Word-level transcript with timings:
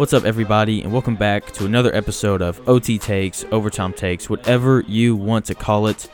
What's 0.00 0.14
up, 0.14 0.24
everybody, 0.24 0.80
and 0.80 0.90
welcome 0.90 1.14
back 1.14 1.52
to 1.52 1.66
another 1.66 1.94
episode 1.94 2.40
of 2.40 2.66
OT 2.66 2.98
Takes, 2.98 3.44
Overtime 3.52 3.92
Takes, 3.92 4.30
whatever 4.30 4.82
you 4.88 5.14
want 5.14 5.44
to 5.44 5.54
call 5.54 5.88
it. 5.88 6.08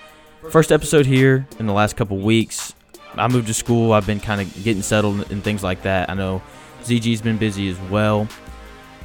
First 0.50 0.72
episode 0.72 1.06
here 1.06 1.46
in 1.60 1.66
the 1.66 1.72
last 1.72 1.96
couple 1.96 2.18
weeks. 2.18 2.74
I 3.14 3.28
moved 3.28 3.46
to 3.46 3.54
school. 3.54 3.92
I've 3.92 4.04
been 4.04 4.18
kind 4.18 4.40
of 4.40 4.52
getting 4.64 4.82
settled 4.82 5.30
and 5.30 5.44
things 5.44 5.62
like 5.62 5.82
that. 5.82 6.10
I 6.10 6.14
know 6.14 6.42
ZG's 6.82 7.22
been 7.22 7.36
busy 7.38 7.68
as 7.68 7.78
well. 7.82 8.26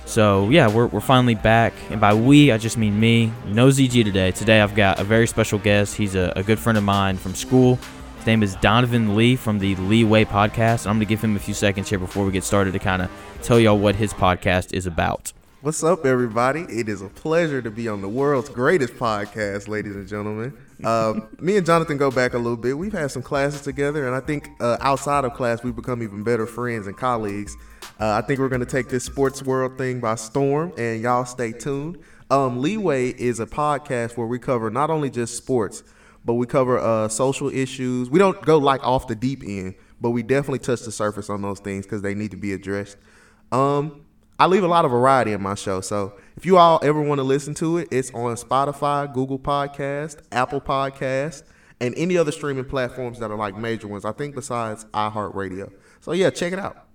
So, 0.08 0.50
yeah, 0.50 0.68
we're, 0.68 0.88
we're 0.88 1.00
finally 1.00 1.36
back. 1.36 1.74
And 1.92 2.02
by 2.02 2.16
we, 2.16 2.52
I 2.52 2.58
just 2.58 2.76
mean 2.76 3.00
me. 3.00 3.32
No 3.46 3.68
ZG 3.68 4.04
today. 4.04 4.32
Today, 4.32 4.62
I've 4.62 4.74
got 4.74 5.00
a 5.00 5.04
very 5.04 5.28
special 5.28 5.60
guest. 5.60 5.96
He's 5.96 6.16
a, 6.16 6.34
a 6.36 6.42
good 6.42 6.58
friend 6.58 6.76
of 6.76 6.84
mine 6.84 7.18
from 7.18 7.36
school. 7.36 7.78
His 8.22 8.28
name 8.28 8.44
is 8.44 8.56
Donovan 8.58 9.16
Lee 9.16 9.36
from 9.36 9.58
the 9.58 9.76
Leeway 9.78 10.26
podcast. 10.26 10.86
I'm 10.86 10.98
going 10.98 11.00
to 11.00 11.06
give 11.06 11.24
him 11.24 11.36
a 11.36 11.40
few 11.40 11.56
seconds 11.56 11.90
here 11.90 11.98
before 11.98 12.24
we 12.24 12.32
get 12.32 12.44
started 12.44 12.72
to 12.74 12.78
kind 12.78 13.02
of 13.02 13.10
tell 13.42 13.60
y'all 13.60 13.80
what 13.80 13.96
his 13.96 14.14
podcast 14.14 14.74
is 14.74 14.86
about. 14.86 15.34
What's 15.62 15.84
up, 15.84 16.06
everybody? 16.06 16.62
It 16.70 16.88
is 16.88 17.02
a 17.02 17.08
pleasure 17.08 17.64
to 17.64 17.72
be 17.72 17.88
on 17.88 18.02
the 18.02 18.08
world's 18.08 18.50
greatest 18.50 18.94
podcast, 18.94 19.68
ladies 19.68 19.96
and 19.96 20.08
gentlemen. 20.08 20.56
Uh, 20.84 21.22
me 21.40 21.58
and 21.58 21.66
Jonathan 21.66 21.98
go 21.98 22.12
back 22.12 22.36
a 22.36 22.38
little 22.38 22.58
bit. 22.58 22.78
We've 22.78 22.94
had 22.94 23.10
some 23.10 23.24
classes 23.24 23.62
together, 23.62 24.06
and 24.06 24.16
I 24.16 24.20
think 24.20 24.50
uh, 24.60 24.78
outside 24.82 25.26
of 25.26 25.34
class, 25.34 25.64
we've 25.64 25.76
become 25.76 26.04
even 26.04 26.22
better 26.22 26.46
friends 26.46 26.86
and 26.86 26.96
colleagues. 26.96 27.58
Uh, 28.00 28.12
I 28.12 28.22
think 28.22 28.40
we're 28.40 28.50
going 28.50 28.60
to 28.60 28.68
take 28.68 28.88
this 28.88 29.04
sports 29.04 29.42
world 29.42 29.80
thing 29.80 30.00
by 30.00 30.14
storm, 30.14 30.74
and 30.78 31.02
y'all 31.02 31.26
stay 31.26 31.54
tuned. 31.54 31.98
Um, 32.30 32.62
Leeway 32.62 33.16
is 33.20 33.40
a 33.40 33.48
podcast 33.48 34.16
where 34.16 34.28
we 34.28 34.38
cover 34.38 34.70
not 34.70 34.92
only 34.92 35.10
just 35.10 35.38
sports, 35.38 35.82
but 36.24 36.34
we 36.34 36.46
cover 36.46 36.80
uh, 36.80 37.08
social 37.08 37.50
issues. 37.50 38.10
We 38.10 38.20
don't 38.20 38.42
go 38.44 38.58
like 38.58 38.86
off 38.86 39.08
the 39.08 39.16
deep 39.16 39.44
end, 39.44 39.76
but 40.00 40.12
we 40.12 40.24
definitely 40.24 40.60
touch 40.60 40.82
the 40.82 40.92
surface 40.92 41.30
on 41.30 41.42
those 41.42 41.60
things 41.60 41.86
because 41.86 42.02
they 42.02 42.14
need 42.14 42.32
to 42.32 42.38
be 42.38 42.54
addressed. 42.54 42.98
Um, 43.52 44.06
I 44.40 44.48
leave 44.48 44.64
a 44.64 44.68
lot 44.68 44.86
of 44.86 44.92
variety 44.92 45.34
in 45.34 45.42
my 45.42 45.56
show, 45.56 45.82
so 45.82 46.14
if 46.36 46.46
you 46.46 46.58
all 46.58 46.80
ever 46.84 47.02
want 47.02 47.20
to 47.20 47.24
listen 47.24 47.54
to 47.56 47.78
it, 47.78 47.88
it's 47.92 48.12
on 48.12 48.36
Spotify, 48.36 49.12
Google 49.14 49.38
Podcast, 49.38 50.18
Apple 50.32 50.62
Podcast, 50.62 51.44
and 51.80 51.94
any 51.96 52.18
other 52.18 52.32
streaming 52.32 52.66
platforms 52.66 53.20
that 53.20 53.30
are 53.30 53.38
like 53.38 53.56
major 53.58 53.88
ones. 53.88 54.06
I 54.06 54.12
think 54.12 54.34
besides 54.34 54.86
iHeartRadio. 54.94 55.72
So 56.00 56.14
yeah, 56.14 56.30
check 56.30 56.54
it 56.54 56.60
out. 56.60 56.88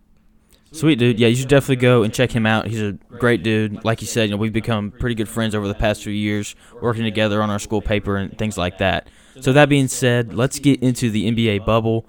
Sweet 0.72 0.98
dude. 0.98 1.18
Yeah, 1.18 1.28
you 1.28 1.36
should 1.36 1.48
definitely 1.48 1.76
go 1.76 2.02
and 2.02 2.12
check 2.12 2.30
him 2.30 2.44
out. 2.44 2.66
He's 2.66 2.82
a 2.82 2.92
great 3.18 3.42
dude. 3.42 3.84
Like 3.84 4.00
you 4.00 4.06
said, 4.06 4.24
you 4.24 4.30
know, 4.32 4.36
we've 4.36 4.52
become 4.52 4.90
pretty 4.90 5.14
good 5.14 5.28
friends 5.28 5.54
over 5.54 5.68
the 5.68 5.74
past 5.74 6.02
few 6.02 6.12
years, 6.12 6.54
working 6.82 7.04
together 7.04 7.42
on 7.42 7.50
our 7.50 7.58
school 7.58 7.80
paper 7.80 8.16
and 8.16 8.36
things 8.36 8.58
like 8.58 8.78
that. 8.78 9.08
So 9.40 9.52
that 9.52 9.68
being 9.68 9.88
said, 9.88 10.34
let's 10.34 10.58
get 10.58 10.82
into 10.82 11.10
the 11.10 11.30
NBA 11.30 11.64
bubble. 11.64 12.06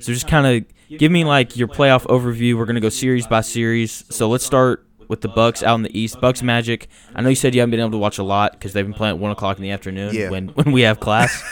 So 0.00 0.12
just 0.12 0.26
kind 0.26 0.46
of 0.46 0.98
give 0.98 1.12
me 1.12 1.24
like 1.24 1.56
your 1.56 1.68
playoff 1.68 2.04
overview. 2.06 2.58
We're 2.58 2.66
gonna 2.66 2.80
go 2.80 2.88
series 2.88 3.26
by 3.26 3.42
series. 3.42 4.04
So 4.10 4.28
let's 4.28 4.44
start 4.44 4.86
with 5.08 5.20
the 5.20 5.28
Bucks 5.28 5.62
out 5.62 5.74
in 5.76 5.82
the 5.82 5.98
East. 5.98 6.20
Bucks 6.20 6.42
Magic. 6.42 6.88
I 7.14 7.22
know 7.22 7.28
you 7.28 7.34
said 7.34 7.54
you 7.54 7.60
haven't 7.60 7.72
been 7.72 7.80
able 7.80 7.90
to 7.92 7.98
watch 7.98 8.18
a 8.18 8.22
lot 8.22 8.52
because 8.52 8.72
they've 8.72 8.84
been 8.84 8.94
playing 8.94 9.16
at 9.16 9.20
one 9.20 9.30
o'clock 9.30 9.56
in 9.56 9.62
the 9.62 9.70
afternoon 9.70 10.14
Yeah. 10.14 10.30
when 10.30 10.48
when 10.54 10.72
we 10.72 10.82
have 10.82 11.00
class. 11.00 11.42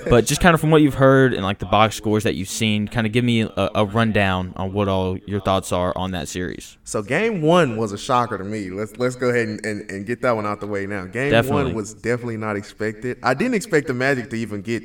but 0.08 0.26
just 0.26 0.40
kind 0.40 0.54
of 0.54 0.60
from 0.60 0.70
what 0.70 0.82
you've 0.82 0.94
heard 0.94 1.32
and 1.34 1.42
like 1.42 1.58
the 1.58 1.66
box 1.66 1.96
scores 1.96 2.24
that 2.24 2.34
you've 2.34 2.48
seen, 2.48 2.88
kind 2.88 3.06
of 3.06 3.12
give 3.12 3.24
me 3.24 3.42
a, 3.42 3.70
a 3.74 3.84
rundown 3.84 4.52
on 4.56 4.72
what 4.72 4.88
all 4.88 5.16
your 5.26 5.40
thoughts 5.40 5.72
are 5.72 5.96
on 5.96 6.10
that 6.12 6.28
series. 6.28 6.78
So 6.84 7.02
game 7.02 7.42
one 7.42 7.76
was 7.76 7.92
a 7.92 7.98
shocker 7.98 8.38
to 8.38 8.44
me. 8.44 8.70
Let's 8.70 8.96
let's 8.98 9.16
go 9.16 9.28
ahead 9.28 9.48
and, 9.48 9.64
and, 9.66 9.90
and 9.90 10.06
get 10.06 10.22
that 10.22 10.32
one 10.36 10.46
out 10.46 10.60
the 10.60 10.66
way 10.66 10.86
now. 10.86 11.06
Game 11.06 11.30
Definitely. 11.30 11.64
one 11.64 11.74
was 11.74 11.94
definitely 11.94 12.36
not 12.36 12.56
expected. 12.56 13.18
I 13.22 13.34
didn't 13.34 13.54
expect 13.54 13.86
the 13.86 13.94
Magic 13.94 14.30
to 14.30 14.36
even 14.36 14.62
get 14.62 14.82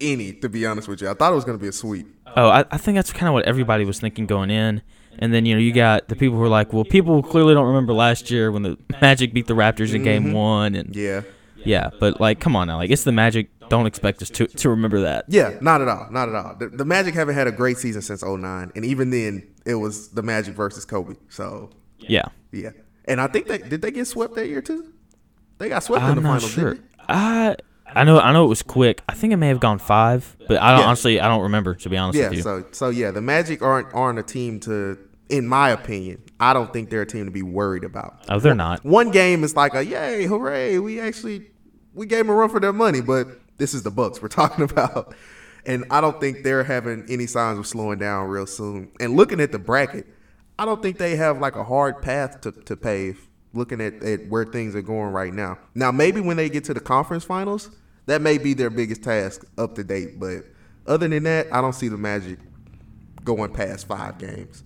any, 0.00 0.32
to 0.32 0.48
be 0.48 0.64
honest 0.66 0.88
with 0.88 1.00
you. 1.02 1.08
I 1.08 1.14
thought 1.14 1.32
it 1.32 1.34
was 1.34 1.44
going 1.44 1.58
to 1.58 1.62
be 1.62 1.68
a 1.68 1.72
sweep. 1.72 2.06
Oh, 2.36 2.48
I, 2.48 2.64
I 2.70 2.78
think 2.78 2.96
that's 2.96 3.12
kind 3.12 3.26
of 3.28 3.34
what 3.34 3.44
everybody 3.46 3.84
was 3.84 3.98
thinking 4.00 4.26
going 4.26 4.50
in. 4.50 4.82
And 5.20 5.32
then, 5.34 5.46
you 5.46 5.54
know, 5.54 5.60
you 5.60 5.72
got 5.72 6.08
the 6.08 6.16
people 6.16 6.36
who 6.38 6.44
are 6.44 6.48
like, 6.48 6.72
well, 6.72 6.84
people 6.84 7.22
clearly 7.22 7.54
don't 7.54 7.66
remember 7.66 7.92
last 7.92 8.30
year 8.30 8.50
when 8.52 8.62
the 8.62 8.78
Magic 9.00 9.32
beat 9.34 9.46
the 9.46 9.54
Raptors 9.54 9.94
in 9.94 10.02
game 10.02 10.24
mm-hmm. 10.26 10.32
one. 10.32 10.74
And 10.74 10.94
Yeah. 10.94 11.22
yeah, 11.56 11.90
but 11.98 12.20
like, 12.20 12.40
come 12.40 12.54
on 12.56 12.68
now. 12.68 12.76
Like, 12.76 12.90
it's 12.90 13.04
the 13.04 13.12
Magic. 13.12 13.50
Don't 13.68 13.86
expect 13.86 14.22
us 14.22 14.30
to, 14.30 14.46
to 14.46 14.70
remember 14.70 15.00
that. 15.00 15.26
Yeah, 15.28 15.58
not 15.60 15.82
at 15.82 15.88
all. 15.88 16.08
Not 16.10 16.28
at 16.30 16.34
all. 16.34 16.56
The, 16.58 16.68
the 16.68 16.84
Magic 16.86 17.14
haven't 17.14 17.34
had 17.34 17.46
a 17.46 17.52
great 17.52 17.76
season 17.76 18.00
since 18.00 18.22
09. 18.22 18.72
And 18.74 18.84
even 18.84 19.10
then, 19.10 19.46
it 19.66 19.74
was 19.74 20.08
the 20.08 20.22
Magic 20.22 20.54
versus 20.54 20.84
Kobe. 20.86 21.16
So, 21.28 21.70
Yeah. 21.98 22.24
yeah. 22.50 22.70
And 23.04 23.20
I 23.20 23.26
think 23.26 23.46
they 23.46 23.58
did 23.58 23.80
they 23.82 23.90
get 23.90 24.06
swept 24.06 24.34
that 24.36 24.48
year 24.48 24.60
too? 24.60 24.92
They 25.58 25.68
got 25.70 25.82
swept 25.82 26.04
in 26.04 26.10
I'm 26.10 26.16
the 26.16 26.20
not 26.22 26.42
finals, 26.42 26.50
sure. 26.52 26.78
I 27.08 27.56
I 27.86 28.04
know 28.04 28.20
I 28.20 28.32
know 28.32 28.44
it 28.44 28.48
was 28.48 28.62
quick. 28.62 29.00
I 29.08 29.14
think 29.14 29.32
it 29.32 29.36
may 29.36 29.48
have 29.48 29.60
gone 29.60 29.78
five, 29.78 30.36
but 30.46 30.60
I 30.60 30.72
don't, 30.72 30.80
Yeah. 30.80 30.86
honestly 30.86 31.20
I 31.20 31.26
don't 31.26 31.42
remember 31.42 31.74
to 31.74 31.88
be 31.88 31.96
honest? 31.96 32.18
Yeah, 32.18 32.28
with 32.28 32.32
you. 32.34 32.38
Yeah, 32.38 32.42
so 32.42 32.64
so 32.70 32.88
yeah, 32.90 33.10
the 33.10 33.22
Magic 33.22 33.62
aren't 33.62 33.92
aren't 33.94 34.18
a 34.18 34.22
team 34.22 34.60
to 34.60 34.98
in 35.28 35.46
my 35.46 35.70
opinion, 35.70 36.22
I 36.40 36.52
don't 36.52 36.72
think 36.72 36.90
they're 36.90 37.02
a 37.02 37.06
team 37.06 37.26
to 37.26 37.30
be 37.30 37.42
worried 37.42 37.84
about. 37.84 38.24
oh, 38.28 38.38
they're 38.38 38.54
not. 38.54 38.84
One 38.84 39.10
game 39.10 39.44
is 39.44 39.54
like 39.56 39.74
a 39.74 39.84
yay, 39.84 40.24
hooray, 40.24 40.78
we 40.78 41.00
actually 41.00 41.50
we 41.94 42.06
gave 42.06 42.20
them 42.20 42.30
a 42.30 42.34
run 42.34 42.48
for 42.48 42.60
their 42.60 42.72
money, 42.72 43.00
but 43.00 43.28
this 43.58 43.74
is 43.74 43.82
the 43.82 43.90
Bucks 43.90 44.22
we're 44.22 44.28
talking 44.28 44.64
about. 44.64 45.14
And 45.66 45.84
I 45.90 46.00
don't 46.00 46.18
think 46.20 46.44
they're 46.44 46.64
having 46.64 47.04
any 47.08 47.26
signs 47.26 47.58
of 47.58 47.66
slowing 47.66 47.98
down 47.98 48.28
real 48.28 48.46
soon. 48.46 48.90
And 49.00 49.16
looking 49.16 49.40
at 49.40 49.52
the 49.52 49.58
bracket, 49.58 50.06
I 50.58 50.64
don't 50.64 50.80
think 50.82 50.98
they 50.98 51.16
have 51.16 51.40
like 51.40 51.56
a 51.56 51.64
hard 51.64 52.00
path 52.00 52.40
to, 52.42 52.52
to 52.52 52.76
pave 52.76 53.28
looking 53.52 53.80
at, 53.80 54.02
at 54.02 54.28
where 54.28 54.44
things 54.44 54.74
are 54.76 54.82
going 54.82 55.12
right 55.12 55.32
now. 55.34 55.58
Now 55.74 55.90
maybe 55.90 56.20
when 56.20 56.36
they 56.36 56.48
get 56.48 56.64
to 56.64 56.74
the 56.74 56.80
conference 56.80 57.24
finals, 57.24 57.70
that 58.06 58.22
may 58.22 58.38
be 58.38 58.54
their 58.54 58.70
biggest 58.70 59.02
task 59.02 59.44
up 59.58 59.74
to 59.74 59.84
date. 59.84 60.18
But 60.18 60.44
other 60.86 61.08
than 61.08 61.24
that, 61.24 61.52
I 61.52 61.60
don't 61.60 61.74
see 61.74 61.88
the 61.88 61.98
Magic 61.98 62.38
going 63.24 63.52
past 63.52 63.86
five 63.86 64.18
games. 64.18 64.62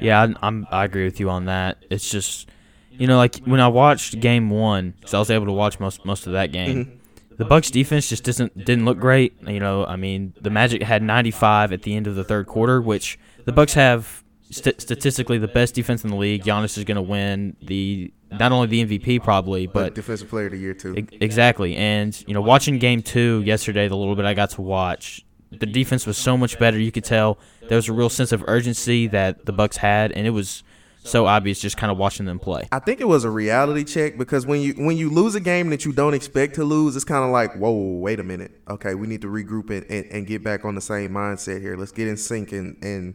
Yeah, 0.00 0.22
I, 0.22 0.34
I'm 0.46 0.66
I 0.70 0.84
agree 0.84 1.04
with 1.04 1.20
you 1.20 1.30
on 1.30 1.46
that. 1.46 1.84
It's 1.90 2.10
just 2.10 2.48
you 2.90 3.06
know 3.06 3.16
like 3.16 3.36
when 3.44 3.60
I 3.60 3.68
watched 3.68 4.20
game 4.20 4.50
one, 4.50 4.94
because 4.98 5.14
I 5.14 5.18
was 5.18 5.30
able 5.30 5.46
to 5.46 5.52
watch 5.52 5.78
most 5.80 6.04
most 6.04 6.26
of 6.26 6.32
that 6.34 6.52
game. 6.52 6.84
Mm-hmm. 6.84 6.92
The 7.38 7.44
Bucks 7.44 7.70
defense 7.70 8.08
just 8.08 8.24
doesn't 8.24 8.56
didn't 8.64 8.86
look 8.86 8.98
great. 8.98 9.34
You 9.46 9.60
know, 9.60 9.84
I 9.84 9.96
mean, 9.96 10.32
the 10.40 10.48
Magic 10.48 10.82
had 10.82 11.02
95 11.02 11.70
at 11.72 11.82
the 11.82 11.94
end 11.94 12.06
of 12.06 12.14
the 12.14 12.24
third 12.24 12.46
quarter, 12.46 12.80
which 12.80 13.18
the 13.44 13.52
Bucks 13.52 13.74
have 13.74 14.24
st- 14.50 14.80
statistically 14.80 15.36
the 15.36 15.48
best 15.48 15.74
defense 15.74 16.02
in 16.02 16.08
the 16.10 16.16
league. 16.16 16.44
Giannis 16.44 16.78
is 16.78 16.84
going 16.84 16.96
to 16.96 17.02
win 17.02 17.54
the 17.60 18.10
not 18.30 18.52
only 18.52 18.66
the 18.68 18.98
MVP 18.98 19.22
probably, 19.22 19.66
But 19.66 19.74
but 19.74 19.94
defensive 19.94 20.30
player 20.30 20.46
of 20.46 20.52
the 20.52 20.58
year 20.58 20.72
too. 20.72 20.94
E- 20.96 21.18
Exactly. 21.20 21.76
And, 21.76 22.18
you 22.26 22.32
know, 22.32 22.40
watching 22.40 22.78
game 22.78 23.02
two 23.02 23.42
yesterday, 23.44 23.86
the 23.86 23.96
little 23.96 24.16
bit 24.16 24.24
I 24.24 24.32
got 24.32 24.50
to 24.50 24.62
watch, 24.62 25.22
the 25.50 25.66
defense 25.66 26.06
was 26.06 26.16
so 26.16 26.38
much 26.38 26.58
better. 26.58 26.78
You 26.78 26.90
could 26.90 27.04
tell 27.04 27.38
there 27.68 27.76
was 27.76 27.88
a 27.88 27.92
real 27.92 28.08
sense 28.08 28.32
of 28.32 28.44
urgency 28.46 29.06
that 29.08 29.46
the 29.46 29.52
Bucks 29.52 29.76
had, 29.76 30.12
and 30.12 30.26
it 30.26 30.30
was 30.30 30.62
so 31.06 31.26
obvious 31.26 31.60
just 31.60 31.76
kind 31.76 31.90
of 31.90 31.98
watching 31.98 32.26
them 32.26 32.38
play. 32.38 32.68
I 32.72 32.78
think 32.80 33.00
it 33.00 33.08
was 33.08 33.24
a 33.24 33.30
reality 33.30 33.84
check 33.84 34.18
because 34.18 34.46
when 34.46 34.60
you 34.60 34.74
when 34.74 34.96
you 34.96 35.08
lose 35.08 35.34
a 35.34 35.40
game 35.40 35.70
that 35.70 35.84
you 35.84 35.92
don't 35.92 36.14
expect 36.14 36.54
to 36.56 36.64
lose, 36.64 36.96
it's 36.96 37.04
kind 37.04 37.24
of 37.24 37.30
like, 37.30 37.54
whoa, 37.54 37.72
wait 37.72 38.20
a 38.20 38.24
minute. 38.24 38.60
Okay, 38.68 38.94
we 38.94 39.06
need 39.06 39.22
to 39.22 39.28
regroup 39.28 39.70
and, 39.70 39.88
and, 39.90 40.06
and 40.10 40.26
get 40.26 40.42
back 40.42 40.64
on 40.64 40.74
the 40.74 40.80
same 40.80 41.12
mindset 41.12 41.60
here. 41.60 41.76
Let's 41.76 41.92
get 41.92 42.08
in 42.08 42.16
sync 42.16 42.52
and 42.52 42.76
and 42.82 43.14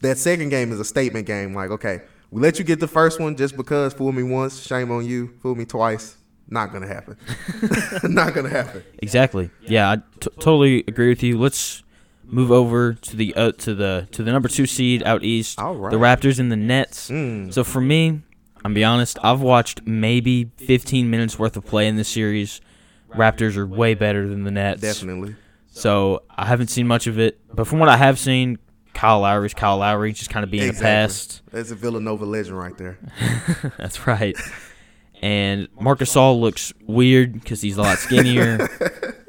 that 0.00 0.18
second 0.18 0.48
game 0.48 0.72
is 0.72 0.80
a 0.80 0.84
statement 0.84 1.26
game. 1.26 1.54
Like, 1.54 1.70
okay, 1.70 2.02
we 2.30 2.40
let 2.40 2.58
you 2.58 2.64
get 2.64 2.80
the 2.80 2.88
first 2.88 3.20
one 3.20 3.36
just 3.36 3.56
because 3.56 3.92
fool 3.92 4.12
me 4.12 4.22
once, 4.22 4.64
shame 4.64 4.90
on 4.90 5.04
you. 5.04 5.34
Fool 5.42 5.54
me 5.54 5.64
twice, 5.64 6.16
not 6.48 6.72
gonna 6.72 6.86
happen. 6.86 7.16
not 8.04 8.32
gonna 8.34 8.48
happen. 8.48 8.82
Exactly. 8.98 9.50
Yeah, 9.62 9.90
I 9.90 9.96
t- 9.96 10.30
totally 10.36 10.84
agree 10.86 11.08
with 11.08 11.22
you. 11.22 11.38
Let's 11.38 11.82
move 12.32 12.50
over 12.50 12.94
to 12.94 13.16
the 13.16 13.34
uh, 13.36 13.52
to 13.52 13.74
the 13.74 14.08
to 14.10 14.24
the 14.24 14.32
number 14.32 14.48
two 14.48 14.66
seed 14.66 15.02
out 15.04 15.22
east, 15.22 15.60
right. 15.60 15.90
the 15.90 15.98
Raptors 15.98 16.40
and 16.40 16.50
the 16.50 16.56
Nets. 16.56 17.10
Mm. 17.10 17.52
So 17.52 17.62
for 17.62 17.80
me, 17.80 18.22
I'm 18.64 18.74
be 18.74 18.82
honest, 18.82 19.18
I've 19.22 19.40
watched 19.40 19.86
maybe 19.86 20.50
15 20.56 21.10
minutes 21.10 21.38
worth 21.38 21.56
of 21.56 21.64
play 21.64 21.86
in 21.86 21.96
this 21.96 22.08
series. 22.08 22.60
Raptors 23.10 23.56
are 23.56 23.66
way 23.66 23.94
better 23.94 24.26
than 24.26 24.44
the 24.44 24.50
Nets. 24.50 24.80
Definitely. 24.80 25.36
So 25.68 26.22
I 26.30 26.46
haven't 26.46 26.68
seen 26.68 26.86
much 26.86 27.06
of 27.06 27.18
it, 27.18 27.38
but 27.54 27.66
from 27.66 27.78
what 27.78 27.88
I 27.88 27.96
have 27.96 28.18
seen, 28.18 28.58
Kyle 28.94 29.20
Lowry's 29.20 29.54
Kyle 29.54 29.78
Lowry, 29.78 30.12
just 30.12 30.30
kind 30.30 30.44
of 30.44 30.50
being 30.50 30.70
a 30.70 30.72
pest. 30.72 31.42
That's 31.50 31.70
a 31.70 31.74
Villanova 31.74 32.24
legend 32.24 32.58
right 32.58 32.76
there. 32.76 32.98
That's 33.78 34.06
right. 34.06 34.36
And 35.20 35.68
Marc 35.80 36.00
Gasol 36.00 36.40
looks 36.40 36.72
weird 36.86 37.32
because 37.34 37.60
he's 37.60 37.78
a 37.78 37.82
lot 37.82 37.98
skinnier. 37.98 38.68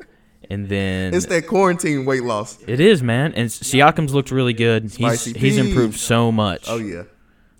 and 0.53 0.69
then 0.69 1.13
It's 1.13 1.25
that 1.27 1.47
quarantine 1.47 2.05
weight 2.05 2.23
loss. 2.23 2.57
it 2.67 2.79
is 2.79 3.01
man. 3.03 3.33
And 3.33 3.49
Siakam's 3.49 4.13
looked 4.13 4.31
really 4.31 4.53
good. 4.53 4.83
He's 4.83 4.93
Spicy 4.93 5.33
he's 5.37 5.55
P. 5.59 5.67
improved 5.69 5.97
so 5.99 6.31
much. 6.31 6.65
Oh 6.67 6.77
yeah. 6.77 7.03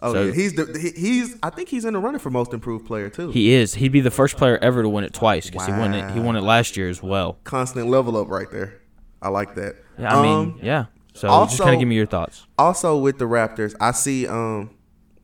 Oh 0.01 0.13
So- 0.13 0.23
yeah. 0.25 0.33
He's 0.33 0.53
the 0.53 0.65
he, 0.79 0.89
he's 0.99 1.37
I 1.41 1.49
think 1.49 1.69
he's 1.69 1.85
in 1.85 1.93
the 1.93 1.99
running 1.99 2.19
for 2.19 2.29
most 2.29 2.53
improved 2.53 2.85
player 2.85 3.09
too. 3.09 3.29
He 3.31 3.53
is. 3.53 3.73
He'd 3.75 3.91
be 3.91 4.01
the 4.01 4.11
first 4.11 4.37
player 4.37 4.57
ever 4.61 4.81
to 4.83 4.89
win 4.89 5.03
it 5.03 5.13
twice 5.13 5.49
because 5.49 5.65
he 5.65 5.71
won 5.73 5.93
it. 5.93 6.11
He 6.11 6.19
won 6.19 6.35
it 6.35 6.41
last 6.41 6.75
year 6.77 6.89
as 6.89 7.01
well. 7.01 7.37
Constant 7.43 7.87
level 7.87 8.15
up 8.17 8.29
right 8.29 8.49
there. 8.51 8.79
I 9.21 9.29
like 9.29 9.55
that. 9.55 9.75
Yeah, 9.97 10.17
I 10.17 10.21
mean, 10.21 10.33
Um, 10.33 10.59
yeah. 10.61 10.85
So 11.13 11.27
just 11.45 11.59
kind 11.59 11.73
of 11.75 11.79
give 11.79 11.87
me 11.87 11.95
your 11.95 12.07
thoughts. 12.07 12.47
also 12.57 12.97
with 12.97 13.17
the 13.19 13.25
Raptors, 13.25 13.75
I 13.79 13.91
see 13.91 14.27
um 14.27 14.71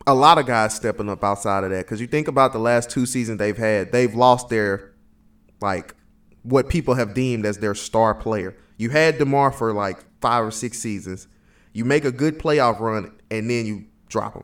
a 0.08 0.14
lot 0.16 0.38
of 0.38 0.46
guys 0.48 0.74
stepping 0.74 1.10
up 1.10 1.24
outside 1.24 1.64
of 1.64 1.72
that 1.72 1.86
because 1.86 2.00
you 2.00 2.08
think 2.08 2.28
about 2.28 2.54
the 2.54 2.60
last 2.60 2.90
two 2.90 3.06
seasons 3.06 3.38
they've 3.38 3.58
had, 3.58 3.92
they've 3.92 4.16
lost 4.16 4.50
their 4.50 4.92
like 5.62 5.94
what 6.44 6.70
people 6.70 6.96
have 6.96 7.14
deemed 7.14 7.46
as 7.46 7.58
their 7.58 7.76
star 7.76 8.16
player. 8.16 8.56
You 8.78 8.90
had 8.90 9.18
Demar 9.18 9.52
for 9.52 9.74
like 9.74 9.98
five 10.22 10.46
or 10.46 10.52
six 10.52 10.80
seasons. 10.80 11.28
You 11.74 11.86
make 11.86 12.06
a 12.06 12.12
good 12.12 12.40
playoff 12.40 12.80
run 12.80 13.12
and 13.30 13.50
then 13.50 13.66
you 13.66 13.86
drop 14.08 14.36
him. 14.36 14.44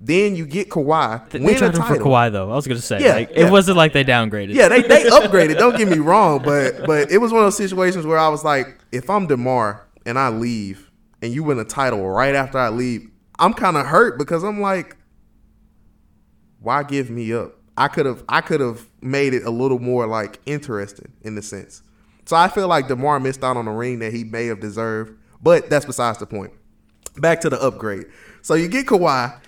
Then 0.00 0.36
you 0.36 0.46
get 0.46 0.68
Kawhi, 0.68 1.28
They 1.30 1.40
win 1.40 1.56
a 1.56 1.58
tried 1.58 1.74
him 1.74 1.82
for. 1.82 1.96
Kawhi 1.96 2.30
though. 2.30 2.52
I 2.52 2.54
was 2.54 2.68
gonna 2.68 2.80
say, 2.80 3.00
Yeah, 3.02 3.14
like, 3.14 3.30
yeah. 3.30 3.46
it 3.46 3.50
wasn't 3.50 3.76
like 3.76 3.92
they 3.92 4.04
downgraded. 4.04 4.54
Yeah, 4.54 4.68
they, 4.68 4.82
they 4.82 5.02
upgraded. 5.10 5.58
Don't 5.58 5.76
get 5.76 5.88
me 5.88 5.98
wrong, 5.98 6.40
but 6.42 6.86
but 6.86 7.10
it 7.10 7.18
was 7.18 7.32
one 7.32 7.40
of 7.40 7.46
those 7.46 7.56
situations 7.56 8.06
where 8.06 8.18
I 8.18 8.28
was 8.28 8.44
like, 8.44 8.78
if 8.92 9.10
I'm 9.10 9.26
Demar 9.26 9.88
and 10.06 10.16
I 10.18 10.28
leave 10.28 10.90
and 11.20 11.32
you 11.32 11.42
win 11.42 11.58
a 11.58 11.64
title 11.64 12.08
right 12.08 12.34
after 12.36 12.58
I 12.58 12.68
leave, 12.68 13.10
I'm 13.40 13.52
kind 13.54 13.76
of 13.76 13.86
hurt 13.86 14.18
because 14.18 14.44
I'm 14.44 14.60
like, 14.60 14.96
why 16.60 16.84
give 16.84 17.10
me 17.10 17.32
up? 17.32 17.56
I 17.76 17.88
could 17.88 18.06
have 18.06 18.22
I 18.28 18.40
could 18.40 18.60
have 18.60 18.87
made 19.00 19.34
it 19.34 19.44
a 19.44 19.50
little 19.50 19.78
more 19.78 20.06
like 20.06 20.40
interesting 20.46 21.12
in 21.22 21.34
the 21.34 21.42
sense. 21.42 21.82
So 22.26 22.36
I 22.36 22.48
feel 22.48 22.68
like 22.68 22.88
Demar 22.88 23.20
missed 23.20 23.42
out 23.42 23.56
on 23.56 23.66
a 23.68 23.72
ring 23.74 24.00
that 24.00 24.12
he 24.12 24.24
may 24.24 24.46
have 24.46 24.60
deserved, 24.60 25.16
but 25.42 25.70
that's 25.70 25.86
besides 25.86 26.18
the 26.18 26.26
point. 26.26 26.52
Back 27.16 27.40
to 27.42 27.50
the 27.50 27.60
upgrade. 27.60 28.06
So 28.42 28.54
you 28.54 28.68
get 28.68 28.86
Kawhi, 28.86 29.40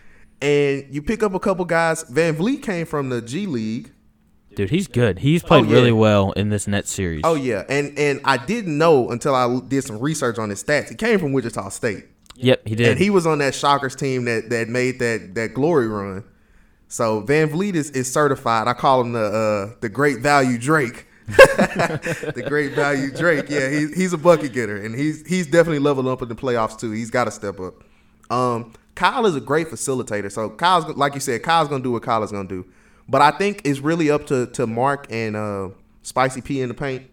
and 0.43 0.87
you 0.91 1.03
pick 1.03 1.23
up 1.23 1.35
a 1.35 1.41
couple 1.41 1.65
guys. 1.67 2.05
VanVleet 2.05 2.63
came 2.63 2.87
from 2.87 3.09
the 3.11 3.21
G 3.21 3.47
League. 3.47 3.93
dude, 4.55 4.71
he's 4.71 4.87
good. 4.89 5.19
He's 5.21 5.43
played 5.43 5.67
Oh, 5.67 5.69
yeah. 5.69 5.75
really 5.75 5.93
well 5.93 6.33
in 6.33 6.49
this 6.49 6.67
Nets 6.67 6.91
series. 6.91 7.21
Oh 7.25 7.35
yeah, 7.35 7.65
and 7.69 7.97
and 7.99 8.21
I 8.25 8.37
didn't 8.39 8.77
know 8.79 9.11
until 9.11 9.35
I 9.35 9.61
did 9.69 9.85
some 9.85 9.99
research 10.01 10.39
on 10.39 10.49
his 10.51 10.63
stats. 10.65 10.89
He 10.89 10.95
came 10.97 11.19
from 11.21 11.33
Wichita 11.33 11.69
State, 11.69 12.07
yep, 12.35 12.67
he 12.67 12.75
did. 12.75 12.89
and 12.89 12.99
he 12.99 13.11
was 13.11 13.27
on 13.27 13.39
that 13.39 13.55
Shockers 13.55 13.95
team 13.95 14.25
that 14.25 14.49
that 14.51 14.69
made 14.69 14.99
that 15.01 15.35
that 15.35 15.55
glory 15.55 15.87
run. 15.87 16.25
So 16.91 17.23
VanVleet 17.23 17.75
is, 17.77 17.91
is 17.93 18.13
certified. 18.13 18.67
I 18.67 18.73
call 18.73 19.01
him 19.01 19.13
the 19.13 19.25
uh, 19.73 19.77
the 19.81 19.89
great 19.89 20.19
value 20.19 20.59
Drake. 20.59 21.07
the 21.29 22.45
great 22.49 22.73
value 22.73 23.13
Drake. 23.13 23.49
Yeah, 23.49 23.71
he's 23.71 23.95
he's 23.97 24.13
a 24.13 24.19
bucket 24.19 24.53
getter, 24.53 24.77
and 24.77 24.95
he's 24.95 25.25
he's 25.27 25.47
definitely 25.47 25.79
leveled 25.79 26.09
up 26.09 26.21
in 26.21 26.29
the 26.29 26.35
playoffs 26.35 26.79
too. 26.79 26.91
He's 26.91 27.11
got 27.11 27.25
to 27.25 27.31
step 27.31 27.61
up. 27.61 27.75
Um, 28.31 28.73
Kyle 28.97 29.25
is 29.27 29.37
a 29.37 29.41
great 29.41 29.69
facilitator. 29.69 30.31
So 30.31 30.51
Kyle's 30.51 30.85
like 30.97 31.15
you 31.15 31.21
said, 31.21 31.45
Kyle's 31.45 31.69
gonna 31.69 31.83
do 31.85 31.93
what 31.93 32.03
Kyle's 32.03 32.33
gonna 32.33 32.49
do. 32.49 32.67
But 33.09 33.23
I 33.23 33.31
think 33.31 33.63
it's 33.65 33.79
really 33.79 34.11
up 34.11 34.27
to 34.27 34.47
to 34.49 34.67
Mark 34.67 35.07
and 35.11 35.37
uh, 35.37 35.69
Spicy 36.03 36.41
P 36.41 36.61
in 36.61 36.69
the 36.69 36.75
paint 36.75 37.09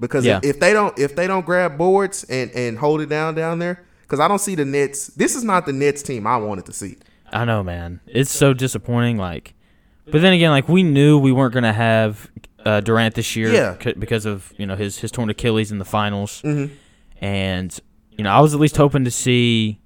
because 0.00 0.24
Yeah. 0.24 0.38
if, 0.38 0.56
if 0.56 0.60
they 0.60 0.72
don't 0.72 0.98
if 0.98 1.16
they 1.16 1.26
don't 1.26 1.44
grab 1.44 1.76
boards 1.76 2.24
and 2.24 2.50
and 2.52 2.78
hold 2.78 3.02
it 3.02 3.10
down 3.10 3.34
down 3.34 3.58
there, 3.58 3.84
because 4.02 4.20
I 4.20 4.28
don't 4.28 4.40
see 4.40 4.54
the 4.54 4.64
Nets. 4.64 5.08
This 5.08 5.36
is 5.36 5.44
not 5.44 5.66
the 5.66 5.74
Nets 5.74 6.02
team 6.02 6.26
I 6.26 6.38
wanted 6.38 6.64
to 6.66 6.72
see. 6.72 6.96
I 7.32 7.44
know, 7.44 7.62
man. 7.62 8.00
It's 8.06 8.30
so 8.30 8.52
disappointing. 8.54 9.16
Like, 9.18 9.54
but 10.10 10.22
then 10.22 10.32
again, 10.32 10.50
like 10.50 10.68
we 10.68 10.82
knew 10.82 11.18
we 11.18 11.32
weren't 11.32 11.52
gonna 11.54 11.72
have 11.72 12.30
uh, 12.64 12.80
Durant 12.80 13.14
this 13.14 13.36
year, 13.36 13.52
Yeah. 13.52 13.76
c- 13.82 13.94
because 13.98 14.26
of 14.26 14.52
you 14.56 14.66
know 14.66 14.76
his 14.76 14.98
his 14.98 15.10
torn 15.10 15.30
Achilles 15.30 15.70
in 15.72 15.78
the 15.78 15.84
finals, 15.84 16.42
Mhm. 16.42 16.70
and 17.20 17.78
you 18.12 18.24
know 18.24 18.30
I 18.30 18.40
was 18.40 18.54
at 18.54 18.60
least 18.60 18.76
hoping 18.76 19.04
to 19.04 19.10
see 19.10 19.80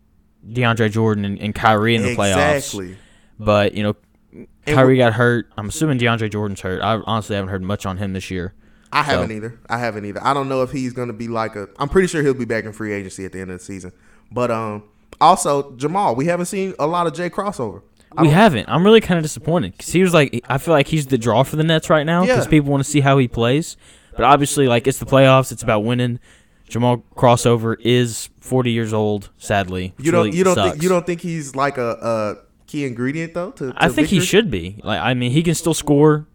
DeAndre 0.47 0.91
Jordan 0.91 1.25
and, 1.25 1.39
and 1.39 1.55
Kyrie 1.55 1.95
in 1.95 2.03
the 2.03 2.17
playoffs. 2.17 2.97
But 3.39 3.75
you 3.75 3.83
know, 3.83 4.47
Kyrie 4.67 4.97
got 4.99 5.15
hurt. 5.15 5.49
I'm 5.57 5.69
assuming 5.69 5.99
DeAndre 5.99 6.31
Jordan's 6.31 6.61
hurt. 6.61 6.81
I 6.83 7.01
honestly 7.07 7.37
haven't 7.37 7.51
heard 7.51 7.63
much 7.63 7.87
on 7.87 7.99
him 7.99 8.13
this 8.13 8.31
year. 8.31 8.55
I 8.95 9.03
haven't 9.03 9.29
So- 9.29 9.35
either. 9.35 9.59
I 9.69 9.79
haven't 9.79 10.05
either. 10.05 10.23
I 10.23 10.35
don't 10.35 10.49
know 10.49 10.63
if 10.63 10.71
he's 10.71 10.93
going 10.93 11.09
to 11.09 11.15
be 11.15 11.27
like 11.29 11.57
a. 11.57 11.69
I'm 11.79 11.89
pretty 11.89 12.09
sure 12.09 12.23
he'll 12.23 12.35
be 12.35 12.45
back 12.45 12.65
in 12.65 12.73
free 12.73 12.93
agency 12.93 13.25
at 13.25 13.33
the 13.33 13.41
end 13.41 13.51
of 13.51 13.59
the 13.59 13.65
season. 13.65 13.93
But 14.31 14.51
um, 14.51 14.83
also 15.23 15.73
Jamal, 15.77 16.15
we 16.15 16.27
haven't 16.27 16.47
seen 16.47 16.75
a 16.79 16.87
lot 16.87 17.07
of 17.07 17.15
Jay 17.15 17.31
crossover. 17.31 17.83
We 18.21 18.29
haven't. 18.29 18.69
I'm 18.69 18.85
really 18.85 19.01
kind 19.01 19.17
of 19.17 19.23
disappointed 19.23 19.73
because 19.73 19.91
he 19.91 20.03
was 20.03 20.13
like, 20.13 20.45
I 20.47 20.59
feel 20.59 20.75
like 20.75 20.87
he's 20.89 21.07
the 21.07 21.17
draw 21.17 21.43
for 21.45 21.57
the 21.57 21.65
Nets 21.65 21.89
right 21.89 22.05
now 22.05 22.21
because 22.23 22.45
Yeah. 22.45 22.51
people 22.51 22.71
want 22.71 22.85
to 22.85 22.91
see 22.91 23.01
how 23.01 23.17
he 23.17 23.27
plays. 23.27 23.79
But 24.15 24.25
obviously, 24.25 24.69
like 24.69 24.87
it's 24.87 24.99
the 24.99 25.07
playoffs. 25.07 25.51
It's 25.51 25.63
about 25.63 25.81
winning. 25.85 26.21
Jamal 26.69 27.05
crossover 27.17 27.77
is 27.81 28.29
40 28.41 28.71
years 28.71 28.93
old. 28.93 29.31
Sadly, 29.39 29.95
You 29.99 30.11
don't. 30.13 30.25
really 30.27 30.37
you 30.37 30.45
don't 30.45 30.55
sucks. 30.57 30.71
think. 30.73 30.83
You 30.83 30.89
don't 30.91 31.07
think 31.07 31.21
he's 31.23 31.55
like 31.57 31.79
a, 31.79 31.91
a 32.03 32.67
key 32.67 32.85
ingredient 32.85 33.33
though. 33.33 33.53
To, 33.53 33.73
to 33.73 33.75
I 33.83 33.89
think 33.89 34.09
he 34.09 34.21
should 34.21 34.51
be. 34.51 34.79
Like, 34.85 35.01
I 35.01 35.15
mean, 35.15 35.31
he 35.33 35.43
can 35.43 35.55
still 35.55 35.75
score. 35.75 36.27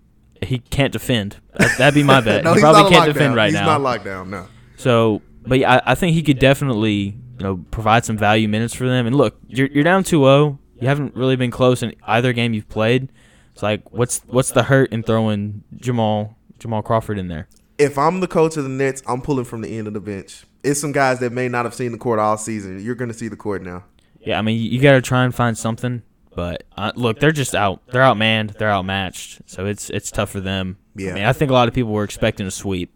He 0.41 0.57
can't 0.59 0.91
defend. 0.93 1.37
That, 1.57 1.77
that'd 1.77 1.93
be 1.93 2.03
my 2.03 2.21
bet. 2.25 2.43
no, 2.43 2.51
he 2.51 2.55
he's 2.55 2.61
probably 2.63 2.81
not 2.83 2.91
can't 2.91 3.05
defend 3.13 3.31
down. 3.31 3.37
right 3.37 3.45
he's 3.51 3.53
now. 3.59 3.65
not 3.65 3.81
locked 3.81 4.05
down. 4.05 4.29
No. 4.31 4.47
So, 4.77 5.21
but 5.45 5.59
yeah, 5.59 5.81
I, 5.85 5.91
I 5.91 5.95
think 5.95 6.13
he 6.15 6.21
could 6.23 6.37
definitely, 6.39 7.17
you 7.37 7.43
know, 7.43 7.65
provide 7.71 8.05
some 8.05 8.17
value 8.17 8.47
minutes 8.47 8.73
for 8.73 8.87
them. 8.87 9.05
And 9.07 9.15
look, 9.15 9.37
you're 9.47 9.67
you're 9.67 9.83
down 9.83 10.03
2-0. 10.03 10.57
You 10.79 10.87
haven't 10.87 11.15
really 11.15 11.35
been 11.35 11.51
close 11.51 11.81
in 11.81 11.95
either 12.03 12.33
game 12.33 12.53
you've 12.53 12.69
played. 12.69 13.09
It's 13.53 13.63
like, 13.63 13.91
what's 13.91 14.19
what's 14.27 14.51
the 14.51 14.63
hurt 14.63 14.91
in 14.91 15.03
throwing 15.03 15.63
Jamal 15.75 16.37
Jamal 16.59 16.81
Crawford 16.81 17.17
in 17.17 17.27
there? 17.27 17.47
If 17.77 17.97
I'm 17.97 18.19
the 18.19 18.27
coach 18.27 18.57
of 18.57 18.63
the 18.63 18.69
Nets, 18.69 19.03
I'm 19.07 19.21
pulling 19.21 19.45
from 19.45 19.61
the 19.61 19.77
end 19.77 19.87
of 19.87 19.93
the 19.93 19.99
bench. 19.99 20.45
It's 20.63 20.81
some 20.81 20.91
guys 20.91 21.19
that 21.19 21.31
may 21.31 21.47
not 21.47 21.65
have 21.65 21.73
seen 21.73 21.91
the 21.91 21.97
court 21.97 22.19
all 22.19 22.37
season. 22.37 22.83
You're 22.83 22.95
going 22.95 23.11
to 23.11 23.17
see 23.17 23.27
the 23.27 23.35
court 23.35 23.61
now. 23.61 23.85
Yeah, 24.19 24.39
I 24.39 24.41
mean, 24.41 24.59
you, 24.59 24.69
you 24.69 24.81
got 24.81 24.93
to 24.93 25.01
try 25.01 25.23
and 25.23 25.33
find 25.33 25.57
something. 25.57 26.01
But 26.35 26.65
uh, 26.75 26.91
look, 26.95 27.19
they're 27.19 27.31
just 27.31 27.55
out. 27.55 27.81
They're 27.87 28.03
outmanned. 28.03 28.57
They're 28.57 28.69
outmatched. 28.69 29.41
So 29.47 29.65
it's 29.65 29.89
it's 29.89 30.11
tough 30.11 30.29
for 30.29 30.39
them. 30.39 30.77
Yeah. 30.95 31.11
I 31.11 31.13
mean, 31.13 31.23
I 31.23 31.33
think 31.33 31.49
a 31.49 31.53
lot 31.53 31.67
of 31.67 31.73
people 31.73 31.91
were 31.93 32.03
expecting 32.03 32.45
a 32.45 32.51
sweep. 32.51 32.93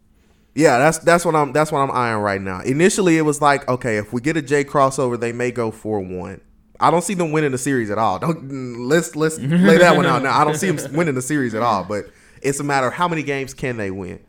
Yeah, 0.53 0.77
that's 0.79 0.97
that's 0.99 1.23
what 1.25 1.35
I'm 1.35 1.53
that's 1.53 1.71
what 1.71 1.79
I'm 1.79 1.91
eyeing 1.91 2.17
right 2.21 2.41
now. 2.41 2.61
Initially, 2.61 3.17
it 3.17 3.21
was 3.21 3.41
like, 3.41 3.67
okay, 3.69 3.97
if 3.97 4.11
we 4.11 4.21
get 4.21 4.35
a 4.37 4.41
J 4.41 4.63
crossover, 4.63 5.19
they 5.19 5.31
may 5.31 5.51
go 5.51 5.71
four 5.71 5.99
one. 6.01 6.41
I 6.79 6.89
don't 6.91 7.03
see 7.03 7.13
them 7.13 7.31
winning 7.31 7.51
the 7.51 7.57
series 7.57 7.89
at 7.91 7.97
all. 7.97 8.19
Don't 8.19 8.77
let's 8.79 9.15
let's 9.15 9.37
lay 9.39 9.77
that 9.77 9.95
one 9.95 10.05
out 10.05 10.23
now. 10.23 10.37
I 10.39 10.43
don't 10.43 10.55
see 10.57 10.71
them 10.71 10.93
winning 10.95 11.15
the 11.15 11.21
series 11.21 11.53
at 11.53 11.61
all. 11.61 11.83
But 11.83 12.05
it's 12.41 12.59
a 12.59 12.63
matter 12.63 12.87
of 12.87 12.93
how 12.93 13.07
many 13.07 13.23
games 13.23 13.53
can 13.53 13.77
they 13.77 13.91
win. 13.91 14.19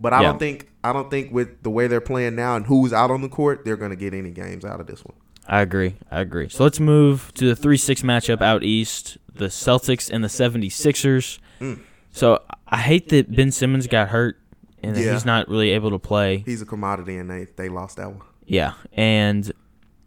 But 0.00 0.12
I 0.12 0.20
Yeah. 0.22 0.28
don't 0.30 0.38
think 0.38 0.68
I 0.84 0.92
don't 0.92 1.08
think 1.10 1.32
with 1.32 1.62
the 1.62 1.70
way 1.70 1.86
they're 1.86 2.00
playing 2.00 2.34
now 2.34 2.56
and 2.56 2.66
who's 2.66 2.92
out 2.92 3.10
on 3.10 3.22
the 3.22 3.28
court, 3.28 3.64
they're 3.64 3.76
going 3.76 3.90
to 3.90 3.96
get 3.96 4.12
any 4.12 4.30
games 4.30 4.64
out 4.64 4.80
of 4.80 4.86
this 4.86 5.04
one. 5.04 5.16
I 5.46 5.60
agree. 5.62 5.96
I 6.10 6.20
agree. 6.20 6.48
So 6.48 6.62
let's 6.64 6.80
move 6.80 7.32
to 7.34 7.46
the 7.48 7.56
3 7.56 7.76
6 7.76 8.02
matchup 8.02 8.42
out 8.42 8.62
east 8.64 9.16
the 9.34 9.46
Celtics 9.46 10.10
and 10.10 10.22
the 10.22 10.28
76ers. 10.28 11.38
Mm. 11.60 11.80
So 12.12 12.42
I 12.66 12.78
hate 12.78 13.08
that 13.10 13.34
Ben 13.34 13.50
Simmons 13.50 13.86
got 13.86 14.08
hurt 14.08 14.38
and 14.82 14.96
Yeah. 14.96 15.12
he's 15.12 15.24
not 15.24 15.48
really 15.48 15.70
able 15.70 15.90
to 15.90 15.98
play. 15.98 16.42
He's 16.46 16.62
a 16.62 16.66
commodity, 16.66 17.16
and 17.16 17.30
they 17.30 17.46
they 17.56 17.68
lost 17.68 17.96
that 17.96 18.08
one. 18.10 18.22
Yeah. 18.46 18.72
And, 18.92 19.52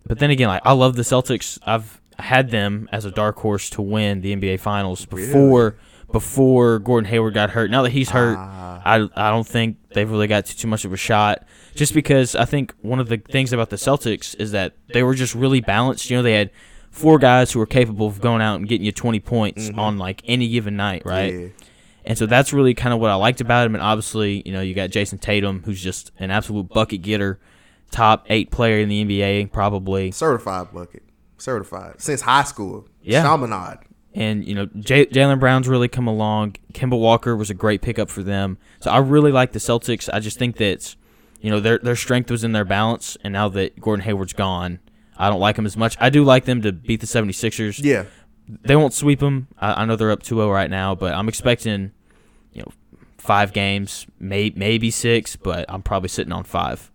but 0.06 0.20
then 0.20 0.30
again, 0.30 0.50
like, 0.50 0.62
I 0.66 0.74
love 0.74 0.96
the 0.98 1.04
Celtics. 1.04 1.58
I've 1.66 2.02
had 2.20 2.50
them 2.52 2.90
as 2.92 3.06
a 3.06 3.12
dark 3.12 3.38
horse 3.40 3.70
to 3.72 3.81
win 3.81 4.22
the 4.22 4.36
NBA 4.36 4.60
Finals 4.60 5.06
before. 5.06 5.78
Before 6.12 6.78
Gordon 6.78 7.10
Hayward 7.10 7.34
got 7.34 7.50
hurt, 7.52 7.72
now 7.72 7.81
that 7.81 7.90
he's 7.92 8.12
hurt, 8.12 8.38
Ah. 8.38 8.81
I 8.86 8.96
I 9.16 9.31
don't 9.31 9.48
think 9.48 9.78
they've 9.96 10.10
really 10.10 10.28
got 10.28 10.46
too, 10.46 10.56
too 10.56 10.68
much 10.68 10.86
of 10.86 10.94
a 10.94 10.98
shot. 10.98 11.44
Just 11.74 11.96
because 11.96 12.36
I 12.36 12.46
think 12.46 12.72
one 12.81 13.00
of 13.00 13.10
the 13.10 13.18
things 13.18 13.52
about 13.52 13.72
the 13.72 13.78
Celtics 13.78 14.36
is 14.40 14.52
that 14.52 14.74
they 14.94 15.02
were 15.02 15.16
just 15.16 15.34
really 15.34 15.60
balanced. 15.60 16.12
You 16.12 16.18
know, 16.18 16.22
they 16.22 16.34
had 16.34 16.52
four 16.92 17.18
guys 17.18 17.52
who 17.52 17.58
were 17.58 17.66
capable 17.66 18.06
of 18.06 18.22
going 18.22 18.44
out 18.44 18.58
and 18.60 18.68
getting 18.69 18.86
you 18.86 18.92
20 18.92 19.19
points 19.22 19.72
on 19.76 19.97
like 19.97 20.21
any 20.26 20.47
given 20.50 20.76
night, 20.78 21.02
right? 21.04 21.33
Yeah. 21.33 21.47
And 22.06 22.18
so 22.18 22.26
that's 22.26 22.52
really 22.52 22.74
kind 22.74 22.94
of 22.94 23.00
what 23.00 23.10
I 23.12 23.16
liked 23.16 23.42
about 23.42 23.66
him. 23.66 23.76
And 23.76 23.83
obviously, 23.83 24.44
you 24.45 24.52
know, 24.52 24.62
you 24.62 24.74
got 24.74 24.90
Jayson 24.90 25.19
Tatum, 25.19 25.64
who's 25.64 25.81
just 25.81 26.12
an 26.19 26.31
absolute 26.31 26.69
bucket 26.69 27.02
getter, 27.02 27.40
top 27.92 28.26
eight 28.30 28.52
player 28.52 28.80
in 28.80 28.90
the 28.90 29.04
NBA, 29.06 29.52
probably. 29.52 30.12
Certified 30.12 30.74
bucket, 30.74 31.04
certified 31.38 32.02
since 32.02 32.22
high 32.22 32.44
school. 32.44 32.88
Yeah. 33.02 33.24
Chaminade. 33.24 33.80
And, 34.16 34.45
you 34.45 34.54
know, 34.54 34.68
J- 34.80 35.07
Jaylen 35.07 35.40
Brown's 35.40 35.68
really 35.68 35.88
come 35.88 36.07
along. 36.07 36.57
Kemba 36.74 37.00
Walker 37.00 37.36
was 37.36 37.50
a 37.50 37.56
great 37.56 37.81
pickup 37.81 38.10
for 38.10 38.22
them. 38.22 38.57
So 38.80 38.92
I 38.92 39.00
really 39.00 39.31
like 39.31 39.54
the 39.54 39.60
Celtics. 39.60 40.07
I 40.12 40.19
just 40.19 40.38
think 40.38 40.57
that, 40.57 40.95
you 41.42 41.50
know, 41.50 41.60
their, 41.60 41.80
their 41.80 41.95
strength 41.95 42.30
was 42.30 42.44
in 42.44 42.52
their 42.52 42.66
balance. 42.66 43.18
And 43.24 43.33
now 43.33 43.50
that 43.50 43.80
Gordon 43.80 44.04
Hayward's 44.04 44.33
gone, 44.33 44.80
I 45.18 45.30
don't 45.30 45.40
like 45.40 45.56
them 45.56 45.66
as 45.66 45.76
much. 45.76 45.98
I 46.00 46.10
do 46.10 46.24
like 46.24 46.45
them 46.45 46.62
to 46.62 46.72
beat 46.72 47.02
the 47.02 47.07
76ers. 47.07 47.83
Yeah. 47.83 48.06
They 48.47 48.76
won't 48.76 48.94
sweep 48.94 49.19
them. 49.19 49.47
I, 49.59 49.81
I 49.81 49.85
know 49.85 49.95
they're 49.95 50.12
up 50.12 50.23
2-0 50.23 50.52
right 50.52 50.69
now, 50.69 50.95
but 50.95 51.14
I'm 51.14 51.28
expecting, 51.30 51.92
you 52.54 52.62
know, 52.62 52.71
five 53.18 53.54
games, 53.54 54.06
may, 54.19 54.52
maybe 54.56 54.92
six, 54.92 55.35
but 55.35 55.66
I'm 55.69 55.81
probably 55.81 56.09
sitting 56.09 56.33
on 56.33 56.44
five. 56.44 56.92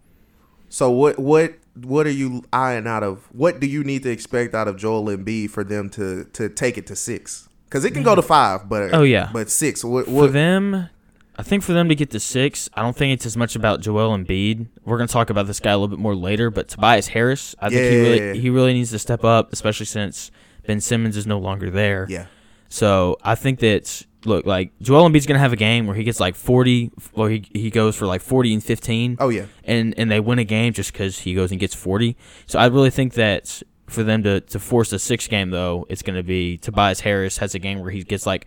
So 0.68 0.90
what 0.90 1.18
what 1.18 1.54
what 1.82 2.06
are 2.06 2.10
you 2.10 2.42
eyeing 2.52 2.86
out 2.86 3.02
of? 3.02 3.26
What 3.32 3.60
do 3.60 3.66
you 3.66 3.82
need 3.82 4.02
to 4.02 4.10
expect 4.10 4.54
out 4.54 4.68
of 4.68 4.76
Joel 4.76 5.04
Embiid 5.06 5.50
for 5.50 5.64
them 5.64 5.88
to 5.90 6.24
to 6.34 6.48
take 6.50 6.76
it 6.76 6.86
to 6.88 6.96
six? 6.96 7.48
Because 7.64 7.84
it 7.84 7.92
can 7.92 8.02
go 8.02 8.14
to 8.14 8.22
five, 8.22 8.68
but 8.68 8.92
Oh, 8.94 9.02
yeah. 9.02 9.30
but 9.32 9.48
six. 9.50 9.84
What 9.84 10.06
For 10.06 10.26
them, 10.26 10.88
I 11.36 11.42
think 11.42 11.62
for 11.62 11.72
them 11.72 11.88
to 11.88 11.94
get 11.94 12.10
to 12.10 12.20
six, 12.20 12.68
I 12.74 12.82
don't 12.82 12.96
think 12.96 13.12
it's 13.14 13.26
as 13.26 13.36
much 13.36 13.56
about 13.56 13.80
Joel 13.80 14.16
Embiid. 14.16 14.66
We're 14.84 14.96
going 14.96 15.06
to 15.08 15.12
talk 15.12 15.28
about 15.30 15.46
this 15.46 15.60
guy 15.60 15.72
a 15.72 15.78
little 15.78 15.88
bit 15.94 15.98
more 15.98 16.14
later, 16.16 16.50
but 16.50 16.68
Tobias 16.68 17.08
Harris, 17.08 17.54
I 17.60 17.68
think 17.68 17.80
he 17.80 18.00
really 18.00 18.40
he 18.40 18.50
really 18.50 18.72
needs 18.74 18.90
to 18.90 18.98
step 18.98 19.24
up, 19.24 19.52
especially 19.52 19.86
since 19.86 20.30
Ben 20.68 20.80
Simmons 20.80 21.16
is 21.16 21.26
no 21.26 21.38
longer 21.38 21.70
there. 21.70 22.06
Yeah, 22.08 22.26
So 22.68 23.16
I 23.24 23.34
think 23.34 23.58
that 23.60 24.04
look 24.24 24.44
like 24.46 24.72
Joel 24.80 25.08
Embiid's 25.08 25.26
going 25.26 25.36
to 25.36 25.40
have 25.40 25.52
a 25.52 25.56
game 25.56 25.86
where 25.86 25.96
he 25.96 26.04
gets 26.04 26.20
like 26.20 26.36
forty, 26.36 26.90
or 27.14 27.30
he 27.30 27.44
he 27.52 27.70
goes 27.70 27.96
for 27.96 28.06
like 28.06 28.20
forty 28.20 28.52
and 28.54 28.62
fifteen. 28.62 29.16
Oh, 29.18 29.30
yeah. 29.30 29.46
and 29.64 29.94
and 29.98 30.10
they 30.10 30.20
win 30.20 30.38
a 30.38 30.44
game 30.44 30.72
just 30.72 30.92
because 30.92 31.18
he 31.20 31.34
goes 31.34 31.50
and 31.50 31.58
gets 31.58 31.74
forty. 31.74 32.16
So 32.46 32.58
I 32.58 32.66
really 32.66 32.90
think 32.90 33.14
that 33.14 33.62
for 33.86 34.02
them 34.04 34.22
to 34.24 34.40
to 34.40 34.58
force 34.58 34.92
a 34.92 34.98
six 34.98 35.26
game 35.26 35.50
though, 35.50 35.86
it's 35.88 36.02
going 36.02 36.16
to 36.16 36.22
be 36.22 36.58
Tobias 36.58 37.00
Harris 37.00 37.38
has 37.38 37.54
a 37.54 37.58
game 37.58 37.80
where 37.80 37.90
he 37.90 38.02
gets 38.04 38.26
like 38.26 38.46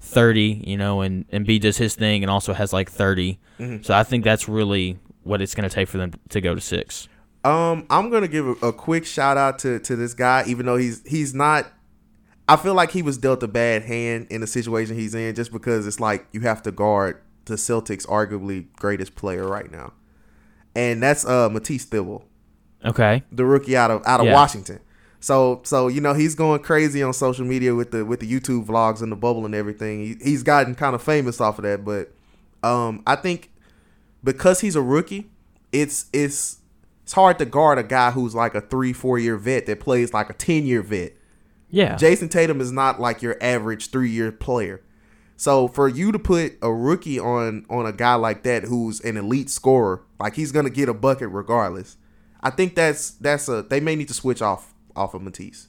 thirty, 0.00 0.62
you 0.66 0.76
know, 0.76 1.00
and 1.02 1.24
and 1.30 1.46
B 1.46 1.58
does 1.58 1.76
his 1.78 1.94
thing 1.94 2.22
and 2.24 2.30
also 2.30 2.52
has 2.52 2.72
like 2.72 2.90
30 2.90 3.38
Mm-hmm. 3.60 3.82
So 3.82 3.94
I 3.94 4.04
think 4.04 4.24
that's 4.24 4.48
really 4.48 4.98
what 5.22 5.42
it's 5.42 5.54
going 5.54 5.68
to 5.68 5.74
take 5.74 5.86
for 5.86 5.98
them 5.98 6.12
to 6.30 6.40
go 6.40 6.54
to 6.54 6.60
six. 6.62 7.08
Um, 7.44 7.86
I'm 7.88 8.10
gonna 8.10 8.28
give 8.28 8.46
a, 8.46 8.68
a 8.68 8.72
quick 8.72 9.06
shout 9.06 9.36
out 9.36 9.58
to 9.60 9.78
to 9.80 9.96
this 9.96 10.14
guy, 10.14 10.44
even 10.46 10.66
though 10.66 10.76
he's 10.76 11.06
he's 11.08 11.34
not. 11.34 11.66
I 12.48 12.56
feel 12.56 12.74
like 12.74 12.90
he 12.90 13.00
was 13.02 13.16
dealt 13.16 13.42
a 13.44 13.48
bad 13.48 13.82
hand 13.82 14.26
in 14.28 14.40
the 14.40 14.46
situation 14.46 14.96
he's 14.96 15.14
in, 15.14 15.34
just 15.34 15.52
because 15.52 15.86
it's 15.86 16.00
like 16.00 16.26
you 16.32 16.40
have 16.40 16.62
to 16.62 16.72
guard 16.72 17.20
the 17.44 17.54
Celtics' 17.54 18.06
arguably 18.06 18.66
greatest 18.76 19.14
player 19.14 19.46
right 19.46 19.70
now, 19.70 19.92
and 20.74 21.02
that's 21.02 21.24
uh 21.24 21.48
Matisse 21.48 21.86
Thybulle, 21.86 22.24
Okay. 22.84 23.22
the 23.32 23.44
rookie 23.44 23.76
out 23.76 23.90
of 23.90 24.02
out 24.04 24.20
of 24.20 24.26
Yeah. 24.26 24.34
Washington. 24.34 24.80
So 25.20 25.60
so 25.64 25.88
you 25.88 26.00
know 26.00 26.12
he's 26.12 26.34
going 26.34 26.60
crazy 26.62 27.02
on 27.02 27.12
social 27.12 27.44
media 27.46 27.74
with 27.74 27.90
the 27.92 28.04
with 28.04 28.20
the 28.20 28.30
YouTube 28.30 28.66
vlogs 28.66 29.00
and 29.00 29.12
the 29.12 29.16
bubble 29.16 29.46
and 29.46 29.54
everything. 29.54 30.00
He, 30.00 30.16
he's 30.22 30.42
gotten 30.42 30.74
kind 30.74 30.94
of 30.94 31.02
famous 31.02 31.40
off 31.40 31.58
of 31.58 31.64
that, 31.64 31.84
but 31.84 32.12
um 32.68 33.02
I 33.06 33.16
think 33.16 33.50
because 34.24 34.60
he's 34.60 34.76
a 34.76 34.82
rookie, 34.82 35.30
it's 35.72 36.06
it's 36.12 36.58
it's 37.10 37.14
hard 37.16 37.40
to 37.40 37.44
guard 37.44 37.76
a 37.76 37.82
guy 37.82 38.12
who's 38.12 38.36
like 38.36 38.54
a 38.54 38.60
three 38.60 38.92
four 38.92 39.18
year 39.18 39.36
vet 39.36 39.66
that 39.66 39.80
plays 39.80 40.14
like 40.14 40.30
a 40.30 40.32
ten 40.32 40.64
year 40.64 40.80
vet. 40.80 41.12
Yeah. 41.68 41.96
Jayson 41.96 42.30
Tatum 42.30 42.60
is 42.60 42.70
not 42.70 43.00
like 43.00 43.20
your 43.20 43.36
average 43.40 43.90
three 43.90 44.10
year 44.10 44.30
player. 44.30 44.80
So 45.36 45.66
for 45.66 45.88
you 45.88 46.12
to 46.12 46.20
put 46.20 46.52
a 46.62 46.72
rookie 46.72 47.18
on 47.18 47.66
on 47.68 47.84
a 47.84 47.92
guy 47.92 48.14
like 48.14 48.44
that 48.44 48.62
who's 48.62 49.00
an 49.00 49.16
elite 49.16 49.50
scorer, 49.50 50.04
like 50.20 50.36
he's 50.36 50.52
gonna 50.52 50.70
get 50.70 50.88
a 50.88 50.94
bucket 50.94 51.30
regardless. 51.30 51.96
I 52.42 52.50
think 52.50 52.76
that's 52.76 53.10
that's 53.10 53.48
a 53.48 53.62
they 53.62 53.80
may 53.80 53.96
need 53.96 54.06
to 54.06 54.14
switch 54.14 54.40
off 54.40 54.72
off 54.94 55.12
of 55.12 55.22
Matisse. 55.22 55.66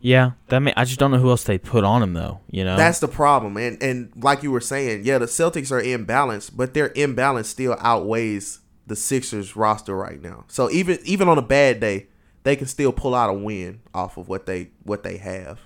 yeah. 0.00 0.32
That 0.48 0.58
may, 0.60 0.74
I 0.76 0.84
just 0.84 0.98
don't 0.98 1.10
know 1.10 1.16
who 1.18 1.30
else 1.30 1.44
they 1.44 1.56
put 1.56 1.84
on 1.84 2.02
him 2.02 2.12
though. 2.12 2.40
You 2.50 2.64
know. 2.64 2.76
That's 2.76 3.00
the 3.00 3.08
problem. 3.08 3.56
And 3.56 3.82
and 3.82 4.12
like 4.14 4.42
you 4.42 4.50
were 4.50 4.60
saying, 4.60 5.06
yeah, 5.06 5.16
the 5.16 5.24
Celtics 5.24 5.72
are 5.72 5.80
imbalanced, 5.80 6.50
but 6.54 6.74
their 6.74 6.92
imbalance 6.94 7.48
still 7.48 7.78
outweighs 7.80 8.58
the 8.86 8.96
Sixers 8.96 9.56
roster 9.56 9.96
right 9.96 10.20
now. 10.22 10.44
So 10.48 10.70
even 10.70 10.98
even 11.04 11.28
on 11.28 11.38
a 11.38 11.42
bad 11.42 11.80
day, 11.80 12.06
they 12.44 12.56
can 12.56 12.66
still 12.66 12.92
pull 12.92 13.14
out 13.14 13.30
a 13.30 13.32
win 13.34 13.80
off 13.94 14.16
of 14.16 14.28
what 14.28 14.46
they 14.46 14.70
what 14.82 15.02
they 15.02 15.16
have. 15.16 15.60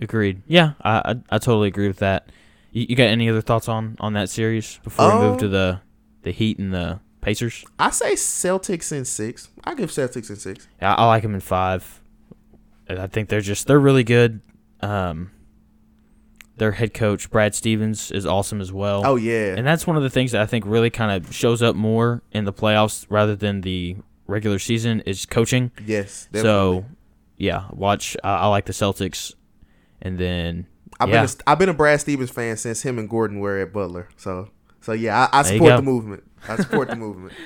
Agreed. 0.00 0.42
Yeah, 0.46 0.72
I, 0.82 0.98
I 1.04 1.10
I 1.30 1.38
totally 1.38 1.68
agree 1.68 1.86
with 1.88 1.98
that. 1.98 2.30
You, 2.72 2.86
you 2.88 2.96
got 2.96 3.04
any 3.08 3.28
other 3.28 3.42
thoughts 3.42 3.68
on 3.68 3.96
on 4.00 4.14
that 4.14 4.30
series 4.30 4.78
before 4.82 5.08
we 5.14 5.20
move 5.20 5.32
Um, 5.34 5.38
to 5.38 5.48
the 5.48 5.80
the 6.22 6.30
Heat 6.30 6.58
and 6.58 6.72
the 6.72 7.00
Pacers? 7.20 7.64
I 7.78 7.90
say 7.90 8.14
Celtics 8.14 8.90
in 8.90 9.04
six. 9.04 9.48
I 9.62 9.74
give 9.74 9.90
Celtics 9.90 10.30
in 10.30 10.36
six. 10.36 10.66
Yeah, 10.80 10.94
I 10.94 11.06
like 11.06 11.22
them 11.22 11.34
in 11.34 11.40
five. 11.40 12.00
I 12.88 13.06
think 13.06 13.28
they're 13.28 13.40
just 13.40 13.66
they're 13.66 13.78
really 13.78 14.04
good. 14.04 14.40
Um, 14.80 15.30
their 16.62 16.70
head 16.70 16.94
coach 16.94 17.28
Brad 17.28 17.56
Stevens 17.56 18.12
is 18.12 18.24
awesome 18.24 18.60
as 18.60 18.72
well. 18.72 19.02
Oh 19.04 19.16
yeah. 19.16 19.56
and 19.56 19.66
that's 19.66 19.84
one 19.84 19.96
of 19.96 20.04
the 20.04 20.10
things 20.10 20.30
that 20.30 20.40
I 20.40 20.46
think 20.46 20.64
really 20.64 20.90
kind 20.90 21.10
of 21.10 21.34
shows 21.34 21.60
up 21.60 21.74
more 21.74 22.22
in 22.30 22.44
the 22.44 22.52
playoffs 22.52 23.04
rather 23.08 23.34
than 23.34 23.62
the 23.62 23.96
regular 24.28 24.60
season 24.60 25.00
is 25.00 25.26
coaching. 25.26 25.72
yes. 25.84 26.28
So, 26.32 26.84
yeah, 27.36 27.64
watch. 27.72 28.16
I 28.22 28.34
I 28.34 28.46
like 28.46 28.66
the 28.66 28.72
Celtics, 28.72 29.34
and 30.00 30.18
then 30.18 30.68
I've 31.00 31.08
yeah, 31.08 31.22
been 31.22 31.30
a, 31.30 31.50
I've 31.50 31.58
been 31.58 31.68
a 31.68 31.74
Brad 31.74 32.00
Stevens 32.00 32.30
fan 32.30 32.56
since 32.56 32.82
him 32.82 32.96
and 32.96 33.10
Gordon 33.10 33.40
were 33.40 33.58
at 33.58 33.72
Butler. 33.72 34.08
So 34.16 34.50
so 34.80 34.92
yeah, 34.92 35.28
I, 35.32 35.40
I 35.40 35.42
support 35.42 35.76
the 35.78 35.82
movement. 35.82 36.22
I 36.48 36.56
support 36.56 36.88
the 36.88 36.96
movement. 36.96 37.34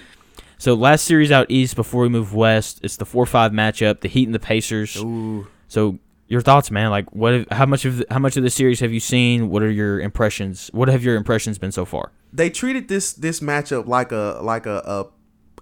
So 0.58 0.72
last 0.72 1.04
series 1.04 1.30
out 1.30 1.50
east 1.50 1.76
before 1.76 2.00
we 2.00 2.08
move 2.08 2.32
west, 2.32 2.80
it's 2.82 2.96
the 2.96 3.04
four 3.04 3.26
five 3.26 3.52
matchup, 3.52 4.00
the 4.00 4.08
Heat 4.08 4.24
and 4.24 4.34
the 4.34 4.38
Pacers. 4.38 4.96
Ooh. 4.96 5.46
So 5.68 5.98
your 6.28 6.40
thoughts, 6.40 6.70
man? 6.70 6.90
Like 6.90 7.10
what? 7.14 7.50
How 7.52 7.66
much 7.66 7.84
of 7.84 7.98
the, 7.98 8.06
how 8.10 8.18
much 8.18 8.36
of 8.36 8.42
the 8.42 8.50
series 8.50 8.80
have 8.80 8.92
you 8.92 9.00
seen? 9.00 9.48
What 9.48 9.62
are 9.62 9.70
your 9.70 10.00
impressions? 10.00 10.68
What 10.72 10.88
have 10.88 11.04
your 11.04 11.16
impressions 11.16 11.58
been 11.58 11.72
so 11.72 11.84
far? 11.84 12.12
They 12.32 12.50
treated 12.50 12.88
this 12.88 13.12
this 13.12 13.40
matchup 13.40 13.86
like 13.86 14.12
a 14.12 14.40
like 14.42 14.66
a 14.66 15.10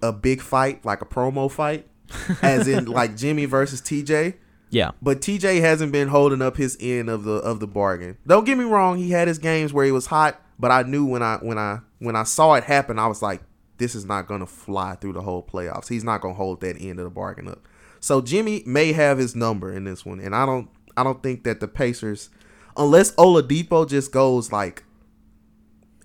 a, 0.01 0.07
a 0.07 0.11
big 0.13 0.41
fight, 0.41 0.83
like 0.85 1.01
a 1.01 1.05
promo 1.05 1.49
fight, 1.49 1.87
as 2.41 2.67
in 2.67 2.85
like 2.85 3.15
Jimmy 3.15 3.45
versus 3.45 3.81
TJ. 3.81 4.35
Yeah, 4.71 4.91
But 5.01 5.21
TJ 5.21 5.61
hasn't 5.61 5.93
been 5.93 6.09
holding 6.09 6.41
up 6.41 6.57
his 6.57 6.75
end 6.81 7.07
of 7.09 7.23
the 7.23 7.35
of 7.35 7.59
the 7.59 7.67
bargain. 7.67 8.17
Don't 8.27 8.45
get 8.45 8.57
me 8.57 8.65
wrong, 8.65 8.97
he 8.97 9.11
had 9.11 9.27
his 9.27 9.37
games 9.37 9.71
where 9.71 9.85
he 9.85 9.91
was 9.91 10.07
hot, 10.07 10.41
but 10.59 10.69
I 10.71 10.83
knew 10.83 11.05
when 11.05 11.21
I 11.23 11.37
when 11.37 11.57
I 11.57 11.79
when 11.99 12.15
I 12.15 12.23
saw 12.23 12.55
it 12.55 12.65
happen, 12.65 12.99
I 12.99 13.07
was 13.07 13.21
like, 13.21 13.41
this 13.77 13.95
is 13.95 14.05
not 14.05 14.27
gonna 14.27 14.47
fly 14.47 14.95
through 14.95 15.13
the 15.13 15.21
whole 15.21 15.43
playoffs. 15.43 15.87
He's 15.87 16.03
not 16.03 16.19
gonna 16.19 16.33
hold 16.33 16.59
that 16.61 16.75
end 16.81 16.99
of 16.99 17.05
the 17.05 17.11
bargain 17.11 17.47
up. 17.47 17.65
So 18.05 18.21
Jimmy 18.21 18.61
may 18.67 18.93
have 18.93 19.17
his 19.17 19.35
number 19.35 19.73
in 19.73 19.83
this 19.83 20.05
one, 20.05 20.19
and 20.19 20.35
I 20.35 20.45
don't 20.45 20.69
I 20.95 21.03
don't 21.03 21.23
think 21.23 21.43
that 21.45 21.59
the 21.59 21.67
Pacers, 21.67 22.29
unless 22.77 23.11
Oladipo 23.15 23.89
just 23.89 24.11
goes 24.11 24.51
like 24.51 24.83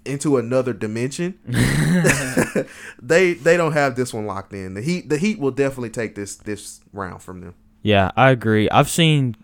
into 0.06 0.38
another 0.38 0.72
dimension, 0.72 1.38
they 3.02 3.34
they 3.34 3.58
don't 3.58 3.72
have 3.72 3.96
this 3.96 4.14
one 4.14 4.24
locked 4.24 4.54
in. 4.54 4.72
The 4.72 4.80
Heat 4.80 5.10
the 5.10 5.18
Heat 5.18 5.38
will 5.38 5.50
definitely 5.50 5.90
take 5.90 6.14
this 6.14 6.36
this 6.36 6.80
round 6.94 7.22
from 7.22 7.42
them. 7.42 7.54
yeah, 7.82 8.12
I 8.16 8.30
agree. 8.30 8.70
I've 8.70 8.88
seen 8.88 9.36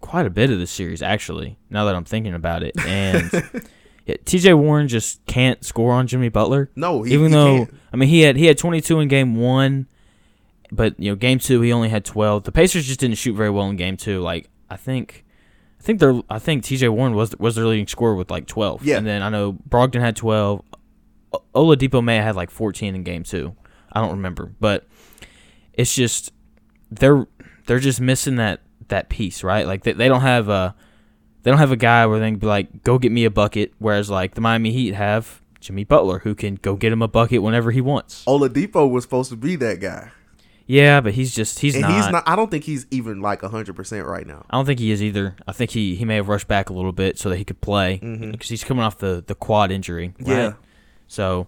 quite 0.00 0.26
a 0.26 0.30
bit 0.30 0.50
of 0.50 0.58
the 0.58 0.66
series 0.66 1.02
actually. 1.02 1.56
Now 1.70 1.84
that 1.84 1.94
I'm 1.94 2.02
thinking 2.02 2.34
about 2.34 2.64
it, 2.64 2.74
and 2.84 3.30
yeah, 4.06 4.16
T.J. 4.24 4.54
Warren 4.54 4.88
just 4.88 5.24
can't 5.26 5.64
score 5.64 5.92
on 5.92 6.08
Jimmy 6.08 6.30
Butler. 6.30 6.68
No, 6.74 7.04
he, 7.04 7.14
even 7.14 7.26
he 7.26 7.32
though 7.32 7.56
can't. 7.58 7.74
I 7.92 7.96
mean 7.96 8.08
he 8.08 8.22
had 8.22 8.34
he 8.34 8.46
had 8.46 8.58
22 8.58 8.98
in 8.98 9.06
game 9.06 9.36
one, 9.36 9.86
but 10.72 10.98
you 10.98 11.10
know 11.10 11.14
game 11.14 11.38
two 11.38 11.60
he 11.60 11.72
only 11.72 11.90
had 11.90 12.04
12. 12.04 12.44
The 12.44 12.52
Pacers 12.52 12.86
just 12.86 12.98
didn't 12.98 13.18
shoot 13.18 13.34
very 13.34 13.50
well 13.50 13.68
in 13.68 13.76
game 13.76 13.96
two. 13.96 14.20
Like 14.20 14.48
I 14.70 14.76
think, 14.76 15.24
I 15.78 15.82
think 15.82 16.00
they're 16.00 16.20
I 16.28 16.38
think 16.38 16.64
T.J. 16.64 16.88
Warren 16.88 17.14
was 17.14 17.36
was 17.36 17.54
their 17.54 17.66
leading 17.66 17.86
scorer 17.86 18.14
with 18.16 18.30
like 18.30 18.46
12. 18.46 18.84
Yeah. 18.84 18.96
and 18.96 19.06
then 19.06 19.22
I 19.22 19.28
know 19.28 19.52
Brogdon 19.68 20.00
had 20.00 20.16
12. 20.16 20.62
Oladipo 21.54 22.02
may 22.02 22.16
have 22.16 22.24
had 22.24 22.36
like 22.36 22.50
14 22.50 22.94
in 22.94 23.02
game 23.04 23.22
two. 23.22 23.54
I 23.92 24.00
don't 24.00 24.12
remember, 24.12 24.52
but 24.58 24.86
it's 25.74 25.94
just 25.94 26.32
they're 26.90 27.26
they're 27.66 27.78
just 27.78 28.00
missing 28.00 28.36
that 28.36 28.60
that 28.88 29.08
piece, 29.08 29.44
right? 29.44 29.66
Like 29.66 29.84
they, 29.84 29.92
they 29.92 30.08
don't 30.08 30.22
have 30.22 30.48
a 30.48 30.74
they 31.42 31.50
don't 31.50 31.58
have 31.58 31.72
a 31.72 31.76
guy 31.76 32.06
where 32.06 32.18
they 32.18 32.30
can 32.30 32.38
be 32.38 32.46
like, 32.46 32.82
go 32.82 32.98
get 32.98 33.12
me 33.12 33.24
a 33.24 33.30
bucket. 33.30 33.72
Whereas 33.78 34.08
like 34.08 34.34
the 34.34 34.40
Miami 34.40 34.72
Heat 34.72 34.94
have 34.94 35.42
Jimmy 35.60 35.84
Butler, 35.84 36.20
who 36.20 36.34
can 36.34 36.56
go 36.56 36.76
get 36.76 36.92
him 36.92 37.02
a 37.02 37.08
bucket 37.08 37.42
whenever 37.42 37.70
he 37.70 37.80
wants. 37.80 38.24
Oladipo 38.26 38.88
was 38.90 39.04
supposed 39.04 39.30
to 39.30 39.36
be 39.36 39.56
that 39.56 39.80
guy, 39.80 40.10
Yeah, 40.66 41.00
but 41.00 41.14
he's 41.14 41.34
just 41.34 41.58
he's 41.58 41.74
and 41.74 41.82
not. 41.82 41.90
he's 41.92 42.08
not. 42.10 42.22
I 42.26 42.36
don't 42.36 42.50
think 42.50 42.64
he's 42.64 42.86
even 42.90 43.20
like 43.20 43.42
hundred 43.42 43.74
percent 43.76 44.06
right 44.06 44.26
now. 44.26 44.44
I 44.50 44.56
don't 44.56 44.64
think 44.66 44.78
he 44.80 44.90
is 44.90 45.02
either. 45.02 45.36
I 45.46 45.52
think 45.52 45.72
he, 45.72 45.94
he 45.96 46.04
may 46.04 46.16
have 46.16 46.28
rushed 46.28 46.48
back 46.48 46.70
a 46.70 46.72
little 46.72 46.92
bit 46.92 47.18
so 47.18 47.28
that 47.30 47.36
he 47.36 47.44
could 47.44 47.60
play 47.60 47.98
because 47.98 48.48
he's 48.48 48.64
coming 48.64 48.82
off 48.84 48.98
the, 48.98 49.22
the 49.26 49.34
quad 49.34 49.70
injury. 49.72 50.14
Right? 50.18 50.26
Mm-hmm. 50.26 50.30
Yeah. 50.30 50.52
So, 51.08 51.46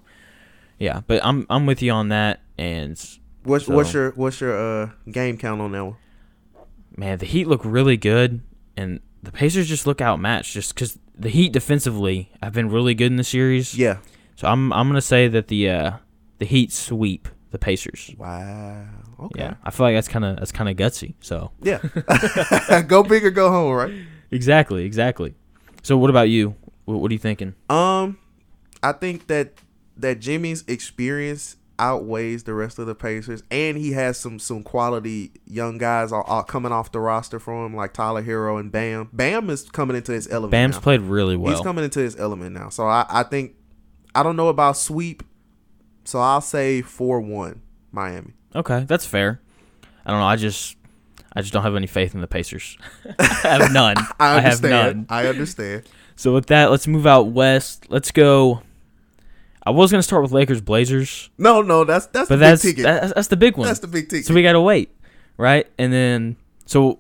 yeah, 0.78 1.00
but 1.06 1.24
I'm 1.24 1.46
I'm 1.48 1.64
with 1.66 1.80
you 1.82 1.92
on 1.92 2.08
that. 2.08 2.40
And 2.58 3.00
What's 3.44 3.66
So- 3.66 3.74
what's 3.74 3.92
your 3.92 4.10
what's 4.12 4.40
your 4.40 4.82
uh 4.84 4.90
game 5.10 5.38
count 5.38 5.60
on 5.60 5.72
that 5.72 5.84
one? 5.84 5.96
man, 6.96 7.18
the 7.18 7.26
Heat 7.26 7.46
look 7.48 7.60
really 7.64 7.96
good, 7.96 8.40
and 8.76 9.00
the 9.22 9.32
Pacers 9.32 9.68
just 9.68 9.86
look 9.86 10.00
outmatched. 10.00 10.52
Just 10.52 10.74
because 10.74 10.98
the 11.16 11.28
Heat 11.28 11.52
defensively 11.52 12.30
have 12.42 12.52
been 12.52 12.68
really 12.70 12.94
good 12.94 13.06
in 13.12 13.16
the 13.16 13.24
series. 13.24 13.76
Yeah. 13.76 13.98
So 14.36 14.48
I'm 14.48 14.72
I'm 14.72 14.88
gonna 14.88 15.00
say 15.00 15.28
that 15.28 15.48
the 15.48 15.70
uh, 15.70 15.92
the 16.38 16.46
Heat 16.46 16.72
sweep 16.72 17.28
the 17.54 17.58
Pacers. 17.58 18.14
Wow. 18.18 18.84
Okay. 19.20 19.40
Yeah, 19.40 19.54
I 19.62 19.70
feel 19.70 19.86
like 19.86 19.94
that's 19.94 20.08
kind 20.08 20.24
of 20.24 20.36
that's 20.36 20.52
kind 20.52 20.68
of 20.68 20.76
gutsy. 20.76 21.14
So 21.20 21.52
Yeah. 21.62 21.78
go 22.86 23.02
big 23.02 23.24
or 23.24 23.30
go 23.30 23.50
home, 23.50 23.72
right? 23.72 23.94
exactly, 24.30 24.84
exactly. 24.84 25.34
So 25.82 25.96
what 25.96 26.10
about 26.10 26.28
you? 26.28 26.56
What, 26.84 27.00
what 27.00 27.10
are 27.10 27.14
you 27.14 27.18
thinking? 27.18 27.54
Um, 27.70 28.18
I 28.82 28.92
think 28.92 29.28
that 29.28 29.52
that 29.96 30.18
Jimmy's 30.18 30.64
experience 30.66 31.56
outweighs 31.78 32.44
the 32.44 32.54
rest 32.54 32.78
of 32.78 32.86
the 32.86 32.94
Pacers, 32.94 33.44
and 33.52 33.76
he 33.76 33.92
has 33.92 34.18
some 34.18 34.40
some 34.40 34.64
quality 34.64 35.30
young 35.46 35.78
guys 35.78 36.10
all, 36.10 36.22
all 36.22 36.42
coming 36.42 36.72
off 36.72 36.90
the 36.90 37.00
roster 37.00 37.38
for 37.38 37.64
him, 37.64 37.76
like 37.76 37.92
Tyler 37.92 38.22
Herro 38.24 38.58
and 38.58 38.72
Bam. 38.72 39.10
Bam 39.12 39.48
is 39.48 39.70
coming 39.70 39.96
into 39.96 40.10
his 40.12 40.28
element. 40.28 40.50
Bam's 40.50 40.74
now. 40.74 40.80
played 40.80 41.02
really 41.02 41.36
well. 41.36 41.54
He's 41.54 41.62
coming 41.62 41.84
into 41.84 42.00
his 42.00 42.18
element 42.18 42.52
now. 42.52 42.68
So 42.68 42.86
I, 42.86 43.06
I 43.08 43.22
think 43.22 43.54
I 44.12 44.24
don't 44.24 44.36
know 44.36 44.48
about 44.48 44.76
sweep. 44.76 45.22
So 46.04 46.18
I'll 46.20 46.40
say 46.40 46.82
four 46.82 47.20
one 47.20 47.60
Miami. 47.92 48.32
Okay, 48.54 48.84
that's 48.84 49.06
fair. 49.06 49.40
I 50.06 50.10
don't 50.10 50.20
know. 50.20 50.26
I 50.26 50.36
just 50.36 50.76
I 51.34 51.40
just 51.40 51.52
don't 51.52 51.62
have 51.62 51.74
any 51.76 51.86
faith 51.86 52.14
in 52.14 52.20
the 52.20 52.26
Pacers. 52.26 52.76
I 53.18 53.24
have 53.42 53.72
none. 53.72 53.96
I 54.20 54.40
have 54.40 54.44
understand. 54.64 54.96
none. 54.96 55.06
I 55.08 55.26
understand. 55.26 55.82
So 56.16 56.32
with 56.32 56.46
that, 56.46 56.70
let's 56.70 56.86
move 56.86 57.06
out 57.06 57.28
west. 57.28 57.86
Let's 57.90 58.10
go. 58.10 58.62
I 59.66 59.70
was 59.70 59.90
gonna 59.90 60.02
start 60.02 60.22
with 60.22 60.30
Lakers 60.32 60.60
Blazers, 60.60 61.30
No, 61.38 61.62
no, 61.62 61.84
that's 61.84 62.06
that's 62.06 62.28
but 62.28 62.36
the 62.36 62.40
that's 62.40 62.62
big 62.62 62.76
ticket. 62.76 62.84
that's, 62.84 63.14
that's 63.14 63.28
the 63.28 63.36
big 63.36 63.56
one. 63.56 63.66
that's 63.66 63.80
the 63.80 63.86
big 63.86 64.10
ticket. 64.10 64.26
so 64.26 64.34
we 64.34 64.42
gotta 64.42 64.60
wait, 64.60 64.90
right? 65.38 65.66
And 65.78 65.90
then 65.90 66.36
so 66.66 66.98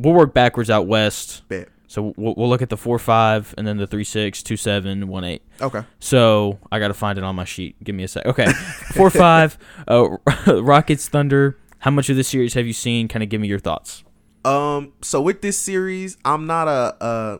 we'll 0.00 0.12
work 0.14 0.34
backwards 0.34 0.68
out 0.68 0.88
west. 0.88 1.46
Bet. 1.48 1.68
So 1.92 2.14
we'll, 2.16 2.32
we'll 2.38 2.48
look 2.48 2.62
at 2.62 2.70
the 2.70 2.78
four 2.78 2.98
five 2.98 3.54
and 3.58 3.66
then 3.66 3.76
the 3.76 3.86
three 3.86 4.02
six 4.02 4.42
two 4.42 4.56
seven 4.56 5.08
one 5.08 5.24
eight. 5.24 5.42
Okay. 5.60 5.82
So 6.00 6.58
I 6.72 6.78
got 6.78 6.88
to 6.88 6.94
find 6.94 7.18
it 7.18 7.24
on 7.24 7.36
my 7.36 7.44
sheet. 7.44 7.76
Give 7.84 7.94
me 7.94 8.02
a 8.02 8.08
sec. 8.08 8.24
Okay, 8.24 8.46
four 8.94 9.10
five. 9.10 9.58
Uh, 9.86 10.16
Rockets 10.46 11.06
Thunder. 11.06 11.58
How 11.80 11.90
much 11.90 12.08
of 12.08 12.16
this 12.16 12.28
series 12.28 12.54
have 12.54 12.66
you 12.66 12.72
seen? 12.72 13.08
Kind 13.08 13.22
of 13.22 13.28
give 13.28 13.42
me 13.42 13.48
your 13.48 13.58
thoughts. 13.58 14.04
Um. 14.42 14.94
So 15.02 15.20
with 15.20 15.42
this 15.42 15.58
series, 15.58 16.16
I'm 16.24 16.46
not 16.46 16.66
a. 16.66 16.96
Uh, 17.04 17.38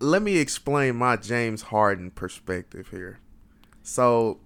let 0.00 0.22
me 0.22 0.38
explain 0.38 0.96
my 0.96 1.16
James 1.16 1.60
Harden 1.60 2.10
perspective 2.10 2.88
here. 2.88 3.20
So, 3.82 4.40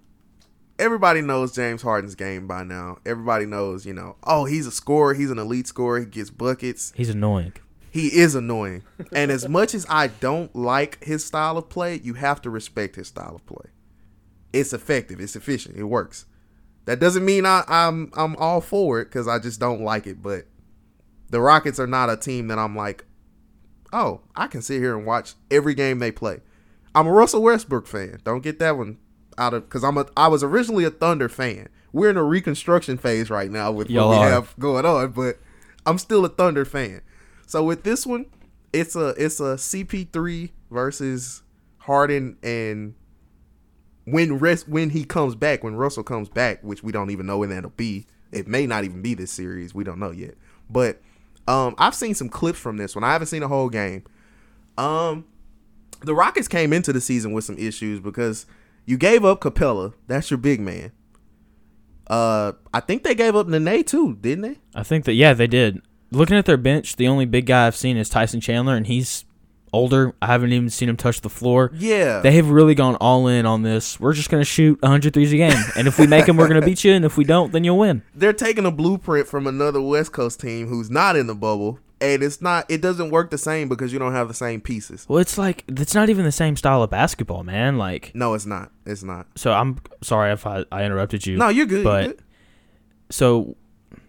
everybody 0.79 1.21
knows 1.21 1.53
James 1.53 1.81
Harden's 1.81 2.15
game 2.15 2.47
by 2.47 2.63
now. 2.63 2.97
Everybody 3.05 3.45
knows, 3.45 3.85
you 3.85 3.93
know, 3.93 4.15
oh, 4.23 4.45
he's 4.45 4.67
a 4.67 4.71
scorer. 4.71 5.13
He's 5.13 5.31
an 5.31 5.39
elite 5.39 5.67
scorer. 5.67 6.01
He 6.01 6.05
gets 6.05 6.29
buckets. 6.29 6.93
He's 6.95 7.09
annoying. 7.09 7.53
He 7.91 8.07
is 8.07 8.35
annoying. 8.35 8.83
and 9.11 9.31
as 9.31 9.47
much 9.47 9.73
as 9.75 9.85
I 9.89 10.07
don't 10.07 10.55
like 10.55 11.03
his 11.03 11.23
style 11.23 11.57
of 11.57 11.69
play, 11.69 11.99
you 12.03 12.15
have 12.15 12.41
to 12.41 12.49
respect 12.49 12.95
his 12.95 13.07
style 13.07 13.35
of 13.35 13.45
play. 13.45 13.69
It's 14.51 14.73
effective. 14.73 15.19
It's 15.19 15.35
efficient. 15.35 15.77
It 15.77 15.83
works. 15.83 16.25
That 16.85 16.99
doesn't 16.99 17.23
mean 17.23 17.45
I, 17.45 17.63
I'm 17.67 18.11
I'm 18.15 18.35
all 18.35 18.61
for 18.61 18.99
it 18.99 19.05
because 19.05 19.27
I 19.27 19.39
just 19.39 19.59
don't 19.59 19.83
like 19.83 20.05
it. 20.05 20.21
But 20.21 20.45
the 21.29 21.39
Rockets 21.39 21.79
are 21.79 21.87
not 21.87 22.09
a 22.09 22.17
team 22.17 22.47
that 22.47 22.59
I'm 22.59 22.75
like, 22.75 23.05
oh, 23.93 24.21
I 24.35 24.47
can 24.47 24.61
sit 24.61 24.79
here 24.79 24.97
and 24.97 25.05
watch 25.05 25.35
every 25.49 25.75
game 25.75 25.99
they 25.99 26.11
play. 26.11 26.41
I'm 26.93 27.07
a 27.07 27.11
Russell 27.11 27.41
Westbrook 27.41 27.87
fan. 27.87 28.19
Don't 28.23 28.43
get 28.43 28.59
that 28.59 28.77
one 28.77 28.97
out 29.37 29.53
of 29.53 29.63
because 29.67 29.83
I'm 29.83 29.97
a 29.97 30.05
I 30.15 30.27
was 30.27 30.43
originally 30.43 30.83
a 30.83 30.89
Thunder 30.89 31.29
fan. 31.29 31.69
We're 31.91 32.09
in 32.09 32.17
a 32.17 32.23
reconstruction 32.23 32.97
phase 32.97 33.29
right 33.29 33.51
now 33.51 33.71
with 33.71 33.89
Y'all 33.89 34.09
what 34.09 34.19
we 34.19 34.25
are. 34.25 34.29
have 34.29 34.53
going 34.59 34.85
on, 34.85 35.11
but 35.11 35.37
I'm 35.85 35.97
still 35.97 36.25
a 36.25 36.29
Thunder 36.29 36.65
fan. 36.65 37.01
So 37.45 37.63
with 37.63 37.83
this 37.83 38.05
one, 38.05 38.25
it's 38.71 38.95
a 38.95 39.09
it's 39.09 39.39
a 39.39 39.55
CP3 39.55 40.49
versus 40.71 41.43
Harden 41.79 42.37
and 42.41 42.95
when 44.05 44.37
rest 44.39 44.67
when 44.67 44.89
he 44.89 45.03
comes 45.05 45.35
back, 45.35 45.63
when 45.63 45.75
Russell 45.75 46.03
comes 46.03 46.29
back, 46.29 46.63
which 46.63 46.83
we 46.83 46.91
don't 46.91 47.09
even 47.11 47.25
know 47.25 47.37
when 47.39 47.49
that'll 47.49 47.69
be. 47.71 48.05
It 48.31 48.47
may 48.47 48.65
not 48.65 48.83
even 48.83 49.01
be 49.01 49.13
this 49.13 49.31
series. 49.31 49.75
We 49.75 49.83
don't 49.83 49.99
know 49.99 50.11
yet. 50.11 50.35
But 50.69 51.01
um 51.47 51.75
I've 51.77 51.95
seen 51.95 52.15
some 52.15 52.29
clips 52.29 52.59
from 52.59 52.77
this 52.77 52.95
one. 52.95 53.03
I 53.03 53.13
haven't 53.13 53.27
seen 53.27 53.43
a 53.43 53.47
whole 53.47 53.69
game. 53.69 54.03
Um 54.77 55.25
the 56.01 56.13
Rockets 56.13 56.47
came 56.47 56.73
into 56.73 56.91
the 56.91 56.99
season 56.99 57.31
with 57.31 57.45
some 57.45 57.57
issues 57.57 57.99
because 57.99 58.45
you 58.85 58.97
gave 58.97 59.23
up 59.25 59.41
Capela. 59.41 59.93
That's 60.07 60.29
your 60.31 60.37
big 60.37 60.59
man. 60.59 60.91
Uh 62.07 62.53
I 62.73 62.79
think 62.81 63.03
they 63.03 63.15
gave 63.15 63.35
up 63.35 63.47
Nene 63.47 63.83
too, 63.83 64.15
didn't 64.19 64.41
they? 64.41 64.57
I 64.75 64.83
think 64.83 65.05
that 65.05 65.13
yeah, 65.13 65.33
they 65.33 65.47
did. 65.47 65.81
Looking 66.11 66.37
at 66.37 66.45
their 66.45 66.57
bench, 66.57 66.95
the 66.97 67.07
only 67.07 67.25
big 67.25 67.45
guy 67.45 67.65
I've 67.65 67.75
seen 67.75 67.97
is 67.97 68.07
Tyson 68.09 68.39
Chandler, 68.39 68.75
and 68.75 68.85
he's 68.85 69.25
older. 69.71 70.13
I 70.21 70.27
haven't 70.27 70.53
even 70.53 70.69
seen 70.69 70.87
him 70.89 70.97
touch 70.97 71.21
the 71.21 71.29
floor. 71.29 71.71
Yeah. 71.73 72.19
They 72.19 72.33
have 72.33 72.49
really 72.49 72.75
gone 72.75 72.95
all 72.97 73.27
in 73.27 73.47
on 73.47 73.63
this. 73.63 73.99
We're 73.99 74.13
just 74.13 74.29
gonna 74.29 74.43
shoot 74.43 74.79
100 74.83 75.13
threes 75.13 75.33
a 75.33 75.37
game, 75.37 75.57
and 75.75 75.87
if 75.87 75.97
we 75.97 76.05
make 76.05 76.25
them, 76.27 76.37
we're 76.37 76.47
gonna 76.49 76.61
beat 76.61 76.83
you, 76.83 76.93
and 76.93 77.03
if 77.05 77.17
we 77.17 77.23
don't, 77.23 77.51
then 77.51 77.63
you'll 77.63 77.79
win. 77.79 78.03
they're 78.13 78.33
taking 78.33 78.65
a 78.65 78.71
blueprint 78.71 79.27
from 79.27 79.47
another 79.47 79.81
West 79.81 80.11
Coast 80.11 80.39
team 80.41 80.67
who's 80.67 80.91
not 80.91 81.15
in 81.15 81.25
the 81.25 81.33
bubble, 81.35 81.79
and 82.03 82.21
it's 82.21 82.41
not. 82.41 82.65
It 82.69 82.81
doesn't 82.81 83.09
work 83.09 83.31
the 83.31 83.37
same 83.37 83.69
because 83.69 83.91
you 83.93 83.97
don't 83.99 84.11
have 84.13 84.27
the 84.27 84.33
same 84.33 84.61
pieces. 84.61 85.05
Well, 85.09 85.19
it's 85.19 85.37
like 85.37 85.63
it's 85.67 85.95
not 85.95 86.09
even 86.09 86.25
the 86.25 86.31
same 86.31 86.55
style 86.55 86.83
of 86.83 86.89
basketball, 86.89 87.43
man. 87.43 87.77
Like, 87.77 88.11
No, 88.13 88.33
it's 88.33 88.45
not. 88.45 88.71
It's 88.85 89.03
not. 89.03 89.27
so 89.35 89.53
I'm 89.53 89.79
sorry 90.01 90.31
if 90.33 90.45
I, 90.45 90.65
I 90.71 90.83
interrupted 90.83 91.25
you. 91.25 91.37
No, 91.37 91.49
you're 91.49 91.65
good. 91.65 91.83
But- 91.83 92.03
you're 92.03 92.13
good. 92.13 92.23
so 93.09 93.55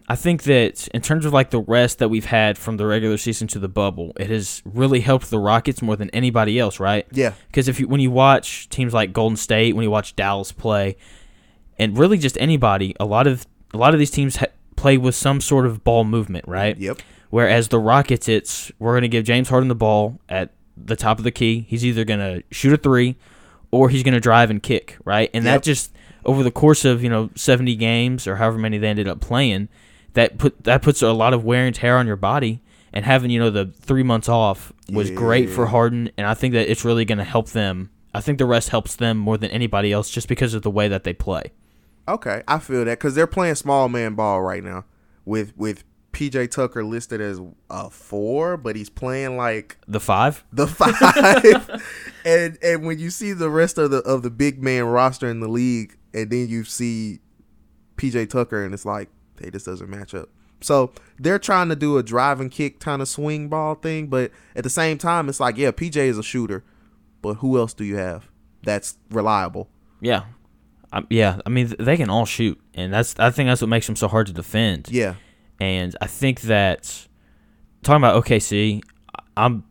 I 0.08 0.16
think 0.16 0.42
that 0.42 0.86
in 0.88 1.00
terms 1.00 1.24
of 1.24 1.32
like 1.32 1.48
the 1.50 1.60
rest 1.62 1.98
that 2.00 2.08
we've 2.10 2.26
had 2.26 2.58
from 2.58 2.76
the 2.76 2.84
regular 2.86 3.16
season 3.16 3.48
to 3.48 3.58
the 3.58 3.68
bubble, 3.68 4.12
it 4.20 4.28
has 4.28 4.60
really 4.66 5.00
helped 5.00 5.30
the 5.30 5.38
Rockets 5.38 5.80
more 5.80 5.96
than 5.96 6.10
anybody 6.10 6.58
else, 6.58 6.78
right? 6.78 7.06
yeah, 7.12 7.32
Because 7.46 7.68
if 7.68 7.80
you 7.80 7.88
when 7.88 8.00
you 8.02 8.10
watch 8.10 8.68
teams 8.68 8.92
like 8.92 9.12
Golden 9.14 9.36
State, 9.36 9.74
when 9.74 9.82
you 9.82 9.90
watch 9.90 10.14
Dallas 10.14 10.52
play, 10.52 10.96
and 11.78 11.96
really 11.96 12.18
just 12.18 12.36
anybody, 12.38 12.94
a 13.00 13.04
lot 13.06 13.26
of 13.26 13.46
a 13.72 13.78
lot 13.78 13.94
of 13.94 13.98
these 13.98 14.10
teams 14.10 14.36
ha- 14.36 14.46
play 14.76 14.98
with 14.98 15.14
some 15.14 15.40
sort 15.40 15.64
of 15.64 15.82
ball 15.84 16.04
movement, 16.04 16.46
right? 16.46 16.76
yep, 16.76 16.98
Whereas 17.34 17.66
the 17.66 17.80
Rockets, 17.80 18.28
it's 18.28 18.70
we're 18.78 18.92
going 18.92 19.02
to 19.02 19.08
give 19.08 19.24
James 19.24 19.48
Harden 19.48 19.66
the 19.66 19.74
ball 19.74 20.20
at 20.28 20.52
the 20.76 20.94
top 20.94 21.18
of 21.18 21.24
the 21.24 21.32
key. 21.32 21.66
He's 21.68 21.84
either 21.84 22.04
going 22.04 22.20
to 22.20 22.44
shoot 22.52 22.72
a 22.72 22.76
three, 22.76 23.16
or 23.72 23.88
he's 23.88 24.04
going 24.04 24.14
to 24.14 24.20
drive 24.20 24.50
and 24.50 24.62
kick, 24.62 24.96
right? 25.04 25.30
And 25.34 25.44
Yep. 25.44 25.52
that 25.52 25.64
just 25.64 25.92
over 26.24 26.44
the 26.44 26.52
course 26.52 26.84
of 26.84 27.02
you 27.02 27.08
know 27.08 27.30
seventy 27.34 27.74
games 27.74 28.28
or 28.28 28.36
however 28.36 28.56
many 28.56 28.78
they 28.78 28.86
ended 28.86 29.08
up 29.08 29.20
playing, 29.20 29.68
that 30.12 30.38
put 30.38 30.62
that 30.62 30.80
puts 30.82 31.02
a 31.02 31.10
lot 31.12 31.34
of 31.34 31.42
wear 31.42 31.66
and 31.66 31.74
tear 31.74 31.98
on 31.98 32.06
your 32.06 32.14
body. 32.14 32.62
And 32.92 33.04
having 33.04 33.32
you 33.32 33.40
know 33.40 33.50
the 33.50 33.66
three 33.66 34.04
months 34.04 34.28
off 34.28 34.72
was 34.88 35.10
great 35.10 35.50
for 35.50 35.66
Harden, 35.66 36.12
and 36.16 36.28
I 36.28 36.34
think 36.34 36.54
that 36.54 36.70
it's 36.70 36.84
really 36.84 37.04
going 37.04 37.18
to 37.18 37.24
help 37.24 37.48
them. 37.48 37.90
I 38.14 38.20
think 38.20 38.38
the 38.38 38.46
rest 38.46 38.68
helps 38.68 38.94
them 38.94 39.18
more 39.18 39.36
than 39.38 39.50
anybody 39.50 39.90
else, 39.90 40.08
just 40.08 40.28
because 40.28 40.54
of 40.54 40.62
the 40.62 40.70
way 40.70 40.86
that 40.86 41.02
they 41.02 41.12
play. 41.12 41.50
okay, 42.06 42.44
I 42.46 42.60
feel 42.60 42.84
that 42.84 43.00
because 43.00 43.16
they're 43.16 43.26
playing 43.26 43.56
small 43.56 43.88
man 43.88 44.14
ball 44.14 44.40
right 44.40 44.62
now 44.62 44.84
with 45.24 45.52
with 45.56 45.82
PJ 46.14 46.50
Tucker 46.50 46.84
listed 46.84 47.20
as 47.20 47.40
a 47.68 47.90
four, 47.90 48.56
but 48.56 48.76
he's 48.76 48.88
playing 48.88 49.36
like 49.36 49.76
The 49.86 50.00
five, 50.00 50.44
the 50.52 50.66
five. 50.66 51.82
and 52.24 52.58
and 52.62 52.86
when 52.86 52.98
you 52.98 53.10
see 53.10 53.32
the 53.32 53.50
rest 53.50 53.76
of 53.78 53.90
the 53.90 53.98
of 53.98 54.22
the 54.22 54.30
big 54.30 54.62
man 54.62 54.84
roster 54.84 55.28
in 55.28 55.40
the 55.40 55.48
league, 55.48 55.96
and 56.14 56.30
then 56.30 56.48
you 56.48 56.64
see 56.64 57.18
PJ 57.96 58.30
Tucker, 58.30 58.64
and 58.64 58.72
it's 58.72 58.84
like, 58.86 59.08
hey, 59.40 59.50
this 59.50 59.64
doesn't 59.64 59.90
match 59.90 60.14
up. 60.14 60.28
So 60.60 60.92
they're 61.18 61.38
trying 61.38 61.68
to 61.68 61.76
do 61.76 61.98
a 61.98 62.02
drive 62.02 62.40
and 62.40 62.50
kick 62.50 62.80
kind 62.80 63.02
of 63.02 63.08
swing 63.08 63.48
ball 63.48 63.74
thing, 63.74 64.06
but 64.06 64.30
at 64.56 64.64
the 64.64 64.70
same 64.70 64.96
time, 64.96 65.28
it's 65.28 65.38
like, 65.40 65.58
yeah, 65.58 65.72
PJ 65.72 65.96
is 65.96 66.16
a 66.16 66.22
shooter, 66.22 66.64
but 67.20 67.34
who 67.34 67.58
else 67.58 67.74
do 67.74 67.84
you 67.84 67.96
have 67.96 68.30
that's 68.62 68.96
reliable? 69.10 69.68
yeah, 70.00 70.22
um, 70.92 71.06
yeah. 71.10 71.40
I 71.44 71.50
mean, 71.50 71.74
they 71.78 71.96
can 71.96 72.08
all 72.08 72.24
shoot, 72.24 72.58
and 72.74 72.92
that's 72.94 73.14
I 73.18 73.30
think 73.30 73.48
that's 73.48 73.60
what 73.60 73.68
makes 73.68 73.86
them 73.86 73.96
so 73.96 74.08
hard 74.08 74.26
to 74.28 74.32
defend. 74.32 74.88
Yeah, 74.90 75.16
And 75.60 75.94
I 76.00 76.06
think 76.06 76.42
that 76.42 77.06
talking 77.82 77.98
about 78.02 78.24
OKC, 78.24 78.82
I'm 79.36 79.64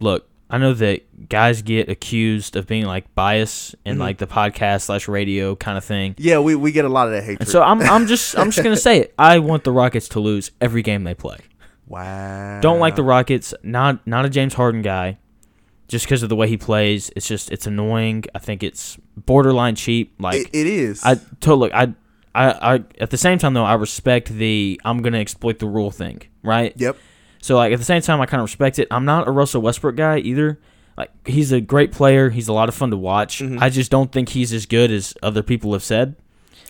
look. 0.00 0.28
I 0.50 0.56
know 0.56 0.72
that 0.72 1.28
guys 1.28 1.60
get 1.60 1.90
accused 1.90 2.56
of 2.56 2.66
being 2.66 2.86
like 2.86 3.14
bias 3.14 3.74
in 3.84 3.96
Mhm. 3.96 4.00
like 4.00 4.16
the 4.18 4.26
podcast 4.26 4.82
slash 4.82 5.06
radio 5.06 5.54
kind 5.54 5.76
of 5.76 5.84
thing. 5.84 6.14
yeah, 6.16 6.38
we, 6.38 6.54
we 6.54 6.72
get 6.72 6.86
a 6.86 6.88
lot 6.88 7.06
of 7.06 7.12
that 7.12 7.20
hatred. 7.20 7.40
And 7.40 7.48
so 7.48 7.62
I'm 7.62 7.82
I'm 7.82 8.06
just 8.06 8.36
I'm 8.38 8.50
just 8.50 8.64
gonna 8.64 8.76
say 8.88 8.98
it. 9.00 9.14
I 9.18 9.38
want 9.40 9.64
the 9.64 9.72
Rockets 9.72 10.08
to 10.10 10.20
lose 10.20 10.50
every 10.60 10.80
game 10.82 11.04
they 11.04 11.14
play. 11.14 11.38
wow, 11.86 12.60
Don't 12.60 12.80
like 12.80 12.96
the 12.96 13.02
Rockets. 13.02 13.54
Not 13.62 14.06
not 14.06 14.24
a 14.24 14.30
James 14.30 14.54
Harden 14.54 14.82
guy. 14.82 15.18
Just 15.86 16.04
because 16.04 16.22
of 16.22 16.28
the 16.28 16.36
way 16.36 16.48
he 16.48 16.56
plays, 16.58 17.10
it's 17.16 17.26
just 17.26 17.50
it's 17.50 17.66
annoying. 17.66 18.24
I 18.34 18.38
think 18.38 18.62
it's 18.62 18.98
borderline 19.16 19.74
cheap. 19.74 20.14
Like 20.18 20.36
It, 20.36 20.48
it 20.52 20.66
is. 20.66 21.02
I 21.04 21.16
to 21.40 21.54
look, 21.54 21.72
I, 21.74 21.94
I, 22.34 22.74
I 22.76 22.84
at 23.00 23.10
the 23.10 23.16
same 23.16 23.38
time 23.38 23.54
though, 23.54 23.64
I 23.64 23.74
respect 23.74 24.28
the 24.28 24.80
I'm 24.84 25.02
gonna 25.02 25.18
exploit 25.18 25.58
the 25.58 25.66
rule 25.66 25.90
thing, 25.90 26.22
right? 26.42 26.72
yep. 26.76 26.96
So 27.40 27.56
like 27.56 27.72
at 27.72 27.78
the 27.78 27.84
same 27.84 28.02
time, 28.02 28.20
I 28.20 28.26
kind 28.26 28.40
of 28.40 28.46
respect 28.48 28.78
it. 28.78 28.88
I'm 28.90 29.04
not 29.04 29.28
a 29.28 29.30
Russell 29.30 29.62
Westbrook 29.62 29.96
guy 29.96 30.18
either. 30.18 30.58
Like 30.96 31.10
he's 31.26 31.52
a 31.52 31.60
great 31.60 31.92
player. 31.92 32.30
He's 32.30 32.48
a 32.48 32.52
lot 32.52 32.68
of 32.68 32.74
fun 32.74 32.90
to 32.90 32.96
watch. 32.96 33.40
Mhm. 33.40 33.60
I 33.60 33.70
just 33.70 33.90
don't 33.90 34.10
think 34.10 34.30
he's 34.30 34.52
as 34.52 34.66
good 34.66 34.90
as 34.90 35.14
other 35.22 35.42
people 35.42 35.72
have 35.72 35.84
said. 35.84 36.16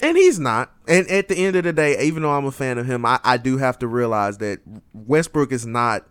And 0.01 0.17
he's 0.17 0.39
not. 0.39 0.73
And 0.87 1.11
at 1.11 1.29
the 1.29 1.37
end 1.37 1.57
of 1.57 1.65
the 1.65 1.73
day, 1.73 2.01
even 2.07 2.23
though 2.23 2.31
I'm 2.33 2.45
a 2.45 2.53
fan 2.53 2.79
of 2.79 2.87
him, 2.87 3.05
I, 3.05 3.19
I 3.25 3.37
do 3.37 3.57
have 3.57 3.79
to 3.81 3.89
realize 3.89 4.39
that 4.39 4.61
Westbrook 4.93 5.51
is 5.51 5.67
not. 5.67 6.07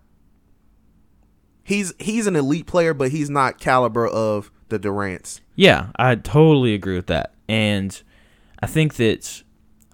He's 1.64 1.94
he's 2.00 2.28
an 2.28 2.36
elite 2.36 2.66
player, 2.66 2.94
but 2.94 3.12
he's 3.12 3.30
not 3.30 3.60
caliber 3.60 4.08
of 4.08 4.52
the 4.70 4.80
Durant's. 4.80 5.42
Yeah, 5.56 5.88
I 5.98 6.16
totally 6.16 6.74
agree 6.74 6.96
with 6.96 7.08
that. 7.08 7.34
And 7.50 8.02
I 8.62 8.66
think 8.68 8.96
that 8.96 9.44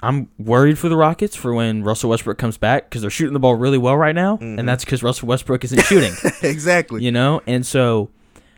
I'm 0.02 0.30
worried 0.38 0.78
for 0.78 0.89
the 0.89 0.97
Rockets 0.97 1.36
for 1.36 1.54
when 1.54 1.84
Russell 1.84 2.10
Westbrook 2.10 2.38
comes 2.38 2.58
back 2.58 2.89
because 2.89 3.02
they're 3.02 3.10
shooting 3.12 3.34
the 3.34 3.39
ball 3.39 3.56
really 3.56 3.78
well 3.78 3.95
right 3.95 4.15
now, 4.15 4.38
Mhm. 4.38 4.60
and 4.60 4.67
that's 4.67 4.84
because 4.84 5.02
Russell 5.04 5.28
Westbrook 5.30 5.63
isn't 5.63 5.82
shooting. 5.86 6.13
exactly. 6.41 7.04
you 7.04 7.12
know 7.12 7.41
and 7.47 7.65
so 7.65 8.10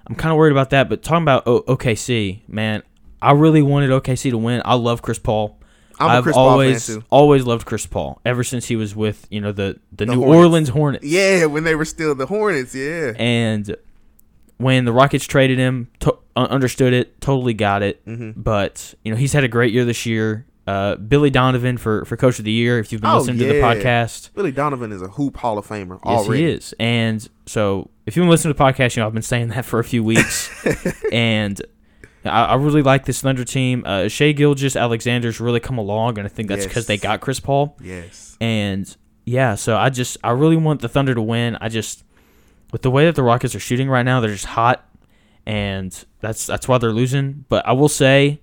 i'm 0.07 0.15
kind 0.15 0.31
of 0.31 0.37
worried 0.37 0.51
about 0.51 0.69
that 0.69 0.87
but 0.89 1.01
talking 1.01 1.23
about 1.23 1.43
o- 1.47 1.61
okc 1.63 2.39
man 2.47 2.83
i 3.21 3.31
really 3.31 3.61
wanted 3.63 3.89
okc 3.89 4.29
to 4.29 4.37
win 4.37 4.61
i 4.65 4.73
love 4.75 5.01
chris 5.01 5.17
paul 5.17 5.57
I'm 5.99 6.09
a 6.09 6.13
have 6.13 6.23
Chris 6.23 6.35
Paul 6.35 6.49
always 6.49 6.97
always 7.09 7.43
loved 7.45 7.65
chris 7.65 7.85
paul 7.87 8.21
ever 8.25 8.43
since 8.43 8.65
he 8.67 8.75
was 8.75 8.95
with 8.95 9.25
you 9.31 9.41
know 9.41 9.51
the 9.51 9.79
the, 9.91 10.05
The 10.05 10.15
new 10.15 10.21
Hornets. 10.21 10.37
orleans 10.37 10.69
hornets 10.69 11.05
Yeah, 11.05 11.45
when 11.45 11.63
they 11.63 11.73
were 11.73 11.85
still 11.85 12.13
the 12.13 12.25
Hornets. 12.27 12.75
Yeah. 12.75 13.13
and 13.17 13.75
when 14.57 14.85
the 14.85 14.91
rockets 14.93 15.25
traded 15.25 15.57
him 15.59 15.89
to- 15.99 16.17
uh, 16.35 16.47
understood 16.49 16.93
it 16.93 17.19
totally 17.21 17.53
got 17.53 17.81
it 17.81 18.01
hmm 18.05 18.31
but 18.35 18.93
you 19.03 19.11
know 19.11 19.17
he's 19.17 19.33
had 19.33 19.43
a 19.43 19.47
great 19.47 19.73
year 19.73 19.85
this 19.85 20.05
year 20.05 20.45
uh, 20.67 20.95
Billy 20.95 21.29
Donovan 21.29 21.77
for, 21.77 22.05
for 22.05 22.17
Coach 22.17 22.39
of 22.39 22.45
the 22.45 22.51
Year. 22.51 22.79
If 22.79 22.91
you've 22.91 22.99
been 22.99 23.11
Oh, 23.11 23.19
listening 23.19 23.37
to 23.37 23.45
the 23.45 23.61
podcast, 23.61 24.33
Billy 24.33 24.51
Donovan 24.51 24.91
is 24.91 24.99
a 25.03 25.07
hoop 25.09 25.37
Hall 25.37 25.59
of 25.59 25.67
Famer 25.67 25.99
Yes, 26.03 26.25
already. 26.25 26.41
he 26.41 26.49
is. 26.49 26.73
And 26.79 27.29
so, 27.45 27.91
if 28.07 28.15
you've 28.17 28.23
been 28.23 28.31
listening 28.31 28.51
to 28.55 28.57
the 28.57 28.63
podcast, 28.63 28.95
you 28.95 29.01
know 29.01 29.05
I've 29.07 29.13
been 29.13 29.21
saying 29.21 29.49
that 29.49 29.63
for 29.71 29.77
a 29.77 29.83
few 29.83 30.03
weeks, 30.03 30.49
and 31.13 31.61
I, 32.23 32.45
I 32.45 32.55
really 32.55 32.81
like 32.81 33.05
this 33.05 33.21
Thunder 33.21 33.45
team. 33.45 33.83
Uh, 33.85 34.07
Shai 34.07 34.31
Gilgeous-Alexander's 34.31 35.39
really 35.39 35.59
come 35.59 35.77
along, 35.77 36.17
and 36.17 36.25
I 36.25 36.29
think 36.29 36.49
that's 36.49 36.65
because 36.65 36.77
Yes. 36.83 36.87
they 36.87 36.97
got 36.97 37.21
Chris 37.21 37.39
Paul. 37.39 37.77
Yes. 37.79 38.35
And 38.41 38.97
yeah, 39.23 39.53
so 39.53 39.77
I 39.77 39.91
just 39.91 40.17
I 40.23 40.31
really 40.31 40.57
want 40.57 40.81
the 40.81 40.89
Thunder 40.89 41.13
to 41.13 41.21
win. 41.21 41.57
I 41.61 41.69
just 41.69 42.03
with 42.75 42.81
the 42.81 42.91
way 42.91 43.05
that 43.05 43.15
the 43.15 43.23
Rockets 43.23 43.55
are 43.55 43.59
shooting 43.61 43.87
right 43.87 44.03
now, 44.03 44.19
they're 44.19 44.31
just 44.33 44.47
hot, 44.47 44.83
and 45.45 46.03
that's 46.19 46.45
that's 46.45 46.67
why 46.67 46.77
they're 46.77 46.91
losing. 46.91 47.45
But 47.47 47.65
I 47.65 47.71
will 47.71 47.87
say, 47.87 48.41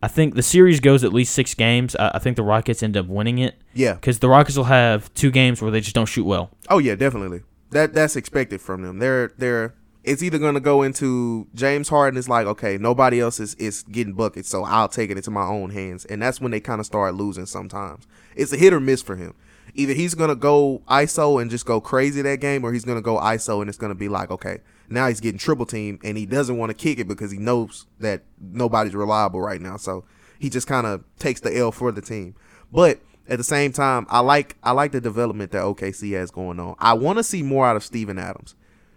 I 0.00 0.06
think 0.06 0.36
the 0.36 0.42
series 0.44 0.78
goes 0.78 1.02
at 1.02 1.12
least 1.12 1.34
six 1.34 1.52
games. 1.52 1.96
I, 1.96 2.12
I 2.14 2.18
think 2.20 2.36
the 2.36 2.44
Rockets 2.44 2.80
end 2.80 2.96
up 2.96 3.06
winning 3.06 3.38
it 3.38 3.56
Yeah. 3.74 3.94
because 3.94 4.20
the 4.20 4.28
Rockets 4.28 4.56
will 4.56 4.64
have 4.70 5.12
two 5.14 5.32
games 5.32 5.60
where 5.60 5.72
they 5.72 5.80
just 5.80 5.96
don't 5.96 6.06
shoot 6.06 6.22
well. 6.22 6.50
Oh 6.70 6.78
yeah, 6.78 6.94
definitely. 6.94 7.40
That 7.72 7.92
that's 7.92 8.14
expected 8.14 8.60
from 8.60 8.82
them. 8.82 9.00
They're 9.00 9.32
they're 9.36 9.74
it's 10.04 10.22
either 10.22 10.38
gonna 10.38 10.60
go 10.60 10.84
into 10.84 11.48
James 11.52 11.88
Harden 11.88 12.16
is 12.16 12.28
like, 12.28 12.46
okay, 12.46 12.78
nobody 12.78 13.18
else 13.18 13.40
is, 13.40 13.56
is 13.56 13.82
getting 13.82 14.12
buckets, 14.12 14.48
so 14.48 14.62
I'll 14.62 14.86
take 14.88 15.10
it 15.10 15.16
into 15.16 15.32
my 15.32 15.42
own 15.44 15.70
hands. 15.70 16.04
And 16.04 16.22
that's 16.22 16.40
when 16.40 16.52
they 16.52 16.60
kind 16.60 16.78
of 16.78 16.86
start 16.86 17.16
losing 17.16 17.46
sometimes. 17.46 18.06
It's 18.36 18.52
a 18.52 18.56
hit 18.56 18.72
or 18.72 18.78
miss 18.78 19.02
for 19.02 19.16
him. 19.16 19.34
Either 19.76 19.92
he's 19.92 20.14
gonna 20.14 20.34
go 20.34 20.82
ISO 20.88 21.40
and 21.40 21.50
just 21.50 21.66
go 21.66 21.80
crazy 21.80 22.22
that 22.22 22.40
game, 22.40 22.64
or 22.64 22.72
he's 22.72 22.84
gonna 22.84 23.02
go 23.02 23.18
ISO 23.18 23.60
and 23.60 23.68
it's 23.68 23.78
gonna 23.78 23.94
be 23.94 24.08
like, 24.08 24.30
okay, 24.30 24.58
now 24.88 25.08
he's 25.08 25.20
getting 25.20 25.38
triple 25.38 25.66
team 25.66 25.98
and 26.04 26.16
he 26.16 26.26
doesn't 26.26 26.56
want 26.56 26.70
to 26.70 26.74
kick 26.74 26.98
it 26.98 27.08
because 27.08 27.30
he 27.30 27.38
knows 27.38 27.86
that 28.00 28.22
nobody's 28.40 28.94
reliable 28.94 29.40
right 29.40 29.60
now. 29.60 29.76
So 29.76 30.04
he 30.38 30.50
just 30.50 30.66
kind 30.66 30.86
of 30.86 31.04
takes 31.18 31.40
the 31.40 31.56
L 31.56 31.72
for 31.72 31.92
the 31.92 32.00
team. 32.00 32.34
But 32.72 33.00
at 33.28 33.38
the 33.38 33.44
same 33.44 33.72
time, 33.72 34.06
I 34.08 34.20
like 34.20 34.56
I 34.62 34.72
like 34.72 34.92
the 34.92 35.00
development 35.00 35.52
that 35.52 35.62
OKC 35.62 36.12
has 36.12 36.30
going 36.30 36.60
on. 36.60 36.76
I 36.78 36.94
want 36.94 37.18
to 37.18 37.24
see 37.24 37.42
more 37.42 37.66
out 37.66 37.76
of 37.76 37.84
Steven 37.84 38.18
Adams. 38.18 38.54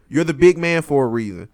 You're 0.08 0.24
the 0.24 0.34
big 0.34 0.58
man 0.58 0.82
for 0.82 1.06
a 1.06 1.08
reason, 1.08 1.50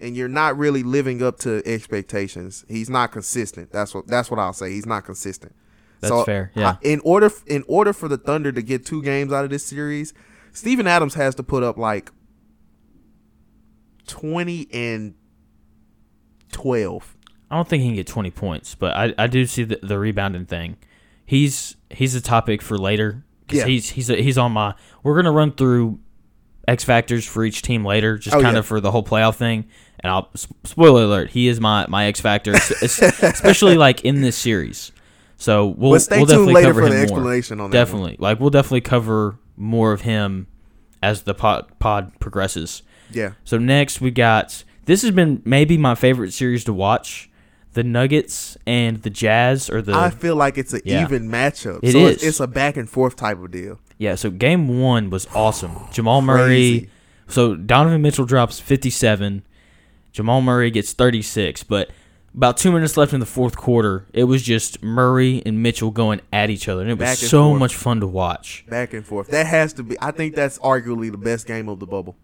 and 0.00 0.16
you're 0.16 0.28
not 0.28 0.56
really 0.56 0.82
living 0.82 1.22
up 1.22 1.38
to 1.40 1.62
expectations. 1.66 2.64
He's 2.68 2.90
not 2.90 3.12
consistent. 3.12 3.70
That's 3.72 3.94
what 3.94 4.06
that's 4.06 4.30
what 4.30 4.40
I'll 4.40 4.52
say. 4.52 4.70
He's 4.70 4.86
not 4.86 5.04
consistent. 5.04 5.54
That's 6.00 6.24
fair, 6.24 6.52
yeah. 6.54 6.70
I- 6.70 6.78
in 6.82 7.00
order 7.04 7.30
in 7.46 7.64
order 7.68 7.92
for 7.92 8.08
the 8.08 8.16
Thunder 8.18 8.52
to 8.52 8.62
get 8.62 8.84
two 8.86 9.02
games 9.02 9.32
out 9.32 9.44
of 9.44 9.50
this 9.50 9.64
series, 9.64 10.14
Steven 10.52 10.86
Adams 10.86 11.14
has 11.14 11.34
to 11.36 11.42
put 11.42 11.62
up 11.62 11.76
like 11.76 12.10
twenty 14.06 14.68
and 14.72 15.14
twelve. 16.52 17.16
I 17.50 17.56
don't 17.56 17.66
think 17.66 17.82
he 17.82 17.88
can 17.88 17.96
get 17.96 18.06
20 18.06 18.30
points, 18.30 18.74
but 18.74 18.94
I, 18.94 19.14
I 19.16 19.26
do 19.26 19.46
see 19.46 19.64
the, 19.64 19.78
the 19.82 19.98
rebounding 19.98 20.44
thing. 20.44 20.76
He's 21.24 21.76
he's 21.90 22.14
a 22.14 22.20
topic 22.20 22.60
for 22.60 22.76
later 22.76 23.24
because 23.46 23.60
Yeah. 23.60 23.66
he's 23.66 23.90
he's 23.90 24.10
a, 24.10 24.16
he's 24.16 24.36
on 24.38 24.52
my. 24.52 24.74
We're 25.02 25.16
gonna 25.16 25.32
run 25.32 25.52
through 25.52 25.98
X 26.66 26.84
factors 26.84 27.24
for 27.26 27.44
each 27.44 27.62
team 27.62 27.84
later, 27.86 28.18
just 28.18 28.36
Oh, 28.36 28.40
kind 28.42 28.54
yeah. 28.54 28.58
of 28.60 28.66
for 28.66 28.80
the 28.80 28.90
whole 28.90 29.02
playoff 29.02 29.36
thing. 29.36 29.66
And 30.00 30.10
I'll 30.10 30.30
spoiler 30.64 31.02
alert, 31.04 31.30
he 31.30 31.48
is 31.48 31.58
my 31.60 31.86
my 31.88 32.04
X 32.06 32.20
factor, 32.20 32.52
especially 32.82 33.76
like 33.76 34.02
in 34.04 34.20
this 34.20 34.36
series. 34.36 34.92
So 35.40 35.68
we'll 35.68 35.98
stay 36.00 36.18
we'll 36.18 36.26
tuned 36.26 36.48
definitely 36.48 36.54
later 36.54 36.74
for 36.74 36.80
the 36.82 36.90
more. 36.90 37.02
explanation 37.02 37.60
on 37.60 37.70
that. 37.70 37.76
one. 37.78 37.84
Definitely, 37.86 38.16
like 38.18 38.40
we'll 38.40 38.50
definitely 38.50 38.80
cover 38.82 39.38
more 39.56 39.92
of 39.92 40.00
him 40.02 40.46
as 41.02 41.22
the 41.22 41.32
pod 41.34 41.66
pod 41.78 42.12
progresses. 42.20 42.82
Yeah. 43.12 43.32
So 43.44 43.56
next 43.56 44.00
we 44.00 44.10
got 44.10 44.64
this 44.86 45.02
has 45.02 45.12
been 45.12 45.40
maybe 45.44 45.78
my 45.78 45.94
favorite 45.94 46.32
series 46.32 46.64
to 46.64 46.72
watch. 46.72 47.30
The 47.74 47.84
Nuggets 47.84 48.56
and 48.66 49.02
the 49.02 49.10
Jazz 49.10 49.70
or 49.70 49.80
the 49.82 49.94
I 49.94 50.10
feel 50.10 50.34
like 50.34 50.58
it's 50.58 50.72
an 50.72 50.80
Yeah. 50.84 51.02
even 51.02 51.28
matchup. 51.30 51.80
It 51.82 51.92
so 51.92 52.06
It's, 52.06 52.22
is. 52.22 52.28
it's 52.30 52.40
a 52.40 52.46
back 52.48 52.76
and 52.76 52.90
forth 52.90 53.14
type 53.14 53.38
of 53.40 53.52
deal. 53.52 53.78
Yeah, 53.98 54.16
so 54.16 54.30
game 54.30 54.80
1 54.80 55.10
was 55.10 55.28
awesome. 55.34 55.76
Jamal 55.92 56.20
Murray 56.22 56.88
So 57.28 57.54
Donovan 57.54 58.02
Mitchell 58.02 58.24
drops 58.24 58.58
57. 58.58 59.42
Jamal 60.12 60.40
Murray 60.40 60.70
gets 60.72 60.92
36, 60.94 61.62
but 61.62 61.90
about 62.38 62.56
2 62.56 62.70
minutes 62.72 62.96
left 62.96 63.12
in 63.12 63.18
the 63.20 63.26
fourth 63.26 63.56
quarter, 63.56 64.06
it 64.12 64.24
was 64.24 64.42
just 64.44 64.80
Murray 64.82 65.42
and 65.44 65.60
Mitchell 65.62 65.90
going 65.90 66.20
at 66.32 66.50
each 66.50 66.68
other 66.68 66.82
and 66.82 66.90
it 66.90 66.98
was 66.98 67.08
and 67.08 67.18
so 67.18 67.48
forth. 67.48 67.58
much 67.58 67.74
fun 67.74 67.98
to 68.00 68.06
watch. 68.06 68.64
Back 68.68 68.94
and 68.94 69.04
forth. 69.04 69.26
That 69.28 69.46
has 69.46 69.72
to 69.74 69.82
be. 69.82 69.96
I 70.00 70.12
think 70.12 70.34
that's 70.36 70.56
arguably 70.60 71.10
the 71.10 71.18
best 71.18 71.46
game 71.48 71.68
of 71.68 71.80
the 71.80 71.86
bubble. 71.86 72.16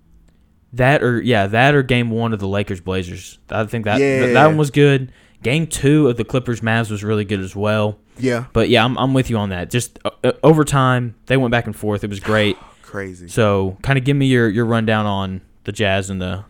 That 0.73 1.03
or 1.03 1.21
yeah, 1.21 1.49
that 1.49 1.75
or 1.75 1.83
game 1.83 2.11
1 2.11 2.33
of 2.33 2.39
the 2.39 2.47
Lakers 2.49 2.81
Blazers. 2.81 3.39
I 3.51 3.65
think 3.65 3.85
that 3.87 4.01
Yeah. 4.01 4.21
that, 4.27 4.33
that 4.35 4.47
one 4.47 4.57
was 4.57 4.71
good. 4.71 5.13
Game 5.43 5.67
2 5.67 6.09
of 6.09 6.17
the 6.17 6.25
Clippers 6.25 6.61
Mavs 6.63 6.91
was 6.91 7.05
really 7.05 7.25
good 7.25 7.41
as 7.41 7.55
well. 7.57 7.99
Yeah. 8.17 8.45
But 8.53 8.69
yeah, 8.69 8.85
I'm, 8.85 8.97
I'm 8.97 9.15
with 9.15 9.29
you 9.31 9.37
on 9.37 9.49
that. 9.51 9.69
Just 9.69 9.99
uh, 10.05 10.11
uh, 10.23 10.33
overtime, 10.43 11.17
they 11.27 11.37
went 11.37 11.51
back 11.51 11.67
and 11.67 11.75
forth. 11.77 12.03
It 12.05 12.09
was 12.11 12.21
great. 12.33 12.57
Crazy. 12.83 13.27
So, 13.27 13.77
kind 13.83 13.99
of 13.99 14.05
give 14.05 14.17
me 14.17 14.27
your, 14.27 14.49
your 14.49 14.65
rundown 14.65 15.07
on 15.07 15.41
the 15.65 15.73
Jazz 15.73 16.09
and 16.09 16.23
the 16.23 16.45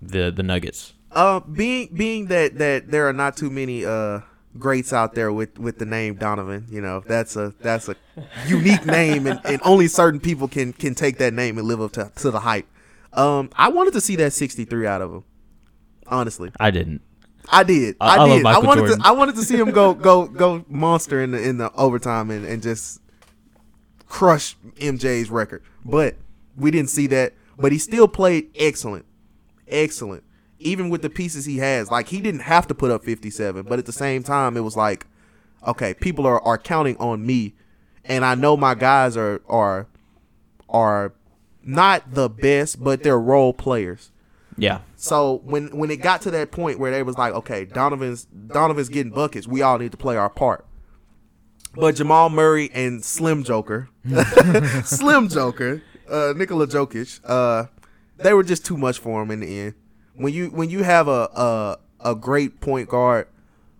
the 0.00 0.30
the 0.30 0.42
Nuggets. 0.42 0.94
Uh, 1.16 1.40
being 1.40 1.88
being 1.94 2.26
that 2.26 2.58
that 2.58 2.90
there 2.90 3.08
are 3.08 3.12
not 3.12 3.38
too 3.38 3.48
many 3.48 3.86
uh 3.86 4.20
greats 4.58 4.92
out 4.92 5.14
there 5.14 5.32
with 5.32 5.58
with 5.58 5.78
the 5.78 5.86
name 5.86 6.16
Donovan, 6.16 6.66
you 6.70 6.82
know, 6.82 7.00
that's 7.00 7.36
a 7.36 7.54
that's 7.60 7.88
a 7.88 7.96
unique 8.46 8.84
name, 8.84 9.26
and, 9.26 9.40
and 9.44 9.60
only 9.64 9.88
certain 9.88 10.20
people 10.20 10.46
can 10.46 10.74
can 10.74 10.94
take 10.94 11.16
that 11.18 11.32
name 11.32 11.56
and 11.56 11.66
live 11.66 11.80
up 11.80 11.92
to 11.92 12.12
to 12.16 12.30
the 12.30 12.40
hype. 12.40 12.66
Um, 13.14 13.48
I 13.56 13.68
wanted 13.68 13.94
to 13.94 14.00
see 14.02 14.16
that 14.16 14.34
63 14.34 14.86
out 14.86 15.00
of 15.00 15.10
him. 15.10 15.24
Honestly, 16.06 16.52
I 16.60 16.70
didn't. 16.70 17.00
I 17.48 17.62
did. 17.62 17.96
I- 17.98 18.18
I, 18.18 18.22
I 18.22 18.28
did. 18.28 18.46
I 18.46 18.58
wanted 18.58 18.80
Jordan. 18.82 19.00
to. 19.00 19.06
I 19.08 19.12
wanted 19.12 19.36
to 19.36 19.42
see 19.42 19.56
him 19.56 19.70
go 19.70 19.94
go 19.94 20.26
go 20.26 20.64
monster 20.68 21.22
in 21.22 21.30
the 21.30 21.42
in 21.42 21.56
the 21.56 21.72
overtime 21.72 22.30
and, 22.30 22.44
and 22.44 22.62
just 22.62 23.00
crush 24.06 24.54
MJ's 24.76 25.30
record. 25.30 25.62
But 25.82 26.16
we 26.56 26.70
didn't 26.70 26.90
see 26.90 27.06
that. 27.08 27.32
But 27.58 27.72
he 27.72 27.78
still 27.78 28.06
played 28.06 28.50
excellent, 28.54 29.06
excellent. 29.66 30.24
Even 30.58 30.88
with 30.88 31.02
the 31.02 31.10
pieces 31.10 31.44
he 31.44 31.58
has, 31.58 31.90
like 31.90 32.08
he 32.08 32.20
didn't 32.20 32.40
have 32.40 32.66
to 32.68 32.74
put 32.74 32.90
up 32.90 33.04
57. 33.04 33.64
But 33.64 33.78
at 33.78 33.86
the 33.86 33.92
same 33.92 34.22
time, 34.22 34.56
it 34.56 34.60
was 34.60 34.76
like, 34.76 35.06
okay, 35.66 35.94
people 35.94 36.26
are 36.26 36.40
are 36.42 36.58
counting 36.58 36.96
on 36.96 37.26
me, 37.26 37.54
and 38.04 38.24
I 38.24 38.34
know 38.34 38.56
my 38.56 38.74
guys 38.74 39.16
are 39.16 39.42
are 39.48 39.86
are 40.68 41.12
not 41.62 42.14
the 42.14 42.28
best, 42.28 42.82
but 42.82 43.02
they're 43.02 43.18
role 43.18 43.52
players. 43.52 44.12
Yeah. 44.56 44.80
So 44.96 45.42
when 45.44 45.76
when 45.76 45.90
it 45.90 45.96
got 45.96 46.22
to 46.22 46.30
that 46.32 46.50
point 46.50 46.78
where 46.78 46.90
they 46.90 47.02
was 47.02 47.18
like, 47.18 47.34
okay, 47.34 47.64
Donovan's 47.64 48.24
Donovan's 48.24 48.88
getting 48.88 49.12
buckets, 49.12 49.46
we 49.46 49.62
all 49.62 49.78
need 49.78 49.92
to 49.92 49.98
play 49.98 50.16
our 50.16 50.30
part. 50.30 50.66
But 51.74 51.96
Jamal 51.96 52.30
Murray 52.30 52.70
and 52.72 53.04
Slim 53.04 53.44
Joker, 53.44 53.90
Slim 54.84 55.28
Joker, 55.28 55.82
uh, 56.08 56.32
Nikola 56.34 56.66
Jokic, 56.66 57.20
uh, 57.22 57.66
they 58.16 58.32
were 58.32 58.42
just 58.42 58.64
too 58.64 58.78
much 58.78 58.98
for 58.98 59.22
him 59.22 59.30
in 59.30 59.40
the 59.40 59.60
end. 59.60 59.74
When 60.16 60.32
you 60.32 60.48
when 60.48 60.70
you 60.70 60.82
have 60.82 61.08
a 61.08 61.28
a, 61.34 62.10
a 62.10 62.14
great 62.14 62.60
point 62.60 62.88
guard 62.88 63.28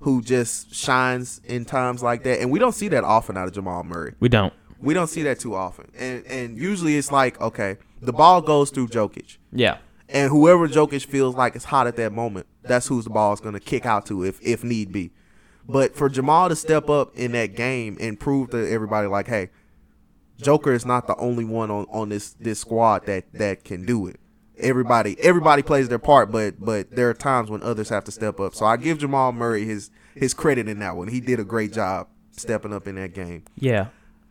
who 0.00 0.22
just 0.22 0.74
shines 0.74 1.40
in 1.44 1.64
times 1.64 2.02
like 2.02 2.22
that, 2.24 2.40
and 2.40 2.50
we 2.50 2.58
don't 2.58 2.74
see 2.74 2.88
that 2.88 3.04
often 3.04 3.36
out 3.36 3.48
of 3.48 3.54
Jamal 3.54 3.82
Murray. 3.84 4.14
We 4.20 4.28
don't. 4.28 4.52
We 4.78 4.94
don't 4.94 5.08
see 5.08 5.22
that 5.22 5.40
too 5.40 5.54
often, 5.54 5.90
and 5.98 6.24
and 6.26 6.58
usually 6.58 6.96
it's 6.96 7.10
like, 7.10 7.40
okay, 7.40 7.76
the 8.00 8.12
ball 8.12 8.40
goes 8.42 8.70
through 8.70 8.88
Jokic. 8.88 9.38
Yeah. 9.52 9.78
And 10.08 10.30
whoever 10.30 10.68
Jokic 10.68 11.06
feels 11.06 11.34
like 11.34 11.56
is 11.56 11.64
hot 11.64 11.86
at 11.86 11.96
that 11.96 12.12
moment, 12.12 12.46
that's 12.62 12.86
who's 12.86 13.04
the 13.04 13.10
ball 13.10 13.32
is 13.32 13.40
going 13.40 13.54
to 13.54 13.60
kick 13.60 13.86
out 13.86 14.06
to 14.06 14.24
if 14.24 14.40
if 14.42 14.62
need 14.62 14.92
be. 14.92 15.10
But 15.68 15.96
for 15.96 16.08
Jamal 16.08 16.48
to 16.48 16.56
step 16.56 16.88
up 16.88 17.16
in 17.16 17.32
that 17.32 17.56
game 17.56 17.96
and 18.00 18.20
prove 18.20 18.50
to 18.50 18.70
everybody 18.70 19.08
like, 19.08 19.26
hey, 19.26 19.50
Joker 20.36 20.72
is 20.72 20.86
not 20.86 21.06
the 21.06 21.16
only 21.16 21.44
one 21.44 21.70
on, 21.70 21.86
on 21.90 22.10
this 22.10 22.34
this 22.34 22.60
squad 22.60 23.06
that 23.06 23.32
that 23.32 23.64
can 23.64 23.84
do 23.84 24.06
it. 24.06 24.20
Everybody 24.58 25.16
everybody 25.20 25.62
plays 25.62 25.88
their 25.88 25.98
part, 25.98 26.30
but 26.32 26.54
but 26.58 26.90
there 26.90 27.08
are 27.10 27.14
times 27.14 27.50
when 27.50 27.62
others 27.62 27.88
have 27.90 28.04
to 28.04 28.12
step 28.12 28.40
up. 28.40 28.54
So 28.54 28.64
I 28.66 28.76
give 28.76 28.98
Jamal 28.98 29.32
Murray 29.32 29.64
his 29.64 29.90
his 30.14 30.32
credit 30.34 30.66
in 30.68 30.78
that 30.78 30.96
one. 30.96 31.08
He 31.08 31.20
did 31.20 31.38
a 31.40 31.44
great 31.44 31.72
job 31.72 32.08
stepping 32.32 32.72
up 32.72 32.86
in 32.88 32.94
that 32.96 33.12
game. 33.14 33.44
Yeah. 33.56 33.88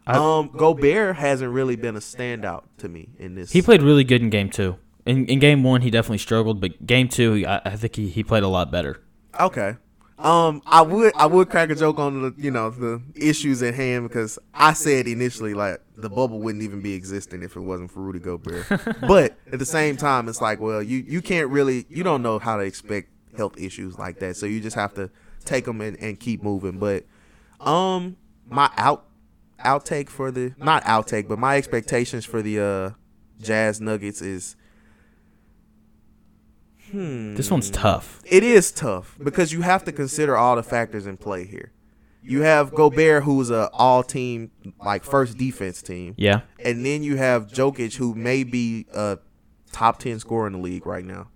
I- 0.08 0.18
Um, 0.18 0.50
Gobert 0.56 1.16
hasn't 1.16 1.52
really 1.52 1.76
been 1.76 1.96
a 1.96 2.00
standout 2.00 2.64
to 2.78 2.90
me 2.90 3.10
in 3.20 3.36
this. 3.36 3.52
He 3.52 3.62
played 3.62 3.82
really 3.82 4.04
good 4.04 4.22
in 4.22 4.30
game 4.30 4.50
two. 4.50 4.78
In, 5.06 5.26
in 5.28 5.38
game 5.40 5.64
one, 5.64 5.82
he 5.82 5.90
definitely 5.92 6.18
struggled, 6.20 6.60
but 6.62 6.86
game 6.86 7.08
two, 7.08 7.34
he- 7.34 7.46
I, 7.46 7.62
I 7.66 7.76
think 7.76 7.96
he, 7.96 8.10
he 8.10 8.24
played 8.24 8.44
a 8.44 8.48
lot 8.48 8.72
better. 8.72 9.02
Okay. 9.40 9.76
Um, 10.18 10.62
I 10.66 10.82
would 10.82 11.14
I 11.16 11.26
would 11.26 11.50
crack 11.50 11.70
a 11.70 11.76
joke 11.76 12.00
on 12.00 12.22
the 12.22 12.34
you 12.38 12.50
know 12.50 12.70
the 12.70 13.02
issues 13.16 13.62
at 13.62 13.74
hand 13.74 14.08
because 14.08 14.40
I 14.54 14.72
said 14.72 15.08
initially 15.08 15.54
like 15.54 15.82
the 15.98 16.10
bubble 16.10 16.40
wouldn't 16.40 16.64
even 16.64 16.82
be 16.82 16.94
existing 16.94 17.44
if 17.44 17.58
it 17.58 17.60
wasn't 17.60 17.92
for 17.92 18.00
Rudy 18.00 18.20
Gobert. 18.20 18.66
but 19.02 19.38
at 19.52 19.60
the 19.60 19.66
same 19.66 19.98
time, 19.98 20.30
it's 20.30 20.42
like 20.42 20.62
well 20.62 20.82
you 20.82 21.00
you 21.00 21.22
can't 21.22 21.50
really 21.50 21.86
you 21.90 22.02
don't 22.04 22.22
know 22.22 22.40
how 22.40 22.56
to 22.56 22.64
expect 22.64 23.10
health 23.36 23.60
issues 23.60 24.00
like 24.00 24.20
that, 24.20 24.38
so 24.38 24.46
you 24.46 24.62
just 24.62 24.78
have 24.78 24.94
to 24.94 25.12
take 25.44 25.66
them 25.66 25.82
and, 25.82 25.98
and 26.00 26.18
keep 26.18 26.42
moving. 26.42 26.80
But 26.80 27.06
um, 27.60 28.16
my 28.50 28.70
out 28.78 29.08
outtake 29.60 30.10
for 30.10 30.32
the 30.32 30.54
not 30.58 30.84
outtake, 30.84 31.28
but 31.28 31.40
my 31.40 31.58
expectations 31.58 32.24
for 32.24 32.42
the 32.42 32.60
uh 32.60 32.90
Jazz 33.42 33.82
Nuggets 33.82 34.22
is 34.22 34.56
Hmm. 36.92 37.36
This 37.36 37.50
one's 37.52 37.70
tough. 37.70 38.22
it 38.26 38.44
is 38.44 38.72
tough 38.72 39.18
because 39.24 39.52
you 39.52 39.62
have 39.62 39.84
to 39.86 39.92
consider 39.92 40.36
all 40.38 40.56
the 40.56 40.64
factors 40.64 41.08
in 41.08 41.18
play 41.18 41.46
here. 41.46 41.72
You 42.22 42.42
have 42.42 42.74
Gobert, 42.74 43.24
who's 43.24 43.52
a 43.52 43.70
all 43.72 44.02
team 44.04 44.52
like 44.84 45.04
first 45.04 45.38
defense 45.38 45.82
team, 45.82 46.16
Yeah. 46.18 46.42
and 46.64 46.84
then 46.86 47.04
you 47.04 47.18
have 47.18 47.48
Jokic, 47.48 47.96
who 47.98 48.16
may 48.16 48.44
be 48.44 48.88
a 48.94 49.20
top 49.72 50.00
ten 50.00 50.20
scorer 50.20 50.48
in 50.48 50.54
the 50.54 50.60
league 50.60 50.86
right 50.88 51.06
now. 51.06 51.28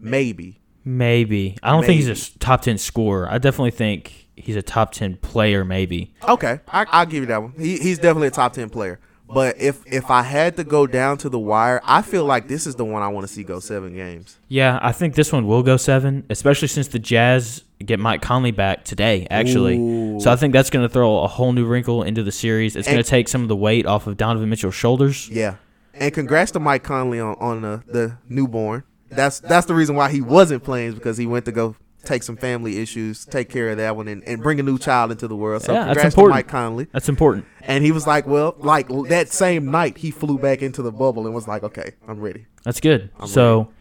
Maybe. 0.00 0.60
Maybe. 0.84 1.56
I 1.62 1.70
don't 1.70 1.84
think 1.84 2.00
he's 2.02 2.32
a 2.34 2.38
top 2.40 2.62
10 2.62 2.76
scorer. 2.78 3.30
I 3.30 3.38
definitely 3.38 3.70
think 3.70 4.26
he's 4.34 4.56
a 4.56 4.62
top 4.62 4.90
10 4.90 5.18
player, 5.18 5.64
maybe. 5.64 6.12
Okay, 6.28 6.58
I, 6.66 6.86
I'll 6.90 7.06
give 7.06 7.20
you 7.22 7.26
that 7.26 7.40
one. 7.40 7.52
He, 7.56 7.78
he's 7.78 7.98
definitely 7.98 8.26
a 8.28 8.32
top 8.32 8.52
ten 8.54 8.68
player. 8.68 8.98
But 9.32 9.60
if 9.60 9.82
if 9.86 10.10
I 10.10 10.22
had 10.22 10.56
to 10.56 10.64
go 10.64 10.86
down 10.86 11.18
to 11.18 11.28
the 11.28 11.38
wire, 11.38 11.80
I 11.84 12.02
feel 12.02 12.24
like 12.24 12.48
this 12.48 12.66
is 12.66 12.74
the 12.74 12.84
one 12.84 13.02
I 13.02 13.08
want 13.08 13.26
to 13.26 13.32
see 13.32 13.42
go 13.42 13.60
seven 13.60 13.94
games. 13.94 14.38
Yeah, 14.48 14.78
I 14.82 14.92
think 14.92 15.14
this 15.14 15.32
one 15.32 15.46
will 15.46 15.62
go 15.62 15.76
seven, 15.76 16.24
especially 16.28 16.68
since 16.68 16.88
the 16.88 16.98
Jazz 16.98 17.64
get 17.84 17.98
Mike 17.98 18.22
Conley 18.22 18.50
back 18.50 18.84
today, 18.84 19.26
actually. 19.30 19.78
Ooh. 19.78 20.20
So 20.20 20.30
I 20.30 20.36
think 20.36 20.52
that's 20.52 20.70
going 20.70 20.86
to 20.86 20.92
throw 20.92 21.20
a 21.20 21.26
whole 21.26 21.52
new 21.52 21.64
wrinkle 21.66 22.02
into 22.02 22.22
the 22.22 22.32
series. 22.32 22.76
It's 22.76 22.86
going 22.86 23.02
to 23.02 23.08
take 23.08 23.28
some 23.28 23.42
of 23.42 23.48
the 23.48 23.56
weight 23.56 23.86
off 23.86 24.06
of 24.06 24.16
Donovan 24.16 24.48
Mitchell's 24.50 24.74
shoulders. 24.74 25.28
Yeah, 25.28 25.56
and 25.94 26.12
congrats 26.12 26.50
to 26.52 26.60
Mike 26.60 26.82
Conley 26.82 27.20
on 27.20 27.36
on 27.40 27.62
the, 27.62 27.82
the 27.86 28.18
newborn. 28.28 28.84
that's 29.08 29.40
that's 29.40 29.66
the 29.66 29.74
reason 29.74 29.96
why 29.96 30.10
he 30.10 30.20
wasn't 30.20 30.62
playing 30.62 30.88
is 30.88 30.94
because 30.94 31.16
he 31.16 31.26
went 31.26 31.44
to 31.46 31.52
go 31.52 31.76
take 32.04 32.22
some 32.22 32.36
family 32.36 32.78
issues, 32.80 33.24
take 33.24 33.48
care 33.48 33.70
of 33.70 33.76
that 33.78 33.96
one, 33.96 34.08
and, 34.08 34.22
and 34.24 34.42
bring 34.42 34.58
a 34.60 34.62
new 34.62 34.78
child 34.78 35.10
into 35.10 35.28
the 35.28 35.36
world. 35.36 35.62
So 35.62 35.72
Yeah, 35.72 35.84
that's 35.84 35.94
congrats 35.94 36.14
to 36.14 36.20
important. 36.20 36.36
Mike 36.36 36.48
Conley. 36.48 36.86
That's 36.92 37.08
important. 37.08 37.44
And 37.60 37.84
he 37.84 37.92
was 37.92 38.06
like, 38.06 38.26
well, 38.26 38.54
like 38.58 38.88
that 39.08 39.28
same 39.28 39.70
night, 39.70 39.98
he 39.98 40.10
flew 40.10 40.38
back 40.38 40.62
into 40.62 40.82
the 40.82 40.92
bubble 40.92 41.26
and 41.26 41.34
was 41.34 41.46
like, 41.46 41.62
okay, 41.62 41.92
I'm 42.08 42.20
ready. 42.20 42.46
That's 42.64 42.80
good. 42.80 43.10
I'm 43.18 43.28
so, 43.28 43.72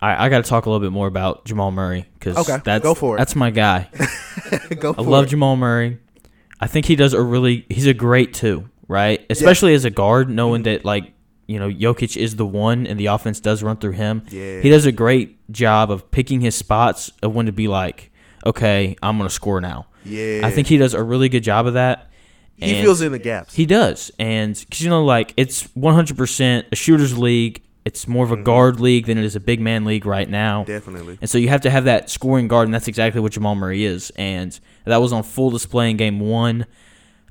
I, 0.00 0.26
I 0.26 0.28
got 0.28 0.44
to 0.44 0.48
talk 0.48 0.66
a 0.66 0.70
little 0.70 0.84
bit 0.84 0.92
more 0.92 1.06
about 1.06 1.44
Jamal 1.44 1.70
Murray 1.70 2.06
because 2.18 2.36
Okay, 2.36 2.60
that's 2.64 2.82
go 2.82 2.94
for 2.94 3.16
it. 3.16 3.18
that's 3.18 3.36
my 3.36 3.50
guy. 3.50 3.88
go 4.78 4.94
I 4.96 5.02
love 5.02 5.26
it. 5.26 5.28
Jamal 5.28 5.56
Murray. 5.56 5.98
I 6.60 6.66
think 6.66 6.86
he 6.86 6.96
does 6.96 7.12
a 7.12 7.20
really 7.22 7.66
he's 7.68 7.86
a 7.86 7.94
great 7.94 8.32
two, 8.32 8.68
right? 8.88 9.24
Especially 9.28 9.74
as 9.74 9.84
a 9.84 9.90
guard, 9.90 10.30
knowing 10.30 10.62
that 10.64 10.84
like 10.84 11.12
you 11.46 11.58
know 11.58 11.68
Jokic 11.68 12.16
is 12.16 12.36
the 12.36 12.46
one 12.46 12.86
and 12.86 12.98
the 12.98 13.06
offense 13.06 13.40
does 13.40 13.62
run 13.62 13.76
through 13.76 13.92
him. 13.92 14.24
Yeah. 14.30 14.60
He 14.60 14.70
does 14.70 14.86
a 14.86 14.92
great 14.92 15.33
job 15.50 15.90
of 15.90 16.10
picking 16.10 16.40
his 16.40 16.54
spots 16.54 17.12
of 17.22 17.34
when 17.34 17.46
to 17.46 17.52
be 17.52 17.68
like, 17.68 18.10
okay, 18.46 18.96
I'm 19.02 19.18
gonna 19.18 19.30
score 19.30 19.60
now. 19.60 19.86
Yeah. 20.04 20.40
I 20.44 20.50
think 20.50 20.66
he 20.66 20.76
does 20.76 20.94
a 20.94 21.02
really 21.02 21.28
good 21.28 21.42
job 21.42 21.66
of 21.66 21.74
that. 21.74 22.10
he 22.56 22.82
fills 22.82 23.00
in 23.00 23.12
the 23.12 23.18
gaps. 23.18 23.54
He 23.54 23.66
does, 23.66 24.10
and 24.18 24.54
because 24.58 24.82
you 24.82 24.90
know, 24.90 25.04
like 25.04 25.32
it's 25.36 25.64
100% 25.68 26.64
a 26.70 26.76
shooters 26.76 27.16
league. 27.16 27.62
It's 27.84 28.08
more 28.08 28.24
of 28.24 28.32
a 28.32 28.38
guard 28.38 28.80
league 28.80 29.04
than 29.04 29.18
it 29.18 29.24
is 29.24 29.36
a 29.36 29.40
big 29.40 29.60
man 29.60 29.84
league 29.84 30.06
right 30.06 30.28
now. 30.28 30.62
Mm-hmm. 30.62 30.72
Definitely. 30.72 31.18
And 31.20 31.28
so 31.28 31.36
you 31.36 31.50
have 31.50 31.60
to 31.62 31.70
have 31.70 31.84
that 31.84 32.08
scoring 32.08 32.48
guard, 32.48 32.66
and 32.66 32.72
that's 32.72 32.88
exactly 32.88 33.20
what 33.20 33.32
Jamal 33.32 33.54
Murray 33.54 33.84
is. 33.84 34.10
And 34.16 34.58
that 34.86 35.02
was 35.02 35.12
on 35.12 35.22
full 35.22 35.50
display 35.50 35.90
in 35.90 35.98
game 35.98 36.18
one. 36.18 36.64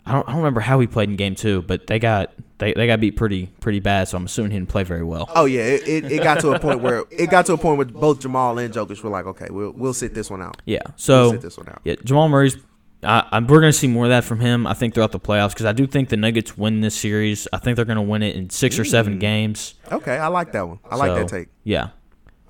I 0.05 0.11
don't, 0.11 0.27
I 0.27 0.31
don't 0.31 0.39
remember 0.41 0.59
how 0.61 0.79
he 0.79 0.87
played 0.87 1.09
in 1.09 1.15
game 1.15 1.35
two, 1.35 1.61
but 1.61 1.87
they 1.87 1.97
got 1.99 2.33
they, 2.57 2.73
they 2.73 2.87
got 2.87 2.99
beat 2.99 3.15
pretty 3.15 3.47
pretty 3.61 3.79
bad. 3.79 4.07
So 4.09 4.17
I'm 4.17 4.25
assuming 4.25 4.51
he 4.51 4.57
didn't 4.59 4.69
play 4.69 4.83
very 4.83 5.03
well. 5.03 5.29
Oh 5.35 5.45
yeah, 5.45 5.61
it, 5.61 5.87
it, 5.87 6.11
it 6.11 6.23
got 6.23 6.39
to 6.41 6.51
a 6.51 6.59
point 6.59 6.81
where 6.81 7.03
it 7.09 7.29
got 7.29 7.45
to 7.47 7.53
a 7.53 7.57
point 7.57 7.77
where 7.77 7.85
both 7.85 8.19
Jamal 8.19 8.57
and 8.59 8.73
Jokic 8.73 9.01
were 9.01 9.09
like, 9.09 9.25
okay, 9.25 9.47
we'll 9.49 9.71
we'll 9.71 9.93
sit 9.93 10.13
this 10.13 10.29
one 10.29 10.41
out. 10.41 10.61
Yeah. 10.65 10.79
We'll 10.85 10.93
So 10.97 11.31
sit 11.31 11.41
this 11.41 11.57
one 11.57 11.69
out. 11.69 11.81
yeah, 11.83 11.95
Jamal 12.03 12.27
Murray's. 12.29 12.57
I, 13.05 13.27
I'm, 13.33 13.47
we're 13.47 13.59
going 13.59 13.73
to 13.73 13.77
see 13.77 13.87
more 13.89 14.05
of 14.05 14.11
that 14.11 14.23
from 14.23 14.39
him. 14.39 14.65
I 14.65 14.73
think 14.73 14.93
throughout 14.93 15.11
the 15.11 15.19
playoffs 15.19 15.49
because 15.49 15.65
I 15.65 15.73
do 15.73 15.85
think 15.85 16.07
the 16.07 16.15
Nuggets 16.15 16.57
win 16.57 16.79
this 16.79 16.95
series. 16.95 17.49
I 17.51 17.57
think 17.57 17.75
they're 17.75 17.83
going 17.83 17.97
to 17.97 18.01
win 18.01 18.23
it 18.23 18.33
in 18.37 18.49
six 18.49 18.79
or 18.79 18.85
seven 18.85 19.19
games. 19.19 19.73
Okay, 19.91 20.17
I 20.17 20.27
like 20.27 20.53
that 20.53 20.65
one. 20.65 20.79
I 20.89 20.95
like 20.95 21.13
that 21.15 21.27
take. 21.27 21.49
Yeah. 21.65 21.89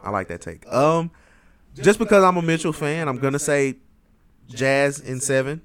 I 0.04 0.12
like 0.12 0.28
that 0.28 0.42
take. 0.42 0.72
Um, 0.72 1.10
just 1.76 1.98
because 1.98 2.24
I'm 2.24 2.38
a 2.38 2.42
Mitchell 2.44 2.72
fan, 2.74 3.08
I'm 3.08 3.18
gonna 3.18 3.40
say 3.40 3.78
Jazz 4.48 5.00
in 5.00 5.20
seven, 5.22 5.62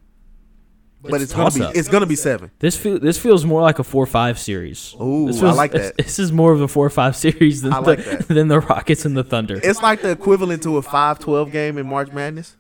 but 1.03 1.15
It's 1.15 1.25
it's, 1.25 1.33
gonna 1.33 1.51
be 1.51 1.59
toss-up. 1.61 1.77
it's 1.77 1.89
gonna 1.89 2.07
be 2.07 2.17
seven. 2.17 2.51
This 2.59 2.77
feel, 2.77 2.99
this 2.99 3.19
feels 3.19 3.45
more 3.45 3.63
like 3.63 3.79
a 3.79 3.85
four 3.85 4.05
five 4.07 4.39
series. 4.39 4.95
Ooh, 5.01 5.27
this 5.29 5.43
I 5.43 5.53
like 5.53 5.73
that. 5.73 5.97
This 5.99 6.19
is 6.19 6.33
more 6.33 6.53
of 6.53 6.61
a 6.61 6.69
four 6.69 6.91
five 6.91 7.15
series 7.17 7.63
than 7.63 7.71
like 7.73 8.05
the, 8.05 8.11
that. 8.17 8.29
than 8.37 8.49
the 8.49 8.61
Rockets 8.61 9.05
and 9.05 9.17
the 9.17 9.25
Thunder. 9.25 9.61
It's 9.63 9.83
like 9.83 10.03
the 10.03 10.11
equivalent 10.11 10.63
to 10.65 10.77
a 10.79 10.83
5-12 10.83 11.53
game 11.53 11.79
in 11.79 11.87
March 11.89 12.13
Madness. 12.13 12.57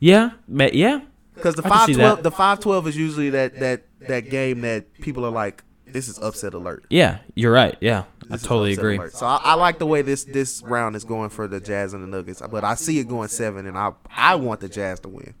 yeah, 0.00 0.32
ma- 0.48 0.68
yeah, 0.72 1.00
Because 1.34 1.54
the 1.54 1.64
I 1.66 1.68
can 1.70 1.86
see 1.86 1.92
five 1.94 1.96
twelve, 2.00 2.22
the 2.22 2.30
five 2.30 2.60
twelve 2.60 2.86
is 2.88 2.96
usually 2.96 3.30
that 3.30 3.58
that 3.60 3.84
that 4.08 4.28
game 4.30 4.60
that 4.62 4.92
people 5.00 5.24
are 5.24 5.30
like, 5.30 5.62
this 5.86 6.08
is 6.08 6.18
upset 6.18 6.54
alert. 6.54 6.84
yeah. 6.90 7.18
You're 7.34 7.52
right. 7.52 7.76
Yeah, 7.80 8.04
I 8.24 8.26
This 8.32 8.42
is 8.42 8.46
totally 8.48 8.72
agree. 8.74 8.96
alert. 8.96 9.12
So 9.14 9.26
I, 9.26 9.40
I 9.42 9.54
like 9.54 9.78
the 9.78 9.86
way 9.86 10.02
this 10.02 10.24
this 10.24 10.62
round 10.62 10.96
is 10.96 11.04
going 11.04 11.30
for 11.30 11.46
the 11.48 11.60
Jazz 11.60 11.94
and 11.94 12.02
the 12.02 12.06
Nuggets, 12.08 12.42
but 12.50 12.64
I 12.64 12.74
see 12.74 12.98
it 12.98 13.08
going 13.08 13.28
seven, 13.28 13.66
and 13.66 13.78
I 13.78 13.92
I 14.14 14.34
want 14.34 14.60
the 14.60 14.68
Jazz 14.68 15.00
to 15.00 15.08
win. 15.08 15.34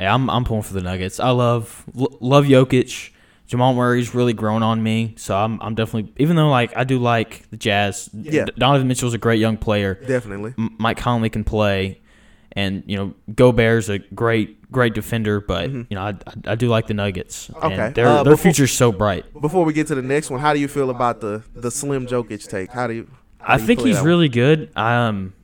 Yeah, 0.00 0.12
I'm 0.14 0.28
I'm 0.30 0.44
pulling 0.44 0.62
for 0.62 0.74
the 0.74 0.82
Nuggets. 0.82 1.20
I 1.20 1.30
love 1.30 1.84
l- 1.98 2.16
love 2.20 2.44
Jokic. 2.46 3.10
Jamal 3.46 3.74
Murray's 3.74 4.14
really 4.14 4.32
grown 4.32 4.62
on 4.62 4.82
me, 4.82 5.14
so 5.16 5.36
I'm 5.36 5.60
I'm 5.60 5.74
definitely 5.74 6.12
even 6.16 6.34
though 6.36 6.48
like 6.48 6.76
I 6.76 6.84
do 6.84 6.98
like 6.98 7.48
the 7.50 7.56
Jazz. 7.56 8.08
Yeah. 8.12 8.46
Donovan 8.58 8.88
Mitchell's 8.88 9.14
a 9.14 9.18
great 9.18 9.38
young 9.38 9.56
player. 9.58 9.94
Definitely. 9.94 10.54
M- 10.58 10.74
Mike 10.78 10.96
Conley 10.96 11.28
can 11.30 11.44
play, 11.44 12.00
and 12.52 12.82
you 12.86 12.96
know 12.96 13.14
Gobert's 13.34 13.88
a 13.90 13.98
great 13.98 14.70
great 14.72 14.94
defender. 14.94 15.40
But 15.40 15.70
you 15.70 15.86
know 15.90 16.00
I, 16.02 16.08
I, 16.26 16.52
I 16.52 16.54
do 16.54 16.68
like 16.68 16.86
the 16.86 16.94
Nuggets. 16.94 17.48
Mm-hmm. 17.48 17.66
Okay. 17.66 17.86
and 17.86 17.94
their 17.94 18.06
Uh, 18.06 18.22
their 18.24 18.32
before- 18.32 18.42
future's 18.44 18.72
so 18.72 18.90
bright. 18.92 19.26
Before 19.40 19.64
we 19.64 19.72
get 19.74 19.86
to 19.88 19.94
the 19.94 20.02
next 20.02 20.30
one, 20.30 20.40
how 20.40 20.54
do 20.54 20.58
you 20.58 20.66
feel 20.68 20.88
about 20.90 21.20
the 21.20 21.42
the 21.54 21.70
Slim 21.70 22.06
Jokic 22.06 22.48
take? 22.48 22.70
How 22.72 22.86
do 22.86 22.94
you? 22.94 23.10
how 23.40 23.54
I 23.54 23.56
do 23.58 23.62
you 23.62 23.66
think 23.66 23.80
he's 23.80 23.96
one? 23.96 24.06
really 24.06 24.28
good. 24.30 24.70
I 24.74 24.96
um, 25.06 25.34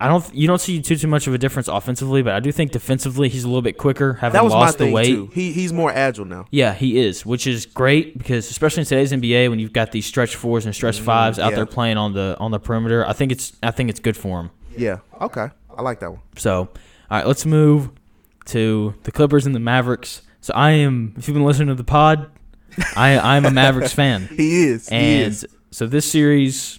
I 0.00 0.08
don't. 0.08 0.34
You 0.34 0.46
don't 0.46 0.60
see 0.60 0.80
too 0.80 0.96
too 0.96 1.06
much 1.08 1.26
of 1.26 1.34
a 1.34 1.38
difference 1.38 1.68
offensively, 1.68 2.22
but 2.22 2.32
I 2.32 2.40
do 2.40 2.50
think 2.50 2.72
defensively 2.72 3.28
he's 3.28 3.44
a 3.44 3.48
little 3.48 3.60
bit 3.62 3.76
quicker, 3.76 4.14
having 4.14 4.32
That 4.32 4.44
was 4.44 4.52
my 4.54 4.60
lost 4.60 4.78
the 4.78 4.84
thing 4.86 4.92
weight. 4.94 5.06
too. 5.08 5.30
He 5.34 5.52
he's 5.52 5.72
more 5.72 5.92
agile 5.92 6.24
now. 6.24 6.46
Yeah, 6.50 6.72
he 6.74 6.98
is, 6.98 7.26
which 7.26 7.46
is 7.46 7.66
great 7.66 8.16
because 8.16 8.50
especially 8.50 8.80
in 8.80 8.86
today's 8.86 9.12
NBA, 9.12 9.50
when 9.50 9.58
you've 9.58 9.72
got 9.74 9.92
these 9.92 10.06
stretch 10.06 10.36
fours 10.36 10.64
and 10.64 10.74
stretch 10.74 11.00
fives 11.00 11.38
out 11.38 11.42
Mm-hmm. 11.42 11.50
yeah. 11.50 11.56
there 11.56 11.66
playing 11.66 11.96
on 11.98 12.14
the 12.14 12.36
on 12.40 12.50
the 12.50 12.58
perimeter, 12.58 13.06
I 13.06 13.12
think 13.12 13.30
it's 13.30 13.52
I 13.62 13.70
think 13.70 13.90
it's 13.90 14.00
good 14.00 14.16
for 14.16 14.40
him. 14.40 14.50
Yeah. 14.76 14.98
Okay. 15.20 15.48
I 15.76 15.82
like 15.82 16.00
that 16.00 16.10
one. 16.10 16.20
So, 16.36 16.60
all 16.60 16.68
right, 17.10 17.26
let's 17.26 17.46
move 17.46 17.90
to 18.46 18.94
the 19.04 19.12
Clippers 19.12 19.46
and 19.46 19.54
the 19.54 19.60
Mavericks. 19.60 20.22
So 20.40 20.52
I 20.54 20.70
am, 20.72 21.14
if 21.18 21.28
you've 21.28 21.34
been 21.34 21.44
listening 21.44 21.68
to 21.68 21.74
the 21.74 21.84
pod, 21.84 22.30
I 22.96 23.18
I'm 23.18 23.44
a 23.44 23.50
Mavericks 23.50 23.92
fan, 24.02 24.28
He 24.34 24.64
is. 24.64 24.88
he 24.88 24.94
and 24.96 25.32
is. 25.32 25.46
so 25.70 25.86
this 25.86 26.10
series 26.10 26.78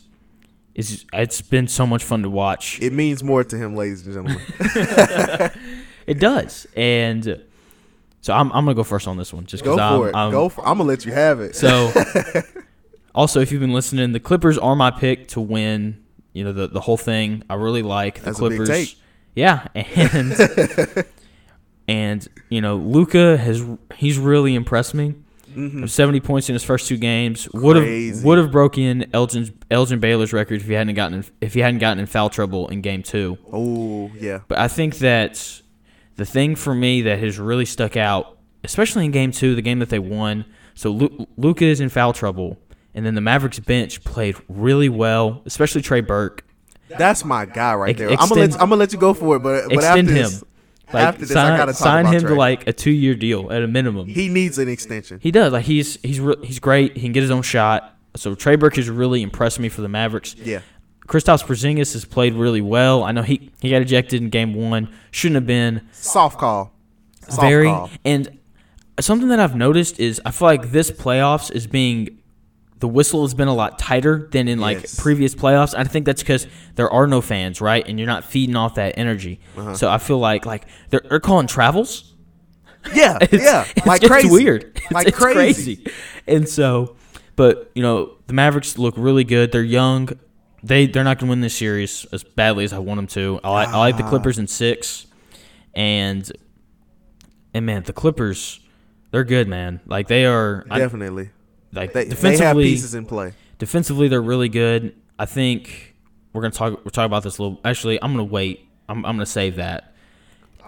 is 0.75 1.05
it's 1.13 1.41
been 1.41 1.67
so 1.67 1.85
much 1.85 2.03
fun 2.03 2.23
to 2.23 2.29
watch. 2.29 2.81
It 2.81 2.93
means 2.93 3.23
more 3.23 3.43
to 3.43 3.57
him, 3.57 3.75
ladies 3.75 4.05
and 4.05 4.15
gentlemen. 4.15 5.51
It 6.07 6.19
does, 6.19 6.67
and 6.75 7.27
uh, 7.27 7.35
so 8.21 8.33
I'm 8.33 8.51
I'm 8.51 8.65
gonna 8.65 8.75
go 8.75 8.83
first 8.83 9.07
on 9.07 9.17
this 9.17 9.33
one, 9.33 9.45
just 9.45 9.63
Go 9.63 9.75
for 9.75 9.81
I'm, 9.81 10.07
it. 10.07 10.15
I'm 10.15 10.31
Go 10.31 10.49
for. 10.49 10.67
I'm 10.67 10.77
gonna 10.77 10.89
let 10.89 11.05
you 11.05 11.11
have 11.11 11.39
it. 11.39 11.55
So, 11.55 11.91
also, 13.15 13.39
if 13.39 13.51
you've 13.51 13.61
been 13.61 13.73
listening, 13.73 14.11
the 14.11 14.19
Clippers 14.19 14.57
are 14.57 14.75
my 14.75 14.91
pick 14.91 15.27
to 15.29 15.41
win. 15.41 16.03
You 16.33 16.43
know 16.43 16.53
the 16.53 16.67
the 16.67 16.81
whole 16.81 16.97
thing. 16.97 17.43
I 17.49 17.55
really 17.55 17.81
like 17.81 18.19
the 18.19 18.25
That's 18.25 18.39
Clippers. 18.39 18.95
Yeah, 19.35 19.67
and 19.73 20.35
and 21.87 22.27
you 22.49 22.61
know 22.61 22.77
Luka 22.77 23.37
has 23.37 23.63
he's 23.95 24.17
really 24.17 24.55
impressed 24.55 24.93
me. 24.93 25.15
Seventy 25.87 26.19
points 26.19 26.49
in 26.49 26.53
his 26.53 26.63
first 26.63 26.87
two 26.87 26.97
games 26.97 27.47
would 27.53 27.75
have 27.75 27.85
Mm-hmm. 27.85 28.25
Would 28.27 28.37
have 28.37 28.51
broken 28.51 29.05
Elgin 29.13 29.57
Elgin 29.69 29.99
Baylor's 29.99 30.33
record 30.33 30.61
if 30.61 30.67
he 30.67 30.73
hadn't 30.73 30.95
gotten 30.95 31.19
in, 31.19 31.25
if 31.41 31.53
he 31.53 31.59
hadn't 31.59 31.79
gotten 31.79 31.99
in 31.99 32.05
foul 32.05 32.29
trouble 32.29 32.67
in 32.69 32.81
game 32.81 33.03
two. 33.03 33.37
oh 33.51 34.11
yeah. 34.17 34.39
But 34.47 34.59
I 34.59 34.67
think 34.67 34.97
that 34.99 35.61
the 36.15 36.25
thing 36.25 36.55
for 36.55 36.73
me 36.75 37.01
that 37.03 37.19
has 37.19 37.39
really 37.39 37.65
stuck 37.65 37.97
out, 37.97 38.37
especially 38.63 39.05
in 39.05 39.11
game 39.11 39.31
two, 39.31 39.55
the 39.55 39.61
game 39.61 39.79
that 39.79 39.89
they 39.89 39.99
won. 39.99 40.45
So 40.73 40.91
Lu- 40.91 41.27
Luka 41.37 41.65
is 41.65 41.79
in 41.81 41.89
foul 41.89 42.13
trouble, 42.13 42.57
and 42.95 43.05
then 43.05 43.15
the 43.15 43.21
Mavericks 43.21 43.59
bench 43.59 44.03
played 44.03 44.35
really 44.47 44.89
well, 44.89 45.41
especially 45.45 45.81
Trey 45.81 46.01
Burke. 46.01 46.45
That's 46.89 47.23
my 47.23 47.45
guy 47.45 47.73
right 47.75 47.97
there. 47.97 48.09
I'm 48.11 48.15
gonna 48.17 48.33
let 48.35 48.43
extend- 48.45 48.61
I'm 48.61 48.69
gonna 48.69 48.79
let 48.79 48.93
you 48.93 48.99
go 48.99 49.13
for 49.13 49.35
it, 49.37 49.39
but 49.39 49.65
but 49.69 49.73
Extend 49.75 50.09
after 50.09 50.21
him. 50.35 50.41
Like 50.93 51.03
after 51.03 51.21
this, 51.21 51.31
sign, 51.31 51.53
I 51.53 51.57
gotta 51.57 51.73
talk 51.73 51.79
sign 51.81 52.05
him 52.05 52.21
Trey. 52.21 52.29
to 52.29 52.35
like 52.35 52.67
a 52.67 52.73
two 52.73 52.91
year 52.91 53.15
deal 53.15 53.51
at 53.51 53.63
a 53.63 53.67
minimum. 53.67 54.07
He, 54.07 54.13
he 54.13 54.27
needs 54.29 54.57
an 54.57 54.67
extension. 54.69 55.19
He 55.21 55.31
does. 55.31 55.53
Like 55.53 55.65
he's 55.65 55.99
he's 56.01 56.19
re- 56.19 56.35
he's 56.43 56.59
great. 56.59 56.95
He 56.95 57.03
can 57.03 57.11
get 57.11 57.21
his 57.21 57.31
own 57.31 57.41
shot. 57.43 57.95
So 58.15 58.35
Trey 58.35 58.55
Burke 58.55 58.75
has 58.75 58.89
really 58.89 59.21
impressed 59.21 59.59
me 59.59 59.69
for 59.69 59.81
the 59.81 59.89
Mavericks. 59.89 60.35
Yeah. 60.35 60.61
Kristaps 61.07 61.43
Porzingis 61.43 61.93
has 61.93 62.05
played 62.05 62.33
really 62.35 62.61
well. 62.61 63.03
I 63.03 63.11
know 63.11 63.21
he, 63.21 63.51
he 63.61 63.69
got 63.69 63.81
ejected 63.81 64.21
in 64.21 64.29
game 64.29 64.53
one. 64.53 64.93
Shouldn't 65.11 65.35
have 65.35 65.47
been. 65.47 65.87
Soft 65.91 66.39
call. 66.39 66.73
Soft 67.27 67.41
very 67.41 67.67
call. 67.67 67.89
and 68.05 68.39
something 68.99 69.27
that 69.29 69.39
I've 69.39 69.55
noticed 69.55 69.99
is 69.99 70.21
I 70.25 70.31
feel 70.31 70.47
like 70.47 70.71
this 70.71 70.89
playoffs 70.91 71.51
is 71.51 71.67
being 71.67 72.20
the 72.81 72.87
whistle 72.87 73.21
has 73.23 73.33
been 73.33 73.47
a 73.47 73.53
lot 73.53 73.79
tighter 73.79 74.27
than 74.31 74.47
in 74.47 74.59
like 74.59 74.81
Yes. 74.81 74.99
previous 74.99 75.33
playoffs. 75.33 75.73
I 75.77 75.83
think 75.85 76.05
that's 76.05 76.21
because 76.21 76.45
there 76.75 76.89
are 76.89 77.07
no 77.07 77.21
fans, 77.21 77.61
right? 77.61 77.87
And 77.87 77.97
you're 77.97 78.07
not 78.07 78.25
feeding 78.25 78.55
off 78.57 78.75
that 78.75 78.95
energy. 78.97 79.39
Uh-huh. 79.57 79.73
So 79.75 79.89
I 79.89 79.97
feel 79.97 80.19
like 80.19 80.45
like 80.45 80.65
they're, 80.89 81.01
they're 81.09 81.19
calling 81.19 81.47
travels. 81.47 82.13
Yeah, 82.93 83.17
It's, 83.21 83.31
yeah. 83.43 83.65
it's, 83.75 83.85
like 83.87 84.01
it's 84.03 84.11
crazy. 84.11 84.29
weird. 84.29 84.71
It's, 84.75 84.91
Like 84.91 85.07
it's 85.07 85.17
crazy. 85.17 85.77
crazy. 85.77 85.91
And 86.27 86.49
so, 86.49 86.95
but 87.35 87.71
you 87.75 87.81
know, 87.83 88.17
the 88.27 88.33
Mavericks 88.33 88.77
look 88.77 88.95
really 88.97 89.23
good. 89.23 89.51
They're 89.51 89.63
young. 89.63 90.09
They 90.63 90.85
they're 90.87 91.03
not 91.03 91.17
going 91.19 91.27
to 91.27 91.31
win 91.31 91.41
this 91.41 91.55
series 91.55 92.05
as 92.11 92.23
badly 92.23 92.63
as 92.65 92.73
I 92.73 92.79
want 92.79 92.97
them 92.97 93.07
to. 93.07 93.39
I 93.43 93.49
like 93.51 93.67
I 93.69 93.77
like 93.79 93.97
the 93.97 94.03
Clippers 94.03 94.37
in 94.39 94.47
six, 94.47 95.05
and 95.73 96.29
and 97.53 97.65
man, 97.65 97.83
the 97.83 97.93
Clippers, 97.93 98.59
they're 99.11 99.23
good, 99.23 99.47
man. 99.47 99.79
Like 99.85 100.07
they 100.07 100.25
are. 100.25 100.65
I, 100.69 100.79
Definitely. 100.79 101.29
Like 101.73 101.93
They, 101.93 102.03
they 102.05 102.09
have 102.09 102.09
defensively, 102.09 102.63
pieces 102.65 102.93
in 102.95 103.05
play. 103.05 103.33
defensively 103.59 104.07
they're 104.07 104.21
really 104.21 104.49
good. 104.49 104.95
I 105.19 105.25
think 105.25 105.95
we're 106.33 106.41
gonna 106.41 106.51
talk. 106.51 106.73
We're 106.85 106.91
talking 106.91 107.05
about 107.05 107.23
this 107.23 107.37
a 107.37 107.43
little. 107.43 107.59
Actually, 107.65 108.01
I'm 108.01 108.11
gonna 108.11 108.23
wait. 108.23 108.67
I'm 108.89 109.05
I'm 109.05 109.15
gonna 109.15 109.25
save 109.25 109.55
that. 109.57 109.93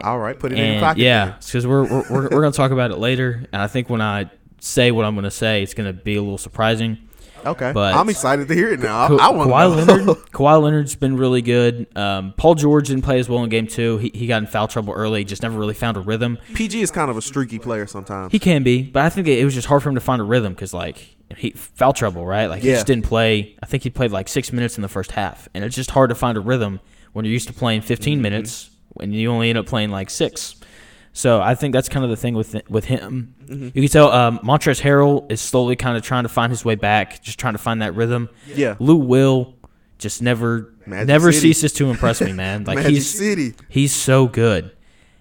All 0.01 0.17
right, 0.19 0.37
put 0.37 0.51
it 0.51 0.59
in 0.59 0.71
your 0.73 0.79
pocket. 0.81 1.01
yeah, 1.01 1.35
because 1.39 1.65
we're, 1.67 1.83
we're 1.83 2.03
we're 2.09 2.23
we're 2.23 2.41
gonna 2.41 2.51
talk 2.51 2.71
about 2.71 2.91
it 2.91 2.97
later. 2.97 3.45
And 3.53 3.61
I 3.61 3.67
think 3.67 3.89
when 3.89 4.01
I 4.01 4.29
say 4.59 4.91
what 4.91 5.05
I'm 5.05 5.15
gonna 5.15 5.29
say, 5.31 5.61
it's 5.63 5.73
gonna 5.73 5.93
be 5.93 6.15
a 6.15 6.21
little 6.21 6.37
surprising. 6.37 6.97
Okay, 7.45 7.71
But- 7.73 7.95
I'm 7.95 8.09
excited 8.09 8.47
to 8.47 8.53
hear 8.53 8.71
it 8.73 8.79
now. 8.79 9.07
Ka- 9.07 9.17
I, 9.17 9.29
want 9.29 9.49
Kawhi 9.49 9.69
know. 9.87 9.93
Leonard. 9.93 10.17
Kawhi 10.31 10.61
Leonard's 10.61 10.95
been 10.95 11.17
really 11.17 11.41
good. 11.41 11.87
Um, 11.97 12.33
Paul 12.37 12.55
George 12.55 12.87
didn't 12.87 13.03
play 13.03 13.19
as 13.19 13.27
well 13.29 13.43
in 13.43 13.49
game 13.49 13.67
two. 13.67 13.97
He, 13.97 14.11
he 14.13 14.27
got 14.27 14.41
in 14.43 14.47
foul 14.47 14.67
trouble 14.67 14.93
early. 14.93 15.23
Just 15.23 15.41
never 15.43 15.57
really 15.57 15.73
found 15.73 15.97
a 15.97 15.99
rhythm. 15.99 16.37
PG 16.53 16.81
is 16.81 16.91
kind 16.91 17.09
of 17.11 17.17
a 17.17 17.21
streaky 17.21 17.59
player 17.59 17.85
sometimes. 17.87 18.31
He 18.31 18.39
can 18.39 18.63
be, 18.63 18.81
but 18.83 19.03
I 19.03 19.09
think 19.09 19.27
it 19.27 19.43
was 19.45 19.53
just 19.53 19.67
hard 19.67 19.83
for 19.83 19.89
him 19.89 19.95
to 19.95 20.01
find 20.01 20.21
a 20.21 20.25
rhythm 20.25 20.53
because 20.53 20.73
like 20.73 21.15
he 21.37 21.51
foul 21.51 21.93
trouble, 21.93 22.25
right? 22.25 22.47
Like 22.47 22.61
he 22.61 22.69
Yeah. 22.69 22.75
just 22.75 22.87
didn't 22.87 23.05
play. 23.05 23.55
I 23.61 23.65
think 23.65 23.83
he 23.83 23.89
played 23.89 24.11
like 24.11 24.27
six 24.27 24.51
minutes 24.53 24.77
in 24.77 24.81
the 24.81 24.89
first 24.89 25.11
half, 25.11 25.47
and 25.53 25.63
it's 25.63 25.75
just 25.75 25.91
hard 25.91 26.09
to 26.09 26.15
find 26.15 26.37
a 26.37 26.41
rhythm 26.41 26.79
when 27.13 27.25
you're 27.25 27.31
used 27.33 27.47
to 27.47 27.53
playing 27.53 27.81
15 27.81 28.13
Mm-hmm. 28.15 28.21
minutes 28.21 28.69
and 28.99 29.13
you 29.13 29.31
only 29.31 29.49
end 29.49 29.57
up 29.57 29.65
playing 29.65 29.89
like 29.89 30.09
six. 30.09 30.55
So 31.15 31.41
I 31.41 31.53
think 31.55 31.73
that's 31.73 31.89
kind 31.89 32.03
of 32.03 32.09
the 32.09 32.17
thing 32.17 32.33
with 32.33 32.55
with 32.69 32.85
him. 32.85 33.35
Mm-hmm. 33.45 33.65
You 33.65 33.71
can 33.83 33.87
tell 33.87 34.11
um, 34.11 34.39
Montrezl 34.39 34.81
Harrell 34.81 35.31
is 35.31 35.39
slowly 35.41 35.75
kind 35.75 35.95
of 35.95 36.01
trying 36.03 36.23
to 36.23 36.29
find 36.29 36.51
his 36.51 36.65
way 36.65 36.75
back, 36.75 37.21
just 37.21 37.37
trying 37.39 37.53
to 37.53 37.59
find 37.59 37.81
that 37.83 37.93
rhythm. 37.95 38.29
Yeah. 38.47 38.75
Lou 38.79 38.95
Will 38.95 39.53
just 39.99 40.21
never 40.23 40.73
Magic 40.87 41.07
never 41.07 41.31
City. 41.31 41.53
ceases 41.53 41.73
to 41.73 41.89
impress 41.91 42.19
me, 42.19 42.33
man. 42.33 42.63
Like 42.67 42.77
Magic 42.77 42.91
he's 42.93 43.09
City. 43.09 43.53
He's 43.69 43.93
so 43.93 44.27
good, 44.27 44.71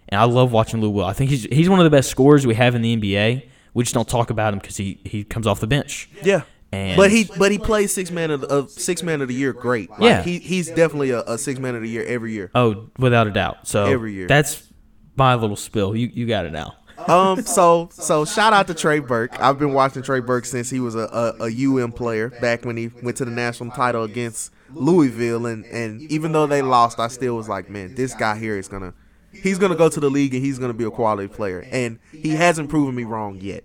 and 0.09 0.19
I 0.21 0.25
love 0.25 0.51
watching 0.51 0.81
Lou 0.81 0.89
Will. 0.91 1.05
I 1.05 1.13
think 1.13 1.29
he's 1.31 1.45
he's 1.45 1.69
one 1.69 1.79
of 1.79 1.85
the 1.85 1.91
best 1.91 2.09
scorers 2.09 2.47
we 2.47 2.55
have 2.55 2.75
in 2.75 2.81
the 2.83 2.97
NBA. 2.97 3.49
We 3.75 3.85
just 3.85 3.95
don't 3.95 4.09
talk 4.09 4.31
about 4.31 4.53
him 4.55 4.59
because 4.61 4.77
he, 4.79 4.99
he 5.05 5.25
comes 5.25 5.47
off 5.47 5.61
the 5.61 5.67
bench. 5.67 6.09
Yeah. 6.23 6.43
And- 6.73 6.97
but 6.97 7.11
he 7.11 7.29
but 7.39 7.53
he 7.53 7.59
plays 7.59 7.93
six 7.93 8.11
man 8.11 8.31
of 8.31 8.41
the, 8.41 8.47
of 8.49 8.71
six 8.71 9.03
man 9.03 9.21
of 9.21 9.29
the 9.29 9.35
year 9.35 9.53
great. 9.53 9.91
Like, 9.91 10.01
Yeah. 10.01 10.23
he 10.23 10.39
he's 10.39 10.69
definitely 10.69 11.11
a, 11.11 11.21
a 11.23 11.37
six 11.37 11.61
man 11.61 11.75
of 11.75 11.83
the 11.83 11.89
year 11.89 12.05
every 12.07 12.33
year. 12.33 12.51
Oh, 12.55 12.89
without 12.99 13.27
a 13.27 13.31
doubt. 13.31 13.67
So 13.69 13.85
Every 13.85 14.15
year. 14.15 14.27
that's 14.27 14.69
my 15.17 15.35
little 15.35 15.57
spill. 15.57 15.95
You 15.97 16.11
you 16.13 16.27
got 16.27 16.47
it 16.47 16.53
now. 16.53 16.77
Um, 17.09 17.43
so 17.43 17.89
so 17.93 18.25
shout 18.25 18.53
out 18.53 18.67
to 18.69 18.75
Trey 18.75 19.01
Burke. 19.01 19.39
I've 19.41 19.59
been 19.59 19.73
watching 19.73 20.03
Trey 20.03 20.21
Burke 20.21 20.45
since 20.45 20.71
he 20.71 20.81
was 20.81 20.95
a, 20.95 21.35
a, 21.41 21.47
a 21.47 21.83
UM 21.83 21.93
player 21.93 22.31
back 22.41 22.65
when 22.65 22.77
he 22.77 22.89
went 23.03 23.17
to 23.17 23.25
the 23.25 23.31
national 23.31 23.71
title 23.73 24.05
against 24.05 24.53
Louisville, 24.73 25.47
and 25.47 25.65
and 25.67 26.01
even 26.03 26.33
though 26.33 26.47
they 26.47 26.63
lost, 26.63 26.99
I 26.99 27.09
still 27.09 27.37
was 27.37 27.49
like, 27.49 27.69
man, 27.69 27.95
this 27.95 28.15
guy 28.15 28.39
here 28.39 28.57
is 28.57 28.69
gonna 28.69 28.95
he's 29.33 29.59
gonna 29.59 29.77
go 29.77 29.89
to 29.89 30.01
the 30.01 30.11
league 30.11 30.35
and 30.35 30.45
he's 30.45 30.59
gonna 30.59 30.75
be 30.75 30.85
a 30.85 30.91
quality 30.91 31.29
player, 31.29 31.67
and 31.71 31.99
he 32.13 32.31
hasn't 32.31 32.69
proven 32.69 32.95
me 32.95 33.05
wrong 33.05 33.39
yet. 33.41 33.65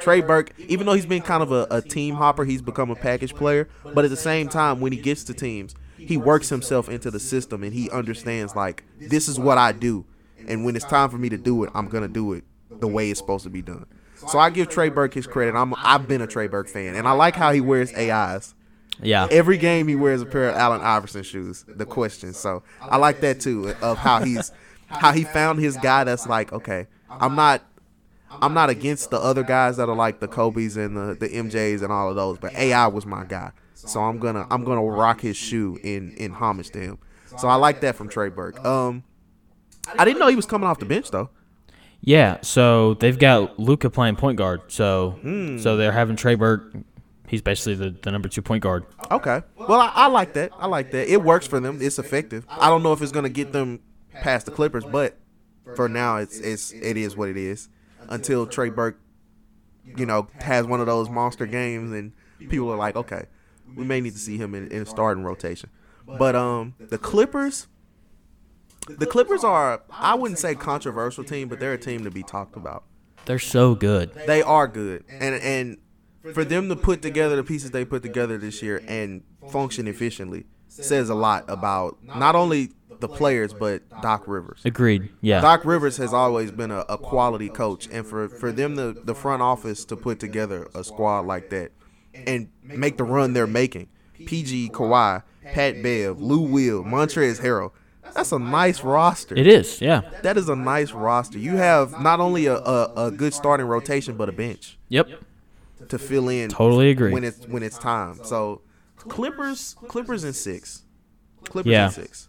Trey 0.00 0.22
Burke, 0.22 0.52
even 0.58 0.86
though 0.86 0.94
he's 0.94 1.06
been 1.06 1.22
kind 1.22 1.42
of 1.42 1.52
a, 1.52 1.66
a 1.70 1.82
team 1.82 2.14
hopper, 2.14 2.44
he's 2.44 2.62
become 2.62 2.90
a 2.90 2.96
package 2.96 3.34
player. 3.34 3.68
But 3.84 4.04
at 4.04 4.10
the 4.10 4.16
same 4.16 4.48
time, 4.48 4.80
when 4.80 4.90
he 4.90 4.98
gets 4.98 5.22
to 5.24 5.34
teams, 5.34 5.74
he 5.98 6.16
works 6.16 6.48
himself 6.48 6.88
into 6.88 7.10
the 7.10 7.20
system 7.20 7.62
and 7.62 7.74
he 7.74 7.90
understands 7.90 8.56
like 8.56 8.84
this 8.98 9.28
is 9.28 9.38
what 9.38 9.58
I 9.58 9.72
do, 9.72 10.04
and 10.48 10.64
when 10.64 10.76
it's 10.76 10.84
time 10.84 11.10
for 11.10 11.18
me 11.18 11.28
to 11.28 11.38
do 11.38 11.64
it, 11.64 11.70
I'm 11.74 11.88
gonna 11.88 12.08
do 12.08 12.32
it 12.32 12.44
the 12.70 12.88
way 12.88 13.10
it's 13.10 13.20
supposed 13.20 13.44
to 13.44 13.50
be 13.50 13.62
done. 13.62 13.86
So 14.28 14.38
I 14.38 14.50
give 14.50 14.68
Trey 14.68 14.88
Burke 14.88 15.14
his 15.14 15.26
credit. 15.26 15.54
I'm 15.54 15.74
I've 15.76 16.06
been 16.06 16.20
a 16.20 16.26
Trey 16.26 16.46
Burke 16.46 16.68
fan, 16.68 16.94
and 16.94 17.08
I 17.08 17.12
like 17.12 17.34
how 17.34 17.52
he 17.52 17.60
wears 17.60 17.92
AIs. 17.94 18.54
Yeah. 19.02 19.26
Every 19.30 19.58
game 19.58 19.88
he 19.88 19.96
wears 19.96 20.22
a 20.22 20.26
pair 20.26 20.50
of 20.50 20.56
Allen 20.56 20.80
Iverson 20.80 21.22
shoes. 21.22 21.64
The 21.66 21.86
question, 21.86 22.32
so 22.32 22.62
I 22.80 22.98
like 22.98 23.20
that 23.20 23.40
too 23.40 23.74
of 23.82 23.98
how 23.98 24.22
he's 24.22 24.52
how 24.86 25.12
he 25.12 25.24
found 25.24 25.58
his 25.58 25.76
guy. 25.76 26.04
That's 26.04 26.26
like 26.26 26.52
okay, 26.52 26.86
I'm 27.10 27.34
not 27.34 27.62
I'm 28.40 28.54
not 28.54 28.70
against 28.70 29.10
the 29.10 29.18
other 29.18 29.42
guys 29.42 29.76
that 29.76 29.88
are 29.88 29.96
like 29.96 30.20
the 30.20 30.28
Kobe's 30.28 30.76
and 30.76 30.96
the, 30.96 31.14
the 31.14 31.28
MJs 31.28 31.82
and 31.82 31.92
all 31.92 32.08
of 32.08 32.16
those, 32.16 32.38
but 32.38 32.54
AI 32.54 32.86
was 32.86 33.04
my 33.04 33.24
guy. 33.24 33.52
So 33.74 34.00
I'm 34.00 34.18
gonna 34.18 34.46
I'm 34.50 34.64
gonna 34.64 34.84
rock 34.84 35.20
his 35.20 35.36
shoe 35.36 35.78
in 35.82 36.12
in 36.16 36.32
homage 36.32 36.70
to 36.70 36.80
him. 36.80 36.98
So 37.38 37.48
I 37.48 37.56
like 37.56 37.80
that 37.80 37.96
from 37.96 38.08
Trey 38.08 38.28
Burke. 38.28 38.62
Um, 38.64 39.04
I 39.98 40.04
didn't 40.04 40.18
know 40.20 40.28
he 40.28 40.36
was 40.36 40.46
coming 40.46 40.68
off 40.68 40.78
the 40.78 40.86
bench 40.86 41.10
though. 41.10 41.30
Yeah. 42.00 42.38
So 42.42 42.94
they've 42.94 43.18
got 43.18 43.58
Luka 43.58 43.90
playing 43.90 44.16
point 44.16 44.36
guard. 44.38 44.62
So 44.68 45.18
Hmm. 45.22 45.58
so 45.58 45.76
they're 45.76 45.92
having 45.92 46.16
Trey 46.16 46.34
Burke. 46.34 46.74
He's 47.28 47.40
basically 47.42 47.74
the, 47.76 47.90
the 48.02 48.10
number 48.10 48.28
two 48.28 48.42
point 48.42 48.62
guard. 48.62 48.84
Okay. 49.10 49.42
Well, 49.56 49.80
I, 49.80 49.90
I 49.94 50.06
like 50.08 50.34
that. 50.34 50.50
I 50.58 50.66
like 50.66 50.90
that. 50.90 51.10
It 51.10 51.22
works 51.22 51.46
for 51.46 51.60
them. 51.60 51.78
It's 51.80 51.98
effective. 51.98 52.44
I 52.48 52.68
don't 52.68 52.82
know 52.82 52.92
if 52.92 53.00
it's 53.02 53.12
gonna 53.12 53.28
get 53.28 53.52
them 53.52 53.80
past 54.20 54.46
the 54.46 54.52
Clippers, 54.52 54.84
but 54.84 55.16
for 55.76 55.88
now, 55.88 56.16
it's 56.16 56.38
it's 56.38 56.72
it 56.72 56.96
is 56.96 57.16
what 57.16 57.28
it 57.28 57.36
is. 57.36 57.68
Until 58.08 58.46
Trey 58.46 58.68
Burke, 58.68 59.00
you 59.96 60.04
know, 60.06 60.28
has 60.40 60.66
one 60.66 60.80
of 60.80 60.86
those 60.86 61.08
monster 61.08 61.46
games, 61.46 61.92
and 61.92 62.12
people 62.50 62.68
are 62.70 62.76
like, 62.76 62.96
okay, 62.96 63.26
we 63.76 63.84
may 63.84 64.00
need 64.00 64.12
to 64.12 64.18
see 64.18 64.36
him 64.36 64.54
in, 64.54 64.68
in 64.72 64.82
a 64.82 64.86
starting 64.86 65.22
rotation. 65.24 65.70
But 66.06 66.34
um, 66.34 66.74
the 66.78 66.98
Clippers, 66.98 67.68
the 68.88 69.06
Clippers 69.06 69.44
are 69.44 69.82
I 69.90 70.14
wouldn't 70.14 70.38
say 70.38 70.54
controversial 70.54 71.24
team, 71.24 71.48
but 71.48 71.60
they're 71.60 71.74
a 71.74 71.78
team 71.78 72.04
to 72.04 72.10
be 72.10 72.22
talked 72.22 72.56
about. 72.56 72.84
They're 73.24 73.38
so 73.38 73.74
good. 73.74 74.12
They 74.26 74.42
are 74.42 74.66
good, 74.66 75.04
and 75.08 75.34
and 75.36 75.78
for 76.34 76.44
them 76.44 76.68
to 76.68 76.76
put 76.76 77.02
together 77.02 77.36
the 77.36 77.44
pieces 77.44 77.70
they 77.70 77.84
put 77.84 78.02
together 78.02 78.38
this 78.38 78.62
year 78.62 78.82
and 78.86 79.22
function 79.50 79.88
efficiently 79.88 80.46
says 80.68 81.10
a 81.10 81.14
lot 81.14 81.44
about 81.48 81.98
not 82.02 82.34
only 82.34 82.70
the 83.00 83.08
players 83.08 83.52
but 83.52 83.82
Doc 84.00 84.24
Rivers. 84.26 84.62
Agreed. 84.64 85.10
Yeah. 85.20 85.40
Doc 85.40 85.64
Rivers 85.64 85.96
has 85.98 86.14
always 86.14 86.50
been 86.50 86.70
a, 86.70 86.80
a 86.88 86.96
quality 86.96 87.48
coach, 87.48 87.88
and 87.90 88.06
for 88.06 88.28
for 88.28 88.52
them 88.52 88.76
the 88.76 88.96
the 89.04 89.14
front 89.14 89.42
office 89.42 89.84
to 89.86 89.96
put 89.96 90.18
together 90.18 90.68
a 90.74 90.82
squad 90.84 91.26
like 91.26 91.50
that 91.50 91.72
and 92.14 92.48
make 92.62 92.96
the 92.96 93.04
run 93.04 93.32
they're 93.32 93.46
making, 93.46 93.88
PG, 94.14 94.70
Kawhi, 94.70 95.22
Pat 95.42 95.82
Bev, 95.82 96.20
Lou 96.20 96.40
Will, 96.40 96.84
Montrezl 96.84 97.40
Harrell. 97.42 97.72
That's 98.14 98.32
a 98.32 98.38
nice 98.38 98.82
roster. 98.82 99.34
it 99.36 99.46
is. 99.46 99.80
Yeah. 99.80 100.02
That 100.22 100.36
is 100.36 100.48
a 100.48 100.56
nice 100.56 100.92
roster. 100.92 101.38
You 101.38 101.56
have 101.56 102.00
not 102.00 102.20
only 102.20 102.46
a, 102.46 102.56
a, 102.56 103.06
a 103.06 103.10
good 103.10 103.32
starting 103.32 103.66
rotation, 103.66 104.16
but 104.16 104.28
a 104.28 104.32
bench 104.32 104.78
Yep. 104.88 105.08
to 105.88 105.98
fill 105.98 106.28
in. 106.28 106.50
Totally 106.50 106.90
agree. 106.90 107.12
When 107.12 107.24
it's 107.24 107.46
when 107.48 107.62
it's 107.62 107.78
time. 107.78 108.18
So 108.24 108.60
Clippers, 108.96 109.76
Clippers 109.88 110.24
in 110.24 110.32
six. 110.32 110.82
Clippers 111.44 111.70
Yeah. 111.70 111.86
in 111.86 111.92
six. 111.92 112.28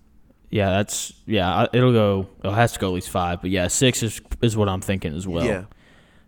Yeah, 0.49 0.69
that's 0.69 1.13
yeah. 1.25 1.65
It'll 1.73 1.91
go. 1.93 2.27
It 2.43 2.51
has 2.51 2.73
to 2.73 2.79
go 2.79 2.89
at 2.89 2.93
least 2.93 3.09
five, 3.09 3.41
but 3.41 3.49
yeah, 3.49 3.67
six 3.67 4.03
is 4.03 4.21
is 4.41 4.55
what 4.55 4.69
I'm 4.69 4.81
thinking 4.81 5.15
as 5.15 5.27
well. 5.27 5.43
Yeah. 5.45 5.63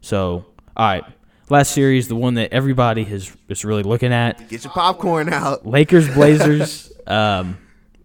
So, 0.02 0.46
all 0.76 0.86
right, 0.88 1.04
last 1.50 1.72
series, 1.72 2.08
the 2.08 2.16
one 2.16 2.34
that 2.36 2.52
everybody 2.52 3.04
has 3.06 3.32
is 3.50 3.64
really 3.64 3.84
looking 3.84 4.12
at, 4.12 4.50
Get 4.50 4.64
your 4.64 4.74
popcorn 4.74 5.32
out. 5.32 5.66
Lakers 5.68 6.12
Blazers. 6.14 6.92
um, 7.08 7.58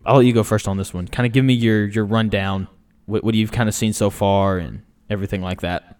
I'll 0.04 0.16
let 0.16 0.26
you 0.26 0.32
go 0.32 0.42
first 0.42 0.66
on 0.66 0.76
this 0.76 0.94
one. 0.94 1.08
Kind 1.08 1.26
of 1.26 1.32
give 1.32 1.44
me 1.44 1.54
your 1.54 1.86
your 1.86 2.04
rundown. 2.04 2.68
What, 3.06 3.24
what 3.24 3.34
you've 3.34 3.52
kind 3.52 3.68
of 3.68 3.74
seen 3.74 3.92
so 3.92 4.08
far 4.08 4.58
and 4.58 4.82
everything 5.08 5.42
like 5.42 5.62
that. 5.62 5.96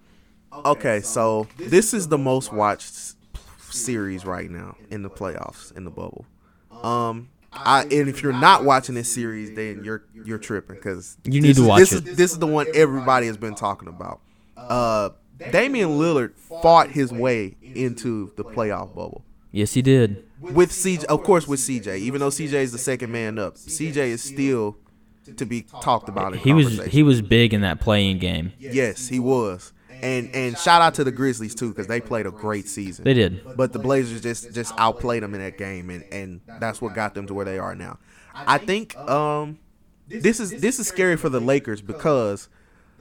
Okay, 0.65 1.01
so 1.01 1.49
this 1.57 1.93
is 1.93 2.09
the 2.09 2.19
most 2.19 2.53
watched 2.53 3.15
series 3.71 4.25
right 4.25 4.51
now 4.51 4.77
in 4.91 5.03
the 5.03 5.11
playoffs 5.11 5.77
in 5.77 5.85
the 5.85 5.91
bubble. 5.91 6.25
Um, 6.83 7.31
I 7.53 7.83
and 7.83 8.09
if 8.09 8.23
you're 8.23 8.33
not 8.33 8.65
watching 8.65 8.95
this 8.95 9.13
series, 9.13 9.55
then 9.55 9.85
you're 9.85 10.05
you're 10.15 10.39
tripping 10.39 10.77
because 10.77 11.17
You 11.25 11.41
need 11.41 11.57
to 11.57 11.67
watch 11.67 11.81
this 11.81 11.93
it. 11.93 12.07
Is, 12.07 12.17
this 12.17 12.33
is 12.33 12.39
the 12.39 12.47
one 12.47 12.67
everybody 12.75 13.27
has 13.27 13.37
been 13.37 13.55
talking 13.55 13.89
about. 13.89 14.21
Uh, 14.57 15.11
Damian 15.51 15.91
Lillard 15.91 16.37
fought 16.37 16.91
his 16.91 17.13
way 17.13 17.57
into 17.63 18.33
the 18.37 18.45
playoff 18.45 18.95
bubble 18.95 19.25
Yes, 19.53 19.75
he 19.75 19.83
did. 19.83 20.25
With 20.41 20.71
CJ, 20.71 21.05
of 21.05 21.23
course, 21.23 21.47
with 21.47 21.61
CJ. 21.61 21.99
Even 21.99 22.21
though 22.21 22.29
CJ 22.29 22.55
is 22.55 22.73
the 22.73 22.79
second 22.79 23.13
man 23.13 23.39
up, 23.39 23.57
CJ 23.57 23.97
is 23.97 24.23
still 24.23 24.77
to 25.37 25.45
be 25.45 25.63
talked 25.83 26.09
about. 26.09 26.35
He 26.37 26.53
was 26.53 26.85
he 26.87 27.03
was 27.03 27.23
big 27.23 27.53
in 27.55 27.61
that 27.61 27.81
play-in 27.81 28.19
game. 28.19 28.53
Yes, 28.59 29.09
he 29.09 29.19
was. 29.21 29.73
And 30.03 30.35
and 30.35 30.57
shout 30.57 30.81
out 30.81 30.95
to 30.95 31.05
the 31.05 31.13
Grizzlies 31.13 31.55
too 31.55 31.69
because 31.69 31.87
they 31.87 32.01
played 32.01 32.27
a 32.27 32.31
great 32.31 32.69
season. 32.69 33.05
They 33.05 33.15
did. 33.15 33.43
But 33.57 33.73
the 33.73 33.79
Blazers 33.79 34.23
just 34.23 34.53
just 34.55 34.73
outplayed 34.79 35.23
them 35.23 35.35
in 35.35 35.41
that 35.41 35.59
game, 35.59 35.91
and 35.91 36.05
and 36.11 36.41
that's 36.59 36.81
what 36.81 36.95
got 36.95 37.15
them 37.15 37.27
to 37.27 37.35
where 37.35 37.45
they 37.45 37.59
are 37.59 37.75
now. 37.75 37.99
I 38.35 38.59
think 38.59 38.97
um 38.97 39.59
this 40.09 40.41
is 40.41 40.61
this 40.61 40.79
is 40.79 40.89
scary 40.89 41.17
for 41.17 41.29
the 41.29 41.41
Lakers 41.41 41.83
because 41.83 42.49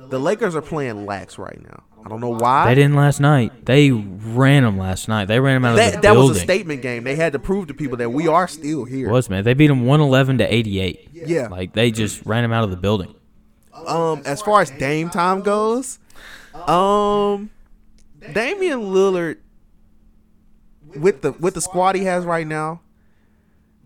the 0.08 0.20
Lakers 0.20 0.56
are 0.56 0.62
playing 0.62 1.06
lax 1.06 1.38
right 1.38 1.62
now. 1.62 1.84
I 2.04 2.08
don't 2.08 2.22
know 2.22 2.30
why. 2.30 2.68
They 2.68 2.76
didn't 2.76 2.96
last 2.96 3.20
night. 3.20 3.66
They 3.66 3.92
ran 3.92 4.64
them 4.64 4.78
last 4.78 5.08
night. 5.10 5.26
They 5.26 5.40
ran 5.40 5.56
them 5.56 5.66
out 5.66 5.72
of 5.72 5.78
that, 5.78 5.96
the 5.96 6.02
that 6.02 6.14
building. 6.14 6.30
was 6.30 6.38
a 6.38 6.42
statement 6.42 6.82
game. 6.82 7.04
They 7.04 7.16
had 7.16 7.34
to 7.34 7.40
prove 7.40 7.68
to 7.68 7.74
people 7.74 7.98
that 7.98 8.12
we 8.12 8.28
are 8.28 8.48
still 8.48 8.86
here. 8.86 9.10
It 9.10 9.12
was 9.12 9.30
man. 9.30 9.44
They 9.44 9.54
beat 9.54 9.68
them 9.68 9.86
111 9.86 10.38
to 10.40 10.54
88. 10.54 11.10
Yeah. 11.14 11.48
Like 11.48 11.74
they 11.74 11.92
just 11.92 12.26
ran 12.26 12.44
them 12.44 12.54
out 12.54 12.64
of 12.64 12.72
the 12.72 12.78
building. 12.78 13.14
Um, 13.74 14.22
as 14.26 14.42
far 14.42 14.62
as 14.62 14.72
Dame 14.72 15.10
time 15.10 15.42
goes, 15.42 16.00
um, 16.54 17.50
Damian 18.34 18.80
Lillard 18.82 19.38
with 20.96 21.22
the 21.22 21.34
with 21.34 21.54
the 21.54 21.62
squad 21.62 21.96
he 21.96 22.04
has 22.06 22.26
right 22.26 22.48
now, 22.48 22.82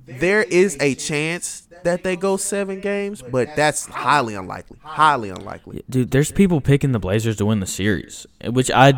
there 0.06 0.44
is 0.44 0.78
a 0.80 0.96
chance 0.96 1.68
that 1.84 2.04
they 2.04 2.16
go 2.16 2.38
seven 2.38 2.80
games, 2.80 3.22
but 3.22 3.56
that's 3.56 3.86
highly 3.86 4.36
unlikely. 4.36 4.78
Highly 4.84 5.30
unlikely. 5.30 5.84
Dude, 5.90 6.12
there's 6.12 6.32
people 6.32 6.62
picking 6.62 6.92
the 6.92 7.00
Blazers 7.00 7.36
to 7.38 7.46
win 7.46 7.60
the 7.60 7.66
series, 7.66 8.26
which 8.46 8.72
I 8.72 8.90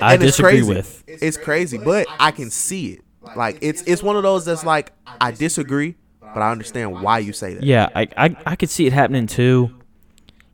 And 0.00 0.20
disagree 0.20 0.52
crazy. 0.52 0.68
with. 0.68 1.04
It's 1.06 1.36
crazy, 1.36 1.78
but 1.78 2.06
I 2.18 2.30
can 2.30 2.50
see 2.50 2.92
it. 2.94 3.00
Like 3.36 3.58
it's 3.60 3.82
it's 3.82 4.02
one 4.02 4.16
of 4.16 4.24
those 4.24 4.44
that's 4.44 4.64
like 4.64 4.92
I 5.06 5.30
disagree, 5.30 5.94
but 6.20 6.38
I 6.42 6.50
understand 6.50 7.00
why 7.02 7.20
you 7.20 7.32
say 7.32 7.54
that. 7.54 7.62
Yeah, 7.62 7.88
I, 7.94 8.08
I 8.16 8.36
I 8.46 8.56
could 8.56 8.68
see 8.70 8.86
it 8.86 8.92
happening 8.92 9.28
too. 9.28 9.70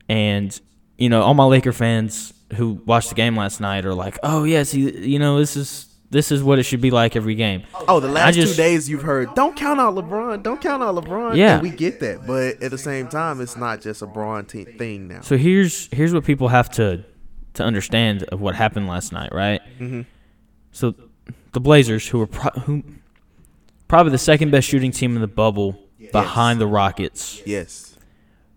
And 0.07 0.59
you 0.97 1.09
know, 1.09 1.21
all 1.23 1.33
my 1.33 1.45
Laker 1.45 1.71
fans 1.71 2.33
who 2.55 2.81
watched 2.85 3.09
the 3.09 3.15
game 3.15 3.35
last 3.35 3.59
night 3.59 3.85
are 3.85 3.93
like, 3.95 4.17
"Oh 4.21 4.43
yes, 4.43 4.73
you 4.75 5.17
know, 5.19 5.39
this 5.39 5.55
is 5.57 5.88
this 6.11 6.31
is 6.31 6.41
what 6.43 6.57
it 6.59 6.63
should 6.63 6.81
be 6.81 6.91
like 6.91 7.15
every 7.15 7.35
game. 7.35 7.63
Oh, 7.87 7.99
the 7.99 8.07
last 8.07 8.35
just- 8.35 8.55
two 8.55 8.61
days 8.61 8.89
you've 8.89 9.03
heard, 9.03 9.33
don't 9.35 9.55
count 9.55 9.79
out 9.79 9.93
LeBron, 9.95 10.41
don't 10.43 10.59
count 10.61 10.81
out 10.83 10.95
LeBron. 10.95 11.35
Yeah. 11.35 11.53
And 11.55 11.61
we 11.63 11.69
get 11.69 11.99
that, 11.99 12.25
but 12.25 12.61
at 12.63 12.71
the 12.71 12.77
same 12.77 13.07
time, 13.07 13.41
it's 13.41 13.55
not 13.55 13.81
just 13.81 14.01
a 14.01 14.07
Braun 14.07 14.45
te- 14.45 14.65
thing 14.65 15.07
now. 15.07 15.21
So 15.21 15.37
here's 15.37 15.87
here's 15.91 16.13
what 16.13 16.23
people 16.25 16.47
have 16.47 16.69
to 16.71 17.03
to 17.55 17.63
understand 17.63 18.23
of 18.23 18.41
what 18.41 18.55
happened 18.55 18.87
last 18.87 19.11
night, 19.11 19.33
right? 19.33 19.61
Mhm. 19.79 20.05
So 20.71 20.93
the 21.53 21.59
Blazers, 21.59 22.07
who 22.07 22.19
were 22.19 22.27
pro- 22.27 22.59
who 22.61 22.83
probably 23.87 24.11
the 24.11 24.17
second 24.19 24.51
best 24.51 24.67
shooting 24.67 24.91
team 24.91 25.15
in 25.15 25.21
the 25.21 25.27
bubble 25.27 25.77
behind 26.11 26.61
the 26.61 26.67
Rockets, 26.67 27.41
Yes. 27.45 27.95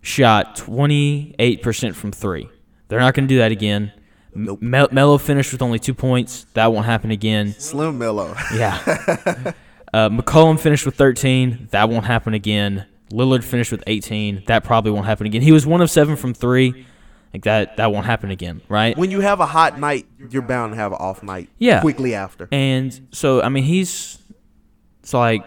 shot 0.01 0.55
28% 0.55 1.95
from 1.95 2.11
three. 2.11 2.47
They're 2.87 2.99
not 2.99 3.13
going 3.15 3.27
to 3.27 3.33
do 3.33 3.39
that 3.39 3.51
again. 3.51 3.91
M- 4.35 4.45
Nope. 4.45 4.61
Mel- 4.61 4.89
Melo 4.91 5.17
finished 5.17 5.51
with 5.51 5.61
only 5.61 5.79
two 5.79 5.93
points. 5.93 6.45
That 6.53 6.71
won't 6.73 6.85
happen 6.85 7.11
again. 7.11 7.53
Slim 7.59 7.97
Melo. 7.97 8.35
Yeah. 8.55 8.79
uh, 9.93 10.09
McCollum 10.09 10.59
finished 10.59 10.85
with 10.85 10.95
13. 10.95 11.67
That 11.71 11.89
won't 11.89 12.05
happen 12.05 12.33
again. 12.33 12.85
Lillard 13.11 13.43
finished 13.43 13.71
with 13.71 13.83
18. 13.87 14.43
That 14.47 14.63
probably 14.63 14.91
won't 14.91 15.05
happen 15.05 15.27
again. 15.27 15.41
He 15.41 15.51
was 15.51 15.65
one 15.67 15.81
of 15.81 15.89
seven 15.91 16.15
from 16.15 16.33
three. 16.33 16.85
Like 17.33 17.43
that, 17.43 17.77
that 17.77 17.91
won't 17.91 18.05
happen 18.05 18.29
again, 18.29 18.61
right? 18.69 18.95
when 18.95 19.09
you 19.09 19.21
have 19.21 19.39
a 19.39 19.45
hot 19.47 19.79
night, 19.79 20.05
you're 20.29 20.43
bound 20.43 20.73
to 20.73 20.77
have 20.77 20.91
an 20.91 20.99
off 20.99 21.23
night. 21.23 21.49
Yeah. 21.57 21.81
Quickly 21.81 22.13
after. 22.13 22.47
And 22.51 23.07
so, 23.11 23.41
I 23.41 23.49
mean, 23.49 23.63
he's 23.63 24.19
it's 25.01 25.13
like 25.15 25.43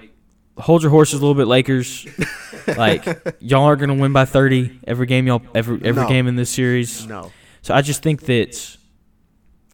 hold 0.59 0.83
your 0.83 0.91
horses 0.91 1.21
a 1.21 1.23
little 1.23 1.35
bit, 1.37 1.47
Lakers. 1.47 2.07
like 2.77 3.05
y'all 3.41 3.63
aren't 3.65 3.79
gonna 3.81 3.95
win 3.95 4.13
by 4.13 4.25
30 4.25 4.81
every 4.89 5.07
game 5.07 5.29
y'all 5.29 5.43
every 5.55 5.77
every 5.85 6.03
No. 6.03 6.09
game 6.09 6.27
in 6.27 6.35
this 6.35 6.51
series. 6.51 7.07
No. 7.07 7.31
So 7.67 7.75
I 7.75 7.83
just 7.83 8.01
think 8.01 8.21
that 8.27 8.51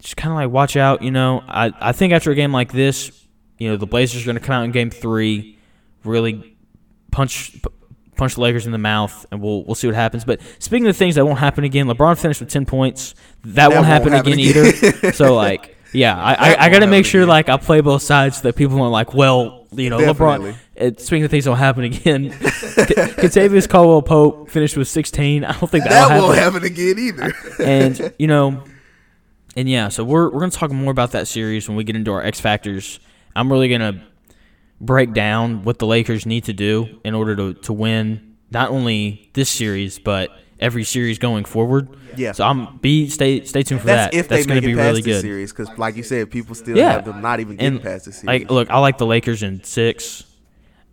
just 0.01 0.17
kind 0.17 0.33
of 0.33 0.37
like 0.37 0.49
watch 0.49 0.79
out. 0.79 1.03
You 1.03 1.11
know, 1.11 1.45
I 1.47 1.73
I 1.79 1.93
think 1.93 2.15
after 2.15 2.31
a 2.31 2.35
game 2.35 2.51
like 2.51 2.73
this, 2.73 3.13
you 3.59 3.69
know, 3.69 3.77
the 3.77 3.85
Blazers 3.85 4.23
are 4.23 4.25
going 4.25 4.39
to 4.39 4.41
come 4.41 4.55
out 4.55 4.65
in 4.65 4.71
Game 4.71 4.89
Three, 4.89 5.59
really 6.03 6.57
punch 7.11 7.53
p- 7.53 7.69
punch 8.17 8.37
the 8.37 8.41
Lakers 8.41 8.65
in 8.65 8.73
the 8.73 8.79
mouth, 8.79 9.27
and 9.31 9.43
we'll 9.43 9.63
we'll 9.65 9.75
see 9.75 9.89
what 9.89 9.95
happens. 9.95 10.25
But 10.25 10.41
speaking 10.59 10.87
of 10.87 10.97
things 10.97 11.17
that 11.17 11.27
won't 11.27 11.39
happen 11.39 11.65
again, 11.65 11.87
LeBron 11.87 12.19
finished 12.19 12.41
with 12.41 12.49
ten 12.49 12.65
points. 12.65 13.15
That, 13.45 13.69
won't, 13.69 13.81
won't 13.81 13.87
happen, 13.89 14.13
happen 14.15 14.33
again, 14.33 14.49
again. 14.49 14.93
either. 14.95 15.13
so 15.13 15.35
like. 15.35 15.77
Yeah, 15.95 16.17
I, 16.17 16.33
I, 16.33 16.57
I 16.59 16.69
got 16.71 16.79
to 16.79 16.87
make 16.87 17.05
sure 17.05 17.21
again. 17.21 17.29
like 17.29 17.51
I 17.51 17.59
play 17.59 17.83
both 17.83 18.01
sides 18.01 18.39
so 18.39 18.45
that 18.45 18.57
people 18.57 18.81
aren't 18.81 18.93
like, 18.93 19.13
well, 19.13 19.67
you 19.73 19.91
know, 19.91 19.99
Definitely. 19.99 20.53
LeBron. 20.53 20.57
It, 20.83 21.01
speaking 21.01 21.25
of 21.25 21.31
things 21.31 21.45
that 21.45 21.51
don't 21.51 21.59
happen 21.59 21.85
again, 21.85 22.31
Kentavious 22.83 23.69
Caldwell 23.69 24.03
Pope 24.03 24.51
finished 24.51 24.77
with 24.77 24.89
16. 24.89 25.45
I 25.45 25.53
don't 25.59 25.71
think 25.71 25.85
that, 25.85 25.91
That 25.91 26.17
will 26.17 26.27
won't 26.29 26.39
happen 26.39 26.63
happen 26.63 26.73
again 26.73 26.99
either. 26.99 27.35
and 27.65 28.15
you 28.19 28.27
know, 28.27 28.65
and 29.57 29.69
yeah, 29.69 29.89
so 29.89 30.05
we're 30.05 30.31
we're 30.31 30.41
gonna 30.41 30.51
talk 30.51 30.71
more 30.71 30.91
about 30.91 31.13
that 31.13 31.29
series 31.29 31.69
when 31.69 31.77
we 31.77 31.85
get 31.85 31.97
into 31.97 32.13
our 32.13 32.23
X 32.23 32.41
factors. 32.41 33.01
I'm 33.37 33.51
really 33.51 33.69
gonna 33.69 34.03
break 34.81 35.13
down 35.13 35.63
what 35.63 35.79
the 35.79 35.87
Lakers 35.87 36.27
need 36.27 36.45
to 36.45 36.53
do 36.53 37.01
in 37.05 37.15
order 37.15 37.37
to 37.37 37.55
to 37.55 37.73
win 37.73 38.37
not 38.51 38.71
only 38.71 39.31
this 39.35 39.49
series 39.49 39.99
but 39.99 40.31
every 40.61 40.85
series 40.85 41.19
going 41.19 41.45
forward. 41.45 41.89
Yeah. 42.17 42.33
So 42.33 42.45
I'm 42.45 42.79
be 42.79 43.09
stay 43.09 43.45
stay 43.45 43.63
tuned 43.63 43.81
for 43.81 43.87
That's 43.89 44.15
that. 44.15 44.19
if 44.19 44.29
That's 44.29 44.47
gonna 44.47 44.61
be 44.61 44.73
it 44.73 44.77
past 44.77 44.87
really 44.89 45.03
the 45.03 45.11
good. 45.13 45.21
series, 45.23 45.53
because 45.53 45.77
like 45.79 45.97
you 45.97 46.03
said, 46.03 46.31
people 46.31 46.55
still 46.55 46.77
Yeah. 46.77 46.93
have 46.93 47.05
them 47.05 47.21
not 47.23 47.41
even 47.41 47.57
getting 47.57 47.75
And 47.77 47.83
past 47.83 48.05
the 48.07 48.13
series. 48.13 48.27
like, 48.43 48.51
look, 48.51 48.71
I 48.71 48.79
like 48.79 48.99
the 48.99 49.07
Lakers 49.07 49.43
in 49.43 49.63
six, 49.65 50.25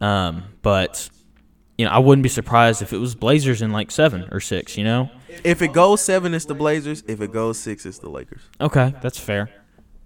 um, 0.02 0.43
but 0.62 1.10
you 1.78 1.86
know 1.86 1.91
I 1.91 2.00
wouldn't 2.00 2.24
be 2.24 2.30
surprised 2.30 2.82
if 2.82 2.93
it 2.93 2.97
was 2.97 3.16
Blazers 3.16 3.62
in 3.62 3.72
like 3.72 3.91
seven 3.91 4.28
or 4.32 4.39
six. 4.39 4.78
You 4.78 4.84
know. 4.84 5.10
if 5.43 5.62
it 5.62 5.74
goes 5.74 6.02
seven, 6.02 6.34
it's 6.34 6.45
the 6.45 6.56
Blazers. 6.56 7.04
If 7.08 7.22
it 7.22 7.32
goes 7.32 7.58
six, 7.60 7.86
it's 7.86 8.00
the 8.00 8.10
Lakers. 8.10 8.41
Okay, 8.60 8.93
that's 9.02 9.20
fair. 9.20 9.50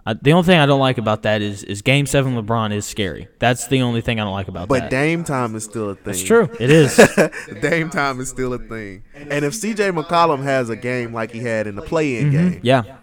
I, 0.05 0.13
the 0.15 0.33
only 0.33 0.45
thing 0.45 0.59
I 0.59 0.65
don't 0.65 0.81
like 0.81 0.97
about 0.97 1.23
that 1.23 1.41
is 1.41 1.63
is 1.63 1.81
Game 1.81 2.05
Seven 2.05 2.35
LeBron 2.35 2.73
is 2.73 2.85
scary. 2.85 3.29
That's 3.39 3.67
the 3.67 3.81
only 3.83 4.01
thing 4.01 4.19
I 4.19 4.25
don't 4.25 4.33
like 4.33 4.49
about 4.49 4.67
But 4.67 4.75
that. 4.75 4.83
But 4.83 4.89
Dame 4.91 5.23
time 5.23 5.55
is 5.55 5.63
still 5.63 5.91
a 5.91 5.95
thing. 5.95 6.11
It's 6.13 6.23
true. 6.23 6.49
It 6.59 6.69
is. 6.69 6.97
Dame 7.61 7.89
time 7.89 8.19
is 8.19 8.27
still 8.29 8.53
a 8.53 8.59
thing. 8.59 9.03
And 9.15 9.45
if 9.45 9.53
CJ 9.53 9.97
McCollum 9.97 10.43
has 10.43 10.69
a 10.69 10.75
game 10.75 11.13
like 11.13 11.31
he 11.31 11.39
had 11.39 11.67
in 11.67 11.75
the 11.75 11.81
play-in 11.81 12.31
game, 12.31 12.51
Mm-hmm. 12.55 12.59
yeah. 12.65 12.97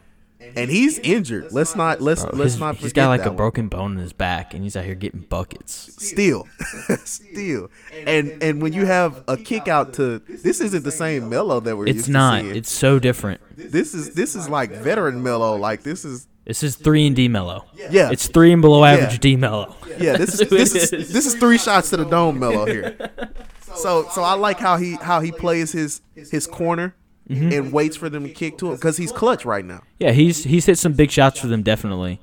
And 0.57 0.71
he's 0.71 0.99
injured, 0.99 1.53
let's 1.53 1.77
not 1.77 2.01
let's 2.01 2.23
Bro, 2.25 2.33
let's 2.35 2.53
he's, 2.55 2.61
not. 2.61 2.77
He's 2.77 2.93
got 2.93 3.09
like 3.09 3.25
a 3.25 3.29
one. 3.29 3.37
broken 3.37 3.69
bone 3.69 3.93
in 3.93 3.99
his 3.99 4.13
back, 4.13 4.55
and 4.55 4.63
he's 4.63 4.77
out 4.77 4.85
here 4.85 4.95
getting 4.95 5.21
buckets. 5.21 5.73
Still, 5.99 6.47
still, 7.05 7.71
and 8.07 8.43
and 8.43 8.63
when 8.63 8.73
you 8.73 8.87
have 8.87 9.25
a 9.29 9.37
kick 9.37 9.69
out 9.69 9.93
to 9.95 10.19
this 10.21 10.61
isn't 10.61 10.85
the 10.85 10.93
same 10.93 11.29
Melo 11.29 11.61
that 11.61 11.77
we're 11.77 11.87
It's 11.87 12.09
not. 12.09 12.45
It's 12.45 12.71
so 12.71 12.99
different. 12.99 13.41
this 13.57 13.95
is 13.95 14.15
this 14.15 14.35
is 14.35 14.49
like 14.49 14.71
veteran 14.71 15.23
Melo. 15.23 15.57
Like 15.57 15.83
this 15.83 16.05
is 16.05 16.27
This 16.45 16.63
is 16.63 16.77
three 16.77 17.07
and 17.07 17.15
D 17.17 17.29
Melo. 17.29 17.65
yeah 17.75 18.11
It's 18.11 18.27
three 18.29 18.53
and 18.53 18.63
below 18.63 18.85
average 18.85 19.13
Yeah. 19.13 19.19
D 19.19 19.37
Melo. 19.37 19.75
yeah. 19.99 20.17
This 20.17 20.41
is 20.41 20.49
this 20.51 20.75
is 20.75 20.93
is. 20.93 21.13
this 21.13 21.27
is 21.27 21.35
three 21.35 21.59
shots 21.59 21.91
to 21.91 21.97
the 21.97 22.05
dome 22.05 22.39
Melo 22.39 22.67
here. 22.67 22.97
So 23.73 24.09
so 24.11 24.23
I 24.25 24.35
like 24.35 24.59
how 24.59 24.77
he 24.79 24.97
how 24.97 25.21
he 25.21 25.31
plays 25.31 25.71
his 25.71 26.03
his 26.17 26.49
corner 26.49 26.93
Mm-hmm. 27.31 27.53
and 27.53 27.73
waits 27.73 27.97
for 27.97 28.09
them 28.09 28.25
to 28.25 28.31
kick 28.31 28.59
to 28.59 28.71
him 28.71 28.75
because 28.75 28.97
he's 28.97 29.13
clutch 29.13 29.45
right 29.45 29.65
now. 29.65 29.83
Yeah, 30.01 30.11
he's 30.11 30.43
he's 30.43 30.67
hit 30.67 30.79
some 30.79 30.95
big 30.95 31.11
shots 31.13 31.39
for 31.39 31.47
them 31.47 31.63
definitely, 31.63 32.21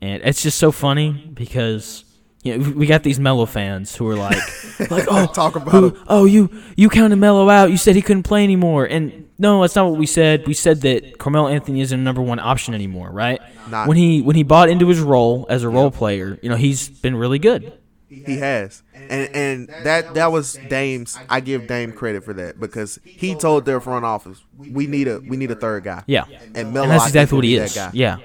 and 0.00 0.22
it's 0.24 0.42
just 0.42 0.58
so 0.58 0.72
funny 0.72 1.12
because 1.34 2.04
you 2.42 2.58
know 2.58 2.70
we 2.72 2.86
got 2.86 3.04
these 3.04 3.20
Melo 3.20 3.46
fans 3.46 3.94
who 3.94 4.08
are 4.08 4.16
like 4.16 4.36
like 4.90 5.06
oh 5.08 5.26
Talk 5.32 5.54
about 5.54 5.70
who, 5.70 5.96
oh 6.08 6.24
you 6.24 6.50
you 6.76 6.88
counted 6.88 7.16
Melo 7.16 7.48
out. 7.48 7.70
You 7.70 7.76
said 7.76 7.94
he 7.94 8.02
couldn't 8.02 8.24
play 8.24 8.42
anymore, 8.42 8.86
and 8.86 9.28
no, 9.38 9.60
that's 9.60 9.76
not 9.76 9.88
what 9.88 9.98
we 9.98 10.06
said. 10.06 10.46
We 10.46 10.54
said 10.54 10.80
that 10.80 11.18
Carmelo 11.18 11.48
Anthony 11.48 11.80
isn't 11.80 11.98
a 11.98 12.02
number 12.02 12.20
one 12.20 12.40
option 12.40 12.74
anymore, 12.74 13.10
right? 13.10 13.40
Not- 13.70 13.86
when 13.86 13.96
he 13.96 14.20
when 14.20 14.34
he 14.36 14.42
bought 14.42 14.68
into 14.68 14.88
his 14.88 15.00
role 15.00 15.46
as 15.48 15.62
a 15.62 15.68
role 15.68 15.90
player, 15.90 16.38
you 16.42 16.50
know 16.50 16.56
he's 16.56 16.88
been 16.88 17.14
really 17.14 17.38
good. 17.38 17.72
He 18.10 18.38
has, 18.38 18.82
and 18.92 19.34
and 19.36 19.68
that 19.84 20.14
that 20.14 20.32
was 20.32 20.58
Dame's. 20.68 21.16
I 21.28 21.38
give 21.38 21.68
Dame 21.68 21.92
credit 21.92 22.24
for 22.24 22.32
that 22.34 22.58
because 22.58 22.98
he 23.04 23.36
told 23.36 23.64
their 23.64 23.80
front 23.80 24.04
office, 24.04 24.42
"We 24.58 24.88
need 24.88 25.06
a 25.06 25.20
we 25.20 25.36
need 25.36 25.50
a 25.52 25.54
third 25.54 25.84
guy." 25.84 26.02
Yeah, 26.08 26.24
and 26.56 26.72
Melo, 26.74 26.82
and 26.84 26.90
that's 26.92 27.06
exactly 27.06 27.36
what 27.36 27.44
he 27.44 27.52
be 27.54 27.58
that 27.60 27.64
is. 27.66 27.74
guy. 27.74 27.90
Yeah. 27.94 28.16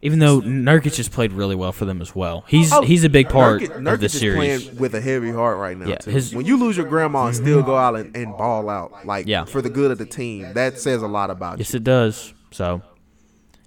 Even 0.00 0.18
though 0.18 0.40
Nurkic 0.42 0.96
has 0.98 1.08
played 1.08 1.32
really 1.32 1.54
well 1.54 1.72
for 1.72 1.84
them 1.86 2.02
as 2.02 2.14
well, 2.14 2.44
he's 2.46 2.72
Oh, 2.72 2.82
he's 2.82 3.04
a 3.04 3.08
big 3.10 3.28
part 3.30 3.62
Nurkic, 3.62 3.74
of 3.76 3.82
Nurkic 3.82 3.98
the 4.00 4.04
is 4.06 4.12
series. 4.18 4.36
playing 4.64 4.76
with 4.78 4.94
a 4.94 5.00
heavy 5.00 5.30
heart 5.30 5.56
right 5.58 5.76
now. 5.78 5.86
Yeah, 5.88 5.96
too. 5.96 6.10
his- 6.10 6.34
when 6.34 6.44
you 6.44 6.58
lose 6.58 6.76
your 6.76 6.84
grandma 6.86 7.26
and 7.26 7.34
still 7.36 7.62
go 7.62 7.74
out 7.76 7.96
and, 7.96 8.14
and 8.14 8.36
ball 8.36 8.68
out, 8.68 9.06
like 9.06 9.26
Yeah. 9.26 9.44
for 9.46 9.62
the 9.62 9.70
good 9.70 9.90
of 9.90 9.96
the 9.98 10.04
team, 10.04 10.52
that 10.54 10.78
says 10.78 11.00
a 11.02 11.06
lot 11.06 11.30
about 11.30 11.58
Yes, 11.58 11.72
you. 11.72 11.78
it 11.78 11.84
does. 11.84 12.34
So, 12.50 12.82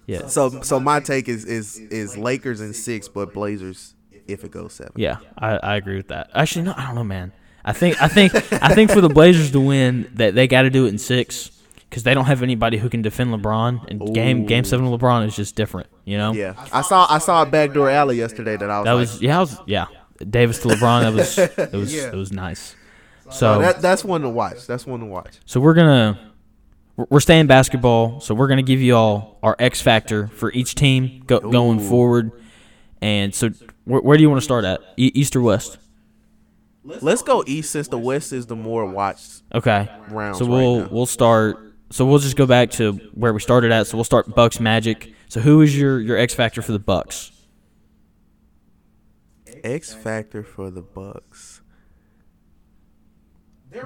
yeah, 0.06 0.28
So 0.28 0.62
so 0.62 0.78
my 0.78 1.00
take 1.00 1.28
is 1.28 1.44
is 1.44 1.76
is 1.76 2.16
Lakers 2.16 2.60
in 2.60 2.72
six, 2.72 3.08
but 3.08 3.34
Blazers 3.34 3.94
if 4.28 4.44
it 4.44 4.50
goes 4.50 4.74
seven. 4.74 4.92
yeah, 4.96 5.16
I, 5.36 5.56
I 5.56 5.76
agree 5.76 5.96
with 5.96 6.08
that. 6.08 6.30
Actually, 6.34 6.62
no, 6.66 6.74
I 6.76 6.86
don't 6.86 6.94
know, 6.94 7.04
man. 7.04 7.32
I 7.64 7.72
think 7.72 8.00
I 8.00 8.08
think 8.08 8.34
I 8.62 8.74
think 8.74 8.90
for 8.90 9.00
the 9.00 9.08
Blazers 9.08 9.50
to 9.52 9.60
win, 9.60 10.10
that 10.14 10.34
they 10.34 10.46
got 10.46 10.62
to 10.62 10.70
do 10.70 10.86
it 10.86 10.90
in 10.90 10.98
six 10.98 11.50
because 11.90 12.02
they 12.02 12.14
don't 12.14 12.26
have 12.26 12.42
anybody 12.42 12.78
who 12.78 12.88
can 12.88 13.02
defend 13.02 13.30
LeBron. 13.30 13.88
And 13.90 14.14
game 14.14 14.46
Game 14.46 14.64
Seven 14.64 14.86
of 14.86 14.98
LeBron 15.00 15.26
is 15.26 15.34
just 15.36 15.54
different, 15.56 15.88
you 16.04 16.16
know. 16.16 16.32
Yeah, 16.32 16.54
I 16.72 16.82
saw 16.82 17.06
I 17.10 17.18
saw 17.18 17.42
a 17.42 17.46
backdoor 17.46 17.90
alley 17.90 18.16
yesterday 18.16 18.56
that 18.56 18.70
I 18.70 18.78
was 18.78 18.84
That 18.84 18.92
like, 18.92 19.00
was 19.00 19.22
yeah, 19.22 19.36
I 19.36 19.40
was, 19.40 19.58
yeah. 19.66 19.86
Davis 20.30 20.60
to 20.60 20.68
LeBron. 20.68 21.02
That 21.02 21.12
was 21.14 21.38
it 21.38 21.72
was 21.72 21.94
Yeah. 21.96 22.08
it 22.08 22.14
was 22.14 22.32
nice. 22.32 22.74
So 23.30 23.58
that, 23.60 23.82
that's 23.82 24.04
one 24.04 24.22
to 24.22 24.28
watch. 24.30 24.66
That's 24.66 24.86
one 24.86 25.00
to 25.00 25.06
watch. 25.06 25.38
So 25.44 25.60
we're 25.60 25.74
gonna 25.74 26.18
we're- 26.96 27.06
we're 27.10 27.20
staying 27.20 27.46
basketball. 27.46 28.20
So 28.20 28.34
we're 28.34 28.48
gonna 28.48 28.62
give 28.62 28.80
you 28.80 28.96
all 28.96 29.38
our 29.42 29.54
X 29.58 29.80
factor 29.82 30.28
for 30.28 30.50
each 30.52 30.74
team 30.74 31.22
go, 31.26 31.38
going 31.40 31.78
forward. 31.80 32.32
And 33.02 33.32
so, 33.34 33.50
where, 33.88 34.00
where 34.00 34.16
do 34.16 34.22
you 34.22 34.28
want 34.30 34.38
to 34.40 34.44
start 34.44 34.64
at? 34.64 34.80
E- 34.96 35.10
East 35.14 35.34
or 35.34 35.40
West? 35.42 35.78
Let's 36.84 37.22
go 37.22 37.44
east 37.46 37.70
since 37.70 37.88
the 37.88 37.98
west 37.98 38.32
is 38.32 38.46
the 38.46 38.56
more 38.56 38.86
watched 38.86 39.42
Okay. 39.54 39.88
rounds. 40.08 40.38
So 40.38 40.46
we'll 40.46 40.80
now. 40.80 40.88
we'll 40.90 41.06
start. 41.06 41.56
So 41.90 42.06
we'll 42.06 42.18
just 42.18 42.36
go 42.36 42.46
back 42.46 42.70
to 42.72 42.92
where 43.14 43.32
we 43.34 43.40
started 43.40 43.72
at. 43.72 43.86
So 43.86 43.96
we'll 43.98 44.04
start 44.04 44.34
Bucks 44.34 44.58
Magic. 44.58 45.12
So 45.28 45.40
who 45.40 45.60
is 45.60 45.78
your 45.78 46.00
your 46.00 46.16
X 46.16 46.32
factor 46.34 46.62
for 46.62 46.72
the 46.72 46.78
Bucks? 46.78 47.30
X 49.64 49.92
factor 49.92 50.42
for 50.42 50.70
the 50.70 50.80
Bucks. 50.82 51.60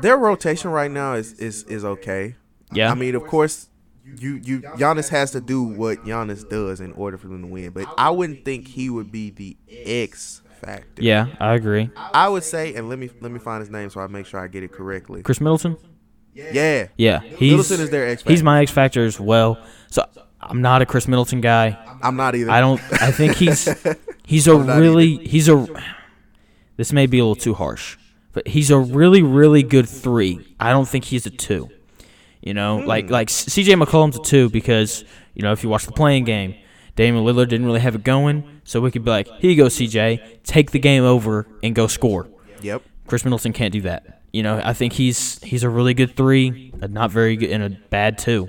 Their 0.01 0.17
rotation 0.17 0.71
right 0.71 0.91
now 0.91 1.15
is 1.15 1.33
is 1.35 1.65
is 1.65 1.85
okay. 1.85 2.37
Yeah. 2.73 2.91
I 2.91 2.95
mean, 2.95 3.15
of 3.17 3.25
course, 3.27 3.69
you 4.05 4.41
you 4.43 4.61
Giannis 4.63 5.09
has 5.11 5.31
to 5.33 5.41
do 5.41 5.63
what 5.63 6.05
Giannis 6.05 6.49
does 6.49 6.81
in 6.81 6.93
order 6.93 7.17
for 7.19 7.29
them 7.29 7.43
to 7.43 7.49
win. 7.49 7.71
But 7.71 7.87
I 7.97 8.11
wouldn't 8.11 8.45
think 8.45 8.69
he 8.69 8.91
would 8.91 9.13
be 9.13 9.31
the 9.31 9.57
X 9.71 10.43
factor. 10.61 11.03
Yeah, 11.03 11.27
I 11.41 11.55
agree. 11.55 11.91
I 11.97 12.29
would 12.29 12.45
say, 12.45 12.75
and 12.75 12.89
let 12.89 12.99
me 12.99 13.11
let 13.21 13.33
me 13.33 13.39
find 13.39 13.61
his 13.61 13.71
name 13.71 13.91
so 13.91 14.01
I 14.01 14.07
make 14.07 14.27
sure 14.27 14.41
I 14.41 14.49
get 14.49 14.63
it 14.63 14.73
correctly. 14.73 15.23
Khris 15.23 15.41
Middleton. 15.41 15.77
Yeah, 16.35 16.89
Yeah, 16.97 17.21
he's 17.21 17.53
Middleton 17.53 17.81
is 17.81 17.91
their 17.91 18.09
X 18.09 18.23
factor. 18.23 18.33
he's 18.33 18.43
my 18.43 18.63
X 18.63 18.71
factor 18.71 19.05
as 19.05 19.21
well. 19.21 19.59
So 19.91 20.05
I'm 20.41 20.63
not 20.63 20.81
a 20.81 20.87
Khris 20.87 21.07
Middleton 21.07 21.41
guy. 21.43 21.79
I'm 22.03 22.17
not 22.17 22.35
either. 22.35 22.51
I 22.51 22.61
don't. 22.61 22.81
I 23.03 23.11
think 23.11 23.37
he's 23.37 23.69
he's 24.27 24.47
a 24.47 24.57
not 24.57 24.79
really 24.79 25.19
he's 25.27 25.49
a. 25.49 25.67
This 26.77 26.93
may 26.93 27.07
be 27.07 27.19
a 27.19 27.23
little 27.25 27.37
too 27.37 27.53
harsh, 27.55 27.99
but 28.33 28.49
he's 28.49 28.71
a 28.71 28.79
really 28.79 29.23
really 29.23 29.63
good 29.63 29.89
three. 29.89 30.41
I 30.59 30.71
don't 30.71 30.89
think 30.89 31.05
he's 31.05 31.27
a 31.27 31.31
two. 31.31 31.69
You 32.43 32.55
know, 32.55 32.79
like 32.79 33.07
hmm. 33.07 33.13
like 33.13 33.31
C.J. 33.31 33.75
McCollum's 33.75 34.17
a 34.17 34.23
two 34.23 34.51
because 34.51 35.05
you 35.35 35.43
know 35.43 35.53
if 35.53 35.63
you 35.63 35.69
watch 35.69 35.87
the 35.87 35.93
play-in 35.93 36.25
game. 36.25 36.57
Damian 36.95 37.25
Lillard 37.25 37.49
didn't 37.49 37.65
really 37.65 37.81
have 37.81 37.95
it 37.95 38.05
going, 38.05 38.61
so 38.65 38.79
we 38.79 38.91
could 38.91 39.03
be 39.03 39.11
like, 39.11 39.27
here 39.39 39.51
you 39.51 39.57
go, 39.57 39.65
CJ, 39.65 40.43
take 40.45 40.73
the 40.73 40.79
game 40.79 41.05
over 41.05 41.47
and 41.63 41.75
go 41.75 41.87
score. 41.87 42.29
Yep. 42.61 42.83
Khris 43.07 43.25
Middleton 43.25 43.55
can't 43.55 43.73
do 43.73 43.81
that. 43.83 44.21
You 44.33 44.43
know, 44.43 44.61
I 44.63 44.73
think 44.73 44.93
he's 44.95 45.43
he's 45.43 45.63
a 45.63 45.69
really 45.69 45.95
good 45.95 46.17
three, 46.17 46.73
a 46.81 46.89
not 46.89 47.11
very 47.11 47.37
good, 47.37 47.51
and 47.51 47.63
a 47.63 47.71
bad 47.91 48.19
two. 48.19 48.49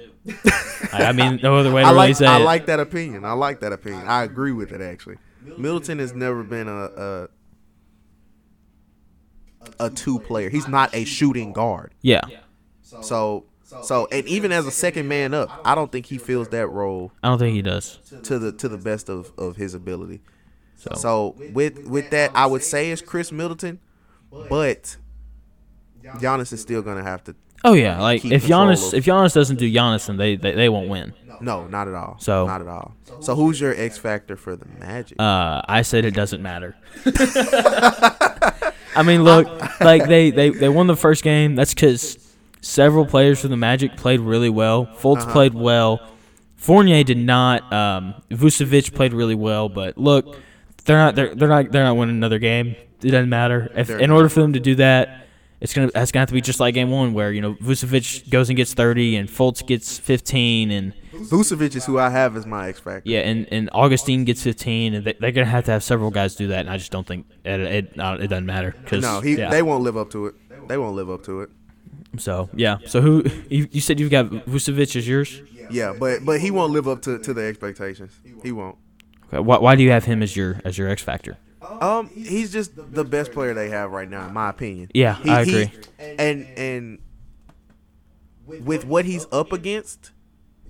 I 0.93 1.11
mean, 1.11 1.39
no 1.43 1.57
other 1.57 1.71
way 1.71 1.81
to 1.81 1.87
I 1.87 1.91
really 1.91 2.07
like 2.07 2.15
say 2.15 2.25
I 2.25 2.39
it. 2.39 2.43
like 2.43 2.65
that 2.67 2.79
opinion. 2.79 3.25
I 3.25 3.33
like 3.33 3.59
that 3.59 3.73
opinion. 3.73 4.07
I 4.07 4.23
agree 4.23 4.53
with 4.53 4.71
it 4.71 4.81
actually. 4.81 5.17
Middleton 5.57 5.99
has 5.99 6.13
never 6.13 6.43
been 6.43 6.69
a 6.69 6.71
a, 6.71 7.27
a 9.81 9.89
two 9.89 10.19
player. 10.19 10.49
He's 10.49 10.67
not 10.67 10.93
a 10.95 11.03
shooting 11.03 11.51
guard. 11.51 11.93
yeah, 12.01 12.21
So 12.81 13.45
so 13.81 14.07
and 14.11 14.27
even 14.27 14.51
as 14.51 14.65
a 14.67 14.71
second 14.71 15.07
man 15.07 15.33
up, 15.33 15.49
I 15.65 15.73
don't 15.75 15.91
think 15.91 16.05
he 16.05 16.17
fills 16.17 16.49
that 16.49 16.67
role 16.67 17.11
I 17.23 17.29
don't 17.29 17.39
think 17.39 17.55
he 17.55 17.61
does. 17.61 17.97
to 18.23 18.37
the 18.39 18.51
to 18.53 18.69
the 18.69 18.77
best 18.77 19.09
of, 19.09 19.31
of 19.37 19.55
his 19.55 19.73
ability. 19.73 20.21
So, 20.75 20.91
So 20.95 21.35
with 21.53 21.85
with 21.87 22.09
that, 22.11 22.31
I 22.35 22.45
would 22.45 22.63
say 22.63 22.91
it's 22.91 23.01
Khris 23.01 23.31
Middleton, 23.31 23.79
but 24.49 24.97
Giannis 26.03 26.51
is 26.53 26.61
still 26.61 26.81
gonna 26.81 27.03
have 27.03 27.23
to. 27.25 27.35
oh 27.63 27.73
yeah, 27.73 28.01
like 28.01 28.25
if 28.25 28.45
Giannis 28.45 28.87
of- 28.89 28.93
if 28.95 29.05
Giannis 29.05 29.33
doesn't 29.33 29.57
do 29.57 29.71
Giannis, 29.71 30.07
then 30.07 30.17
they 30.17 30.35
they, 30.35 30.51
they 30.53 30.69
won't 30.69 30.89
win. 30.89 31.13
No, 31.41 31.67
not 31.67 31.87
at 31.87 31.93
all. 31.93 32.17
So- 32.19 32.45
not 32.45 32.61
at 32.61 32.67
all. 32.67 32.93
So 33.21 33.35
who's 33.35 33.59
your 33.59 33.73
X 33.75 33.97
factor 33.97 34.35
for 34.35 34.55
the 34.55 34.65
Magic? 34.79 35.19
Uh, 35.19 35.61
I 35.67 35.81
said 35.81 36.03
it 36.05 36.13
doesn't 36.13 36.41
matter. 36.41 36.75
I 38.95 39.01
mean, 39.05 39.23
look, 39.23 39.47
like 39.81 40.07
they, 40.07 40.29
they, 40.29 40.49
they 40.49 40.69
won 40.69 40.87
the 40.87 40.95
first 40.95 41.23
game. 41.23 41.55
That's 41.55 41.73
because 41.73 42.17
several 42.63 43.05
players 43.05 43.39
from 43.41 43.51
the 43.51 43.57
Magic 43.57 43.95
played 43.97 44.19
really 44.19 44.49
well. 44.49 44.87
Fultz 44.99 45.21
Uh-huh. 45.21 45.31
played 45.31 45.53
well. 45.53 45.99
Fournier 46.55 47.03
did 47.03 47.17
not. 47.17 47.71
Um, 47.73 48.15
Vucevic 48.31 48.93
played 48.93 49.13
really 49.13 49.35
well. 49.35 49.69
But 49.69 49.97
look, 49.97 50.37
they're 50.85 50.97
not 50.97 51.15
they're, 51.15 51.35
they're 51.35 51.49
not 51.49 51.71
they're 51.71 51.83
not 51.83 51.97
winning 51.97 52.15
another 52.15 52.39
game. 52.39 52.75
It 53.01 53.11
doesn't 53.11 53.29
matter. 53.29 53.69
If 53.75 53.89
in 53.89 54.11
order 54.11 54.29
for 54.29 54.41
them 54.41 54.53
to 54.53 54.59
do 54.61 54.75
that, 54.75 55.25
it's 55.59 55.73
gonna 55.73 55.91
that's 55.93 56.11
gonna 56.11 56.21
have 56.21 56.29
to 56.29 56.33
be 56.33 56.41
just 56.41 56.59
like 56.61 56.73
game 56.73 56.89
one, 56.89 57.13
where 57.13 57.31
you 57.31 57.41
know 57.41 57.55
Vucevic 57.55 58.29
goes 58.29 58.49
and 58.49 58.55
gets 58.55 58.73
thirty, 58.73 59.17
and 59.17 59.27
Fultz 59.29 59.65
gets 59.65 59.97
fifteen, 59.97 60.71
and 60.71 60.93
Vucevic 61.13 61.75
is 61.75 61.85
who 61.85 61.99
I 61.99 62.09
have 62.09 62.37
as 62.37 62.45
my 62.45 62.69
X 62.69 62.79
factor. 62.79 63.09
yeah, 63.09 63.19
and, 63.19 63.45
and 63.51 63.69
Augustin 63.71 64.23
gets 64.25 64.41
15, 64.41 64.95
and 64.95 65.05
they, 65.05 65.13
they're 65.19 65.31
gonna 65.31 65.45
have 65.45 65.63
to 65.65 65.71
have 65.71 65.83
several 65.83 66.09
guys 66.11 66.35
do 66.35 66.47
that, 66.47 66.61
and 66.61 66.69
I 66.69 66.77
just 66.77 66.91
don't 66.91 67.05
think 67.05 67.27
it 67.45 67.59
it, 67.59 67.99
uh, 67.99 68.17
it 68.19 68.27
doesn't 68.27 68.45
matter. 68.47 68.73
Cause, 68.85 69.03
No, 69.03 69.19
he 69.21 69.35
yeah. 69.37 69.49
they 69.49 69.61
won't 69.61 69.83
live 69.83 69.95
up 69.95 70.09
to 70.11 70.25
it. 70.27 70.35
They 70.67 70.77
won't 70.77 70.95
live 70.95 71.09
up 71.09 71.23
to 71.25 71.41
it. 71.41 71.49
So 72.17 72.49
yeah. 72.53 72.77
So 72.87 73.01
who 73.01 73.23
you, 73.49 73.67
you 73.71 73.81
said 73.81 73.99
you've 73.99 74.11
got 74.11 74.27
Vucevic 74.27 74.95
is 74.95 75.07
yours? 75.07 75.41
Yeah, 75.69 75.93
but 75.97 76.23
but 76.25 76.39
he 76.41 76.51
won't 76.51 76.71
live 76.73 76.87
up 76.87 77.01
to, 77.03 77.17
to 77.19 77.33
the 77.33 77.41
expectations. 77.43 78.11
He 78.43 78.51
won't. 78.51 78.77
Okay, 79.27 79.39
why, 79.39 79.57
why 79.57 79.75
do 79.75 79.83
you 79.83 79.91
have 79.91 80.03
him 80.05 80.21
as 80.21 80.35
your 80.35 80.59
as 80.65 80.77
your 80.77 80.89
X 80.89 81.01
factor? 81.01 81.37
Um, 81.61 82.09
he's 82.09 82.51
just 82.51 82.71
the 82.75 83.05
best 83.05 83.31
player 83.31 83.53
they 83.53 83.69
have 83.69 83.91
right 83.91 84.09
now, 84.09 84.27
in 84.27 84.33
my 84.33 84.49
opinion. 84.49 84.89
Yeah, 84.93 85.15
He- 85.15 85.29
I 85.29 85.43
he- 85.45 85.61
agree. 85.63 85.79
and 85.99 86.45
and 86.57 86.99
with 88.47 88.85
what 88.85 89.05
he's 89.05 89.25
up 89.31 89.51
against, 89.51 90.11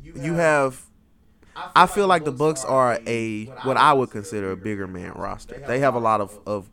you 0.04 0.34
have. 0.36 0.84
I 1.76 1.86
feel 1.86 2.08
like 2.08 2.26
the 2.26 2.32
Bucks 2.32 2.66
are 2.66 3.00
a 3.06 3.46
what 3.64 3.78
I 3.78 3.94
would 3.94 4.10
consider 4.10 4.52
a 4.52 4.58
bigger 4.58 4.88
man 4.88 5.12
roster. 5.16 5.62
They 5.68 5.80
have 5.80 5.94
a 5.96 6.00
lot 6.00 6.20
of 6.22 6.40
of 6.48 6.70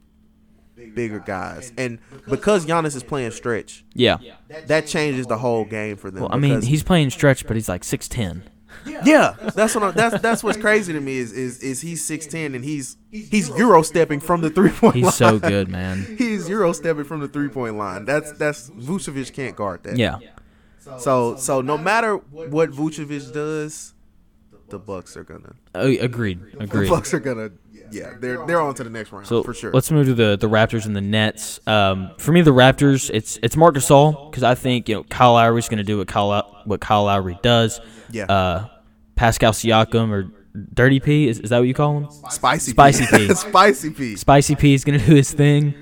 bigger 0.94 1.20
guys, 1.20 1.72
and 1.78 1.98
because 2.28 2.66
Giannis 2.66 2.96
is 2.96 3.02
playing 3.02 3.30
stretch, 3.32 3.84
Yeah. 3.94 4.18
that 4.66 4.86
changes 4.86 5.26
the 5.26 5.38
whole 5.38 5.64
game 5.64 5.96
for 5.96 6.10
them. 6.10 6.22
Well, 6.22 6.32
I 6.32 6.38
mean, 6.38 6.62
he's 6.62 6.82
playing 6.82 7.10
stretch, 7.10 7.46
but 7.46 7.56
he's 7.56 7.68
like 7.68 7.82
6'10. 7.82 8.42
Yeah, 9.04 9.34
that's 9.54 9.74
what 9.74 9.82
I, 9.82 9.90
that's 9.90 10.22
that's 10.22 10.44
what's 10.44 10.56
crazy 10.56 10.92
to 10.92 11.00
me 11.00 11.16
is 11.18 11.32
is 11.32 11.58
is 11.58 11.80
he's 11.80 12.04
six 12.04 12.24
ten 12.26 12.54
and 12.54 12.64
he's 12.64 12.96
he's 13.10 13.48
euro 13.50 13.82
stepping 13.82 14.20
from 14.20 14.42
the 14.42 14.48
three 14.48 14.70
point 14.70 14.94
line. 14.94 15.04
He's 15.04 15.14
so 15.14 15.40
good, 15.40 15.68
man. 15.68 16.06
He's 16.16 16.48
euro 16.48 16.72
stepping 16.72 17.02
from 17.04 17.18
the 17.20 17.26
three 17.26 17.48
point 17.48 17.76
line. 17.76 18.04
That's 18.04 18.30
that's 18.32 18.70
Vucevic 18.70 19.32
can't 19.34 19.56
guard 19.56 19.82
that. 19.82 19.96
Yeah. 19.98 20.20
So 20.98 21.34
so 21.36 21.60
no 21.60 21.76
matter 21.76 22.16
what 22.16 22.70
Vucevic 22.70 23.32
does, 23.34 23.92
the 24.68 24.78
Bucks 24.78 25.16
are 25.16 25.24
gonna 25.24 25.54
Uh, 25.74 25.92
agreed. 26.00 26.40
the 26.58 26.86
Bucks 26.88 27.12
are 27.12 27.20
gonna 27.20 27.50
yeah 27.93 28.12
they're 28.20 28.45
they're 28.47 28.61
on 28.61 28.74
to 28.74 28.84
the 28.84 28.91
next 28.91 29.12
round 29.12 29.26
So 29.26 29.43
for 29.43 29.55
sure. 29.55 29.70
let's 29.72 29.91
move 29.91 30.07
to 30.07 30.14
the 30.14 30.36
the 30.36 30.49
Raptors 30.49 30.86
and 30.86 30.95
the 30.97 31.01
Nets. 31.01 31.61
Um, 31.66 32.11
for 32.18 32.32
me, 32.32 32.41
the 32.43 32.51
Raptors, 32.53 33.11
it's 33.12 33.38
it's 33.43 33.57
Marc 33.57 33.74
Gasol 33.74 34.30
because 34.30 34.43
I 34.43 34.55
think 34.55 34.88
you 34.88 34.97
know 34.97 35.05
Kyle 35.05 35.34
Lowry's 35.34 35.68
going 35.68 35.78
to 35.78 35.84
do 35.84 35.99
what 35.99 36.09
Kyle 36.09 36.62
what 36.64 36.80
Kyle 36.80 37.05
Lowry 37.05 37.38
does. 37.43 37.80
Yeah. 38.11 38.24
Uh, 38.26 38.68
Pascal 39.16 39.53
Siakam 39.53 40.11
or 40.11 40.30
Dirty 40.74 40.99
P 40.99 41.28
is, 41.28 41.38
is 41.41 41.51
that 41.51 41.59
what 41.59 41.68
you 41.68 41.74
call 41.74 41.97
him? 41.99 42.09
Spicy 42.30 42.72
Spicy 42.72 43.05
P. 43.07 43.28
P. 43.28 43.34
Spicy 43.34 43.91
P. 43.91 44.16
Spicy 44.16 44.57
P 44.57 44.74
is 44.74 44.84
going 44.84 44.99
to 44.99 45.07
do 45.07 45.14
his 45.14 45.32
thing. 45.32 45.74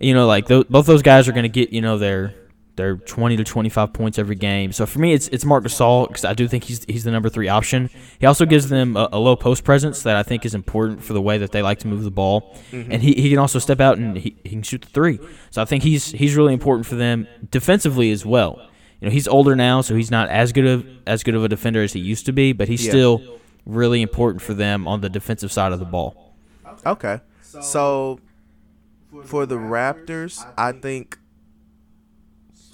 You 0.00 0.14
know, 0.14 0.26
like 0.26 0.46
tho- 0.46 0.64
both 0.64 0.86
those 0.86 1.02
guys 1.02 1.28
are 1.28 1.32
going 1.32 1.44
to 1.44 1.48
get 1.48 1.70
you 1.70 1.80
know 1.80 1.96
their 1.98 2.34
their 2.76 2.96
20 2.96 3.36
to 3.38 3.44
25 3.44 3.92
points 3.92 4.18
every 4.18 4.36
game. 4.36 4.72
So 4.72 4.86
for 4.86 4.98
me, 4.98 5.12
it's 5.12 5.28
it's 5.28 5.44
Marc 5.44 5.64
Gasol 5.64 6.08
because 6.08 6.24
I 6.24 6.34
do 6.34 6.46
think 6.46 6.64
he's 6.64 6.84
he's 6.84 7.04
the 7.04 7.10
number 7.10 7.28
three 7.28 7.48
option. 7.48 7.90
He 8.18 8.26
also 8.26 8.44
gives 8.44 8.68
them 8.68 8.96
a, 8.96 9.08
a 9.12 9.18
low 9.18 9.34
post 9.34 9.64
presence 9.64 10.02
that 10.02 10.16
I 10.16 10.22
think 10.22 10.44
is 10.44 10.54
important 10.54 11.02
for 11.02 11.12
the 11.12 11.22
way 11.22 11.38
that 11.38 11.52
they 11.52 11.62
like 11.62 11.78
to 11.80 11.88
move 11.88 12.04
the 12.04 12.10
ball, 12.10 12.54
mm-hmm. 12.70 12.92
and 12.92 13.02
he, 13.02 13.14
he 13.14 13.30
can 13.30 13.38
also 13.38 13.58
step 13.58 13.80
out 13.80 13.98
and 13.98 14.16
he, 14.16 14.36
he 14.44 14.50
can 14.50 14.62
shoot 14.62 14.82
the 14.82 14.88
three. 14.88 15.18
So 15.50 15.62
I 15.62 15.64
think 15.64 15.82
he's 15.82 16.12
he's 16.12 16.36
really 16.36 16.52
important 16.52 16.86
for 16.86 16.94
them 16.94 17.26
defensively 17.50 18.10
as 18.10 18.24
well. 18.24 18.60
You 19.00 19.08
know, 19.08 19.12
he's 19.12 19.28
older 19.28 19.56
now, 19.56 19.80
so 19.80 19.94
he's 19.94 20.10
not 20.10 20.28
as 20.28 20.52
good 20.52 20.66
of 20.66 20.86
as 21.06 21.22
good 21.22 21.34
of 21.34 21.44
a 21.44 21.48
defender 21.48 21.82
as 21.82 21.94
he 21.94 22.00
used 22.00 22.26
to 22.26 22.32
be, 22.32 22.52
but 22.52 22.68
he's 22.68 22.84
Yeah. 22.84 22.92
still 22.92 23.22
really 23.64 24.00
important 24.00 24.42
for 24.42 24.54
them 24.54 24.86
on 24.86 25.00
the 25.00 25.08
defensive 25.08 25.50
side 25.50 25.72
of 25.72 25.78
the 25.78 25.84
ball. 25.84 26.34
Okay. 26.84 27.20
So 27.40 28.20
for 29.24 29.46
the 29.46 29.56
Raptors, 29.56 30.46
I 30.58 30.72
think 30.72 31.18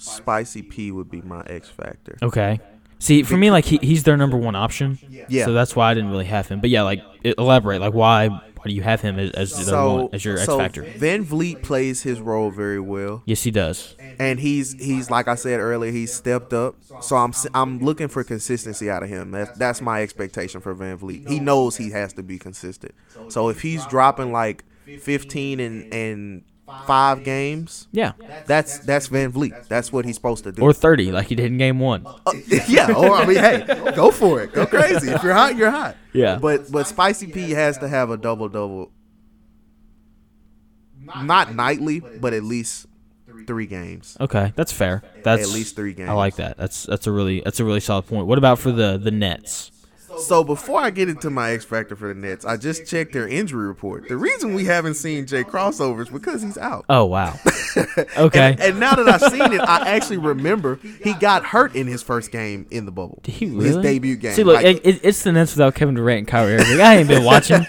Spicy 0.03 0.61
P 0.61 0.91
would 0.91 1.09
be 1.09 1.21
my 1.21 1.43
X 1.47 1.69
factor. 1.69 2.17
Okay. 2.21 2.59
See, 2.99 3.23
for 3.23 3.35
me, 3.35 3.51
like 3.51 3.65
he, 3.65 3.79
he's 3.81 4.03
their 4.03 4.15
number 4.15 4.37
one 4.37 4.55
option. 4.55 4.97
Yeah. 5.09 5.45
So 5.45 5.53
that's 5.53 5.75
why 5.75 5.91
I 5.91 5.93
didn't 5.93 6.11
really 6.11 6.25
have 6.25 6.47
him. 6.47 6.61
But 6.61 6.69
yeah, 6.69 6.83
like 6.83 7.03
elaborate. 7.23 7.81
Like 7.81 7.93
why 7.93 8.29
why 8.29 8.63
do 8.69 8.73
you 8.73 8.81
have 8.81 9.01
him 9.01 9.19
as 9.19 9.31
as, 9.31 9.65
So 9.65 9.95
one, 9.95 10.09
as 10.13 10.23
your 10.23 10.37
X 10.37 10.45
so 10.45 10.57
factor? 10.57 10.83
VanVleet 10.83 11.63
plays 11.63 12.03
his 12.03 12.21
role 12.21 12.49
very 12.49 12.79
well. 12.79 13.21
Yes, 13.25 13.43
he 13.43 13.51
does. 13.51 13.95
and 14.19 14.39
he's 14.39 14.71
he's 14.73 15.09
like 15.09 15.27
I 15.27 15.35
said 15.35 15.59
earlier, 15.59 15.91
he's 15.91 16.13
stepped 16.13 16.53
up. 16.53 16.75
So 17.01 17.17
I'm 17.17 17.33
I'm 17.53 17.79
looking 17.79 18.07
for 18.07 18.23
consistency 18.23 18.89
out 18.89 19.03
of 19.03 19.09
him. 19.09 19.31
That's 19.31 19.57
that's 19.57 19.81
my 19.81 20.01
expectation 20.01 20.61
for 20.61 20.73
VanVleet. 20.73 21.27
He 21.27 21.41
knows 21.41 21.75
he 21.75 21.91
has 21.91 22.13
to 22.13 22.23
be 22.23 22.39
consistent. 22.39 22.95
So 23.27 23.49
if 23.49 23.61
he's 23.61 23.85
dropping 23.87 24.31
like 24.31 24.63
15 24.85 25.59
and 25.59 25.93
and 25.93 26.43
five 26.87 27.23
games, 27.23 27.87
Yeah. 27.91 28.13
that's 28.45 28.79
that's 28.79 29.09
VanVleet. 29.09 29.67
That's 29.67 29.91
what 29.91 30.05
he's 30.05 30.15
supposed 30.15 30.43
to 30.45 30.51
do. 30.51 30.61
Or 30.61 30.73
thirty, 30.73 31.11
like 31.11 31.27
he 31.27 31.35
did 31.35 31.47
in 31.47 31.57
game 31.57 31.79
one. 31.79 32.05
Uh, 32.05 32.33
yeah, 32.67 32.91
or 32.93 33.13
I 33.15 33.25
mean, 33.25 33.37
hey, 33.37 33.65
go 33.95 34.11
for 34.11 34.41
it, 34.41 34.53
go 34.53 34.65
crazy. 34.65 35.09
If 35.11 35.23
you're 35.23 35.33
hot, 35.33 35.55
you're 35.55 35.71
hot. 35.71 35.95
Yeah. 36.13 36.37
But 36.37 36.71
but 36.71 36.87
Spicy 36.87 37.27
P 37.27 37.51
has 37.51 37.77
to 37.79 37.87
have 37.87 38.09
a 38.09 38.17
double 38.17 38.47
double. 38.49 38.91
Not 41.21 41.53
nightly, 41.53 41.99
but 41.99 42.33
at 42.33 42.43
least 42.43 42.85
three 43.45 43.65
games. 43.65 44.15
Okay, 44.21 44.53
that's 44.55 44.71
fair. 44.71 45.03
That's 45.23 45.43
At 45.43 45.49
least 45.49 45.75
three 45.75 45.93
games. 45.93 46.09
I 46.09 46.13
like 46.13 46.37
that. 46.37 46.57
That's 46.57 46.83
that's 46.83 47.07
a 47.07 47.11
really 47.11 47.41
that's 47.41 47.59
a 47.59 47.65
really 47.65 47.81
solid 47.81 48.07
point. 48.07 48.25
What 48.27 48.37
about 48.37 48.57
for 48.59 48.71
the 48.71 48.97
the 48.97 49.11
Nets? 49.11 49.71
So 50.25 50.43
before 50.43 50.79
I 50.79 50.89
get 50.89 51.09
into 51.09 51.29
my 51.29 51.51
X 51.51 51.65
factor 51.65 51.95
for 51.95 52.07
the 52.07 52.13
Nets, 52.19 52.45
I 52.45 52.57
just 52.57 52.85
checked 52.87 53.13
their 53.13 53.27
injury 53.27 53.67
report. 53.67 54.07
The 54.09 54.17
reason 54.17 54.53
we 54.53 54.65
haven't 54.65 54.95
seen 54.95 55.25
Jay 55.25 55.43
crossovers 55.43 56.11
because 56.11 56.41
he's 56.41 56.57
out. 56.57 56.85
Oh 56.89 57.05
wow. 57.05 57.37
Okay. 58.17 58.51
And, 58.51 58.59
and 58.61 58.79
now 58.79 58.93
that 58.95 59.09
I've 59.09 59.31
seen 59.31 59.51
it, 59.53 59.59
I 59.59 59.89
actually 59.95 60.17
remember 60.17 60.79
he 61.03 61.13
got 61.15 61.43
hurt 61.43 61.75
in 61.75 61.87
his 61.87 62.03
first 62.03 62.31
game 62.31 62.67
in 62.69 62.85
the 62.85 62.91
bubble. 62.91 63.19
Did 63.23 63.33
he 63.33 63.47
really? 63.47 63.65
His 63.65 63.77
debut 63.77 64.15
game. 64.15 64.33
See, 64.33 64.43
look, 64.43 64.57
Like- 64.57 64.65
it, 64.77 64.81
it- 64.85 64.99
it's 65.03 65.23
the 65.23 65.31
Nets 65.31 65.55
without 65.55 65.73
Kevin 65.73 65.95
Durant 65.95 66.19
and 66.19 66.27
Kyrie 66.27 66.55
Irving. 66.55 66.79
I 66.81 66.97
ain't 66.97 67.07
been 67.07 67.23
watching. 67.25 67.65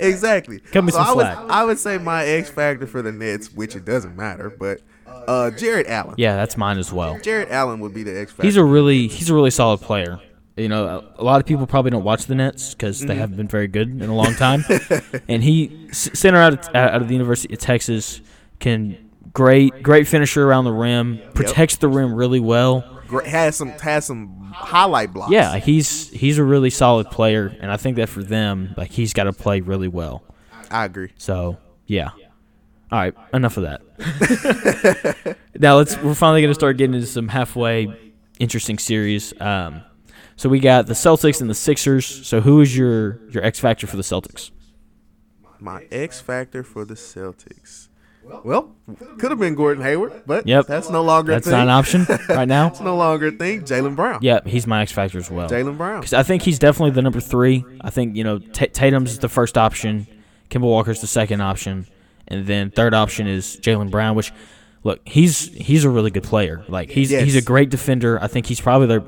exactly. 0.00 0.60
Cut 0.60 0.82
me 0.82 0.90
so 0.92 0.98
some 0.98 1.06
I 1.06 1.12
would, 1.14 1.20
slack. 1.22 1.38
I 1.48 1.64
would 1.64 1.78
say 1.78 1.98
my 1.98 2.24
X 2.24 2.50
factor 2.50 2.86
for 2.86 3.02
the 3.02 3.12
Nets, 3.12 3.52
which 3.52 3.76
it 3.76 3.84
doesn't 3.84 4.16
matter, 4.16 4.50
but 4.50 4.80
uh, 5.06 5.50
Jarrett 5.52 5.86
Allen. 5.86 6.14
Yeah, 6.18 6.36
that's 6.36 6.56
mine 6.56 6.78
as 6.78 6.92
well. 6.92 7.18
Jarrett 7.20 7.50
Allen 7.50 7.80
would 7.80 7.94
be 7.94 8.02
the 8.02 8.18
X 8.18 8.32
factor. 8.32 8.42
He's 8.44 8.56
a 8.56 8.64
really 8.64 9.08
he's 9.08 9.30
a 9.30 9.34
really 9.34 9.50
solid 9.50 9.80
player. 9.80 10.20
You 10.56 10.68
know, 10.68 10.86
a, 11.18 11.22
a 11.22 11.24
lot 11.24 11.40
of 11.40 11.46
people 11.46 11.66
probably 11.66 11.90
don't 11.90 12.04
watch 12.04 12.26
the 12.26 12.34
Nets 12.36 12.74
because 12.74 12.98
Mm-hmm. 12.98 13.08
they 13.08 13.14
haven't 13.16 13.36
been 13.36 13.48
very 13.48 13.66
good 13.66 13.88
in 13.88 14.08
a 14.08 14.14
long 14.14 14.34
time. 14.34 14.64
and 15.28 15.42
he 15.42 15.88
s- 15.90 16.10
center 16.14 16.38
out 16.38 16.52
of, 16.68 16.74
out 16.76 17.02
of 17.02 17.08
the 17.08 17.14
University 17.14 17.52
of 17.54 17.58
Texas 17.60 18.20
can 18.60 18.96
great 19.32 19.82
great 19.82 20.06
finisher 20.06 20.46
around 20.46 20.64
the 20.64 20.72
rim, 20.72 21.20
protects 21.34 21.76
the 21.76 21.88
rim 21.88 22.14
really 22.14 22.38
well. 22.40 22.82
Has 23.26 23.56
some 23.56 23.70
has 23.70 24.06
some 24.06 24.52
highlight 24.54 25.12
blocks. 25.12 25.32
Yeah, 25.32 25.56
he's 25.58 26.08
he's 26.10 26.38
a 26.38 26.44
really 26.44 26.70
solid 26.70 27.10
player, 27.10 27.54
and 27.60 27.70
I 27.70 27.76
think 27.76 27.96
that 27.96 28.08
for 28.08 28.22
them, 28.22 28.74
like 28.76 28.90
he's 28.92 29.12
got 29.12 29.24
to 29.24 29.32
play 29.32 29.60
really 29.60 29.88
well. 29.88 30.22
I 30.70 30.84
agree. 30.84 31.10
So 31.18 31.58
yeah. 31.86 32.10
All 32.92 33.00
right, 33.00 33.14
enough 33.32 33.56
of 33.56 33.64
that. 33.64 35.36
now 35.58 35.76
let's 35.76 35.96
we're 35.98 36.14
finally 36.14 36.42
gonna 36.42 36.54
start 36.54 36.76
getting 36.76 36.94
into 36.94 37.06
some 37.06 37.28
halfway 37.28 38.12
interesting 38.38 38.78
series. 38.78 39.32
Um, 39.40 39.82
So 40.36 40.48
we 40.48 40.58
got 40.60 40.86
the 40.86 40.94
Celtics 40.94 41.40
and 41.40 41.48
the 41.48 41.54
Sixers. 41.54 42.04
So 42.26 42.40
who 42.40 42.60
is 42.60 42.76
your 42.76 43.20
your 43.30 43.44
X 43.44 43.58
factor 43.60 43.86
for 43.86 43.96
the 43.96 44.02
Celtics? 44.02 44.50
My 45.60 45.86
X 45.90 46.20
factor 46.20 46.62
for 46.62 46.84
the 46.84 46.94
Celtics. 46.94 47.88
Well, 48.42 48.74
could 49.18 49.30
have 49.30 49.38
been 49.38 49.54
Gordon 49.54 49.82
Hayward, 49.82 50.22
but 50.26 50.46
Yep. 50.46 50.66
that's 50.66 50.88
no 50.88 51.02
longer 51.02 51.32
That's 51.32 51.46
a 51.46 51.50
thing. 51.50 51.58
not 51.58 51.62
an 51.64 51.68
option 51.68 52.06
right 52.34 52.48
now. 52.48 52.68
It's 52.68 52.80
no 52.80 52.96
longer 52.96 53.26
a 53.26 53.30
thing. 53.32 53.62
Jaylen 53.64 53.94
Brown. 53.94 54.20
Yeah, 54.22 54.40
he's 54.46 54.66
my 54.66 54.80
X 54.80 54.92
factor 54.92 55.18
as 55.18 55.30
well. 55.30 55.48
Jaylen 55.48 55.76
Brown. 55.76 56.00
Because 56.00 56.14
I 56.14 56.22
think 56.22 56.42
he's 56.42 56.58
definitely 56.58 56.92
the 56.92 57.02
number 57.02 57.20
three. 57.20 57.64
I 57.82 57.90
think 57.90 58.16
you 58.16 58.24
know 58.24 58.38
Ta 58.38 58.66
Tatum's 58.72 59.18
the 59.18 59.28
first 59.28 59.58
option, 59.58 60.06
Kemba 60.50 60.62
Walker's 60.62 61.02
the 61.02 61.06
second 61.06 61.42
option, 61.42 61.86
and 62.26 62.46
then 62.46 62.70
third 62.70 62.94
option 62.94 63.26
is 63.26 63.58
Jaylen 63.60 63.90
Brown. 63.90 64.16
Which, 64.16 64.32
look, 64.84 65.06
he's 65.06 65.48
he's 65.54 65.84
a 65.84 65.90
really 65.90 66.10
good 66.10 66.24
player. 66.24 66.64
Like 66.66 66.90
he's 66.90 67.10
he's 67.10 67.36
a 67.36 67.42
great 67.42 67.68
defender. 67.68 68.18
I 68.22 68.26
think 68.26 68.46
he's 68.46 68.60
probably 68.60 68.86
their 68.86 69.02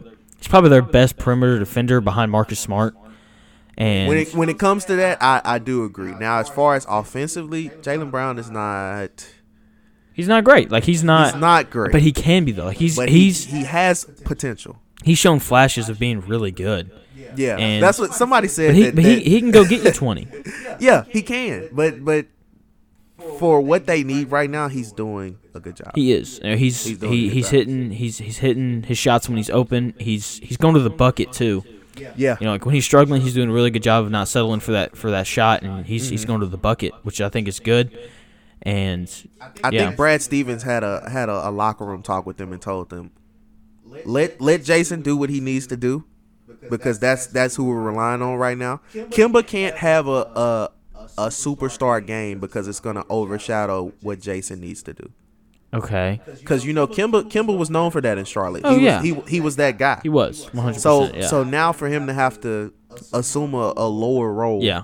he's 0.46 0.50
probably 0.50 0.70
their 0.70 0.82
best 0.82 1.16
perimeter 1.16 1.58
defender 1.58 2.00
behind 2.00 2.30
Marcus 2.30 2.60
Smart. 2.60 2.94
And 3.76 4.08
When 4.08 4.16
it 4.18 4.32
when 4.34 4.48
it 4.48 4.58
comes 4.58 4.84
to 4.86 4.96
that, 4.96 5.18
I, 5.20 5.42
I 5.44 5.58
do 5.58 5.84
agree. 5.84 6.14
Now, 6.14 6.38
as 6.38 6.48
far 6.48 6.76
as 6.76 6.86
offensively, 6.88 7.68
Jaylen 7.68 8.10
Brown 8.10 8.38
is 8.38 8.48
not 8.48 9.26
he's 10.14 10.28
not 10.28 10.44
great. 10.44 10.70
Like 10.70 10.84
he's 10.84 11.02
not. 11.04 11.32
he's 11.32 11.40
not 11.40 11.68
great, 11.68 11.92
But 11.92 12.00
he 12.00 12.12
can 12.12 12.44
be 12.44 12.52
though. 12.52 12.66
Like 12.66 12.78
he's 12.78 12.96
but 12.96 13.08
he, 13.08 13.24
he's 13.24 13.44
he 13.44 13.64
has 13.64 14.04
potential. 14.24 14.78
he's 15.04 15.18
shown 15.18 15.40
flashes 15.40 15.88
of 15.88 15.98
being 15.98 16.20
really 16.20 16.52
good. 16.52 16.90
Yeah, 17.34 17.58
And- 17.58 17.82
that's 17.82 17.98
what 17.98 18.14
somebody 18.14 18.48
said. 18.48 18.68
But 18.68 18.76
he 18.76 18.82
that, 18.84 18.94
but 18.94 19.04
he, 19.04 19.20
he 19.20 19.40
can 19.40 19.50
go 19.50 19.64
get 19.66 19.84
you 19.84 19.90
twenty. 19.92 20.28
yeah, 20.80 21.04
he 21.08 21.20
can. 21.22 21.68
But 21.72 22.02
but 22.02 22.26
for 23.38 23.60
what 23.60 23.86
they 23.86 24.02
need 24.02 24.30
right 24.30 24.48
now, 24.48 24.68
he's 24.68 24.92
doing 24.92 25.38
a 25.54 25.60
good 25.60 25.76
job. 25.76 25.92
He 25.94 26.12
is. 26.12 26.40
You 26.42 26.56
he's 26.56 26.84
He's 26.84 27.00
he, 27.00 27.28
he's 27.28 27.46
job. 27.46 27.52
hitting 27.52 27.90
he's 27.90 28.18
he's 28.18 28.38
hitting 28.38 28.82
his 28.82 28.98
shots 28.98 29.28
when 29.28 29.36
he's 29.36 29.50
open. 29.50 29.94
He's 29.98 30.38
he's 30.38 30.56
going 30.56 30.74
to 30.74 30.80
the 30.80 30.90
bucket 30.90 31.32
too. 31.32 31.64
yeah, 31.96 32.36
You 32.40 32.46
know, 32.46 32.52
like 32.52 32.66
when 32.66 32.74
he's 32.74 32.84
struggling, 32.84 33.22
he's 33.22 33.34
doing 33.34 33.48
a 33.48 33.52
really 33.52 33.70
good 33.70 33.82
job 33.82 34.04
of 34.04 34.10
not 34.10 34.28
settling 34.28 34.60
for 34.60 34.72
that 34.72 34.96
for 34.96 35.10
that 35.10 35.26
shot, 35.26 35.62
and 35.62 35.86
he's 35.86 36.08
he's 36.08 36.22
mm-hmm. 36.22 36.28
going 36.28 36.40
to 36.40 36.46
the 36.46 36.58
bucket, 36.58 36.92
which 37.02 37.20
I 37.20 37.28
think 37.28 37.48
is 37.48 37.60
good. 37.60 37.96
And 38.62 39.10
I 39.62 39.70
yeah. 39.70 39.86
think 39.86 39.96
Brad 39.96 40.22
Stevens 40.22 40.62
had 40.62 40.82
a 40.82 41.08
had 41.08 41.28
a, 41.28 41.48
a 41.48 41.50
locker 41.50 41.84
room 41.84 42.02
talk 42.02 42.26
with 42.26 42.36
them 42.36 42.52
and 42.52 42.60
told 42.60 42.90
them, 42.90 43.12
let 44.04 44.40
let 44.40 44.62
Jayson 44.62 45.02
do 45.02 45.16
what 45.16 45.30
he 45.30 45.40
needs 45.40 45.66
to 45.68 45.76
do, 45.76 46.04
because 46.68 46.98
that's 46.98 47.26
that's 47.28 47.56
who 47.56 47.64
we're 47.64 47.80
relying 47.80 48.22
on 48.22 48.34
right 48.36 48.58
now. 48.58 48.80
Kemba 48.92 49.46
can't 49.46 49.76
have 49.76 50.08
a 50.08 50.10
a, 50.10 50.70
a 51.18 51.28
superstar 51.28 52.04
game 52.04 52.38
because 52.40 52.68
it's 52.68 52.80
gonna 52.80 53.04
overshadow 53.08 53.92
what 54.02 54.20
Jayson 54.20 54.60
needs 54.60 54.82
to 54.84 54.92
do. 54.94 55.10
okay, 55.74 56.20
Because 56.38 56.64
you 56.64 56.72
know 56.72 56.86
Kemba 56.86 57.24
Kemba 57.30 57.56
was 57.56 57.70
known 57.70 57.90
for 57.90 58.00
that 58.00 58.18
in 58.18 58.24
Charlotte. 58.24 58.62
Oh, 58.64 58.78
he 58.78 58.84
yeah. 58.84 58.96
was, 59.00 59.04
he 59.04 59.34
he 59.36 59.40
was 59.40 59.56
that 59.56 59.78
guy. 59.78 60.00
he 60.02 60.08
was 60.08 60.52
one 60.54 60.64
hundred 60.64 60.80
So. 60.80 61.12
Yeah. 61.12 61.26
so 61.26 61.42
now 61.44 61.72
for 61.72 61.88
him 61.88 62.06
to 62.06 62.12
have 62.14 62.40
to 62.42 62.72
assume 63.12 63.54
a, 63.54 63.72
a 63.76 63.86
lower 63.88 64.32
role 64.32 64.62
yeah. 64.62 64.82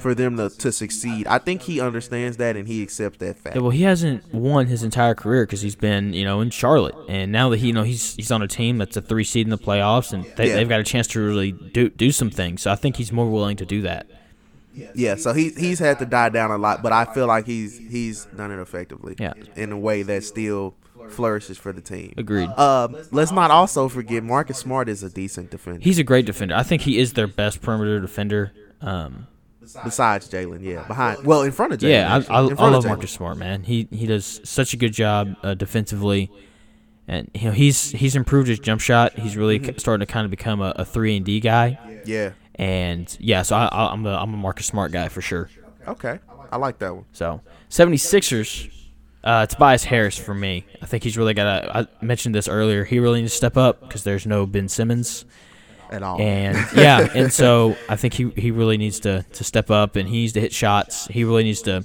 for 0.00 0.12
them 0.14 0.36
to, 0.38 0.48
to 0.48 0.72
succeed, 0.72 1.26
I 1.28 1.38
think 1.38 1.62
he 1.62 1.80
understands 1.80 2.36
that 2.38 2.56
and 2.56 2.66
he 2.66 2.82
accepts 2.82 3.18
that 3.18 3.38
fact. 3.38 3.54
Yeah, 3.54 3.62
well, 3.62 3.70
he 3.70 3.82
hasn't 3.82 4.32
won 4.34 4.66
his 4.66 4.82
entire 4.82 5.14
career 5.14 5.44
because 5.46 5.60
he's 5.60 5.76
been, 5.76 6.12
you 6.14 6.24
know, 6.24 6.40
in 6.40 6.50
Charlotte, 6.50 6.96
and 7.08 7.30
now 7.30 7.48
that 7.50 7.58
he, 7.60 7.68
you 7.68 7.72
know, 7.72 7.82
he's 7.84 8.16
he's 8.16 8.32
on 8.32 8.42
a 8.42 8.48
team 8.48 8.78
that's 8.78 8.96
a 8.96 9.02
three 9.02 9.24
seed 9.24 9.46
in 9.46 9.50
the 9.50 9.58
playoffs, 9.58 10.12
and 10.12 10.24
they, 10.36 10.48
Yeah. 10.48 10.56
they've 10.56 10.68
got 10.68 10.80
a 10.80 10.84
chance 10.84 11.06
to 11.08 11.20
really 11.20 11.52
do 11.52 11.90
do 11.90 12.10
some 12.10 12.30
things. 12.30 12.62
So 12.62 12.72
I 12.72 12.76
think 12.76 12.96
he's 12.96 13.12
more 13.12 13.30
willing 13.30 13.56
to 13.58 13.66
do 13.66 13.82
that. 13.82 14.06
Yeah, 14.94 15.16
so 15.16 15.32
he 15.32 15.50
he's 15.50 15.78
had 15.78 15.98
to 15.98 16.06
die 16.06 16.28
down 16.30 16.50
a 16.50 16.58
lot, 16.58 16.82
but 16.82 16.92
I 16.92 17.04
feel 17.04 17.26
like 17.26 17.46
he's 17.46 17.76
he's 17.78 18.24
done 18.36 18.50
it 18.50 18.58
effectively. 18.60 19.14
Yeah. 19.18 19.34
in 19.56 19.70
a 19.72 19.78
way 19.78 20.02
that 20.02 20.24
still 20.24 20.74
flourishes 21.10 21.58
for 21.58 21.72
the 21.72 21.80
team. 21.82 22.14
Agreed. 22.16 22.48
Um, 22.50 22.96
let's 23.10 23.32
not 23.32 23.50
also 23.50 23.88
forget 23.88 24.22
Marcus 24.22 24.56
Smart 24.58 24.88
is 24.88 25.02
a 25.02 25.10
decent 25.10 25.50
defender. 25.50 25.80
He's 25.80 25.98
a 25.98 26.04
great 26.04 26.24
defender. 26.26 26.54
I 26.54 26.62
think 26.62 26.82
he 26.82 26.98
is 26.98 27.12
their 27.12 27.26
best 27.26 27.60
perimeter 27.60 28.00
defender. 28.00 28.52
Um, 28.80 29.26
Besides 29.84 30.28
Jaylen, 30.28 30.62
yeah, 30.62 30.82
behind 30.88 31.24
well 31.24 31.42
in 31.42 31.52
front 31.52 31.72
of 31.72 31.78
Jaylen. 31.78 31.90
yeah, 31.90 32.16
actually. 32.16 32.34
I, 32.34 32.38
I, 32.38 32.66
I 32.66 32.70
love 32.70 32.84
Jaylen. 32.84 32.88
Marcus 32.88 33.10
Smart, 33.12 33.36
man. 33.38 33.62
He 33.62 33.86
he 33.92 34.06
does 34.06 34.40
such 34.44 34.74
a 34.74 34.76
good 34.76 34.92
job 34.92 35.36
uh, 35.42 35.54
defensively, 35.54 36.30
and 37.06 37.30
you 37.34 37.44
know 37.46 37.52
he's 37.52 37.92
he's 37.92 38.16
improved 38.16 38.48
his 38.48 38.58
jump 38.58 38.80
shot. 38.80 39.18
He's 39.18 39.36
really 39.36 39.60
Mm-hmm. 39.60 39.78
starting 39.78 40.04
to 40.06 40.12
kind 40.12 40.24
of 40.24 40.30
become 40.30 40.60
a, 40.60 40.72
a 40.76 40.84
three 40.84 41.16
and 41.16 41.24
D 41.24 41.38
guy. 41.40 41.78
Yeah. 42.04 42.30
And 42.56 43.14
yeah, 43.20 43.42
so 43.42 43.56
I, 43.56 43.66
I, 43.66 43.92
I'm 43.92 44.04
a 44.06 44.14
I'm 44.14 44.34
a 44.34 44.36
Marcus 44.36 44.66
Smart 44.66 44.92
guy 44.92 45.08
for 45.08 45.20
sure. 45.20 45.48
Okay, 45.86 46.18
I 46.50 46.56
like 46.56 46.78
that 46.78 46.94
one. 46.94 47.06
So 47.12 47.40
76ers, 47.70 48.70
uh, 49.24 49.46
Tobias 49.46 49.84
Harris 49.84 50.18
for 50.18 50.34
me. 50.34 50.64
I 50.80 50.86
think 50.86 51.02
he's 51.02 51.16
really 51.16 51.34
got 51.34 51.60
to. 51.60 51.76
I 51.78 52.04
mentioned 52.04 52.34
this 52.34 52.48
earlier. 52.48 52.84
He 52.84 52.98
really 52.98 53.20
needs 53.22 53.32
to 53.32 53.36
step 53.36 53.56
up 53.56 53.80
because 53.80 54.04
there's 54.04 54.26
no 54.26 54.46
Ben 54.46 54.68
Simmons. 54.68 55.24
At 55.90 56.02
all. 56.02 56.20
And 56.20 56.56
yeah, 56.76 57.08
and 57.14 57.32
so 57.32 57.76
I 57.88 57.96
think 57.96 58.14
he, 58.14 58.30
he 58.30 58.50
really 58.50 58.78
needs 58.78 59.00
to, 59.00 59.24
to 59.32 59.44
step 59.44 59.70
up 59.70 59.96
and 59.96 60.08
he 60.08 60.22
needs 60.22 60.32
to 60.34 60.40
hit 60.40 60.52
shots. 60.52 61.06
He 61.08 61.24
really 61.24 61.44
needs 61.44 61.62
to 61.62 61.84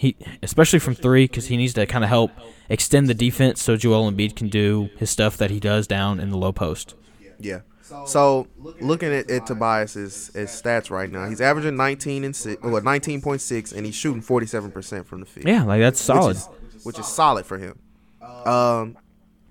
he 0.00 0.16
especially 0.42 0.78
from 0.78 0.94
three 0.94 1.24
because 1.24 1.48
he 1.48 1.58
needs 1.58 1.74
to 1.74 1.84
kind 1.84 2.02
of 2.02 2.08
help 2.08 2.30
extend 2.70 3.06
the 3.06 3.14
defense 3.14 3.62
so 3.62 3.76
Joel 3.76 4.10
Embiid 4.10 4.34
can 4.34 4.48
do 4.48 4.88
his 4.96 5.10
stuff 5.10 5.36
that 5.36 5.50
he 5.50 5.60
does 5.60 5.86
down 5.86 6.18
in 6.18 6.30
the 6.30 6.38
low 6.38 6.52
post. 6.52 6.94
Yeah. 7.38 7.60
So 8.06 8.46
looking 8.56 9.12
at, 9.12 9.30
at 9.30 9.46
Tobias's 9.46 10.30
his 10.34 10.50
stats 10.50 10.90
right 10.90 11.10
now, 11.10 11.28
he's 11.28 11.40
averaging 11.40 11.76
19 11.76 12.24
and 12.24 12.34
six, 12.34 12.62
well, 12.62 12.80
19.6, 12.80 13.74
and 13.76 13.86
he's 13.86 13.94
shooting 13.94 14.20
47 14.22 14.70
percent 14.70 15.06
from 15.06 15.20
the 15.20 15.26
field. 15.26 15.46
Yeah, 15.46 15.64
like 15.64 15.80
that's 15.80 16.00
solid. 16.00 16.36
which 16.36 16.74
is, 16.74 16.84
which 16.84 16.98
is 16.98 17.06
solid 17.06 17.46
for 17.46 17.58
him. 17.58 17.78
Um, 18.22 18.96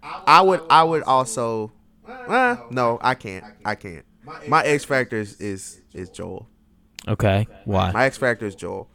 I 0.01 0.41
would 0.41 0.61
I 0.69 0.83
would 0.83 1.03
also, 1.03 1.71
uh, 2.07 2.57
no, 2.69 2.97
I 3.01 3.15
can't, 3.15 3.43
I 3.65 3.75
can't. 3.75 4.05
My 4.47 4.63
X 4.63 4.85
factor 4.85 5.17
is 5.17 5.39
is, 5.41 5.81
is 5.93 6.09
Joel. 6.09 6.47
Okay, 7.07 7.47
why? 7.65 7.91
My 7.91 8.05
X 8.05 8.17
factor 8.17 8.45
is 8.45 8.55
Joel, 8.55 8.89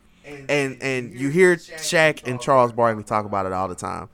and 0.48 0.82
and 0.82 1.12
you 1.12 1.28
hear 1.28 1.56
Shaq 1.56 2.26
and 2.26 2.40
Charles 2.40 2.72
Barkley 2.72 3.02
talk 3.02 3.26
about 3.26 3.46
it 3.46 3.52
all 3.52 3.68
the 3.68 3.74
time. 3.74 4.08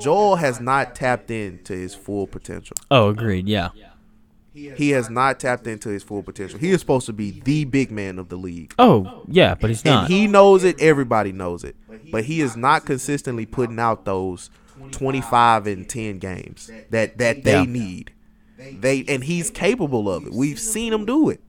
Joel 0.00 0.36
has 0.36 0.60
not 0.60 0.94
tapped 0.94 1.30
into 1.30 1.72
his 1.72 1.94
full 1.94 2.26
potential. 2.26 2.76
Oh, 2.90 3.08
agreed. 3.08 3.48
Yeah, 3.48 3.70
He 4.76 4.90
has 4.90 5.08
not 5.10 5.40
tapped 5.40 5.66
into 5.66 5.88
his 5.88 6.02
full 6.02 6.22
potential. 6.22 6.58
He 6.58 6.70
is 6.70 6.80
supposed 6.80 7.06
to 7.06 7.12
be 7.12 7.40
the 7.40 7.64
big 7.64 7.90
man 7.90 8.18
of 8.18 8.28
the 8.28 8.36
league. 8.36 8.74
Oh, 8.78 9.22
yeah, 9.28 9.54
but 9.54 9.70
he's 9.70 9.82
And 9.82 9.94
not. 10.02 10.08
he 10.10 10.26
knows 10.26 10.64
it. 10.64 10.80
Everybody 10.80 11.32
knows 11.32 11.64
it. 11.64 11.76
But 12.12 12.24
he 12.24 12.40
is 12.40 12.56
not 12.56 12.84
consistently 12.86 13.46
putting 13.46 13.78
out 13.78 14.04
those 14.04 14.50
25 14.92 15.66
and 15.66 15.88
10 15.88 16.18
games 16.18 16.70
that 16.90 17.18
that 17.18 17.44
they 17.44 17.52
Yeah. 17.52 17.64
need. 17.64 18.12
They 18.58 19.04
and 19.08 19.24
he's 19.24 19.50
capable 19.50 20.10
of 20.10 20.26
it. 20.26 20.32
We've 20.32 20.58
seen 20.58 20.92
him 20.92 21.04
do 21.04 21.30
it. 21.30 21.40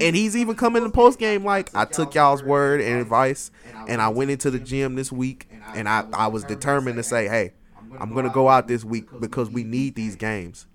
And 0.00 0.16
he's 0.16 0.36
even 0.36 0.56
come 0.56 0.74
in 0.74 0.82
the 0.82 0.90
post 0.90 1.18
game 1.20 1.44
like 1.44 1.70
I 1.74 1.84
took 1.84 2.14
y'all's 2.14 2.42
word 2.42 2.80
and 2.80 3.00
advice 3.00 3.50
and 3.86 4.00
I 4.02 4.08
went 4.08 4.30
into 4.30 4.50
the 4.50 4.58
gym 4.58 4.96
this 4.96 5.12
week 5.12 5.48
and 5.74 5.88
I, 5.88 6.04
I 6.12 6.26
was 6.28 6.42
determined 6.44 6.96
to 6.96 7.02
say, 7.02 7.28
"Hey, 7.28 7.52
I'm 8.00 8.12
going 8.12 8.24
to 8.24 8.30
go 8.32 8.48
out 8.48 8.66
this 8.68 8.84
week 8.84 9.06
because 9.20 9.50
we 9.50 9.62
need 9.64 9.94
these 9.94 10.16
games." 10.16 10.66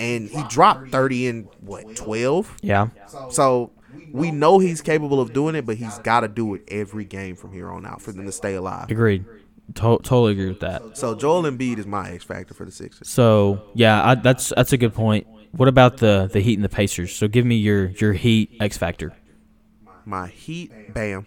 And 0.00 0.28
he 0.28 0.42
dropped 0.48 0.90
30 0.90 1.26
in 1.26 1.42
what, 1.60 1.94
12? 1.96 2.56
yeah, 2.62 2.88
So 3.30 3.70
we 4.12 4.30
know 4.30 4.58
he's 4.58 4.80
capable 4.80 5.20
of 5.20 5.32
doing 5.32 5.54
it, 5.54 5.66
but 5.66 5.76
he's 5.76 5.98
got 5.98 6.20
to 6.20 6.28
do 6.28 6.54
it 6.54 6.62
every 6.68 7.04
game 7.04 7.36
from 7.36 7.52
here 7.52 7.70
on 7.70 7.84
out 7.86 8.00
for 8.02 8.12
them 8.12 8.24
to 8.26 8.32
stay 8.32 8.54
alive. 8.54 8.90
agreed. 8.90 9.24
To- 9.74 10.00
totally 10.02 10.32
agree 10.32 10.48
with 10.48 10.60
that. 10.60 10.96
So 10.96 11.14
Joel 11.14 11.42
Embiid 11.44 11.78
is 11.78 11.86
my 11.86 12.10
X 12.10 12.24
factor 12.24 12.54
for 12.54 12.64
the 12.64 12.72
Sixers. 12.72 13.08
So 13.08 13.62
yeah, 13.74 14.02
I, 14.04 14.14
that's 14.16 14.52
that's 14.56 14.72
a 14.72 14.76
good 14.76 14.94
point. 14.94 15.28
What 15.52 15.68
about 15.68 15.98
the 15.98 16.28
the 16.32 16.40
Heat 16.40 16.54
and 16.54 16.64
the 16.64 16.68
Pacers? 16.68 17.14
So 17.14 17.28
give 17.28 17.46
me 17.46 17.54
your 17.56 17.86
your 17.90 18.12
Heat 18.12 18.56
X 18.60 18.76
factor. 18.76 19.12
My 20.04 20.26
Heat, 20.26 20.92
Bam. 20.92 21.24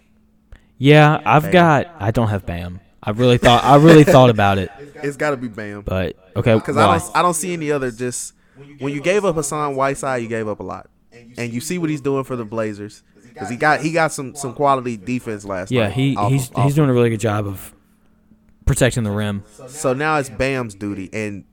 Yeah, 0.76 1.22
I've 1.24 1.50
got. 1.52 1.86
I 1.98 2.10
don't 2.10 2.28
have 2.28 2.44
Bam. 2.44 2.80
I 3.02 3.10
really 3.10 3.38
thought. 3.38 3.64
I 3.64 3.76
really 3.76 4.04
thought 4.04 4.28
about 4.30 4.58
it, 4.58 4.70
It's 4.96 5.16
got 5.16 5.30
to 5.30 5.36
be 5.38 5.48
Bam 5.48 5.80
but 5.82 6.16
okay. 6.36 6.54
because 6.54 6.76
I 6.76 6.98
don't 6.98 7.16
I 7.16 7.22
don't 7.22 7.34
see 7.34 7.52
any 7.54 7.70
other. 7.70 7.90
Just 7.90 8.34
when 8.78 8.92
you 8.94 9.00
gave 9.00 9.24
up 9.24 9.34
Hassan 9.36 9.76
Whiteside, 9.76 10.22
you 10.22 10.28
gave 10.28 10.48
up 10.48 10.60
a 10.60 10.62
lot, 10.62 10.88
and 11.36 11.52
you 11.52 11.60
see 11.60 11.78
what 11.78 11.90
he's 11.90 12.00
doing 12.00 12.24
for 12.24 12.36
the 12.36 12.44
Blazers 12.44 13.02
because 13.28 13.48
he 13.48 13.56
got 13.56 13.80
he 13.80 13.92
got 13.92 14.12
some 14.12 14.34
some 14.34 14.54
quality 14.54 14.96
defense 14.96 15.44
last 15.44 15.70
Yeah, 15.72 15.84
night. 15.84 15.92
he 15.94 16.16
off 16.16 16.30
he's 16.32 16.50
of- 16.50 16.56
off 16.56 16.64
he's 16.64 16.74
doing 16.74 16.90
a 16.90 16.92
really 16.92 17.10
good 17.10 17.20
job 17.20 17.46
of 17.46 17.74
protecting 18.66 19.02
the 19.04 19.10
rim. 19.10 19.42
So 19.68 19.92
now 19.92 20.18
it's 20.18 20.30
Bam's 20.30 20.74
duty, 20.74 21.10
and 21.12 21.44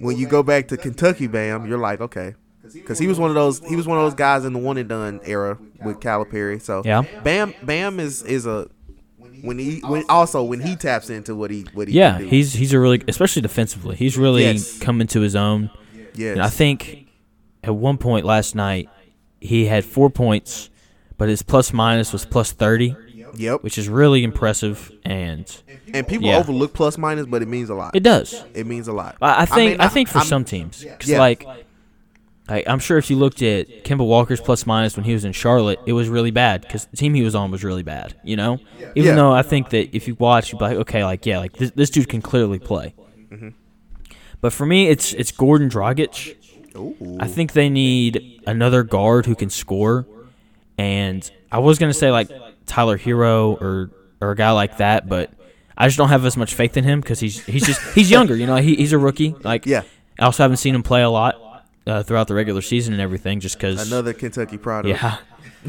when 0.00 0.16
you 0.16 0.26
go 0.26 0.42
back 0.42 0.68
to 0.68 0.76
Kentucky, 0.76 1.26
Bam, 1.26 1.66
you're 1.66 1.78
like, 1.78 2.00
okay, 2.00 2.34
because 2.72 2.98
he 2.98 3.06
was 3.06 3.18
one 3.18 3.30
of 3.30 3.34
those 3.34 3.60
he 3.66 3.76
was 3.76 3.86
one 3.86 3.98
of 3.98 4.04
those 4.04 4.14
guys 4.14 4.44
in 4.44 4.52
the 4.52 4.58
one 4.58 4.76
and 4.78 4.88
done 4.88 5.20
era 5.24 5.58
with 5.84 6.00
Calipari. 6.00 6.60
So 6.60 6.82
Yeah. 6.84 7.02
Bam 7.22 7.54
Bam 7.62 8.00
is 8.00 8.22
is 8.22 8.46
a 8.46 8.68
when 9.42 9.58
he 9.58 9.80
when 9.80 10.04
also 10.08 10.42
when 10.42 10.60
he 10.60 10.74
taps 10.76 11.10
into 11.10 11.34
what 11.34 11.50
he 11.50 11.66
what 11.74 11.88
he 11.88 11.94
Yeah, 11.94 12.12
can 12.14 12.22
do. 12.22 12.28
he's 12.28 12.54
he's 12.54 12.72
a 12.72 12.80
really 12.80 13.02
especially 13.06 13.42
defensively. 13.42 13.94
He's 13.96 14.16
really 14.18 14.42
Yes. 14.44 14.78
come 14.78 15.00
into 15.00 15.20
his 15.20 15.36
own. 15.36 15.70
Yes. 16.16 16.38
I 16.38 16.48
think 16.48 17.06
at 17.62 17.74
one 17.74 17.98
point 17.98 18.24
last 18.26 18.54
night 18.54 18.88
he 19.40 19.66
had 19.66 19.84
four 19.84 20.10
points, 20.10 20.70
but 21.18 21.28
his 21.28 21.42
plus 21.42 21.72
minus 21.72 22.12
was 22.12 22.24
plus 22.24 22.52
thirty, 22.52 22.94
yep. 23.34 23.62
which 23.62 23.78
is 23.78 23.88
really 23.88 24.24
impressive. 24.24 24.90
And 25.04 25.44
And 25.92 26.06
people 26.06 26.26
yeah. 26.28 26.38
overlook 26.38 26.72
plus 26.74 26.98
minus, 26.98 27.26
but 27.26 27.42
it 27.42 27.48
means 27.48 27.70
a 27.70 27.74
lot. 27.74 27.94
it 27.94 28.02
does. 28.02 28.42
It 28.54 28.66
means 28.66 28.88
a 28.88 28.92
lot. 28.92 29.16
I, 29.22 29.42
I 29.42 29.46
think 29.46 29.72
mean, 29.72 29.80
I, 29.80 29.88
think 29.88 30.08
for 30.08 30.18
I'm- 30.18 30.26
some 30.26 30.44
teams, 30.44 30.84
'cause 30.98 31.08
Yeah. 31.08 31.18
like 31.20 31.46
Like, 32.48 32.62
I'm 32.68 32.78
sure 32.78 32.96
if 32.96 33.10
you 33.10 33.16
looked 33.16 33.42
at 33.42 33.66
Kemba 33.82 34.06
Walker's 34.06 34.40
plus 34.40 34.66
minus 34.66 34.94
when 34.96 35.04
he 35.04 35.12
was 35.12 35.24
in 35.24 35.32
Charlotte, 35.32 35.80
it 35.84 35.92
was 35.94 36.08
really 36.08 36.30
bad 36.30 36.60
because 36.60 36.84
the 36.86 36.96
team 36.96 37.12
he 37.14 37.22
was 37.22 37.34
on 37.34 37.50
was 37.50 37.64
really 37.64 37.82
bad. 37.82 38.14
You 38.22 38.36
know, 38.36 38.60
even 38.94 39.10
Yeah. 39.10 39.14
though 39.16 39.32
I 39.32 39.42
think 39.42 39.70
that 39.70 39.94
if 39.96 40.06
you 40.06 40.14
watch, 40.14 40.52
you'd 40.52 40.60
be 40.60 40.64
like, 40.64 40.76
okay, 40.78 41.02
like 41.04 41.26
yeah, 41.26 41.38
like 41.38 41.54
this, 41.56 41.72
this 41.72 41.90
dude 41.90 42.08
can 42.08 42.22
clearly 42.22 42.60
play. 42.60 42.94
Mm-hmm. 43.32 43.48
But 44.40 44.52
for 44.52 44.66
me, 44.66 44.88
it's 44.88 45.12
it's 45.12 45.32
Goran 45.32 45.70
Dragic. 45.70 46.36
Ooh. 46.76 47.16
I 47.18 47.26
think 47.26 47.52
they 47.52 47.68
need 47.68 48.42
another 48.46 48.82
guard 48.82 49.26
who 49.26 49.34
can 49.34 49.50
score, 49.50 50.06
and 50.78 51.28
I 51.50 51.58
was 51.58 51.78
gonna 51.78 51.94
say 51.94 52.10
like 52.10 52.30
Tyler 52.66 52.98
Herro 52.98 53.60
or 53.60 53.90
or 54.20 54.30
a 54.30 54.36
guy 54.36 54.50
like 54.50 54.78
that, 54.78 55.08
but 55.08 55.30
I 55.76 55.86
just 55.86 55.98
don't 55.98 56.08
have 56.08 56.24
as 56.24 56.36
much 56.36 56.54
faith 56.54 56.76
in 56.76 56.84
him 56.84 57.00
because 57.00 57.20
he's 57.20 57.44
he's 57.44 57.64
just 57.64 57.80
he's 57.94 58.10
younger. 58.10 58.36
You 58.36 58.46
know, 58.46 58.56
he, 58.56 58.76
he's 58.76 58.92
a 58.92 58.98
rookie. 58.98 59.34
Like 59.42 59.66
Yeah. 59.66 59.82
I 60.18 60.24
also 60.24 60.42
haven't 60.42 60.56
seen 60.58 60.74
him 60.74 60.82
play 60.82 61.02
a 61.02 61.10
lot 61.10 61.64
uh, 61.86 62.02
throughout 62.02 62.28
the 62.28 62.34
regular 62.34 62.62
season 62.62 62.94
and 62.94 63.02
everything, 63.02 63.40
just 63.40 63.56
because. 63.56 63.90
Another 63.90 64.12
Kentucky 64.12 64.56
product. 64.58 64.98
Yeah. 65.00 65.18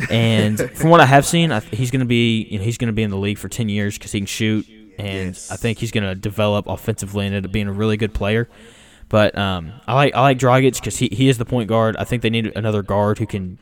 And 0.10 0.60
from 0.72 0.90
what 0.90 1.00
I 1.02 1.06
have 1.06 1.26
seen, 1.26 1.52
I, 1.52 1.60
he's 1.60 1.92
going 1.92 2.02
to 2.02 2.06
be 2.06 2.44
you 2.44 2.60
know 2.60 2.64
he's 2.64 2.78
going 2.78 2.88
to 2.88 2.94
be 2.94 3.04
in 3.04 3.10
the 3.10 3.18
league 3.18 3.38
for 3.38 3.50
ten 3.50 3.68
years 3.68 3.98
because 3.98 4.12
he 4.12 4.20
can 4.20 4.28
shoot, 4.28 4.66
and 4.98 5.28
Yes. 5.28 5.52
I 5.52 5.56
think 5.56 5.78
he's 5.80 5.92
going 5.92 6.04
to 6.04 6.16
develop 6.16 6.68
offensively 6.68 7.26
and 7.26 7.36
end 7.36 7.46
up 7.46 7.52
being 7.52 7.68
a 7.68 7.72
really 7.74 7.98
good 7.98 8.14
player. 8.14 8.48
But 9.10 9.38
um, 9.38 9.72
I 9.88 9.94
like 9.94 10.16
I 10.16 10.22
like 10.22 10.38
Dragic 10.38 10.76
because 10.76 10.98
he, 10.98 11.08
he 11.12 11.30
is 11.30 11.38
the 11.38 11.46
point 11.46 11.70
guard. 11.70 11.96
I 11.98 12.04
think 12.04 12.22
they 12.24 12.30
need 12.30 12.52
another 12.58 12.82
guard 12.84 13.20
who 13.20 13.26
can 13.26 13.58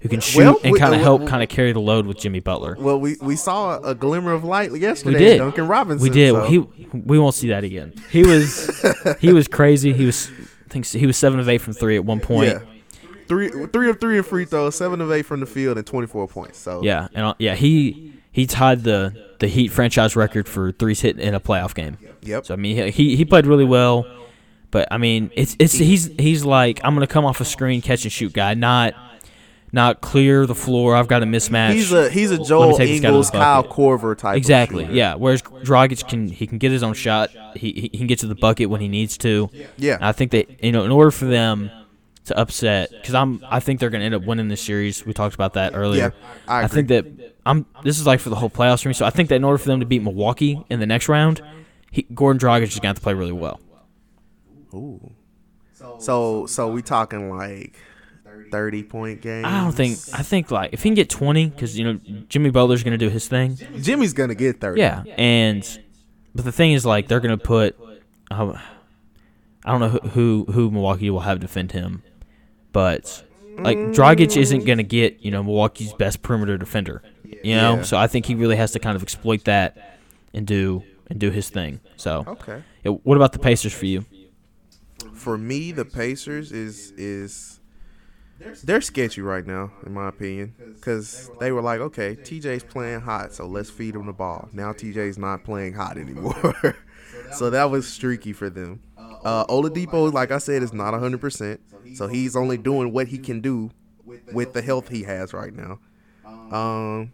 who 0.00 0.10
can 0.10 0.20
shoot 0.20 0.40
Well, 0.44 0.60
and 0.62 0.76
kind 0.76 0.94
of 0.94 1.00
uh, 1.00 1.04
help 1.04 1.26
kind 1.26 1.42
of 1.42 1.48
carry 1.48 1.72
the 1.72 1.80
load 1.80 2.06
with 2.06 2.18
Jimmy 2.18 2.40
Butler. 2.40 2.76
Well, 2.78 3.00
we, 3.00 3.16
we 3.22 3.36
saw 3.36 3.78
a 3.80 3.94
glimmer 3.94 4.32
of 4.32 4.44
light 4.44 4.70
yesterday. 4.76 5.18
We 5.18 5.24
did. 5.24 5.38
Duncan 5.38 5.66
Robinson. 5.66 6.02
We 6.02 6.10
did. 6.10 6.32
so- 6.34 6.44
He 6.44 6.58
we 6.92 7.18
won't 7.18 7.34
see 7.34 7.48
that 7.48 7.64
again. 7.64 7.94
He 8.10 8.22
was 8.24 8.70
he 9.20 9.32
was 9.32 9.48
crazy. 9.48 9.94
He 9.94 10.04
was 10.04 10.30
I 10.66 10.68
think 10.68 10.84
he 10.86 11.06
was 11.06 11.16
seven 11.16 11.40
of 11.40 11.48
eight 11.48 11.58
from 11.62 11.72
three 11.72 11.96
at 11.96 12.04
one 12.04 12.20
point. 12.20 12.50
Yeah. 12.52 12.58
Three, 13.28 13.48
three 13.48 13.90
of 13.90 13.98
three 14.00 14.18
in 14.18 14.22
free 14.22 14.44
throws, 14.44 14.76
seven 14.76 15.00
of 15.00 15.10
eight 15.10 15.22
from 15.26 15.40
the 15.40 15.46
field, 15.46 15.78
and 15.78 15.84
24 15.86 16.28
points. 16.28 16.58
So 16.58 16.82
Yeah, 16.84 17.08
and 17.12 17.24
uh, 17.26 17.34
yeah, 17.40 17.54
he 17.56 18.12
he 18.36 18.46
tied 18.46 18.84
the 18.84 19.14
the 19.38 19.48
Heat 19.48 19.68
franchise 19.68 20.14
record 20.14 20.46
for 20.46 20.70
threes 20.70 21.00
hit 21.00 21.18
in 21.18 21.34
a 21.34 21.40
playoff 21.40 21.74
game. 21.74 21.96
Yep. 22.20 22.44
So 22.44 22.52
I 22.52 22.58
mean, 22.58 22.92
he 22.92 23.16
he 23.16 23.24
played 23.24 23.46
really 23.46 23.64
well, 23.64 24.04
but 24.70 24.86
I 24.90 24.98
mean, 24.98 25.30
it's 25.34 25.56
it's 25.58 25.72
he's 25.72 26.08
he's 26.18 26.44
like 26.44 26.78
I'm 26.84 26.92
gonna 26.92 27.06
come 27.06 27.24
off 27.24 27.40
a 27.40 27.46
screen 27.46 27.80
catch 27.80 28.04
and 28.04 28.12
shoot 28.12 28.34
guy, 28.34 28.52
not 28.52 28.92
not 29.72 30.02
clear 30.02 30.44
the 30.44 30.54
floor. 30.54 30.94
I've 30.94 31.08
got 31.08 31.22
a 31.22 31.26
mismatch. 31.26 31.72
He's 31.72 31.90
a 31.92 32.10
he's 32.10 32.30
a 32.30 32.36
Joel 32.36 32.76
take 32.76 32.88
this 32.88 32.88
guy 32.88 32.94
to 32.96 33.00
the 33.00 33.06
Ingles, 33.08 33.30
Kyle 33.30 33.62
bucket. 33.62 33.74
Korver 33.74 34.18
type. 34.18 34.36
Exactly. 34.36 34.84
Yeah. 34.84 35.14
Whereas 35.14 35.40
Dragic 35.40 36.06
can 36.06 36.28
he 36.28 36.46
can 36.46 36.58
get 36.58 36.72
his 36.72 36.82
own 36.82 36.92
shot. 36.92 37.30
He 37.54 37.88
he 37.90 37.96
can 37.96 38.06
get 38.06 38.18
to 38.18 38.26
the 38.26 38.34
bucket 38.34 38.68
when 38.68 38.82
he 38.82 38.88
needs 38.88 39.16
to. 39.18 39.48
Yeah. 39.78 39.94
And 39.94 40.04
I 40.04 40.12
think 40.12 40.32
that 40.32 40.62
you 40.62 40.72
know 40.72 40.84
in 40.84 40.92
order 40.92 41.10
for 41.10 41.24
them 41.24 41.70
to 42.26 42.38
upset 42.38 42.90
because 42.90 43.14
I'm 43.14 43.42
I 43.48 43.60
think 43.60 43.80
they're 43.80 43.88
gonna 43.88 44.04
end 44.04 44.14
up 44.14 44.26
winning 44.26 44.48
this 44.48 44.60
series. 44.60 45.06
We 45.06 45.14
talked 45.14 45.34
about 45.34 45.54
that 45.54 45.74
earlier. 45.74 46.12
Yeah, 46.14 46.28
I 46.46 46.64
agree. 46.64 46.74
think 46.74 46.88
that 46.88 47.35
I'm 47.46 47.66
this 47.82 47.98
is 47.98 48.06
like 48.06 48.20
for 48.20 48.30
the 48.30 48.36
whole 48.36 48.50
playoffs 48.50 48.82
for 48.82 48.88
me. 48.88 48.94
So 48.94 49.06
I 49.06 49.10
think 49.10 49.28
that 49.30 49.36
in 49.36 49.44
order 49.44 49.58
for 49.58 49.68
them 49.68 49.80
to 49.80 49.86
beat 49.86 50.02
Milwaukee 50.02 50.62
in 50.68 50.80
the 50.80 50.86
next 50.86 51.08
round, 51.08 51.40
he, 51.90 52.02
Goran 52.04 52.38
Dragic 52.38 52.64
is 52.64 52.76
gonna 52.76 52.88
have 52.88 52.96
to 52.96 53.02
play 53.02 53.14
really 53.14 53.32
well. 53.32 53.60
Ooh. 54.74 55.12
So 55.98 56.46
so 56.46 56.68
we 56.68 56.82
talking 56.82 57.30
like 57.30 57.78
30 58.50 58.82
point 58.82 59.20
game. 59.22 59.44
I 59.44 59.62
don't 59.62 59.72
think 59.72 59.98
I 60.12 60.22
think 60.22 60.50
like 60.50 60.72
if 60.72 60.82
he 60.82 60.88
can 60.90 60.94
get 60.94 61.08
20 61.08 61.46
because 61.46 61.78
you 61.78 61.84
know 61.84 62.00
Jimmy 62.28 62.50
Butler's 62.50 62.82
gonna 62.82 62.98
do 62.98 63.08
his 63.08 63.28
thing. 63.28 63.56
Jimmy's 63.80 64.12
gonna 64.12 64.34
get 64.34 64.60
30. 64.60 64.80
Yeah, 64.80 65.04
and 65.16 65.80
but 66.36 66.44
the 66.44 66.52
thing 66.52 66.72
is, 66.72 66.84
like, 66.84 67.08
they're 67.08 67.20
gonna 67.20 67.38
put. 67.38 67.78
Uh, 68.30 68.52
I 69.64 69.70
don't 69.72 69.80
know 69.80 69.88
who, 69.88 70.08
who 70.08 70.52
who 70.52 70.70
Milwaukee 70.70 71.10
will 71.10 71.20
have 71.20 71.40
defend 71.40 71.72
him, 71.72 72.02
but 72.72 73.24
like 73.58 73.78
Dragic 73.78 74.36
isn't 74.36 74.64
gonna 74.64 74.82
get 74.82 75.20
you 75.20 75.30
know 75.30 75.42
Milwaukee's 75.42 75.92
best 75.94 76.22
perimeter 76.22 76.58
defender. 76.58 77.02
You 77.42 77.56
know, 77.56 77.76
Yeah. 77.76 77.82
so 77.82 77.96
I 77.96 78.06
think 78.06 78.26
he 78.26 78.34
really 78.34 78.56
has 78.56 78.72
to 78.72 78.78
kind 78.78 78.96
of 78.96 79.02
exploit 79.02 79.44
that 79.44 79.76
and 80.34 80.46
do 80.46 80.82
and 81.08 81.20
do 81.20 81.30
his 81.30 81.48
thing. 81.50 81.80
So, 81.96 82.24
Okay. 82.26 82.62
yeah, 82.84 82.90
what 82.92 83.16
about 83.16 83.32
the 83.32 83.38
Pacers 83.38 83.72
for 83.72 83.86
you? 83.86 84.04
For 85.12 85.38
me, 85.38 85.72
the 85.72 85.84
Pacers 85.84 86.52
is 86.52 86.92
is 86.96 87.60
they're 88.64 88.80
sketchy 88.82 89.22
right 89.22 89.46
now, 89.46 89.72
in 89.86 89.94
my 89.94 90.08
opinion, 90.08 90.54
because 90.74 91.30
they 91.40 91.52
were 91.52 91.62
like, 91.62 91.80
okay, 91.80 92.16
TJ's 92.22 92.64
playing 92.64 93.00
hot, 93.00 93.32
so 93.32 93.46
let's 93.46 93.70
feed 93.70 93.94
him 93.94 94.06
the 94.06 94.12
ball. 94.12 94.48
Now 94.52 94.72
TJ's 94.72 95.16
not 95.18 95.42
playing 95.44 95.72
hot 95.74 95.96
anymore, 96.04 96.76
so 97.32 97.50
that 97.50 97.70
was 97.70 97.86
streaky 97.88 98.32
for 98.32 98.50
them. 98.50 98.80
Uh, 99.24 99.44
Oladipo, 99.46 100.12
like 100.12 100.30
I 100.30 100.38
said, 100.38 100.62
is 100.62 100.72
not 100.72 100.92
100, 100.92 101.20
percent 101.20 101.60
so 101.94 102.08
he's 102.08 102.36
only 102.36 102.58
doing 102.58 102.92
what 102.92 103.08
he 103.08 103.16
can 103.18 103.40
do 103.40 103.70
with 104.32 104.52
the 104.52 104.60
health 104.60 104.88
he 104.88 105.02
has 105.04 105.32
right 105.32 105.54
now. 105.54 105.78
Um, 106.26 107.12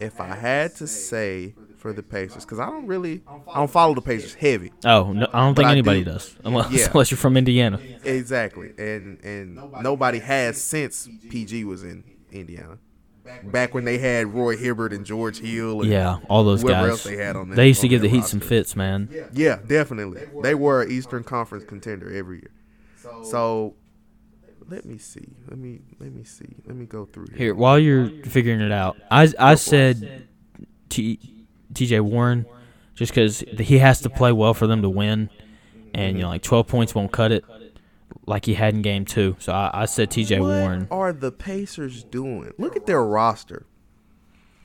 if 0.00 0.20
I 0.20 0.34
had 0.34 0.74
to 0.76 0.86
say 0.86 1.54
for 1.76 1.92
the 1.92 2.02
Pacers, 2.02 2.44
because 2.44 2.58
I 2.60 2.66
don't 2.66 2.86
really, 2.86 3.22
I 3.48 3.54
don't 3.58 3.70
follow 3.70 3.94
the 3.94 4.02
Pacers 4.02 4.34
heavy. 4.34 4.72
Oh, 4.84 5.12
no, 5.12 5.26
I 5.32 5.40
don't 5.40 5.54
think 5.54 5.68
anybody 5.68 6.04
do. 6.04 6.12
does, 6.12 6.36
unless, 6.44 6.70
Yeah. 6.70 6.88
unless 6.92 7.10
you're 7.10 7.18
from 7.18 7.36
Indiana. 7.36 7.80
Exactly, 8.04 8.72
and 8.78 9.18
and 9.24 9.56
nobody 9.82 10.18
has 10.20 10.60
since 10.60 11.08
PG 11.30 11.64
was 11.64 11.82
in 11.82 12.04
Indiana. 12.30 12.78
Back 13.44 13.72
when 13.72 13.84
they 13.84 13.98
had 13.98 14.34
Roy 14.34 14.56
Hibbert 14.56 14.92
and 14.92 15.06
George 15.06 15.38
Hill. 15.38 15.82
And 15.82 15.90
Yeah, 15.90 16.18
all 16.28 16.42
those 16.42 16.64
guys. 16.64 16.88
else 16.90 17.04
they 17.04 17.16
had 17.16 17.36
on 17.36 17.50
that- 17.50 17.54
They 17.56 17.68
used 17.68 17.80
to 17.82 17.88
give 17.88 18.02
the 18.02 18.08
Heat 18.08 18.24
some 18.24 18.40
fits, 18.40 18.74
man. 18.74 19.08
Yeah, 19.32 19.60
definitely. 19.64 20.22
They 20.42 20.56
were 20.56 20.82
an 20.82 20.90
Eastern 20.90 21.22
Conference 21.22 21.64
contender 21.64 22.12
every 22.12 22.38
year. 22.38 22.50
So 23.24 23.74
let 24.68 24.84
me 24.84 24.98
see. 24.98 25.28
Let 25.48 25.58
me 25.58 25.80
let 25.98 26.12
me 26.12 26.24
see. 26.24 26.56
Let 26.66 26.76
me 26.76 26.86
go 26.86 27.04
through 27.06 27.26
here. 27.30 27.38
Here, 27.38 27.54
while 27.54 27.78
you're 27.78 28.08
figuring 28.24 28.60
it 28.60 28.72
out, 28.72 28.96
I 29.10 29.32
I 29.38 29.54
said 29.54 30.26
T, 30.88 31.46
T.J. 31.74 32.00
Warren 32.00 32.46
just 32.94 33.12
because 33.12 33.40
he 33.58 33.78
has 33.78 34.00
to 34.02 34.10
play 34.10 34.32
well 34.32 34.54
for 34.54 34.66
them 34.66 34.82
to 34.82 34.88
win, 34.88 35.30
and 35.94 36.16
you 36.16 36.22
know 36.22 36.28
like 36.28 36.42
12 36.42 36.66
points 36.66 36.94
won't 36.94 37.12
cut 37.12 37.32
it, 37.32 37.44
like 38.26 38.44
he 38.44 38.54
had 38.54 38.74
in 38.74 38.82
game 38.82 39.04
two. 39.04 39.36
So 39.38 39.52
I, 39.52 39.82
I 39.82 39.84
said 39.86 40.10
T.J. 40.10 40.40
Warren. 40.40 40.52
What 40.52 40.58
Warren. 40.58 40.88
are 40.90 41.12
the 41.12 41.32
Pacers 41.32 42.04
doing? 42.04 42.52
Look 42.58 42.76
at 42.76 42.86
their 42.86 43.02
roster. 43.02 43.66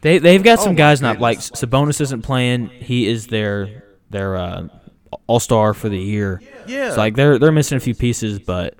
They 0.02 0.20
they've 0.20 0.44
got 0.44 0.60
some 0.60 0.74
Oh 0.74 0.76
guys 0.76 1.02
not 1.02 1.20
like. 1.20 1.40
Sabonis 1.40 2.02
isn't 2.02 2.22
playing. 2.22 2.68
He 2.70 3.08
is 3.08 3.28
their 3.28 3.84
their 4.10 4.36
uh, 4.36 4.68
all 5.26 5.40
star 5.40 5.74
for 5.74 5.90
the 5.90 5.98
year. 5.98 6.42
Yeah. 6.68 6.92
So 6.92 6.98
like 6.98 7.16
they're 7.16 7.40
they're 7.40 7.52
missing 7.52 7.78
a 7.78 7.82
few 7.82 7.96
pieces, 7.96 8.40
but 8.40 8.80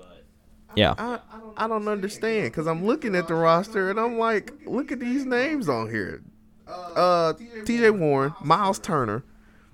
yeah. 0.74 0.94
I 0.98 1.18
I 1.56 1.66
don't 1.68 1.88
understand 1.88 2.52
because 2.52 2.66
I'm 2.66 2.84
looking 2.84 3.14
at 3.14 3.28
the 3.28 3.34
roster 3.34 3.90
and 3.90 3.98
I'm 3.98 4.18
like, 4.18 4.52
look 4.66 4.92
at 4.92 5.00
these 5.00 5.24
names 5.24 5.68
on 5.68 5.90
here. 5.90 6.22
Uh, 6.66 7.32
T.J. 7.64 7.90
Warren, 7.90 8.34
Miles 8.42 8.78
Turner, 8.78 9.24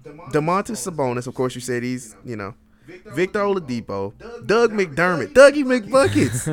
Domantas 0.05 0.89
Sabonis. 0.89 1.27
Of 1.27 1.35
course, 1.35 1.55
you 1.55 1.61
said 1.61 1.83
he's 1.83 2.15
you 2.25 2.37
know 2.37 2.55
Victor 2.87 3.41
Oladipo, 3.41 4.13
Doug 4.47 4.73
McDermott, 4.73 5.33
Dougie 5.33 5.65
McBuckets, 5.65 6.45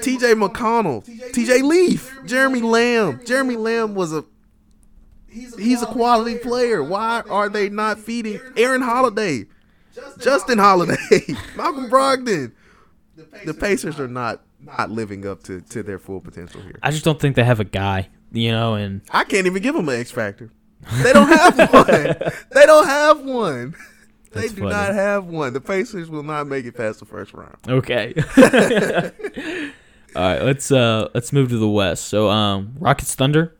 T.J. 0.02 0.34
McConnell, 0.34 1.04
T.J. 1.32 1.62
Leaf, 1.62 2.18
Jeremy 2.24 2.60
Lamb. 2.62 3.20
Jeremy 3.24 3.56
Lamb 3.56 3.94
was 3.94 4.12
a 4.12 4.24
he's 5.30 5.82
a 5.82 5.86
quality 5.86 6.38
player. 6.38 6.82
Why 6.82 7.22
are 7.28 7.48
they 7.48 7.68
not 7.68 7.98
feeding 7.98 8.40
Aaron 8.56 8.82
Holiday, 8.82 9.46
Justin 10.18 10.58
Holiday, 10.58 10.96
Malcolm 11.56 11.90
Brogdon? 11.90 12.52
The 13.44 13.54
Pacers 13.54 13.98
are 14.00 14.08
not 14.08 14.42
not 14.60 14.90
living 14.90 15.26
up 15.26 15.42
to, 15.44 15.60
to 15.60 15.82
their 15.82 15.98
full 15.98 16.20
potential 16.20 16.60
here. 16.60 16.78
I 16.82 16.90
just 16.90 17.04
don't 17.04 17.20
think 17.20 17.36
they 17.36 17.44
have 17.44 17.60
a 17.60 17.64
guy, 17.64 18.08
you 18.32 18.50
know, 18.50 18.74
and 18.74 19.02
I 19.10 19.24
can't 19.24 19.46
even 19.46 19.62
give 19.62 19.74
them 19.74 19.88
an 19.88 20.00
X 20.00 20.10
factor. 20.10 20.50
They 21.02 21.12
don't 21.12 21.28
have 21.28 21.58
one. 21.72 22.16
they 22.52 22.66
don't 22.66 22.86
have 22.86 23.20
one. 23.24 23.74
They 24.32 24.42
That's 24.42 24.52
do 24.52 24.62
funny. 24.62 24.72
not 24.72 24.94
have 24.94 25.24
one. 25.26 25.52
The 25.52 25.60
Pacers 25.60 26.10
will 26.10 26.22
not 26.22 26.46
make 26.46 26.64
it 26.66 26.72
past 26.76 26.98
the 27.00 27.06
first 27.06 27.32
round. 27.34 27.56
Okay. 27.68 28.14
All 30.16 30.22
right, 30.22 30.42
let's 30.42 30.70
uh 30.72 31.08
let's 31.14 31.32
move 31.32 31.50
to 31.50 31.58
the 31.58 31.68
West. 31.68 32.06
So 32.06 32.28
um 32.28 32.74
Rockets 32.78 33.14
Thunder. 33.14 33.56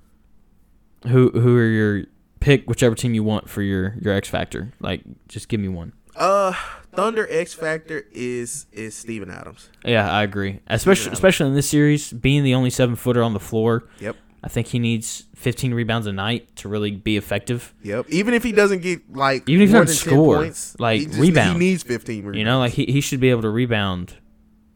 Who 1.07 1.31
who 1.31 1.57
are 1.57 1.67
your 1.67 2.05
pick 2.41 2.69
whichever 2.69 2.95
team 2.95 3.15
you 3.15 3.23
want 3.23 3.49
for 3.49 3.63
your 3.63 3.95
your 4.01 4.15
X 4.15 4.29
factor? 4.29 4.73
Like 4.81 5.03
just 5.29 5.49
give 5.49 5.61
me 5.61 5.69
one. 5.69 5.93
Uh, 6.17 6.53
Thunder 6.99 7.29
X 7.31 7.55
factor 7.55 8.07
is 8.11 8.67
is 8.73 8.93
Steven 8.93 9.31
Adams. 9.31 9.71
Yeah, 9.85 10.11
I 10.11 10.25
agree. 10.25 10.59
Especially 10.67 11.13
especially 11.13 11.47
in 11.47 11.55
this 11.55 11.69
series, 11.69 12.13
being 12.13 12.43
the 12.43 12.55
only 12.55 12.71
seven 12.71 12.97
footer 12.97 13.23
on 13.23 13.35
the 13.35 13.39
floor. 13.41 13.85
Yep. 14.01 14.17
I 14.43 14.49
think 14.49 14.67
he 14.67 14.81
needs 14.81 15.27
15 15.37 15.75
rebounds 15.75 16.09
a 16.09 16.13
night 16.13 16.57
to 16.57 16.69
really 16.69 16.91
be 16.91 17.17
effective. 17.17 17.73
Yep. 17.85 18.07
Even 18.09 18.35
if 18.35 18.43
he 18.43 18.51
doesn't 18.51 18.83
get 18.83 19.15
like 19.15 19.49
Even 19.49 19.63
if 19.63 19.69
he 19.69 19.75
doesn't 19.75 19.95
score, 19.95 20.39
points, 20.39 20.75
like, 20.81 20.99
he 21.01 21.07
just- 21.07 21.19
rebound. 21.21 21.53
he 21.63 21.69
needs 21.71 21.85
fifteen. 21.85 22.19
Rebounds. 22.25 22.39
You 22.39 22.45
know, 22.45 22.59
like 22.59 22.73
he, 22.73 22.87
he 22.87 23.01
should 23.01 23.21
be 23.21 23.31
able 23.31 23.43
to 23.43 23.51
rebound 23.51 24.15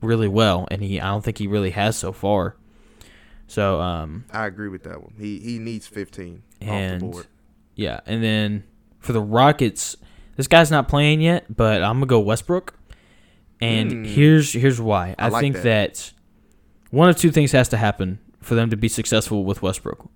really 0.00 0.28
well, 0.28 0.68
and 0.70 0.80
he 0.80 1.00
I 1.00 1.08
don't 1.08 1.24
think 1.24 1.38
he 1.38 1.48
really 1.48 1.70
has 1.70 1.96
so 1.96 2.12
far. 2.12 2.54
So 3.48 3.80
um 3.80 4.26
I 4.30 4.46
agree 4.46 4.68
with 4.68 4.84
that 4.84 5.02
one. 5.02 5.14
He 5.18 5.40
he 5.40 5.58
needs 5.58 5.88
fifteen 5.88 6.44
off 6.60 6.68
the 6.68 6.72
and 6.72 7.00
board. 7.00 7.26
yeah, 7.74 7.98
and 8.06 8.22
then 8.22 8.62
for 9.00 9.12
the 9.12 9.20
Rockets, 9.20 9.96
this 10.42 10.48
guy's 10.48 10.72
not 10.72 10.88
playing 10.88 11.20
yet, 11.20 11.54
but 11.56 11.82
I'm 11.84 11.94
gonna 11.98 12.06
go 12.06 12.18
Westbrook, 12.20 12.74
And 13.60 13.92
Hmm. 13.92 14.04
here's 14.04 14.52
here's 14.52 14.80
why. 14.80 15.14
I, 15.20 15.26
I 15.26 15.28
like 15.28 15.40
think 15.40 15.54
that. 15.56 15.62
that. 15.62 16.12
one 16.90 17.08
of 17.08 17.16
two 17.16 17.30
things 17.30 17.52
has 17.52 17.68
to 17.68 17.76
happen 17.76 18.18
for 18.40 18.56
them 18.56 18.70
to 18.70 18.76
be 18.76 18.88
successful 18.88 19.44
with 19.44 19.62
Westbrook. 19.62 20.10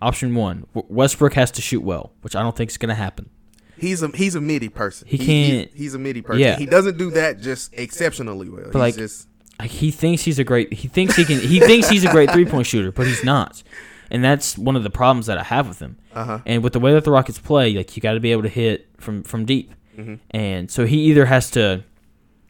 Option 0.00 0.34
one: 0.34 0.64
Westbrook 0.72 1.34
has 1.34 1.50
to 1.52 1.60
shoot 1.62 1.82
well, 1.82 2.12
which 2.22 2.34
I 2.34 2.42
don't 2.42 2.56
think 2.56 2.70
is 2.70 2.78
going 2.78 2.88
to 2.88 2.94
happen. 2.94 3.28
He's 3.76 4.02
a 4.02 4.08
he's 4.08 4.34
a 4.34 4.40
midi 4.40 4.70
person. 4.70 5.06
He 5.08 5.18
can't- 5.18 5.70
He's, 5.72 5.78
he's 5.78 5.94
a 5.94 5.98
midi 5.98 6.22
person. 6.22 6.40
Yeah. 6.40 6.56
He 6.56 6.64
doesn't 6.64 6.96
do 6.96 7.10
that 7.10 7.40
just 7.40 7.74
exceptionally 7.74 8.48
well. 8.48 8.64
he's 8.66 8.74
like- 8.74 8.96
just 8.96 9.28
Like 9.60 9.70
he 9.70 9.90
thinks 9.90 10.22
he's 10.22 10.38
a 10.38 10.44
great. 10.44 10.72
He 10.72 10.88
thinks 10.88 11.16
he 11.16 11.24
can. 11.26 11.40
He 11.40 11.60
thinks 11.60 11.88
he's 11.90 12.04
a 12.04 12.10
great 12.10 12.30
three 12.30 12.46
point 12.46 12.66
shooter, 12.66 12.92
but 12.92 13.06
he's 13.06 13.22
not. 13.24 13.62
And 14.14 14.22
that's 14.22 14.56
one 14.56 14.76
of 14.76 14.84
the 14.84 14.90
problems 14.90 15.26
that 15.26 15.38
I 15.38 15.42
have 15.42 15.66
with 15.66 15.80
him. 15.80 15.96
uh 16.14 16.24
huh. 16.24 16.38
And 16.46 16.62
with 16.62 16.72
the 16.72 16.78
way 16.80 16.92
that 16.94 17.02
the 17.04 17.10
Rockets 17.10 17.38
play, 17.40 17.72
like 17.74 17.96
you 17.96 18.00
got 18.00 18.12
to 18.14 18.20
be 18.20 18.30
able 18.32 18.42
to 18.44 18.48
hit 18.48 18.88
from 18.98 19.22
from 19.24 19.44
deep. 19.44 19.74
Mhm. 19.98 20.20
And 20.30 20.70
so 20.70 20.86
he 20.86 20.98
either 21.10 21.26
has 21.26 21.50
to 21.52 21.82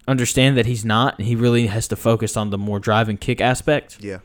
understand 0.07 0.57
that 0.59 0.67
he's 0.67 0.85
not, 0.85 1.19
and 1.19 1.27
he 1.27 1.35
really 1.35 1.67
has 1.69 1.89
to 1.89 1.97
focus 1.97 2.37
on 2.37 2.51
the 2.51 2.59
more 2.59 2.79
drive 2.79 3.09
and 3.09 3.19
kick 3.19 3.41
aspect. 3.41 3.97
Yeah. 4.01 4.19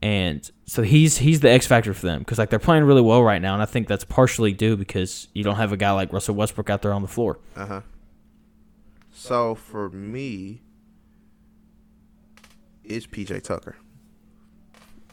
And 0.00 0.48
so 0.64 0.82
he's 0.82 1.18
he's 1.18 1.40
the 1.40 1.50
X 1.50 1.66
factor 1.66 1.92
for 1.92 2.06
them 2.06 2.20
because 2.20 2.38
like 2.38 2.50
they're 2.50 2.58
playing 2.58 2.84
really 2.84 3.02
well 3.02 3.22
right 3.22 3.42
now, 3.42 3.52
and 3.52 3.62
I 3.62 3.66
think 3.66 3.86
that's 3.88 4.04
partially 4.04 4.52
due 4.52 4.76
because 4.76 5.28
you 5.34 5.42
don't 5.44 5.56
have 5.56 5.72
a 5.72 5.76
guy 5.76 5.90
like 5.92 6.12
Russell 6.12 6.34
Westbrook 6.36 6.70
out 6.70 6.82
there 6.82 6.92
on 6.94 7.02
the 7.02 7.08
floor. 7.08 7.38
Uh 7.56 7.66
huh. 7.66 7.80
So 9.12 9.54
for 9.56 9.90
me, 9.90 10.62
it's 12.84 13.06
PJ 13.06 13.42
Tucker. 13.42 13.76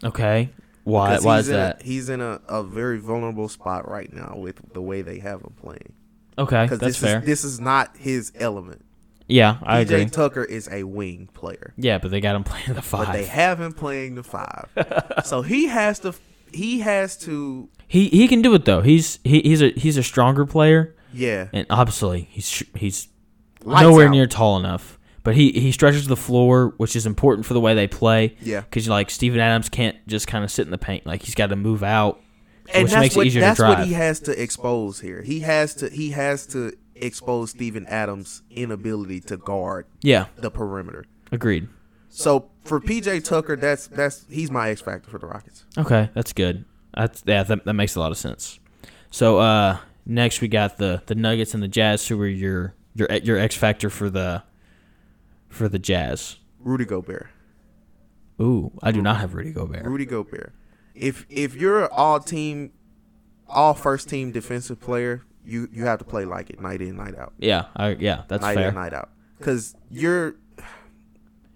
Okay, 0.04 0.50
why 0.86 1.20
why 1.20 1.40
is 1.40 1.50
in 1.50 1.56
a- 1.56 1.58
that? 1.58 1.82
he's 1.82 2.10
in 2.10 2.22
a, 2.22 2.40
a 2.48 2.64
very 2.64 2.98
vulnerable 3.00 3.50
spot 3.50 3.90
right 3.90 4.12
now 4.14 4.36
with 4.38 4.74
the 4.74 4.82
way 4.82 5.02
they 5.02 5.20
have 5.20 5.42
him 5.42 5.54
playing. 5.62 5.94
Okay, 6.38 6.68
that's 6.68 6.80
this 6.82 6.98
fair. 6.98 7.20
is 7.20 7.26
this 7.26 7.44
is 7.44 7.60
not 7.60 7.96
his 7.98 8.32
element. 8.36 8.86
yeah, 9.28 9.58
I 9.64 9.84
PJ 9.84 9.90
agree. 9.90 10.06
Tucker 10.06 10.44
is 10.44 10.70
a 10.72 10.84
wing 10.84 11.30
player, 11.34 11.74
Yeah, 11.78 11.98
but 11.98 12.12
they 12.12 12.22
got 12.22 12.36
him 12.36 12.44
playing 12.44 12.74
the 12.74 12.82
five. 12.82 13.08
but 13.08 13.14
they 13.14 13.26
have 13.26 13.60
him 13.62 13.74
playing 13.74 14.16
the 14.16 14.24
five. 14.24 14.68
so 15.26 15.42
he 15.42 15.68
has 15.68 16.00
to 16.00 16.14
he 16.54 16.80
has 16.82 17.18
to 17.20 17.70
He 17.88 18.10
he 18.10 18.28
can 18.28 18.42
do 18.42 18.54
it 18.54 18.66
though. 18.66 18.82
He's 18.82 19.20
he, 19.24 19.42
he's 19.42 19.62
a 19.62 19.70
he's 19.72 19.98
a 19.98 20.04
stronger 20.04 20.46
player, 20.46 20.96
yeah 21.14 21.48
and 21.54 21.66
obviously 21.70 22.28
he's 22.32 22.64
he's 22.76 23.08
Lights 23.64 23.82
nowhere 23.82 24.08
out. 24.08 24.12
near 24.12 24.28
tall 24.28 24.58
enough. 24.58 24.95
But 25.26 25.36
he 25.36 25.52
he 25.52 25.72
stretches 25.72 26.08
the 26.08 26.16
floor, 26.16 26.76
which 26.78 26.96
is 26.96 27.08
important 27.08 27.48
for 27.48 27.56
the 27.56 27.60
way 27.60 27.74
they 27.74 27.88
play. 27.88 28.38
yeah. 28.42 28.62
Because 28.62 28.88
like 28.88 29.10
Steven 29.10 29.40
Adams 29.40 29.68
can't 29.70 29.98
just 30.08 30.28
kind 30.28 30.44
of 30.44 30.52
sit 30.52 30.66
in 30.66 30.72
the 30.72 30.78
paint. 30.78 31.06
Like 31.06 31.24
he's 31.24 31.34
got 31.34 31.48
to 31.48 31.56
move 31.56 31.84
out, 31.84 32.22
and 32.74 32.84
which 32.84 32.92
that's 32.92 33.02
makes 33.02 33.16
what 33.16 33.26
it 33.26 33.30
easier 33.30 33.42
that's 33.42 33.58
to 33.58 33.64
drive. 33.64 33.80
what 33.80 33.88
he 33.88 33.94
has 33.96 34.20
to 34.22 34.42
expose 34.42 35.00
here. 35.00 35.24
He 35.24 35.40
has 35.40 35.74
to 35.76 35.90
he 35.90 36.12
has 36.12 36.46
to 36.48 36.74
expose 36.94 37.50
Steven 37.50 37.88
Adams' 37.88 38.44
inability 38.52 39.20
to 39.22 39.38
guard 39.38 39.88
yeah, 40.02 40.28
the 40.38 40.52
perimeter. 40.52 41.06
agreed. 41.32 41.68
So 42.10 42.52
for 42.64 42.80
PJ 42.80 43.24
Tucker, 43.24 43.56
that's 43.56 43.88
that's 43.88 44.26
he's 44.30 44.52
my 44.52 44.70
X 44.70 44.82
factor 44.82 45.10
for 45.10 45.18
the 45.18 45.26
Rockets. 45.26 45.66
Okay, 45.76 46.12
that's 46.14 46.34
good. 46.34 46.66
That's 46.96 47.24
yeah, 47.26 47.42
that, 47.42 47.66
that 47.66 47.74
makes 47.74 47.96
a 47.96 48.00
lot 48.00 48.12
of 48.12 48.18
sense. 48.20 48.60
So 49.10 49.40
uh, 49.40 49.80
next 50.06 50.40
we 50.40 50.48
got 50.48 50.78
the 50.78 51.02
the 51.08 51.16
Nuggets 51.16 51.56
and 51.56 51.64
the 51.64 51.68
Jazz, 51.68 52.08
who 52.08 52.22
are 52.22 52.28
your 52.28 52.76
your 52.94 53.12
your 53.12 53.40
X 53.40 53.56
factor 53.56 53.90
for 53.90 54.12
the 54.12 54.44
for 55.56 55.68
the 55.70 55.80
Jazz. 55.80 56.38
Rudy 56.60 56.86
Gobert. 56.86 57.28
Ooh, 58.42 58.72
I 58.84 58.92
do 58.92 59.02
not 59.02 59.18
have 59.18 59.34
Rudy 59.34 59.52
Gobert. 59.52 59.86
Rudy 59.86 60.06
Gobert. 60.06 60.54
If 60.94 61.26
if 61.30 61.56
you're 61.56 61.84
an 61.84 61.90
all 61.92 62.20
team, 62.20 62.72
all 63.48 63.74
first 63.74 64.10
team 64.10 64.32
defensive 64.32 64.80
player, 64.80 65.24
you 65.46 65.70
you 65.72 65.86
have 65.86 66.00
to 66.00 66.06
play 66.06 66.26
like 66.26 66.50
it 66.50 66.60
night 66.60 66.82
in 66.82 66.98
night 66.98 67.18
out, 67.18 67.34
Yeah, 67.38 67.66
I, 67.76 67.90
yeah, 67.92 68.24
that's 68.28 68.42
night 68.42 68.56
fair. 68.56 68.70
in 68.70 68.76
night 68.76 68.94
out, 68.94 69.10
because 69.38 69.76
you're 69.90 70.36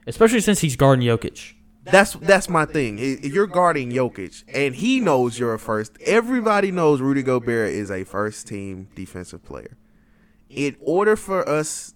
Especially 0.08 0.40
since 0.42 0.60
he's 0.60 0.76
guarding 0.76 1.06
Jokic. 1.08 1.54
That's 1.84 2.14
that's 2.14 2.50
my 2.50 2.66
thing. 2.66 2.98
You're 2.98 3.48
guarding 3.48 3.92
Jokic, 3.92 4.44
and 4.54 4.76
he 4.76 5.00
knows 5.00 5.40
you're 5.40 5.54
a 5.54 5.60
first. 5.60 5.98
Everybody 6.06 6.72
knows 6.72 7.02
Rudy 7.02 7.24
Gobert 7.24 7.70
is 7.72 7.90
a 7.92 8.04
first 8.04 8.48
team 8.48 8.88
defensive 8.96 9.44
player. 9.44 9.78
In 10.50 10.76
order 10.82 11.16
for 11.16 11.48
us, 11.48 11.94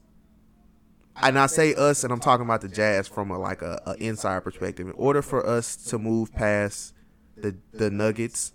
and 1.22 1.38
I 1.38 1.46
say 1.46 1.76
us, 1.76 2.04
and 2.04 2.12
I'm 2.12 2.20
talking 2.20 2.46
about 2.46 2.62
the 2.62 2.68
Jazz 2.68 3.08
from 3.08 3.32
a 3.32 3.38
like 3.38 3.62
a, 3.62 3.82
a 3.86 3.96
inside 3.96 4.44
perspective. 4.44 4.88
In 4.88 4.94
order 4.94 5.22
for 5.22 5.46
us 5.46 5.76
to 5.88 6.00
move 6.00 6.34
past 6.34 6.94
the 7.38 7.56
the 7.72 7.90
Nuggets, 7.90 8.54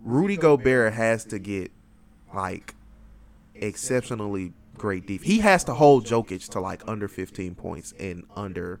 Rudy 0.00 0.36
Gobert 0.36 0.92
has 0.94 1.24
to 1.26 1.38
get 1.38 1.72
like 2.34 2.74
exceptionally 3.54 4.52
great 4.76 5.06
defense. 5.06 5.26
He 5.26 5.38
has 5.40 5.64
to 5.64 5.74
hold 5.74 6.06
Jokic 6.06 6.48
to 6.50 6.60
like 6.60 6.82
under 6.86 7.08
15 7.08 7.54
points 7.54 7.92
and 7.98 8.24
under 8.34 8.80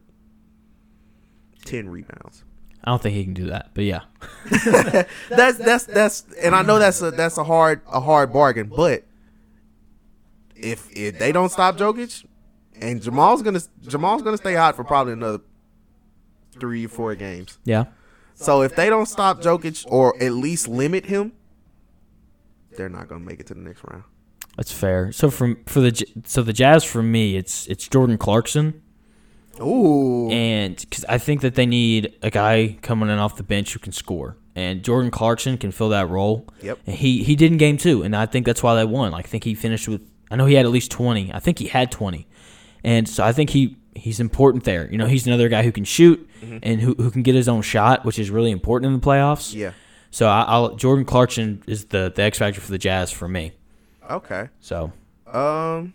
10 1.64 1.88
rebounds. 1.88 2.44
I 2.84 2.90
don't 2.90 3.00
think 3.00 3.14
he 3.14 3.22
can 3.22 3.34
do 3.34 3.46
that, 3.46 3.70
but 3.74 3.84
yeah, 3.84 4.00
That's 5.28 5.58
that's 5.58 5.84
that's 5.84 6.24
and 6.42 6.52
I 6.52 6.62
know 6.62 6.80
that's 6.80 7.00
a 7.00 7.12
that's 7.12 7.38
a 7.38 7.44
hard 7.44 7.80
a 7.86 8.00
hard 8.00 8.32
bargain, 8.32 8.72
but 8.74 9.04
if 10.56 10.90
if 10.90 11.16
they 11.16 11.30
don't 11.30 11.48
stop 11.48 11.76
Jokic 11.76 12.24
and 12.82 13.00
Jamal's 13.00 13.42
gonna 13.42 13.60
Jamal's 13.86 14.22
gonna 14.22 14.36
stay 14.36 14.54
hot 14.54 14.76
for 14.76 14.84
probably 14.84 15.14
another 15.14 15.40
three 16.58 16.84
or 16.84 16.88
four 16.88 17.14
games. 17.14 17.58
yeah. 17.64 17.84
So 18.34 18.62
if 18.62 18.74
they 18.74 18.88
don't 18.88 19.06
stop 19.06 19.40
Jokic 19.40 19.84
or 19.88 20.20
at 20.20 20.32
least 20.32 20.66
limit 20.66 21.06
him, 21.06 21.32
they're 22.76 22.88
not 22.88 23.08
gonna 23.08 23.24
make 23.24 23.40
it 23.40 23.46
to 23.48 23.54
the 23.54 23.60
next 23.60 23.82
round. 23.84 24.04
That's 24.56 24.72
fair. 24.72 25.12
So 25.12 25.30
from 25.30 25.62
for 25.66 25.80
the 25.80 26.04
so 26.24 26.42
the 26.42 26.52
Jazz 26.52 26.84
for 26.84 27.02
me, 27.02 27.36
it's 27.36 27.66
it's 27.68 27.88
Jordan 27.88 28.18
Clarkson, 28.18 28.82
Ooh. 29.60 30.28
and 30.30 30.76
because 30.76 31.04
I 31.08 31.18
think 31.18 31.40
that 31.42 31.54
they 31.54 31.66
need 31.66 32.16
a 32.22 32.30
guy 32.30 32.78
coming 32.82 33.08
in 33.08 33.18
off 33.18 33.36
the 33.36 33.42
bench 33.42 33.72
who 33.72 33.78
can 33.78 33.92
score, 33.92 34.36
and 34.54 34.82
Jordan 34.82 35.10
Clarkson 35.10 35.56
can 35.56 35.70
fill 35.70 35.90
that 35.90 36.08
role. 36.08 36.46
Yep. 36.62 36.80
And 36.86 36.96
he 36.96 37.22
he 37.22 37.36
did 37.36 37.52
in 37.52 37.58
game 37.58 37.76
two, 37.76 38.02
and 38.02 38.14
I 38.16 38.26
think 38.26 38.44
that's 38.44 38.62
why 38.62 38.74
they 38.74 38.84
won. 38.84 39.12
Like, 39.12 39.26
I 39.26 39.28
think 39.28 39.44
he 39.44 39.54
finished 39.54 39.88
with 39.88 40.02
I 40.30 40.36
know 40.36 40.46
he 40.46 40.54
had 40.54 40.66
at 40.66 40.72
least 40.72 40.90
twenty. 40.90 41.32
I 41.32 41.38
think 41.38 41.58
he 41.58 41.68
had 41.68 41.90
twenty, 41.92 42.26
and 42.84 43.08
so 43.08 43.24
I 43.24 43.32
think 43.32 43.50
he 43.50 43.76
he's 43.94 44.20
important 44.20 44.64
there. 44.64 44.90
You 44.90 44.98
know, 44.98 45.06
he's 45.06 45.26
another 45.26 45.48
guy 45.48 45.62
who 45.62 45.72
can 45.72 45.84
shoot 45.84 46.28
and 46.62 46.80
who 46.80 46.94
who 46.94 47.10
can 47.10 47.22
get 47.22 47.34
his 47.34 47.48
own 47.48 47.62
shot, 47.62 48.04
which 48.04 48.18
is 48.18 48.30
really 48.30 48.50
important 48.50 48.92
in 48.92 49.00
the 49.00 49.06
playoffs. 49.06 49.54
Yeah. 49.54 49.72
So 50.10 50.28
I, 50.28 50.42
I'll 50.42 50.74
Jordan 50.76 51.04
Clarkson 51.04 51.62
is 51.66 51.86
the 51.86 52.12
the 52.14 52.22
X 52.22 52.38
factor 52.38 52.60
for 52.60 52.70
the 52.70 52.78
Jazz 52.78 53.10
for 53.10 53.28
me. 53.28 53.52
Okay. 54.10 54.48
So 54.60 54.92
Um 55.26 55.94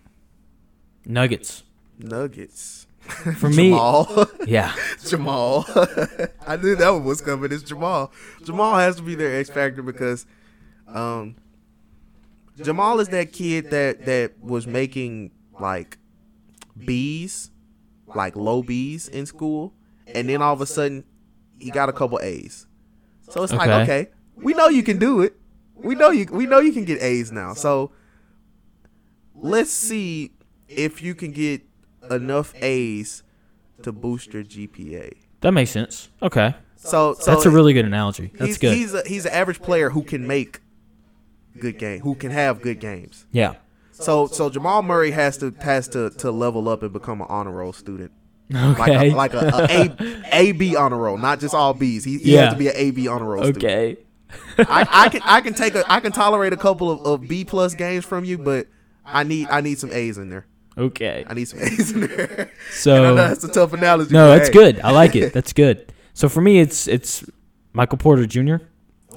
Nuggets 1.05 1.63
Nuggets. 1.99 2.87
for 3.37 3.49
me. 3.49 3.69
Jamal. 3.69 4.27
Yeah. 4.47 4.73
Jamal. 5.05 5.65
I 6.47 6.57
knew 6.57 6.75
that 6.75 6.89
one 6.89 7.03
was 7.05 7.21
coming. 7.21 7.51
It's 7.51 7.63
Jamal. 7.63 8.11
Jamal 8.43 8.75
has 8.75 8.97
to 8.97 9.01
be 9.01 9.15
their 9.15 9.39
X 9.39 9.49
factor 9.49 9.81
because 9.81 10.25
um, 10.87 11.35
Jamal 12.61 12.99
is 12.99 13.09
that 13.09 13.31
kid 13.31 13.69
that 13.71 14.05
that 14.05 14.41
was 14.41 14.67
making 14.67 15.31
like 15.59 15.97
B's, 16.85 17.51
like 18.15 18.35
low 18.35 18.63
B's 18.63 19.07
in 19.07 19.25
school, 19.25 19.73
and 20.07 20.29
then 20.29 20.41
all 20.41 20.53
of 20.53 20.61
a 20.61 20.65
sudden 20.65 21.03
he 21.59 21.71
got 21.71 21.89
a 21.89 21.93
couple 21.93 22.19
A's. 22.21 22.67
So 23.29 23.43
it's 23.43 23.51
like, 23.53 23.69
Okay. 23.69 23.81
okay, 23.83 24.11
we 24.35 24.53
know 24.53 24.67
you 24.69 24.83
can 24.83 24.97
do 24.99 25.21
it. 25.21 25.35
We 25.75 25.95
know 25.95 26.09
you. 26.11 26.25
We 26.31 26.45
know 26.45 26.59
you 26.59 26.71
can 26.71 26.85
get 26.85 27.01
A's 27.01 27.31
now. 27.31 27.53
So 27.53 27.91
let's 29.35 29.71
see 29.71 30.31
if 30.67 31.01
you 31.01 31.13
can 31.15 31.31
get 31.31 31.61
enough 32.09 32.53
A's 32.61 33.23
to 33.83 33.91
boost 33.91 34.33
your 34.33 34.43
GPA. 34.43 35.13
That 35.41 35.51
makes 35.51 35.71
sense. 35.71 36.09
Okay. 36.21 36.55
So, 36.75 37.13
so 37.15 37.31
That's 37.31 37.45
a 37.45 37.49
really 37.49 37.73
good 37.73 37.85
analogy. 37.85 38.31
That's 38.35 38.45
he's, 38.49 38.57
good. 38.57 38.73
He's 38.75 38.93
a, 38.93 39.03
he's 39.05 39.25
an 39.25 39.33
average 39.33 39.61
player 39.61 39.89
who 39.89 40.03
can 40.03 40.25
make 40.27 40.61
good 41.59 41.77
game, 41.79 42.01
who 42.01 42.15
can 42.15 42.31
have 42.31 42.61
good 42.61 42.79
games. 42.79 43.25
yeah. 43.31 43.55
So 43.99 44.27
so 44.27 44.49
Jamal 44.49 44.83
Murray 44.83 45.11
has 45.11 45.37
to 45.37 45.53
has 45.61 45.87
to, 45.89 46.09
to 46.11 46.31
level 46.31 46.69
up 46.69 46.83
and 46.83 46.93
become 46.93 47.21
an 47.21 47.27
honor 47.29 47.51
roll 47.51 47.73
student. 47.73 48.11
Okay. 48.53 49.11
Like 49.13 49.33
a, 49.33 49.41
like 49.41 49.51
a, 49.51 49.67
a, 49.69 50.05
a, 50.05 50.49
a 50.49 50.51
B 50.53 50.75
honor 50.75 50.97
roll, 50.97 51.17
not 51.17 51.39
just 51.39 51.53
all 51.53 51.73
B's. 51.73 52.03
He, 52.05 52.17
he 52.19 52.33
Yeah. 52.35 52.43
has 52.45 52.53
to 52.53 52.59
be 52.59 52.67
an 52.69 52.73
A 52.75 52.91
B 52.91 53.07
honor 53.07 53.25
roll 53.25 53.43
student. 53.43 53.63
okay. 53.65 53.97
I, 54.59 54.87
I 54.89 55.09
can 55.09 55.21
I 55.25 55.41
can 55.41 55.53
take 55.53 55.75
a 55.75 55.83
I 55.91 55.99
can 55.99 56.11
tolerate 56.11 56.53
a 56.53 56.57
couple 56.57 56.89
of, 56.91 57.01
of 57.05 57.27
B 57.27 57.43
plus 57.45 57.73
games 57.75 58.05
from 58.05 58.23
you, 58.23 58.37
but 58.37 58.67
I 59.05 59.23
need 59.23 59.47
I 59.49 59.61
need 59.61 59.79
some 59.79 59.91
A's 59.91 60.17
in 60.17 60.29
there. 60.29 60.45
Okay. 60.77 61.25
I 61.27 61.33
need 61.33 61.45
some 61.45 61.59
A's 61.59 61.91
in 61.91 62.01
there. 62.01 62.29
And 62.29 62.39
I 62.39 62.43
know 62.43 62.49
So 62.71 63.15
that's 63.15 63.43
a 63.43 63.51
tough 63.51 63.73
analogy. 63.73 64.13
no, 64.13 64.29
that's 64.29 64.49
hey. 64.49 64.53
good. 64.53 64.79
I 64.81 64.91
like 64.91 65.15
it. 65.15 65.33
That's 65.33 65.51
good. 65.53 65.91
So 66.13 66.29
for 66.29 66.39
me, 66.41 66.59
it's 66.59 66.87
it's 66.87 67.25
Michael 67.73 67.97
Porter 67.97 68.25
Jr. 68.27 68.57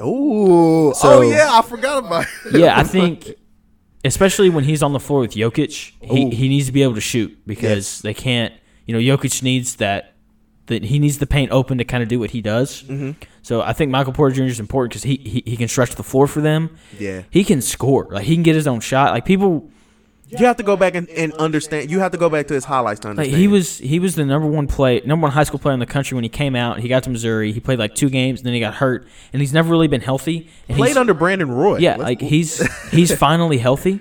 Ooh. 0.03 0.93
So- 0.95 1.18
oh 1.18 1.20
yeah, 1.22 1.51
I 1.53 1.62
forgot 1.62 2.05
about 2.05 2.26
it. 2.47 2.59
Yeah, 2.61 2.78
I 2.78 2.83
think, 2.85 3.35
especially 4.05 4.48
when 4.51 4.64
he's 4.64 4.82
on 4.82 4.92
the 4.92 5.01
floor 5.01 5.20
with 5.20 5.32
Jokic, 5.34 5.92
he, 6.01 6.24
Ooh. 6.26 6.30
he 6.30 6.48
needs 6.48 6.66
to 6.66 6.72
be 6.72 6.82
able 6.82 6.94
to 6.94 7.01
shoot 7.01 7.36
because 7.46 8.01
they 8.03 8.14
can't. 8.14 8.55
You 8.86 8.94
know, 8.94 9.16
Jokic 9.16 9.42
needs 9.42 9.76
that. 9.76 10.14
That 10.66 10.84
he 10.84 11.01
needs 11.01 11.18
the 11.18 11.26
paint 11.26 11.51
open 11.51 11.78
to 11.78 11.84
kind 11.84 12.01
of 12.01 12.09
do 12.09 12.20
what 12.20 12.30
he 12.30 12.40
does. 12.40 12.84
Mhm. 12.84 13.16
So 13.42 13.61
I 13.61 13.72
think 13.72 13.90
Michael 13.90 14.12
Porter 14.12 14.36
Jr. 14.36 14.42
is 14.44 14.61
important 14.61 14.92
because 14.92 15.03
he, 15.03 15.16
he 15.16 15.42
he 15.44 15.57
can 15.57 15.66
stretch 15.66 15.96
the 15.96 16.05
floor 16.05 16.28
for 16.28 16.40
them. 16.40 16.76
Yeah. 16.96 17.22
He 17.28 17.42
can 17.42 17.61
score. 17.61 18.07
Like 18.09 18.22
he 18.24 18.34
can 18.34 18.44
get 18.44 18.55
his 18.55 18.68
own 18.68 18.78
shot. 18.78 19.12
Like 19.12 19.24
people, 19.24 19.68
you 20.39 20.47
have 20.47 20.57
to 20.57 20.62
go 20.62 20.76
back 20.76 20.95
and, 20.95 21.09
and 21.11 21.33
understand. 21.35 21.91
You 21.91 22.01
have 22.01 22.12
to 22.12 22.18
go 22.18 22.28
back 22.31 22.47
to 22.49 22.55
his 22.55 22.64
highlights 22.64 23.01
to 23.01 23.09
Like 23.09 23.18
understand. 23.18 23.41
he 23.41 23.49
was 23.49 23.78
he 23.78 23.99
was 23.99 24.14
the 24.14 24.24
number 24.24 24.47
one 24.49 24.66
play 24.66 25.01
number 25.05 25.24
one 25.24 25.33
high 25.33 25.43
school 25.45 25.59
player 25.59 25.74
in 25.74 25.81
the 25.81 25.87
country 25.87 26.14
when 26.14 26.24
he 26.24 26.31
came 26.31 26.55
out. 26.55 26.81
He 26.81 26.89
got 26.89 27.03
to 27.05 27.11
Missouri. 27.11 27.53
He 27.53 27.61
played 27.61 27.78
like 27.78 27.95
two 27.95 28.11
games, 28.11 28.41
and 28.41 28.47
then 28.47 28.55
he 28.55 28.61
got 28.61 28.74
hurt, 28.74 29.07
and 29.33 29.41
he's 29.43 29.53
never 29.53 29.70
really 29.70 29.89
been 29.89 30.01
healthy. 30.01 30.49
And 30.68 30.76
played 30.76 30.97
under 30.97 31.14
Brandon 31.14 31.51
Roy. 31.51 31.78
Yeah, 31.78 31.93
Let's- 31.97 32.03
like 32.03 32.20
he's 32.20 32.62
he's 32.91 33.14
finally 33.14 33.59
healthy, 33.59 34.01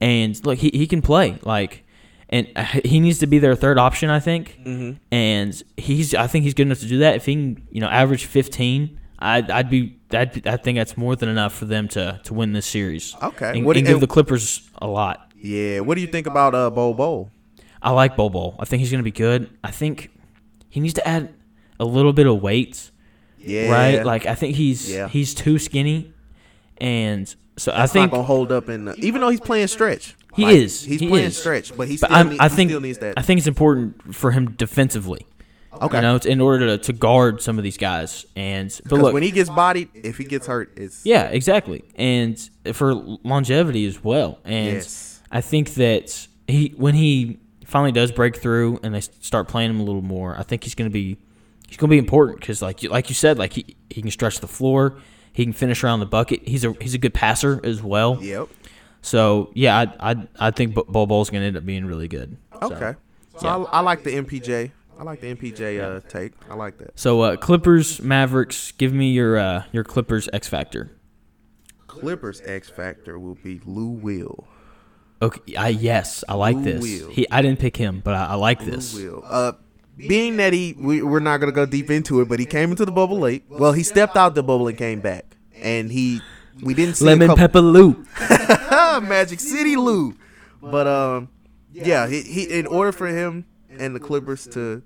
and 0.00 0.44
look, 0.46 0.58
he, 0.58 0.70
he 0.72 0.86
can 0.86 1.02
play. 1.02 1.38
Like, 1.42 1.84
and 2.28 2.48
uh, 2.56 2.64
he 2.84 3.00
needs 3.00 3.18
to 3.20 3.26
be 3.26 3.38
their 3.38 3.54
third 3.54 3.78
option, 3.78 4.10
I 4.10 4.20
think. 4.20 4.58
Mhm. 4.64 4.98
And 5.10 5.62
he's 5.76 6.14
I 6.14 6.26
think 6.26 6.44
he's 6.44 6.54
good 6.54 6.66
enough 6.66 6.80
to 6.80 6.86
do 6.88 6.98
that. 6.98 7.16
If 7.16 7.26
he 7.26 7.34
can, 7.34 7.66
you 7.70 7.80
know, 7.80 7.88
average 7.88 8.26
fifteen, 8.26 8.98
I'd 9.18 9.50
I'd 9.50 9.70
be 9.70 9.98
that 10.10 10.46
I 10.46 10.56
think 10.56 10.76
that's 10.78 10.96
more 10.96 11.16
than 11.16 11.28
enough 11.28 11.52
for 11.54 11.64
them 11.64 11.88
to 11.88 12.20
to 12.24 12.34
win 12.34 12.52
this 12.52 12.66
series. 12.66 13.16
Okay. 13.22 13.56
and, 13.58 13.66
What 13.66 13.76
and 13.76 13.86
give 13.86 14.00
the 14.00 14.06
Clippers 14.06 14.68
a 14.80 14.86
lot. 14.86 15.23
Yeah. 15.44 15.80
What 15.80 15.94
do 15.96 16.00
you 16.00 16.06
think 16.06 16.26
about 16.26 16.54
uh 16.54 16.70
Bol 16.70 16.94
Bol? 16.94 17.30
I 17.82 17.90
like 17.90 18.16
Bol 18.16 18.30
Bol. 18.30 18.56
I 18.58 18.64
think 18.64 18.80
he's 18.80 18.90
going 18.90 19.00
to 19.00 19.04
be 19.04 19.10
good. 19.10 19.50
I 19.62 19.70
think 19.70 20.10
he 20.70 20.80
needs 20.80 20.94
to 20.94 21.06
add 21.06 21.34
a 21.78 21.84
little 21.84 22.14
bit 22.14 22.26
of 22.26 22.40
weight, 22.40 22.90
Yeah. 23.38 23.70
right? 23.70 24.04
Like 24.06 24.24
I 24.26 24.34
think 24.34 24.56
he's 24.56 24.90
Yeah. 24.90 25.08
he's 25.08 25.34
too 25.34 25.58
skinny, 25.58 26.12
and 26.78 27.32
so 27.58 27.72
I 27.72 27.78
That's 27.80 27.92
think 27.92 28.10
not 28.10 28.16
gonna 28.16 28.22
hold 28.26 28.50
up 28.52 28.68
in. 28.68 28.86
The, 28.86 28.94
even 29.04 29.20
though 29.20 29.28
he's 29.28 29.40
playing 29.40 29.66
stretch, 29.68 30.16
He 30.34 30.44
Like, 30.44 30.56
is. 30.56 30.82
He's 30.84 31.00
He 31.00 31.08
playing 31.08 31.26
is. 31.26 31.36
stretch, 31.38 31.76
but 31.76 31.86
he 31.88 31.96
But 31.98 32.08
still, 32.08 32.16
I'm, 32.18 32.28
need, 32.30 32.40
I 32.40 32.48
he 32.48 32.56
think 32.56 32.70
still 32.70 32.80
needs 32.80 32.98
that. 32.98 33.14
I 33.18 33.22
think 33.22 33.38
it's 33.38 33.46
important 33.46 34.14
for 34.14 34.32
him 34.32 34.50
defensively. 34.52 35.26
okay. 35.80 35.98
You 35.98 36.02
know, 36.02 36.16
it's 36.16 36.26
in 36.26 36.40
order 36.40 36.66
to, 36.76 36.78
to 36.78 36.92
guard 36.92 37.40
some 37.42 37.56
of 37.58 37.62
these 37.64 37.76
guys. 37.76 38.26
And 38.34 38.68
but 38.88 38.98
look, 38.98 39.12
when 39.14 39.22
he 39.22 39.30
gets 39.30 39.50
bodied, 39.50 39.90
if 39.94 40.16
he 40.18 40.24
gets 40.24 40.46
hurt, 40.48 40.72
it's 40.76 41.04
yeah, 41.04 41.24
exactly. 41.26 41.84
And 41.96 42.36
for 42.72 42.94
longevity 42.94 43.84
as 43.86 44.02
well. 44.02 44.38
And 44.44 44.74
Yes. 44.76 45.13
I 45.34 45.40
think 45.42 45.74
that 45.74 46.26
he 46.48 46.72
when 46.76 46.94
he 46.94 47.38
finally 47.66 47.92
does 47.92 48.10
break 48.12 48.36
through 48.36 48.78
and 48.82 48.94
they 48.94 49.00
start 49.00 49.48
playing 49.48 49.68
him 49.70 49.80
a 49.80 49.82
little 49.82 50.00
more, 50.02 50.34
I 50.38 50.42
think 50.44 50.64
he's 50.64 50.74
going 50.74 50.88
to 50.88 50.92
be 50.92 51.18
he's 51.68 51.76
going 51.76 51.88
to 51.90 51.94
be 51.94 51.98
important 51.98 52.40
because 52.40 52.62
like 52.62 52.82
you, 52.82 52.88
like 52.88 53.08
you 53.10 53.14
said, 53.14 53.36
like 53.38 53.52
he, 53.52 53.76
he 53.90 54.00
can 54.00 54.10
stretch 54.10 54.38
the 54.40 54.46
floor, 54.48 54.96
he 55.32 55.42
can 55.44 55.52
finish 55.52 55.82
around 55.84 56.00
the 56.00 56.06
bucket. 56.06 56.46
He's 56.48 56.64
a 56.64 56.72
he's 56.80 56.94
a 56.94 56.98
good 56.98 57.12
passer 57.14 57.60
as 57.64 57.82
well. 57.82 58.18
Yep. 58.22 58.48
So 59.02 59.50
yeah, 59.54 59.76
I 59.98 60.12
I 60.12 60.28
I 60.38 60.50
think 60.52 60.74
Bol 60.74 61.06
Bol's 61.06 61.28
going 61.30 61.42
to 61.42 61.46
end 61.48 61.56
up 61.56 61.66
being 61.66 61.84
really 61.84 62.08
good. 62.08 62.36
So- 62.60 62.66
Okay. 62.72 62.94
So 63.38 63.46
yeah. 63.48 63.56
I, 63.72 63.78
I 63.78 63.80
like 63.80 64.04
the 64.04 64.14
MPJ. 64.14 64.70
I 64.96 65.02
like 65.02 65.20
the 65.20 65.34
MPJ 65.34 65.80
uh, 65.82 66.00
take. 66.08 66.32
I 66.48 66.54
like 66.54 66.78
that. 66.78 66.96
So 66.96 67.20
uh, 67.22 67.36
Clippers, 67.36 68.00
Mavericks. 68.00 68.70
Give 68.70 68.92
me 68.92 69.10
your 69.10 69.36
uh, 69.36 69.64
your 69.72 69.82
Clippers 69.82 70.28
X 70.32 70.46
factor. 70.46 70.92
Clippers 71.88 72.40
X 72.44 72.68
factor 72.70 73.18
will 73.18 73.34
be 73.34 73.60
Lou 73.64 73.88
Will. 73.88 74.46
Okay, 75.22 75.56
I 75.56 75.68
yes, 75.68 76.24
I 76.28 76.34
like 76.34 76.62
this. 76.62 76.82
will? 76.82 77.10
He, 77.10 77.26
I 77.30 77.40
didn't 77.42 77.58
pick 77.58 77.76
him, 77.76 78.00
but 78.04 78.14
I, 78.14 78.26
I 78.26 78.34
like 78.34 78.64
this. 78.64 78.94
Will. 78.94 79.22
Uh, 79.24 79.52
being 79.96 80.36
that 80.38 80.52
he, 80.52 80.74
we, 80.78 81.02
we're 81.02 81.20
not 81.20 81.38
gonna 81.38 81.52
go 81.52 81.66
deep 81.66 81.90
into 81.90 82.20
it, 82.20 82.28
but 82.28 82.40
he 82.40 82.46
came 82.46 82.70
into 82.70 82.84
the 82.84 82.92
bubble 82.92 83.18
late. 83.18 83.44
Well, 83.48 83.72
he 83.72 83.82
stepped 83.82 84.16
out 84.16 84.34
the 84.34 84.42
bubble 84.42 84.68
and 84.68 84.76
came 84.76 85.00
back, 85.00 85.36
and 85.56 85.90
he, 85.90 86.20
we 86.62 86.74
didn't 86.74 86.96
see 86.96 87.04
Lemon 87.04 87.34
pepper 87.34 87.60
Lou. 87.60 88.04
Magic 89.00 89.40
City 89.40 89.76
Lou. 89.76 90.14
But 90.60 90.86
um, 90.86 91.28
yeah, 91.72 92.06
he, 92.06 92.22
he 92.22 92.44
in 92.44 92.66
order 92.66 92.92
for 92.92 93.06
him 93.06 93.46
and 93.70 93.94
the 93.94 94.00
Clippers 94.00 94.46
to, 94.48 94.82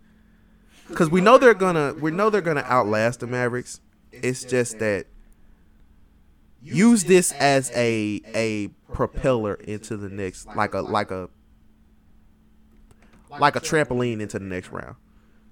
because 0.89 1.11
we 1.11 1.20
know 1.20 1.39
they're 1.39 1.55
gonna 1.55 1.95
we 1.95 2.11
know 2.11 2.31
they're 2.31 2.41
gonna 2.41 2.64
outlast 2.66 3.20
the 3.20 3.26
Mavericks. 3.26 3.81
It's 4.12 4.45
just 4.45 4.79
that 4.79 5.07
use 6.62 7.05
this 7.05 7.33
as 7.33 7.70
a 7.74 8.20
a 8.35 8.70
propeller 8.99 9.55
into 9.55 9.96
the 9.96 10.09
next 10.09 10.46
like 10.57 10.74
a 10.74 10.80
like 10.80 11.12
a 11.12 11.28
like 13.38 13.55
a 13.55 13.61
trampoline 13.61 14.20
into 14.20 14.38
the 14.40 14.44
next 14.44 14.70
round. 14.72 14.96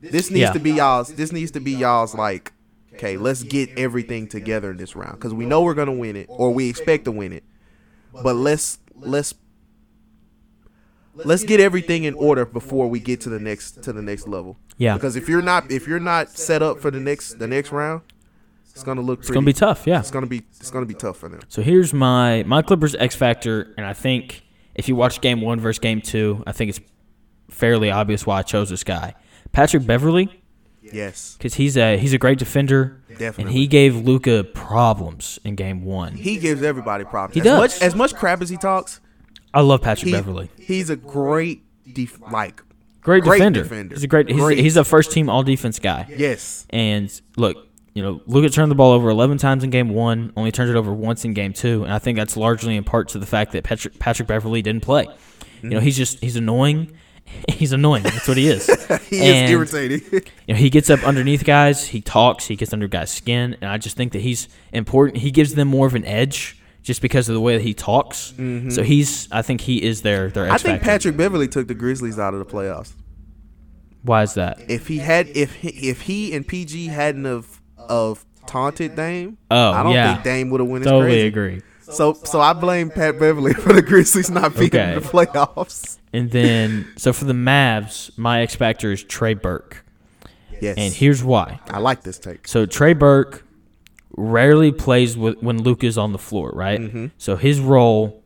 This 0.01 0.31
needs 0.31 0.41
Yeah. 0.49 0.53
to 0.53 0.59
be 0.59 0.73
y'all's. 0.73 1.15
This 1.15 1.31
needs 1.33 1.53
to 1.53 1.61
be 1.61 1.73
y'all's 1.73 2.15
like. 2.15 2.53
Okay, 2.95 3.17
let's 3.17 3.43
get 3.43 3.69
everything 3.79 4.27
together 4.27 4.71
in 4.71 4.79
this 4.79 4.97
round 4.97 5.15
because 5.17 5.33
we 5.35 5.45
know 5.47 5.63
we're 5.63 5.75
gonna 5.75 5.93
win 5.93 6.17
it, 6.17 6.27
or 6.31 6.53
we 6.53 6.69
expect 6.69 7.05
to 7.05 7.13
win 7.13 7.33
it 7.33 7.45
but 8.23 8.35
let's 8.35 8.79
let's 8.95 9.35
let's 11.15 11.45
get 11.45 11.61
everything 11.61 12.05
in 12.05 12.15
order 12.15 12.47
before 12.47 12.89
we 12.89 12.99
get 12.99 13.21
to 13.21 13.29
the 13.29 13.39
next 13.39 13.83
to 13.85 13.93
the 13.93 14.01
next 14.03 14.27
level. 14.27 14.57
Yeah, 14.79 14.95
Because 14.95 15.15
if 15.17 15.29
you're 15.29 15.43
not 15.43 15.71
if 15.71 15.87
you're 15.87 16.01
not 16.01 16.31
set 16.31 16.63
up 16.63 16.81
for 16.81 16.91
the 16.91 16.99
next 17.01 17.39
the 17.39 17.47
next 17.47 17.71
round, 17.71 18.01
it's 18.77 18.85
gonna 18.85 19.01
look 19.01 19.21
it's 19.21 19.29
pretty. 19.29 19.37
gonna 19.39 19.47
be 19.47 19.53
tough. 19.53 19.87
Yeah. 19.87 20.01
It's 20.01 20.11
gonna 20.11 20.27
be 20.27 20.43
it's 20.61 20.71
gonna 20.71 20.87
be 20.87 20.95
tough 20.95 21.17
for 21.17 21.29
them. 21.29 21.41
So 21.49 21.63
here's 21.63 21.93
my 21.93 22.43
my 22.47 22.63
Clippers 22.63 22.95
X 22.95 23.15
factor, 23.17 23.75
and 23.77 23.85
I 23.87 23.93
think 23.95 24.43
if 24.75 24.89
you 24.89 24.95
watch 24.97 25.21
Game 25.21 25.41
One 25.41 25.59
versus 25.61 25.79
Game 25.79 26.01
Two, 26.01 26.43
I 26.47 26.53
think 26.53 26.69
it's 26.71 26.81
fairly 27.51 27.91
obvious 27.91 28.27
why 28.27 28.39
I 28.39 28.43
chose 28.43 28.69
this 28.71 28.85
guy, 28.85 29.15
Patrick 29.53 29.87
Beverley, 29.87 30.43
Yes, 30.83 31.35
because 31.39 31.55
he's 31.55 31.77
a 31.77 31.99
he's 31.99 32.13
a 32.13 32.19
great 32.19 32.39
defender, 32.39 33.01
Definitely. 33.09 33.45
and 33.45 33.53
he 33.53 33.67
gave 33.67 33.97
Luka 33.97 34.45
problems 34.45 35.39
in 35.45 35.55
Game 35.57 35.85
One. 35.85 36.15
He 36.15 36.37
gives 36.39 36.63
everybody 36.63 37.05
problems. 37.05 37.35
He 37.35 37.41
as 37.41 37.45
does. 37.45 37.59
much 37.59 37.83
as 37.83 37.95
much 37.97 38.15
crap 38.15 38.41
as 38.43 38.49
he 38.51 38.57
talks. 38.57 39.01
I 39.55 39.63
love 39.63 39.81
Patrick 39.81 40.07
He, 40.09 40.13
Beverley. 40.13 40.51
he's 40.61 40.91
a 40.91 40.97
great 40.97 41.63
def- 41.91 42.21
like 42.31 42.63
Great, 43.01 43.23
great 43.23 43.39
defender. 43.39 43.63
defender. 43.63 43.95
He's 43.95 44.05
a 44.05 44.09
great. 44.09 44.29
He's, 44.29 44.37
Great. 44.41 44.59
he's 44.59 44.77
a 44.77 44.85
first 44.85 45.13
team 45.13 45.31
All 45.31 45.43
Defense 45.45 45.79
guy. 45.79 46.07
yes. 46.17 46.67
And 46.71 47.09
look, 47.37 47.66
you 47.97 48.03
know, 48.03 48.21
Luka 48.27 48.51
turned 48.51 48.71
the 48.71 48.75
ball 48.75 48.93
over 48.93 49.09
11 49.09 49.39
times 49.39 49.65
in 49.65 49.71
game 49.71 49.89
one, 49.89 50.31
only 50.37 50.53
turned 50.53 50.69
it 50.69 50.77
over 50.77 50.93
once 50.93 51.25
in 51.25 51.33
game 51.33 51.55
two. 51.55 51.83
And 51.83 51.91
I 51.91 51.99
think 51.99 52.19
that's 52.19 52.37
largely 52.37 52.77
in 52.77 52.85
part 52.85 53.09
to 53.09 53.19
the 53.19 53.25
fact 53.25 53.53
that 53.53 53.65
Patrick, 53.65 53.99
Patrick 53.99 54.29
Beverley 54.29 54.61
didn't 54.61 54.83
play. 54.83 55.07
You 55.63 55.71
know, 55.71 55.81
he's 55.81 55.97
just, 55.97 56.21
he's 56.21 56.37
annoying. 56.37 56.93
He's 57.49 57.73
annoying. 57.73 58.05
That's 58.05 58.29
what 58.29 58.37
he 58.37 58.47
is. 58.49 58.67
He 59.11 59.19
And- 59.21 59.47
is 59.47 59.51
irritating. 59.51 60.01
You 60.47 60.55
know, 60.55 60.61
he 60.61 60.71
gets 60.71 60.91
up 60.91 61.03
underneath 61.03 61.43
guys, 61.45 61.89
he 61.89 62.01
talks, 62.01 62.47
he 62.47 62.55
gets 62.55 62.73
under 62.73 62.87
guys' 62.87 63.11
skin. 63.11 63.57
And 63.61 63.69
I 63.69 63.79
just 63.79 63.97
think 63.97 64.13
that 64.13 64.21
he's 64.21 64.47
important. 64.73 65.19
He 65.23 65.33
gives 65.33 65.55
them 65.55 65.67
more 65.67 65.89
of 65.89 65.97
an 65.97 66.05
edge 66.05 66.57
just 66.85 67.03
because 67.03 67.29
of 67.29 67.35
the 67.35 67.41
way 67.41 67.57
that 67.57 67.65
he 67.65 67.75
talks. 67.75 68.33
So 68.69 68.83
he's, 68.85 69.27
I 69.33 69.43
think 69.43 69.63
he 69.63 69.83
is 69.83 70.03
their, 70.03 70.29
their 70.31 70.45
Mm-hmm. 70.45 70.53
I 70.55 70.59
think. 70.59 70.83
Patrick 70.83 71.17
Beverley 71.17 71.49
took 71.49 71.67
the 71.67 71.75
Grizzlies 71.75 72.17
out 72.19 72.33
of 72.33 72.39
the 72.39 72.47
playoffs. 72.47 72.93
Why 74.03 74.23
is 74.23 74.35
that? 74.35 74.61
If 74.71 74.87
he 74.87 74.99
had 74.99 75.27
if 75.31 75.53
he, 75.57 75.71
if 75.89 76.03
he 76.03 76.33
and 76.33 76.47
PG 76.47 76.87
hadn't 76.87 77.25
have 77.25 77.56
of 77.89 78.25
taunted 78.47 78.95
Dame, 78.97 79.39
Oh, 79.51 79.73
I 79.73 79.83
don't 79.83 79.93
yeah. 79.93 80.13
think 80.15 80.25
Dame 80.25 80.51
would 80.51 80.61
have 80.61 80.69
won 80.69 80.83
Totally 80.83 81.05
crazy. 81.07 81.27
agree. 81.27 81.63
So 81.81 82.15
so 82.15 82.41
I 82.41 82.53
blame 82.53 82.91
Pat 82.91 83.19
Beverley 83.19 83.55
for 83.55 83.73
the 83.73 83.83
Grizzlies 83.83 84.29
not 84.31 84.55
being 84.55 84.67
Okay. 84.67 84.95
in 84.95 85.01
the 85.03 85.09
playoffs. 85.09 85.99
And 86.13 86.31
then, 86.31 86.87
so 86.97 87.13
for 87.13 87.27
the 87.27 87.33
Mavs, 87.33 88.17
my 88.19 88.41
X 88.41 88.55
factor 88.57 88.91
is 88.91 89.03
Trey 89.05 89.35
Burke. 89.35 89.85
Yes. 90.61 90.77
And 90.79 90.93
here's 90.95 91.23
why. 91.23 91.61
I 91.69 91.79
like 91.79 92.03
this 92.03 92.19
take. 92.19 92.49
So 92.49 92.67
Trey 92.67 92.93
Burke 92.95 93.45
rarely 94.17 94.73
plays 94.73 95.17
with, 95.17 95.43
when 95.43 95.63
Luke 95.63 95.85
is 95.85 95.99
on 95.99 96.13
the 96.13 96.19
floor, 96.19 96.51
right? 96.55 96.81
Mhm. 96.81 97.11
So 97.19 97.37
his 97.37 97.61
role 97.61 98.23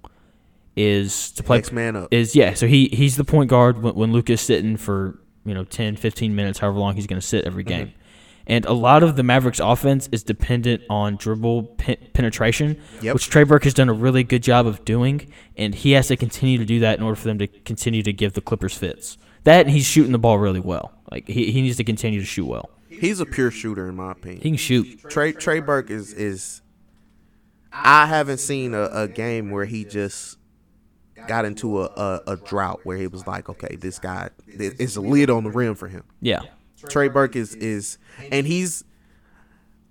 is 0.77 1.33
to 1.33 1.43
play 1.43 1.59
Next 1.59 1.73
man 1.73 1.97
up. 1.97 2.09
is 2.13 2.35
yeah. 2.37 2.55
So 2.55 2.67
he 2.67 2.89
he's 2.93 3.17
the 3.17 3.25
point 3.25 3.51
guard 3.51 3.83
when, 3.83 3.95
when 3.95 4.13
Luke 4.13 4.31
is 4.31 4.41
sitting 4.41 4.77
for 4.77 5.19
you 5.45 5.53
know 5.55 5.65
10, 5.65 5.97
15 5.97 6.35
minutes, 6.35 6.59
however 6.61 6.79
long 6.79 6.95
he's 6.95 7.07
going 7.07 7.21
to 7.21 7.27
sit 7.27 7.45
every 7.45 7.65
game. 7.65 7.93
And 8.51 8.65
a 8.65 8.73
lot 8.73 9.05
of 9.05 9.15
the 9.15 9.23
Mavericks 9.23 9.61
offense 9.61 10.09
is 10.11 10.25
dependent 10.25 10.83
on 10.91 11.15
dribble 11.15 11.63
pe- 11.79 11.95
penetration, 12.15 12.81
Yep. 13.01 13.15
which 13.15 13.31
Trey 13.31 13.45
Burke 13.45 13.63
has 13.63 13.75
done 13.75 13.89
a 13.89 13.93
really 13.93 14.25
good 14.25 14.43
job 14.43 14.67
of 14.67 14.85
doing, 14.85 15.33
and 15.57 15.73
he 15.73 15.93
has 15.93 16.09
to 16.09 16.17
continue 16.17 16.59
to 16.59 16.65
do 16.65 16.81
that 16.81 16.99
in 16.99 17.05
order 17.05 17.15
for 17.15 17.29
them 17.29 17.39
to 17.39 17.47
continue 17.47 18.03
to 18.03 18.13
give 18.13 18.33
the 18.33 18.41
Clippers 18.41 18.77
fits. 18.77 19.17
That 19.45 19.67
and 19.67 19.71
he's 19.71 19.87
shooting 19.87 20.11
the 20.11 20.19
ball 20.19 20.37
really 20.39 20.59
well. 20.59 20.91
Like 21.13 21.29
he, 21.29 21.53
he 21.53 21.63
needs 21.63 21.77
to 21.77 21.85
continue 21.85 22.19
to 22.19 22.27
shoot 22.27 22.47
well. 22.47 22.71
He's 22.89 23.21
a 23.21 23.25
pure 23.25 23.53
shooter 23.53 23.89
in 23.89 23.95
my 23.95 24.13
opinion. 24.13 24.43
He 24.43 24.51
can 24.51 24.57
shoot. 24.57 24.99
Trey 25.09 25.33
Trey 25.33 25.61
Burke 25.61 25.91
is 25.91 26.13
is 26.13 26.61
I 27.73 28.07
haven't 28.07 28.39
seen 28.39 28.75
a, 28.75 28.83
a 28.93 29.09
game 29.09 29.51
where 29.51 29.65
he 29.65 29.85
just 29.85 30.39
got 31.29 31.45
into 31.45 31.83
a, 31.83 31.85
a, 31.85 32.21
a 32.33 32.37
drought 32.37 32.81
where 32.83 32.97
he 32.97 33.07
was 33.07 33.27
like, 33.27 33.49
okay, 33.49 33.77
this 33.77 33.99
guy 34.01 34.31
it's 34.49 34.97
a 34.97 35.01
lid 35.01 35.31
on 35.31 35.45
the 35.45 35.51
rim 35.51 35.77
for 35.77 35.87
him. 35.87 36.03
Yeah. 36.21 36.41
Trey 36.89 37.09
Burke 37.09 37.37
is 37.37 37.55
is 37.57 37.99
and 38.31 38.47
he's 38.47 38.85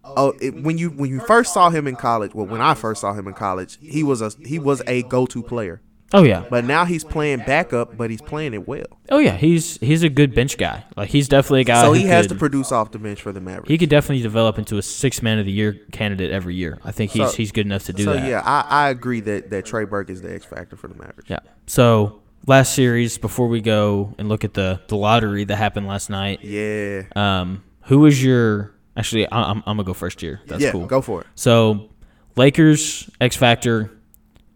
oh, 0.03 0.13
oh 0.17 0.33
it, 0.41 0.63
when 0.63 0.77
you 0.77 0.89
when 0.89 1.09
you 1.09 1.19
first 1.21 1.53
saw 1.53 1.69
him 1.69 1.87
in 1.87 1.95
college, 1.95 2.33
well 2.33 2.45
when 2.45 2.61
I 2.61 2.73
first 2.73 3.01
saw 3.01 3.13
him 3.13 3.27
in 3.27 3.33
college, 3.33 3.77
he 3.81 4.03
was 4.03 4.21
a 4.21 4.31
he 4.45 4.59
was 4.59 4.81
a 4.87 5.03
go-to 5.03 5.43
player. 5.43 5.81
Oh 6.11 6.23
yeah. 6.23 6.43
But 6.49 6.65
now 6.65 6.85
he's 6.85 7.03
playing 7.03 7.43
backup, 7.45 7.95
but 7.95 8.09
he's 8.09 8.21
playing 8.21 8.55
it 8.55 8.67
well. 8.67 8.87
Oh 9.09 9.19
yeah. 9.19 9.37
He's 9.37 9.77
he's 9.77 10.01
a 10.01 10.09
good 10.09 10.33
bench 10.33 10.57
guy. 10.57 10.83
Like 10.97 11.09
he's 11.09 11.27
definitely 11.27 11.61
a 11.61 11.65
guy. 11.65 11.81
so 11.83 11.89
who 11.89 11.99
he 11.99 12.05
has 12.05 12.25
could- 12.25 12.33
to 12.33 12.39
produce 12.39 12.71
off 12.71 12.89
the 12.91 12.97
bench 12.97 13.21
for 13.21 13.31
the 13.31 13.39
Mavericks. 13.39 13.67
He 13.69 13.77
could 13.77 13.89
definitely 13.89 14.23
develop 14.23 14.57
into 14.57 14.79
a 14.79 14.81
six 14.81 15.21
man 15.21 15.37
of 15.37 15.45
the 15.45 15.51
year 15.51 15.73
candidate 15.91 16.31
every 16.31 16.55
year. 16.55 16.79
I 16.83 16.91
think 16.91 17.11
he's 17.11 17.29
So- 17.29 17.37
he's 17.37 17.51
good 17.51 17.67
enough 17.67 17.83
to 17.83 17.93
do 17.93 18.05
so 18.05 18.13
that. 18.13 18.27
yeah, 18.27 18.41
I, 18.43 18.85
I 18.85 18.89
agree 18.89 19.19
that, 19.19 19.51
that 19.51 19.65
Trey 19.67 19.85
Burke 19.85 20.09
is 20.09 20.23
the 20.23 20.33
X 20.33 20.45
factor 20.45 20.75
for 20.75 20.87
the 20.87 20.95
Mavericks. 20.95 21.29
Yeah. 21.29 21.41
So 21.67 22.21
last 22.45 22.75
series 22.75 23.17
before 23.17 23.47
we 23.47 23.61
go 23.61 24.13
and 24.17 24.29
look 24.29 24.43
at 24.43 24.53
the 24.53 24.81
the 24.87 24.95
lottery 24.95 25.43
that 25.43 25.55
happened 25.55 25.87
last 25.87 26.09
night. 26.09 26.43
Yeah. 26.43 27.03
Um, 27.15 27.63
who 27.83 27.99
was 27.99 28.23
your 28.23 28.73
actually? 28.97 29.27
I, 29.27 29.43
I'm 29.51 29.57
I'm 29.65 29.77
gonna 29.77 29.83
go 29.83 29.93
first 29.93 30.21
here. 30.21 30.41
That's 30.47 30.61
yeah, 30.61 30.71
cool. 30.71 30.85
go 30.85 31.01
for 31.01 31.21
it. 31.21 31.27
So 31.35 31.89
Lakers 32.35 33.09
X 33.19 33.35
factor 33.35 33.91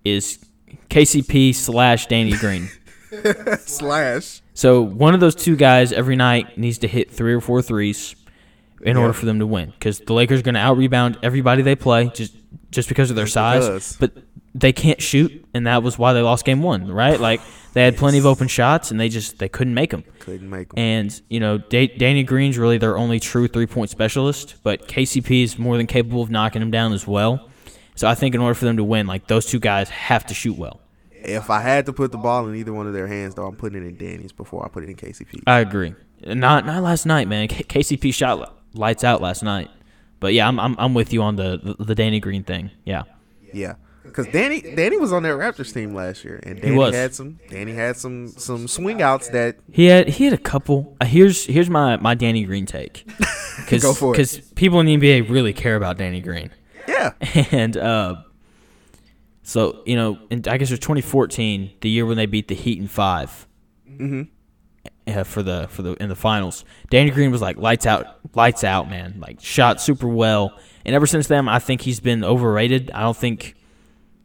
is 0.03 0.39
KCP 0.89 1.55
slash 1.55 2.07
Danny 2.07 2.31
Green. 2.37 2.69
Slash. 3.59 4.41
So 4.53 4.81
one 4.81 5.13
of 5.13 5.19
those 5.19 5.35
two 5.35 5.55
guys 5.55 5.91
every 5.91 6.15
night 6.15 6.57
needs 6.57 6.79
to 6.79 6.87
hit 6.87 7.11
three 7.11 7.33
or 7.33 7.41
four 7.41 7.61
threes 7.61 8.15
in 8.81 8.97
order 8.97 9.13
for 9.13 9.25
them 9.25 9.39
to 9.39 9.47
win. 9.47 9.71
Because 9.71 9.99
the 9.99 10.13
Lakers 10.13 10.39
are 10.39 10.43
going 10.43 10.55
to 10.55 10.61
out 10.61 10.77
rebound 10.77 11.17
everybody 11.23 11.61
they 11.61 11.75
play 11.75 12.09
just 12.13 12.35
just 12.69 12.89
because 12.89 13.09
of 13.09 13.15
their 13.15 13.27
size. 13.27 13.95
But 13.97 14.13
they 14.55 14.73
can't 14.73 15.01
shoot, 15.01 15.45
and 15.53 15.67
that 15.67 15.83
was 15.83 15.97
why 15.97 16.13
they 16.13 16.21
lost 16.21 16.45
game 16.45 16.61
one. 16.61 16.91
Right? 16.91 17.19
Like 17.19 17.41
they 17.73 17.83
had 17.83 17.97
plenty 17.97 18.17
of 18.17 18.25
open 18.25 18.47
shots, 18.47 18.91
and 18.91 18.99
they 18.99 19.09
just 19.09 19.39
they 19.39 19.49
couldn't 19.49 19.73
make 19.73 19.91
them. 19.91 20.03
Couldn't 20.19 20.49
make 20.49 20.69
them. 20.69 20.79
And 20.79 21.21
you 21.29 21.39
know, 21.39 21.57
da- 21.57 21.87
Danny 21.97 22.23
Green's 22.23 22.57
really 22.57 22.77
their 22.77 22.97
only 22.97 23.19
true 23.19 23.47
three 23.47 23.65
point 23.67 23.89
specialist, 23.89 24.55
but 24.63 24.87
KCP 24.87 25.43
is 25.43 25.57
more 25.57 25.77
than 25.77 25.87
capable 25.87 26.21
of 26.21 26.29
knocking 26.29 26.61
him 26.61 26.71
down 26.71 26.93
as 26.93 27.07
well. 27.07 27.49
So 27.95 28.07
I 28.07 28.15
think 28.15 28.33
in 28.35 28.41
order 28.41 28.55
for 28.55 28.65
them 28.65 28.77
to 28.77 28.83
win, 28.83 29.07
like 29.07 29.27
those 29.27 29.45
two 29.45 29.59
guys 29.59 29.89
have 29.89 30.25
to 30.27 30.33
shoot 30.33 30.57
well. 30.57 30.79
If 31.11 31.49
I 31.49 31.61
had 31.61 31.85
to 31.85 31.93
put 31.93 32.11
the 32.11 32.17
ball 32.17 32.47
in 32.47 32.55
either 32.55 32.73
one 32.73 32.85
of 32.85 32.93
their 32.93 33.07
hands, 33.07 33.35
though, 33.35 33.45
I'm 33.45 33.55
putting 33.55 33.81
it 33.81 33.87
in 33.87 33.95
Danny's 33.95 34.33
before 34.33 34.65
I 34.65 34.67
put 34.67 34.83
it 34.83 34.89
in 34.89 34.95
KCP. 34.95 35.43
I 35.47 35.59
agree. 35.59 35.95
Not 36.25 36.65
not 36.65 36.83
last 36.83 37.05
night, 37.05 37.27
man. 37.27 37.47
K- 37.47 37.63
KCP 37.63 38.13
shot 38.13 38.55
lights 38.73 39.03
out 39.03 39.21
last 39.21 39.43
night. 39.43 39.69
But 40.19 40.33
yeah, 40.33 40.47
I'm 40.47 40.59
I'm, 40.59 40.75
I'm 40.79 40.93
with 40.93 41.11
you 41.13 41.21
on 41.21 41.35
the, 41.37 41.59
the 41.77 41.83
the 41.83 41.95
Danny 41.95 42.19
Green 42.19 42.43
thing. 42.43 42.71
Yeah. 42.85 43.03
Yeah, 43.53 43.75
because 44.13 44.31
Danny 44.31 44.61
Danny 44.61 44.97
was 44.97 45.11
on 45.11 45.23
that 45.23 45.29
Raptors 45.33 45.73
team 45.73 45.93
last 45.93 46.23
year, 46.23 46.39
and 46.43 46.61
Danny 46.61 46.91
had 46.93 47.15
some 47.15 47.39
Danny 47.49 47.73
had 47.73 47.97
some 47.97 48.27
some 48.27 48.67
swing 48.67 49.01
outs 49.01 49.29
that 49.29 49.57
He 49.71 49.85
had 49.85 50.07
he 50.07 50.25
had 50.25 50.33
a 50.33 50.37
couple. 50.37 50.95
Uh, 51.01 51.05
here's 51.05 51.45
here's 51.45 51.69
my 51.69 51.97
my 51.97 52.13
Danny 52.13 52.43
Green 52.43 52.65
take. 52.65 53.05
Cause, 53.67 53.81
Go 53.81 53.93
for 53.93 54.09
it. 54.09 54.13
Because 54.13 54.37
people 54.55 54.79
in 54.79 54.85
the 54.85 54.97
NBA 54.97 55.29
really 55.29 55.53
care 55.53 55.75
about 55.75 55.97
Danny 55.97 56.21
Green. 56.21 56.51
yeah 56.87 57.13
and 57.51 57.75
uh, 57.75 58.15
so 59.41 59.81
you 59.85 59.95
know, 59.95 60.19
and 60.31 60.47
I 60.47 60.57
guess 60.57 60.69
it 60.69 60.73
was 60.73 60.79
2014, 60.79 61.71
the 61.81 61.89
year 61.89 62.05
when 62.05 62.17
they 62.17 62.25
beat 62.25 62.47
the 62.47 62.55
Heat 62.55 62.79
in 62.79 62.87
5 62.87 63.47
Mm-hmm. 63.89 64.21
uh, 65.07 65.23
for 65.23 65.43
the 65.43 65.67
for 65.69 65.81
the 65.83 65.93
in 66.01 66.09
the 66.09 66.15
finals. 66.15 66.65
Danny 66.89 67.11
Green 67.11 67.31
was 67.31 67.41
like 67.41 67.57
lights 67.57 67.85
out, 67.85 68.05
lights 68.35 68.63
out, 68.63 68.89
man. 68.89 69.15
Like 69.19 69.39
shot 69.39 69.79
super 69.81 70.07
well, 70.07 70.57
and 70.85 70.95
ever 70.95 71.05
since 71.05 71.27
then, 71.27 71.47
I 71.47 71.59
think 71.59 71.81
he's 71.81 71.99
been 71.99 72.23
overrated. 72.23 72.89
I 72.91 73.01
don't 73.01 73.15
think 73.15 73.55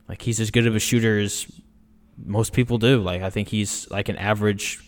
like 0.09 0.23
he's 0.23 0.41
as 0.41 0.51
good 0.51 0.67
of 0.67 0.75
a 0.75 0.81
shooter 0.81 1.19
as 1.19 1.47
most 2.25 2.53
people 2.53 2.79
do. 2.79 3.01
Like 3.01 3.23
I 3.23 3.31
think 3.31 3.49
he's 3.49 3.91
like 3.91 4.09
an 4.09 4.17
average. 4.17 4.81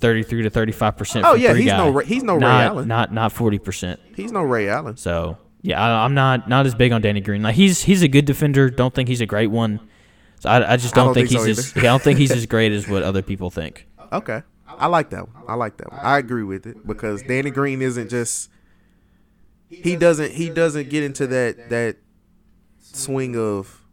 33 0.00 0.42
to 0.42 0.50
35 0.50 0.96
percent. 0.96 1.24
Oh, 1.24 1.34
yeah, 1.34 1.54
he's 1.54 1.66
no 1.66 1.88
Ray- 1.88 2.04
he's 2.04 2.22
no 2.22 2.34
Ray 2.34 2.44
Allen. 2.44 2.86
Not 2.88 3.12
not 3.12 3.32
40 3.32 3.58
percent. 3.60 4.00
he's 4.14 4.32
no 4.32 4.42
Ray 4.42 4.68
Allen. 4.68 4.96
So 4.98 5.38
yeah, 5.62 5.80
I, 5.82 6.04
I'm 6.04 6.12
not 6.12 6.46
not 6.46 6.66
as 6.66 6.74
big 6.74 6.92
on 6.92 7.00
Danny 7.00 7.22
Green. 7.22 7.42
Like 7.42 7.54
he's 7.54 7.82
he's 7.82 8.02
a 8.02 8.08
good 8.08 8.26
defender. 8.26 8.68
Don't 8.68 8.92
think 8.92 9.08
he's 9.08 9.22
a 9.22 9.26
great 9.26 9.46
one. 9.46 9.80
So 10.40 10.50
I, 10.50 10.74
I 10.74 10.76
just 10.76 10.94
don't, 10.94 11.06
don't 11.06 11.14
think, 11.14 11.30
think 11.30 11.40
so 11.40 11.46
he's 11.46 11.58
as, 11.58 11.76
yeah, 11.76 11.82
I 11.82 11.84
don't 11.84 12.02
think 12.02 12.18
he's 12.18 12.32
as 12.32 12.44
great 12.54 12.72
as 12.72 12.86
what 12.86 13.02
other 13.02 13.22
people 13.22 13.50
think. 13.50 13.88
Okay, 14.12 14.42
I 14.68 14.88
like 14.88 15.08
that 15.10 15.26
one. 15.32 15.44
I 15.48 15.54
like 15.54 15.78
that 15.78 15.90
one. 15.90 16.00
I 16.02 16.18
agree 16.18 16.42
with 16.42 16.66
it 16.66 16.86
because 16.86 17.22
Danny 17.22 17.50
Green 17.50 17.80
isn't 17.80 18.10
just 18.10 18.50
he 19.70 19.96
doesn't 19.96 20.32
he 20.32 20.50
doesn't 20.50 20.90
get 20.90 21.02
into 21.02 21.26
that 21.28 21.70
that 21.70 21.96
swing 22.80 23.34
of 23.36 23.83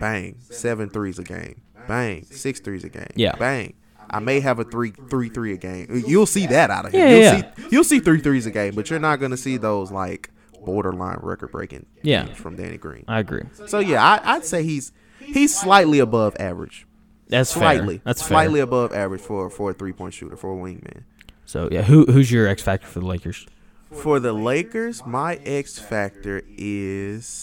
bang 0.00 0.36
seven 0.50 0.88
threes 0.90 1.18
a 1.18 1.24
game, 1.24 1.60
bang 1.86 2.24
six 2.24 2.60
threes 2.60 2.84
a 2.84 2.88
game, 2.88 3.06
Yeah. 3.16 3.34
bang. 3.36 3.74
I 4.10 4.20
may 4.20 4.40
have 4.40 4.58
a 4.58 4.64
three 4.64 4.92
three 5.10 5.28
three 5.28 5.52
a 5.52 5.56
game. 5.58 6.02
You'll 6.06 6.26
see 6.26 6.46
that 6.46 6.70
out 6.70 6.86
of 6.86 6.92
him. 6.92 7.00
Yeah, 7.00 7.08
you'll 7.08 7.20
yeah. 7.20 7.40
see 7.54 7.68
you'll 7.70 7.84
see 7.84 8.00
three 8.00 8.20
threes 8.20 8.46
a 8.46 8.50
game, 8.50 8.74
but 8.74 8.88
you're 8.90 8.98
not 8.98 9.16
gonna 9.20 9.36
see 9.36 9.56
those 9.58 9.90
like 9.90 10.30
borderline 10.64 11.18
record 11.22 11.52
breaking 11.52 11.86
Yeah. 12.02 12.26
from 12.34 12.56
Danny 12.56 12.78
Green. 12.78 13.04
I 13.06 13.20
agree. 13.20 13.42
So 13.66 13.78
yeah, 13.80 14.02
I, 14.02 14.34
I'd 14.36 14.44
say 14.44 14.62
he's 14.62 14.92
he's 15.20 15.54
slightly 15.58 15.98
above 15.98 16.36
average. 16.40 16.86
That's 17.28 17.50
Slightly, 17.50 17.96
fair. 17.98 18.02
That's 18.06 18.22
fair. 18.22 18.28
slightly 18.28 18.60
above 18.60 18.94
average 18.94 19.20
for 19.20 19.50
for 19.50 19.70
a 19.70 19.74
three 19.74 19.92
point 19.92 20.14
shooter 20.14 20.36
for 20.36 20.52
a 20.52 20.56
wingman. 20.56 21.02
So 21.44 21.68
yeah, 21.70 21.82
who 21.82 22.06
who's 22.06 22.32
your 22.32 22.46
X 22.48 22.62
factor 22.62 22.86
for 22.86 23.00
the 23.00 23.06
Lakers? 23.06 23.46
For 23.92 24.18
the 24.20 24.32
Lakers, 24.32 25.04
my 25.06 25.34
X 25.44 25.78
factor 25.78 26.42
is 26.56 27.34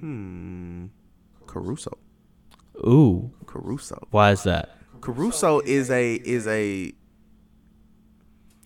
hmm 0.00 0.86
Caruso. 1.46 1.96
Ooh, 2.86 3.30
Caruso. 3.46 4.06
why 4.10 4.32
is 4.32 4.42
that? 4.42 4.70
Caruso 5.00 5.60
is 5.60 5.90
a 5.90 6.14
is 6.16 6.46
a 6.46 6.92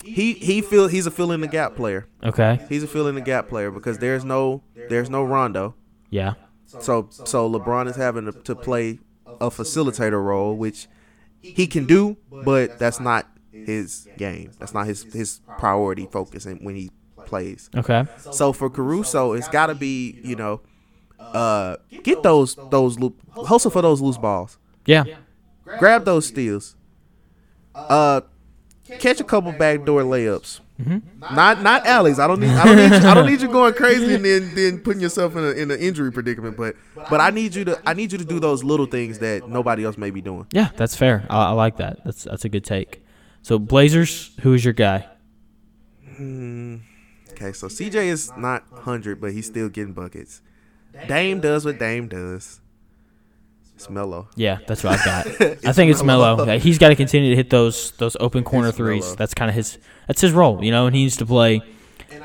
he 0.03 0.33
he 0.33 0.61
feel 0.61 0.87
he's 0.87 1.05
a 1.05 1.11
fill 1.11 1.31
in 1.31 1.41
the 1.41 1.47
gap 1.47 1.75
player. 1.75 2.07
Okay. 2.23 2.59
He's 2.67 2.83
a 2.83 2.87
fill 2.87 3.07
in 3.07 3.15
the 3.15 3.21
gap 3.21 3.47
player 3.47 3.71
because 3.71 3.99
there's 3.99 4.25
no 4.25 4.63
there's 4.87 5.09
no 5.09 5.23
Rondo. 5.23 5.75
Yeah. 6.09 6.33
So 6.79 7.09
so 7.25 7.49
LeBron 7.49 7.87
is 7.87 7.95
having 7.95 8.25
to, 8.25 8.31
to 8.31 8.55
play 8.55 8.99
a 9.39 9.49
facilitator 9.49 10.23
role, 10.23 10.55
which 10.55 10.87
he 11.53 11.67
can 11.67 11.85
do, 11.85 12.17
but 12.41 12.77
that's 12.79 12.99
not 12.99 13.29
his 13.63 14.09
game. 14.17 14.51
That's 14.59 14.73
not 14.73 14.87
his 14.87 15.05
his 15.13 15.41
priority 15.57 16.07
focus 16.07 16.45
and 16.45 16.59
when 16.65 16.75
he 16.75 16.89
plays. 17.25 17.69
Okay. 17.75 18.05
So 18.29 18.51
for 18.51 18.69
Caruso, 18.69 19.33
it's 19.33 19.47
got 19.47 19.67
to 19.67 19.75
be 19.75 20.17
you 20.23 20.35
know, 20.35 20.61
uh, 21.33 21.77
get 22.03 22.23
those 22.23 22.55
those 22.69 22.99
loop 22.99 23.19
hustle 23.35 23.71
for 23.71 23.81
those 23.81 24.01
loose 24.01 24.17
balls, 24.17 24.57
Yeah. 24.85 25.03
grab 25.79 26.05
those 26.05 26.25
steals, 26.27 26.75
uh, 27.75 28.21
catch 28.99 29.19
a 29.19 29.23
couple 29.23 29.51
backdoor 29.51 30.01
layups. 30.03 30.59
Mm-hmm. 30.81 31.35
Not 31.35 31.61
not 31.61 31.85
alleys. 31.85 32.17
I 32.17 32.25
don't 32.27 32.39
need 32.39 32.49
I 32.49 32.65
don't 32.65 32.75
need 32.77 32.91
you, 33.03 33.07
I 33.09 33.13
don't 33.13 33.25
need 33.27 33.41
you 33.41 33.47
going 33.47 33.73
crazy 33.75 34.15
and 34.15 34.25
then 34.25 34.55
then 34.55 34.79
putting 34.79 35.01
yourself 35.01 35.35
in 35.35 35.43
a, 35.43 35.51
in 35.51 35.69
an 35.69 35.79
injury 35.79 36.11
predicament. 36.11 36.57
But 36.57 36.75
but 37.09 37.21
I 37.21 37.29
need 37.29 37.53
you 37.53 37.63
to 37.65 37.79
I 37.85 37.93
need 37.93 38.11
you 38.11 38.17
to 38.17 38.25
do 38.25 38.39
those 38.39 38.63
little 38.63 38.87
things 38.87 39.19
that 39.19 39.47
nobody 39.47 39.85
else 39.85 39.97
may 39.97 40.09
be 40.09 40.21
doing. 40.21 40.47
Yeah, 40.51 40.69
that's 40.75 40.95
fair. 40.95 41.25
I, 41.29 41.49
I 41.49 41.51
like 41.51 41.77
that. 41.77 42.03
That's 42.03 42.23
that's 42.23 42.45
a 42.45 42.49
good 42.49 42.63
take. 42.63 43.03
So 43.43 43.59
Blazers, 43.59 44.31
who 44.41 44.53
is 44.53 44.65
your 44.65 44.73
guy? 44.73 45.05
Okay, 46.19 47.53
so 47.53 47.67
CJ 47.67 47.95
is 48.05 48.31
not 48.37 48.63
hundred, 48.71 49.19
but 49.21 49.31
he's 49.33 49.45
still 49.47 49.69
getting 49.69 49.93
buckets. 49.93 50.41
Dame 51.07 51.39
does 51.39 51.65
what 51.65 51.79
Dame 51.79 52.07
does. 52.07 52.59
It's 53.75 53.89
Melo. 53.89 54.27
Yeah, 54.35 54.59
that's 54.67 54.83
what 54.83 54.99
I've 54.99 55.05
got. 55.05 55.27
I 55.65 55.71
think 55.73 55.89
it's 55.91 56.03
Melo. 56.03 56.45
Yeah, 56.45 56.57
he's 56.57 56.77
got 56.77 56.89
to 56.89 56.95
continue 56.95 57.31
to 57.31 57.35
hit 57.35 57.49
those 57.49 57.91
those 57.93 58.15
open 58.19 58.43
corner 58.43 58.67
It's 58.69 58.77
threes. 58.77 59.03
Melo. 59.03 59.15
That's 59.15 59.33
kind 59.33 59.49
of 59.49 59.55
his 59.55 59.79
that's 60.07 60.21
his 60.21 60.33
role, 60.33 60.63
you 60.63 60.69
know, 60.71 60.85
and 60.85 60.95
he 60.95 61.03
needs 61.03 61.17
to 61.17 61.25
play 61.25 61.61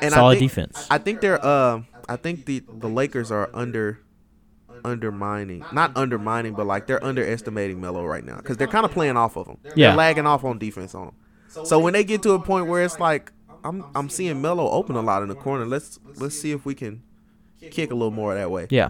And 0.01 0.13
solid 0.13 0.35
I 0.35 0.39
think, 0.39 0.51
defense. 0.51 0.87
I 0.91 0.97
think 0.99 1.21
they're 1.21 1.43
uh 1.43 1.81
I 2.07 2.15
think 2.15 2.45
the 2.45 2.63
the 2.67 2.87
Lakers 2.87 3.31
are 3.31 3.49
under 3.53 3.99
undermining, 4.85 5.65
not 5.73 5.95
undermining, 5.97 6.53
but 6.53 6.67
like 6.67 6.85
they're 6.85 7.03
underestimating 7.03 7.81
Melo 7.81 8.05
right 8.05 8.23
now 8.23 8.37
because 8.37 8.57
they're 8.57 8.67
kind 8.67 8.85
of 8.85 8.91
playing 8.91 9.17
off 9.17 9.35
of 9.35 9.47
him. 9.47 9.57
Yeah. 9.75 9.87
They're 9.89 9.97
lagging 9.97 10.27
off 10.27 10.43
on 10.43 10.59
defense 10.59 10.93
on 10.93 11.07
him. 11.07 11.65
So 11.65 11.79
when 11.79 11.93
they 11.93 12.03
get 12.03 12.21
to 12.23 12.33
a 12.33 12.39
point 12.39 12.67
where 12.67 12.83
it's 12.83 12.99
like 12.99 13.31
I'm 13.63 13.83
I'm 13.95 14.09
seeing 14.09 14.41
Melo 14.41 14.69
open 14.69 14.95
a 14.95 15.01
lot 15.01 15.23
in 15.23 15.29
the 15.29 15.35
corner. 15.35 15.65
Let's 15.65 15.99
let's 16.17 16.39
see 16.39 16.51
if 16.51 16.65
we 16.65 16.75
can 16.75 17.01
kick 17.59 17.91
a 17.91 17.95
little 17.95 18.11
more 18.11 18.35
that 18.35 18.49
way. 18.51 18.67
yeah. 18.69 18.89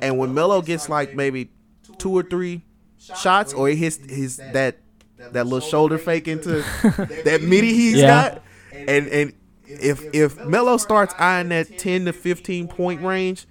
And 0.00 0.18
when 0.18 0.34
Melo 0.34 0.62
gets 0.62 0.88
like 0.88 1.14
maybe 1.14 1.50
two 1.98 2.10
or 2.16 2.22
three 2.22 2.62
shots, 2.98 3.52
or 3.52 3.68
he 3.68 3.76
hits 3.76 3.96
his 3.98 4.36
that 4.38 4.78
that 5.18 5.44
little 5.46 5.60
shoulder 5.60 5.96
fake 5.98 6.26
into 6.28 6.62
that 7.24 7.40
midi 7.42 7.72
he's 7.72 7.96
Yeah. 8.00 8.30
got, 8.30 8.42
and 8.72 9.06
and 9.08 9.32
if 9.68 10.02
if 10.14 10.44
Melo 10.44 10.76
starts 10.76 11.14
eyeing 11.18 11.48
that 11.50 11.78
ten 11.78 12.04
to 12.06 12.12
fifteen 12.12 12.66
point 12.68 13.00
range, 13.02 13.46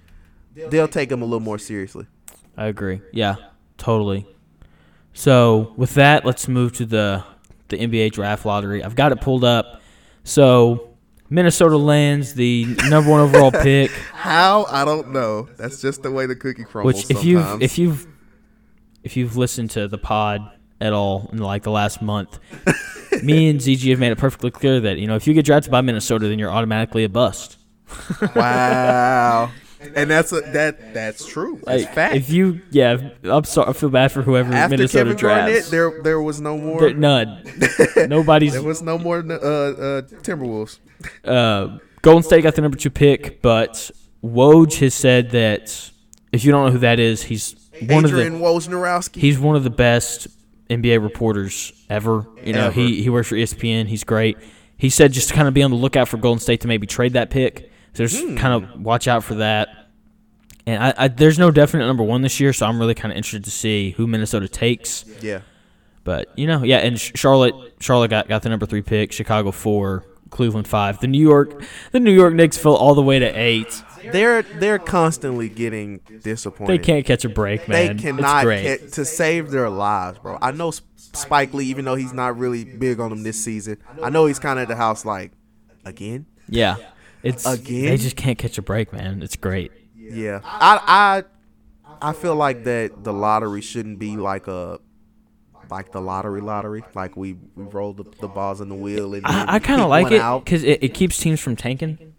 they'll 0.54 0.88
take 0.88 1.10
him 1.10 1.22
a 1.22 1.24
little 1.24 1.40
more 1.40 1.58
seriously. 1.58 2.06
I 2.56 2.66
agree. 2.66 3.00
Yeah, 3.12 3.36
totally. 3.78 4.26
So 5.12 5.72
with 5.76 5.94
that, 5.94 6.24
let's 6.24 6.48
move 6.48 6.72
to 6.74 6.86
the 6.86 7.24
the 7.68 7.78
NBA 7.78 8.12
draft 8.12 8.44
lottery. 8.44 8.82
I've 8.84 8.94
got 8.94 9.12
it 9.12 9.20
pulled 9.20 9.42
up. 9.44 9.80
So 10.24 10.85
Minnesota 11.28 11.76
lands 11.76 12.34
the 12.34 12.64
number 12.88 13.10
one 13.10 13.20
overall 13.20 13.50
pick, 13.50 13.90
How 14.12 14.64
I 14.64 14.84
don't 14.84 15.12
know. 15.12 15.48
That's 15.56 15.80
just 15.80 16.02
the 16.02 16.10
way 16.10 16.26
the 16.26 16.36
cookie 16.36 16.64
crumbles. 16.64 16.94
which 17.08 17.10
if 17.10 17.24
you've 17.24 17.62
if 17.62 17.78
you've 17.78 18.06
if 19.02 19.16
you've 19.16 19.36
listened 19.36 19.70
to 19.72 19.88
the 19.88 19.98
pod 19.98 20.40
at 20.80 20.92
all 20.92 21.28
in 21.32 21.38
like 21.38 21.62
the 21.62 21.70
last 21.70 22.02
month, 22.02 22.38
me 23.22 23.48
and 23.48 23.60
ZG 23.60 23.90
have 23.90 23.98
made 23.98 24.12
it 24.12 24.18
perfectly 24.18 24.50
clear 24.50 24.80
that 24.80 24.98
you 24.98 25.06
know 25.06 25.16
if 25.16 25.26
you 25.26 25.34
get 25.34 25.44
drafted 25.44 25.70
by 25.70 25.80
Minnesota, 25.80 26.28
then 26.28 26.38
you're 26.38 26.50
automatically 26.50 27.04
a 27.04 27.08
bust. 27.08 27.58
wow, 28.34 29.50
and 29.94 30.10
that's 30.10 30.32
a, 30.32 30.40
that 30.40 30.94
that's 30.94 31.26
true. 31.26 31.60
That's 31.64 31.84
Like, 31.84 31.94
fact. 31.94 32.16
If 32.16 32.30
you, 32.30 32.60
yeah, 32.70 33.10
I'm 33.24 33.44
sorry. 33.44 33.70
I 33.70 33.72
feel 33.72 33.90
bad 33.90 34.10
for 34.12 34.22
whoever 34.22 34.52
After 34.52 34.76
Minnesota 34.76 35.04
Kevin 35.04 35.16
drafts. 35.16 35.70
Garnett, 35.70 35.70
there 35.70 36.02
there 36.02 36.20
was 36.20 36.40
no 36.40 36.56
more. 36.58 36.80
There- 36.80 36.94
none. 36.94 37.42
Nobody's. 38.08 38.52
There 38.52 38.62
was 38.62 38.82
no 38.82 38.98
more 38.98 39.18
uh, 39.18 39.20
uh, 39.20 40.02
Timberwolves. 40.22 40.78
Uh, 41.24 41.78
Golden 42.02 42.22
State 42.22 42.42
got 42.42 42.54
the 42.54 42.62
number 42.62 42.76
two 42.76 42.90
pick, 42.90 43.42
but 43.42 43.90
Woj 44.24 44.78
has 44.80 44.94
said 44.94 45.30
that 45.30 45.90
if 46.32 46.44
you 46.44 46.52
don't 46.52 46.66
know 46.66 46.72
who 46.72 46.78
that 46.78 46.98
is, 46.98 47.22
he's 47.22 47.54
one 47.82 48.04
Adrian 48.06 48.34
of 48.34 48.38
the 48.40 48.44
Wojnarowski. 48.44 49.16
he's 49.16 49.38
one 49.38 49.56
of 49.56 49.64
the 49.64 49.70
best 49.70 50.28
NBA 50.70 51.02
reporters 51.02 51.72
ever. 51.90 52.26
You 52.44 52.52
know, 52.52 52.66
Ever. 52.66 52.72
he 52.72 53.02
he 53.02 53.10
works 53.10 53.28
for 53.28 53.34
ESPN. 53.36 53.86
He's 53.86 54.04
great. 54.04 54.36
He 54.78 54.90
said 54.90 55.12
just 55.12 55.28
to 55.28 55.34
kind 55.34 55.48
of 55.48 55.54
be 55.54 55.62
on 55.62 55.70
the 55.70 55.76
lookout 55.76 56.06
for 56.08 56.16
Golden 56.18 56.38
State 56.40 56.60
to 56.62 56.68
maybe 56.68 56.86
trade 56.86 57.14
that 57.14 57.30
pick. 57.30 57.70
Just 57.96 58.22
Hmm. 58.22 58.36
kind 58.36 58.54
of 58.64 58.80
watch 58.82 59.08
out 59.08 59.24
for 59.24 59.34
that. 59.36 59.68
And 60.66 60.82
I, 60.82 60.94
I 60.96 61.08
there's 61.08 61.38
no 61.38 61.50
definite 61.50 61.86
number 61.86 62.02
one 62.02 62.22
this 62.22 62.40
year, 62.40 62.52
so 62.52 62.66
I'm 62.66 62.78
really 62.80 62.94
kind 62.94 63.12
of 63.12 63.16
interested 63.16 63.44
to 63.44 63.50
see 63.50 63.90
who 63.92 64.06
Minnesota 64.06 64.48
takes. 64.48 65.04
Yeah. 65.20 65.40
But 66.04 66.28
you 66.36 66.46
know, 66.46 66.62
yeah, 66.62 66.78
and 66.78 66.98
Charlotte, 67.00 67.54
Charlotte 67.80 68.08
got, 68.10 68.28
got 68.28 68.42
the 68.42 68.48
number 68.48 68.66
three 68.66 68.82
pick, 68.82 69.12
Chicago 69.12 69.50
four, 69.50 70.04
Cleveland 70.30 70.66
five. 70.68 71.00
The 71.00 71.06
New 71.08 71.20
York, 71.22 71.62
the 71.92 72.00
New 72.00 72.12
York 72.12 72.34
Knicks 72.34 72.56
fell 72.58 72.74
all 72.76 72.94
the 72.94 73.02
way 73.02 73.18
to 73.18 73.26
eight. 73.26 73.82
They're 74.12 74.42
they're 74.42 74.78
constantly 74.78 75.48
getting 75.48 75.98
disappointed. 76.22 76.72
They 76.72 76.78
can't 76.84 77.04
catch 77.04 77.24
a 77.24 77.28
break, 77.28 77.66
man. 77.68 77.96
They 77.96 78.02
cannot 78.02 78.38
it's 78.38 78.44
great. 78.44 78.62
get, 78.62 78.92
to 78.92 79.04
save 79.04 79.50
their 79.50 79.68
lives, 79.68 80.18
bro. 80.20 80.38
I 80.40 80.52
know 80.52 80.70
Spike 80.96 81.52
Lee, 81.54 81.66
even 81.66 81.84
though 81.84 81.96
he's 81.96 82.12
not 82.12 82.38
really 82.38 82.64
big 82.64 83.00
on 83.00 83.10
them 83.10 83.22
this 83.24 83.42
season. 83.42 83.78
I 84.02 84.10
know 84.10 84.26
he's 84.26 84.38
kind 84.38 84.58
of 84.60 84.64
at 84.64 84.68
the 84.68 84.76
house 84.76 85.04
like 85.04 85.32
again. 85.84 86.26
yeah, 86.48 86.76
it's 87.22 87.46
Again? 87.46 87.86
They 87.86 87.96
just 87.96 88.16
can't 88.16 88.38
catch 88.38 88.58
a 88.58 88.62
break, 88.62 88.92
man. 88.92 89.22
It's 89.22 89.36
great. 89.36 89.72
Yeah, 89.96 90.40
I 90.44 91.24
I 92.00 92.08
I 92.10 92.12
feel 92.12 92.34
like 92.34 92.64
that 92.64 93.02
the 93.04 93.12
lottery 93.12 93.60
shouldn't 93.60 93.98
be 93.98 94.16
like 94.16 94.46
a 94.46 94.80
like 95.70 95.92
the 95.92 96.00
lottery 96.00 96.40
lottery. 96.40 96.84
Like 96.94 97.16
we 97.16 97.34
we 97.54 97.64
roll 97.64 97.92
the, 97.92 98.04
the 98.20 98.28
balls 98.28 98.60
in 98.60 98.68
the 98.68 98.74
wheel 98.74 99.14
and 99.14 99.26
I, 99.26 99.54
I 99.54 99.58
kind 99.58 99.80
of 99.80 99.88
like 99.88 100.10
it 100.12 100.44
because 100.44 100.62
it, 100.62 100.82
it 100.82 100.94
keeps 100.94 101.18
teams 101.18 101.40
from 101.40 101.56
tanking, 101.56 102.14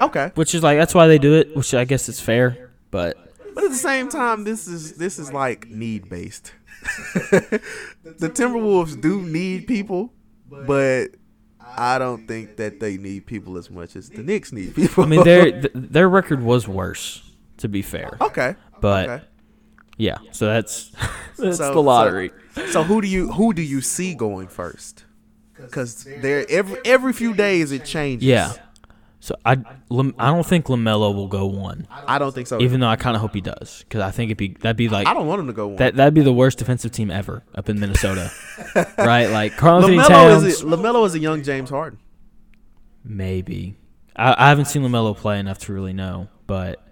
Okay, 0.00 0.32
which 0.34 0.54
is 0.54 0.62
like 0.62 0.78
that's 0.78 0.94
why 0.94 1.06
they 1.06 1.18
do 1.18 1.34
it. 1.34 1.54
Which 1.56 1.74
I 1.74 1.84
guess 1.84 2.08
it's 2.08 2.20
fair, 2.20 2.70
but 2.90 3.16
but 3.54 3.64
at 3.64 3.70
the 3.70 3.76
same 3.76 4.08
time, 4.08 4.44
this 4.44 4.66
is 4.66 4.94
this 4.94 5.18
is 5.18 5.32
like 5.32 5.68
need 5.68 6.08
based. 6.08 6.52
the 7.30 8.30
Timberwolves 8.32 9.00
do 9.00 9.20
need 9.20 9.66
people, 9.66 10.12
but 10.50 11.08
I 11.76 11.98
don't 11.98 12.26
think 12.26 12.56
that 12.56 12.80
they 12.80 12.96
need 12.96 13.26
people 13.26 13.56
as 13.58 13.70
much 13.70 13.96
as 13.96 14.08
the 14.10 14.22
Knicks 14.22 14.52
need 14.52 14.74
people. 14.74 15.04
I 15.04 15.06
mean 15.06 15.24
their 15.24 15.50
th- 15.62 15.72
their 15.74 16.08
record 16.08 16.42
was 16.42 16.66
worse, 16.68 17.22
to 17.58 17.68
be 17.68 17.82
fair. 17.82 18.16
okay, 18.20 18.56
But 18.80 19.08
okay. 19.08 19.24
yeah, 19.96 20.18
so 20.32 20.46
that's 20.46 20.92
that's 21.38 21.58
So- 21.58 21.72
the 21.74 21.82
lottery. 21.82 22.30
So 22.70 22.82
who 22.82 23.00
do 23.00 23.08
you 23.08 23.30
who 23.32 23.52
do 23.54 23.62
you 23.62 23.80
see 23.80 24.14
going 24.14 24.48
first? 24.48 25.04
Because 25.56 26.04
there 26.04 26.44
every 26.50 26.78
every 26.84 27.12
few 27.12 27.34
days 27.34 27.70
it 27.72 27.84
changes. 27.84 28.26
yeah. 28.26 28.52
So 29.22 29.36
I 29.44 29.52
I 29.52 30.30
don't 30.30 30.46
think 30.46 30.66
Lamelo 30.66 31.14
will 31.14 31.28
go 31.28 31.44
one, 31.44 31.86
I 32.06 32.18
don't 32.18 32.34
think 32.34 32.46
so. 32.46 32.58
even 32.60 32.80
though 32.80 32.88
I 32.88 32.96
kind 32.96 33.14
of 33.14 33.20
hope 33.20 33.34
he 33.34 33.42
does, 33.42 33.84
because 33.86 34.00
I 34.00 34.10
think 34.10 34.28
it'd 34.28 34.38
be 34.38 34.56
that'd 34.60 34.78
be 34.78 34.88
like 34.88 35.06
I 35.06 35.12
don't 35.12 35.26
want 35.26 35.40
him 35.40 35.46
to 35.48 35.52
go 35.52 35.68
one. 35.68 35.76
that 35.76 35.96
that'd 35.96 36.14
be 36.14 36.22
the 36.22 36.32
worst 36.32 36.56
defensive 36.58 36.90
team 36.90 37.10
ever 37.10 37.42
up 37.54 37.68
in 37.68 37.78
Minnesota, 37.78 38.30
right? 38.98 39.26
Like 39.26 39.56
Karl 39.58 39.76
Anthony 39.84 39.98
Towns, 39.98 40.44
is 40.44 40.62
a, 40.62 40.64
Lamelo 40.64 41.04
is 41.04 41.14
a 41.14 41.18
young 41.18 41.42
James 41.42 41.68
Harden. 41.68 41.98
maybe. 43.04 43.76
I, 44.16 44.34
I 44.38 44.48
haven't 44.48 44.66
seen 44.66 44.82
Lamelo 44.82 45.16
play 45.16 45.38
enough 45.38 45.58
to 45.60 45.72
really 45.72 45.92
know, 45.92 46.28
but 46.46 46.82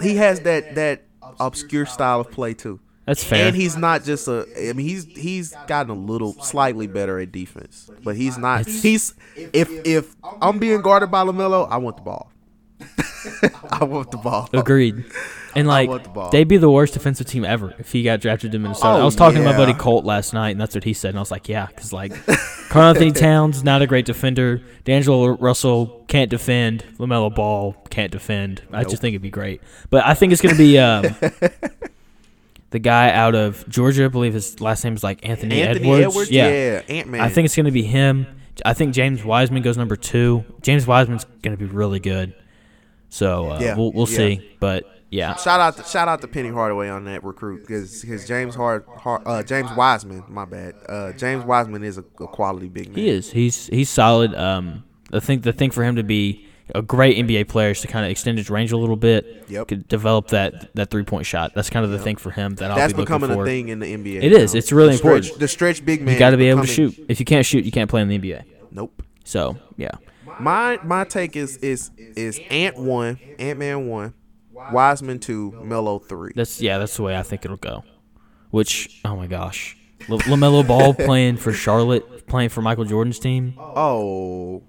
He 0.00 0.16
has 0.16 0.40
that 0.40 0.74
that 0.74 1.02
obscure 1.38 1.84
style 1.86 2.20
of 2.20 2.30
play 2.30 2.54
too. 2.54 2.80
That's 3.08 3.24
fair. 3.24 3.46
And 3.46 3.56
he's 3.56 3.74
not 3.74 4.04
just 4.04 4.28
a. 4.28 4.46
I 4.68 4.74
mean, 4.74 4.86
he's 4.86 5.06
he's 5.06 5.54
gotten 5.66 5.90
a 5.90 5.98
little 5.98 6.34
slightly 6.42 6.86
better 6.86 7.18
at 7.18 7.32
defense, 7.32 7.90
but 8.04 8.16
he's 8.16 8.36
not. 8.36 8.66
He's 8.66 9.14
if 9.34 9.70
if 9.86 10.14
I'm 10.42 10.58
being 10.58 10.82
guarded 10.82 11.10
by 11.10 11.24
Lamelo, 11.24 11.66
I 11.70 11.78
want 11.78 11.96
the 11.96 12.02
ball. 12.02 12.30
I 13.70 13.84
want 13.84 14.10
the 14.10 14.18
ball. 14.18 14.50
Agreed. 14.52 15.06
And 15.56 15.66
like 15.66 15.88
the 15.88 16.28
they'd 16.28 16.44
be 16.44 16.58
the 16.58 16.70
worst 16.70 16.92
defensive 16.92 17.26
team 17.26 17.46
ever 17.46 17.74
if 17.78 17.92
he 17.92 18.02
got 18.02 18.20
drafted 18.20 18.52
to 18.52 18.58
Minnesota. 18.58 18.98
Oh, 18.98 19.00
I 19.00 19.04
was 19.04 19.16
talking 19.16 19.38
to 19.38 19.44
my 19.44 19.56
buddy 19.56 19.72
Colt 19.72 20.04
last 20.04 20.34
night, 20.34 20.50
and 20.50 20.60
that's 20.60 20.74
what 20.74 20.84
he 20.84 20.92
said. 20.92 21.08
And 21.08 21.18
I 21.18 21.22
was 21.22 21.30
like, 21.30 21.48
yeah, 21.48 21.64
because 21.64 21.94
like 21.94 22.12
Karl 22.68 22.90
Anthony 22.90 23.12
Towns 23.12 23.64
not 23.64 23.80
a 23.80 23.86
great 23.86 24.04
defender. 24.04 24.60
D'Angelo 24.84 25.28
Russell 25.28 26.04
can't 26.08 26.30
defend. 26.30 26.84
Lamelo 26.98 27.34
Ball 27.34 27.72
can't 27.88 28.12
defend. 28.12 28.60
I 28.70 28.84
just 28.84 29.00
think 29.00 29.14
it'd 29.14 29.22
be 29.22 29.30
great. 29.30 29.62
But 29.88 30.04
I 30.04 30.12
think 30.12 30.34
it's 30.34 30.42
gonna 30.42 30.54
be 30.54 30.78
um, 30.78 31.06
the 32.70 32.78
guy 32.78 33.10
out 33.10 33.34
of 33.34 33.68
Georgia. 33.68 34.04
I 34.04 34.08
believe 34.08 34.34
his 34.34 34.60
last 34.60 34.84
name 34.84 34.94
is 34.94 35.02
like 35.04 35.26
Anthony, 35.28 35.62
Anthony 35.62 35.90
Edwards. 35.90 36.06
Edwards, 36.14 36.30
Yeah. 36.30 36.48
yeah, 36.48 36.82
Ant 36.88 37.08
Man. 37.08 37.20
I 37.20 37.28
think 37.28 37.46
it's 37.46 37.56
gonna 37.56 37.70
be 37.70 37.82
him. 37.82 38.26
I 38.64 38.74
think 38.74 38.92
James 38.94 39.24
Wiseman 39.24 39.62
goes 39.62 39.76
number 39.76 39.96
two. 39.96 40.44
James 40.62 40.86
Wiseman's 40.86 41.24
gonna 41.42 41.56
be 41.56 41.64
really 41.66 42.00
good. 42.00 42.34
So 43.08 43.52
uh, 43.52 43.58
Yeah, 43.60 43.76
we'll 43.76 43.92
we'll 43.92 44.08
yeah. 44.08 44.16
see. 44.16 44.56
But 44.60 44.84
yeah, 45.10 45.34
Shout 45.36 45.60
out 45.60 45.76
to 45.78 45.84
shout 45.84 46.08
out 46.08 46.20
to 46.20 46.28
Penny 46.28 46.50
Hardaway 46.50 46.88
on 46.88 47.04
that 47.04 47.24
recruit 47.24 47.60
because 47.62 48.02
his 48.02 48.26
James 48.28 48.54
Hard, 48.54 48.84
Hard 48.98 49.22
uh, 49.24 49.42
James 49.42 49.70
Wiseman, 49.74 50.24
my 50.28 50.44
bad. 50.44 50.74
Uh, 50.86 51.12
James 51.12 51.44
Wiseman 51.44 51.82
is 51.84 51.96
a, 51.96 52.04
a 52.20 52.26
quality 52.26 52.68
big 52.68 52.88
man. 52.88 52.96
he 52.96 53.08
is. 53.08 53.32
He's 53.32 53.68
he's 53.68 53.88
solid. 53.88 54.34
Um, 54.34 54.84
I 55.12 55.20
think 55.20 55.44
the 55.44 55.52
thing 55.54 55.70
for 55.70 55.82
him 55.84 55.96
to 55.96 56.02
be 56.02 56.46
a 56.74 56.82
great 56.82 57.16
NBA 57.16 57.48
player 57.48 57.70
is 57.70 57.80
to 57.82 57.88
kind 57.88 58.04
of 58.04 58.10
extend 58.10 58.38
his 58.38 58.50
range 58.50 58.72
a 58.72 58.76
little 58.76 58.96
bit. 58.96 59.44
Yep. 59.48 59.68
Could 59.68 59.88
develop 59.88 60.28
that 60.28 60.74
that 60.74 60.90
three 60.90 61.02
point 61.04 61.26
shot. 61.26 61.52
That's 61.54 61.70
kind 61.70 61.84
of 61.84 61.90
the 61.90 61.98
thing 61.98 62.16
for 62.16 62.30
him 62.30 62.54
that 62.56 62.70
I'll 62.70 62.76
That's 62.76 62.92
be 62.92 62.98
looking 63.00 63.16
becoming 63.16 63.36
for. 63.36 63.42
a 63.44 63.46
thing 63.46 63.68
in 63.68 63.78
the 63.78 63.86
NBA. 63.86 64.22
It 64.22 64.32
is. 64.32 64.54
now. 64.54 64.58
It's 64.58 64.72
really 64.72 64.92
The 64.92 64.98
stretch- 64.98 65.14
important. 65.24 65.40
The 65.40 65.48
stretch 65.48 65.84
big 65.84 66.02
man. 66.02 66.14
You 66.14 66.18
got 66.18 66.30
to 66.30 66.36
be 66.36 66.48
able 66.48 66.62
to 66.62 66.66
shoot. 66.66 66.94
If 67.08 67.20
you 67.20 67.26
can't 67.26 67.44
shoot, 67.46 67.64
you 67.64 67.72
can't 67.72 67.88
play 67.90 68.02
in 68.02 68.08
the 68.08 68.18
NBA. 68.18 68.42
Nope. 68.70 69.02
So 69.24 69.56
yeah, 69.76 69.92
My 70.40 70.78
my 70.84 71.04
take 71.04 71.36
is 71.36 71.56
is 71.58 71.90
is 71.96 72.40
Ant 72.50 72.78
one, 72.78 73.18
Ant 73.38 73.58
Man 73.58 73.86
one, 73.88 74.14
Wiseman 74.72 75.18
two, 75.18 75.52
Melo 75.62 75.98
three. 75.98 76.32
that's 76.34 76.60
yeah, 76.60 76.78
that's 76.78 76.96
the 76.96 77.02
way 77.02 77.16
I 77.16 77.22
think 77.22 77.44
it'll 77.44 77.56
go. 77.58 77.84
Which 78.50 79.00
oh 79.04 79.16
my 79.16 79.26
gosh, 79.26 79.76
L- 80.08 80.18
Lamelo 80.20 80.66
Ball 80.66 80.94
playing 80.94 81.36
for 81.36 81.52
Charlotte, 81.52 82.26
playing 82.26 82.48
for 82.48 82.62
Michael 82.62 82.84
Jordan's 82.86 83.18
team. 83.18 83.54
Oh, 83.58 84.62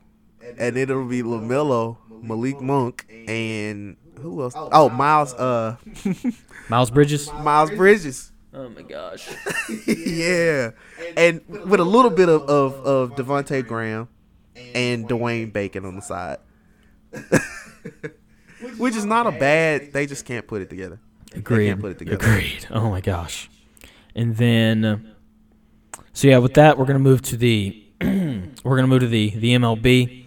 and 0.57 0.77
it'll 0.77 1.05
be 1.05 1.21
Lamelo, 1.21 1.97
Malik 2.21 2.61
Monk, 2.61 3.05
and 3.27 3.97
who 4.21 4.41
else? 4.41 4.53
Oh, 4.55 4.89
Miles. 4.89 5.33
Uh, 5.33 5.77
Miles 6.69 6.91
Bridges. 6.91 7.31
Miles 7.41 7.71
Bridges. 7.71 8.31
Oh 8.53 8.67
my 8.69 8.81
gosh. 8.81 9.29
yeah, 9.87 10.71
and 11.15 11.41
with 11.47 11.79
a 11.79 11.83
little 11.83 12.09
bit 12.09 12.29
of 12.29 12.43
of, 12.43 12.73
of 12.85 13.15
Devonte' 13.15 13.67
Graham 13.67 14.09
and 14.73 15.07
Dwayne 15.07 15.53
Bacon 15.53 15.85
on 15.85 15.95
the 15.95 16.01
side, 16.01 16.37
which 18.77 18.95
is 18.95 19.05
not 19.05 19.27
a 19.27 19.31
bad. 19.31 19.93
They 19.93 20.07
just 20.07 20.25
can't 20.25 20.47
put 20.47 20.61
it 20.63 20.69
together. 20.69 20.99
Agreed. 21.35 21.67
can't 21.67 21.79
put 21.79 21.91
it 21.91 21.99
together. 21.99 22.17
Agreed. 22.17 22.65
Oh 22.71 22.89
my 22.89 23.01
gosh. 23.01 23.49
And 24.15 24.35
then, 24.37 24.83
uh, 24.83 24.97
so 26.13 26.27
yeah, 26.27 26.39
with 26.39 26.55
that, 26.55 26.77
we're 26.77 26.85
gonna 26.85 26.97
move 26.97 27.21
to 27.23 27.37
the 27.37 27.85
we're 28.01 28.75
gonna 28.75 28.87
move 28.87 29.01
to 29.01 29.07
the 29.07 29.29
the 29.29 29.53
MLB. 29.55 30.18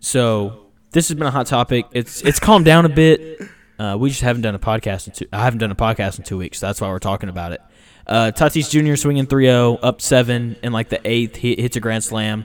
So 0.00 0.66
this 0.92 1.08
has 1.08 1.16
been 1.16 1.26
a 1.26 1.30
hot 1.30 1.46
topic. 1.46 1.86
It's 1.92 2.22
it's 2.22 2.40
calmed 2.40 2.64
down 2.64 2.84
a 2.84 2.88
bit. 2.88 3.40
Uh, 3.78 3.96
we 3.98 4.10
just 4.10 4.20
haven't 4.20 4.42
done 4.42 4.54
a 4.54 4.58
podcast 4.58 5.06
in 5.06 5.14
two. 5.14 5.26
I 5.32 5.44
haven't 5.44 5.60
done 5.60 5.70
a 5.70 5.76
podcast 5.76 6.18
in 6.18 6.24
two 6.24 6.36
weeks. 6.36 6.58
So 6.58 6.66
that's 6.66 6.80
why 6.80 6.88
we're 6.88 6.98
talking 6.98 7.28
about 7.28 7.52
it. 7.52 7.60
Uh, 8.06 8.32
Tatis 8.34 8.68
Jr. 8.68 8.96
swinging 8.96 9.26
3-0, 9.26 9.78
up 9.82 10.02
seven 10.02 10.56
in 10.62 10.72
like 10.72 10.88
the 10.88 11.00
eighth. 11.08 11.36
He 11.36 11.54
hits 11.56 11.76
a 11.76 11.80
grand 11.80 12.02
slam. 12.02 12.44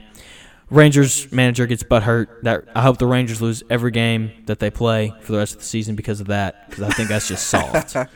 Rangers 0.70 1.30
manager 1.32 1.66
gets 1.66 1.82
butt 1.82 2.04
hurt. 2.04 2.42
That 2.44 2.64
I 2.74 2.82
hope 2.82 2.98
the 2.98 3.06
Rangers 3.06 3.42
lose 3.42 3.62
every 3.68 3.90
game 3.90 4.30
that 4.46 4.58
they 4.60 4.70
play 4.70 5.12
for 5.20 5.32
the 5.32 5.38
rest 5.38 5.54
of 5.54 5.60
the 5.60 5.66
season 5.66 5.94
because 5.94 6.20
of 6.20 6.28
that. 6.28 6.68
Because 6.70 6.84
I 6.84 6.90
think 6.90 7.08
that's 7.08 7.28
just 7.28 7.48
soft. 7.48 7.96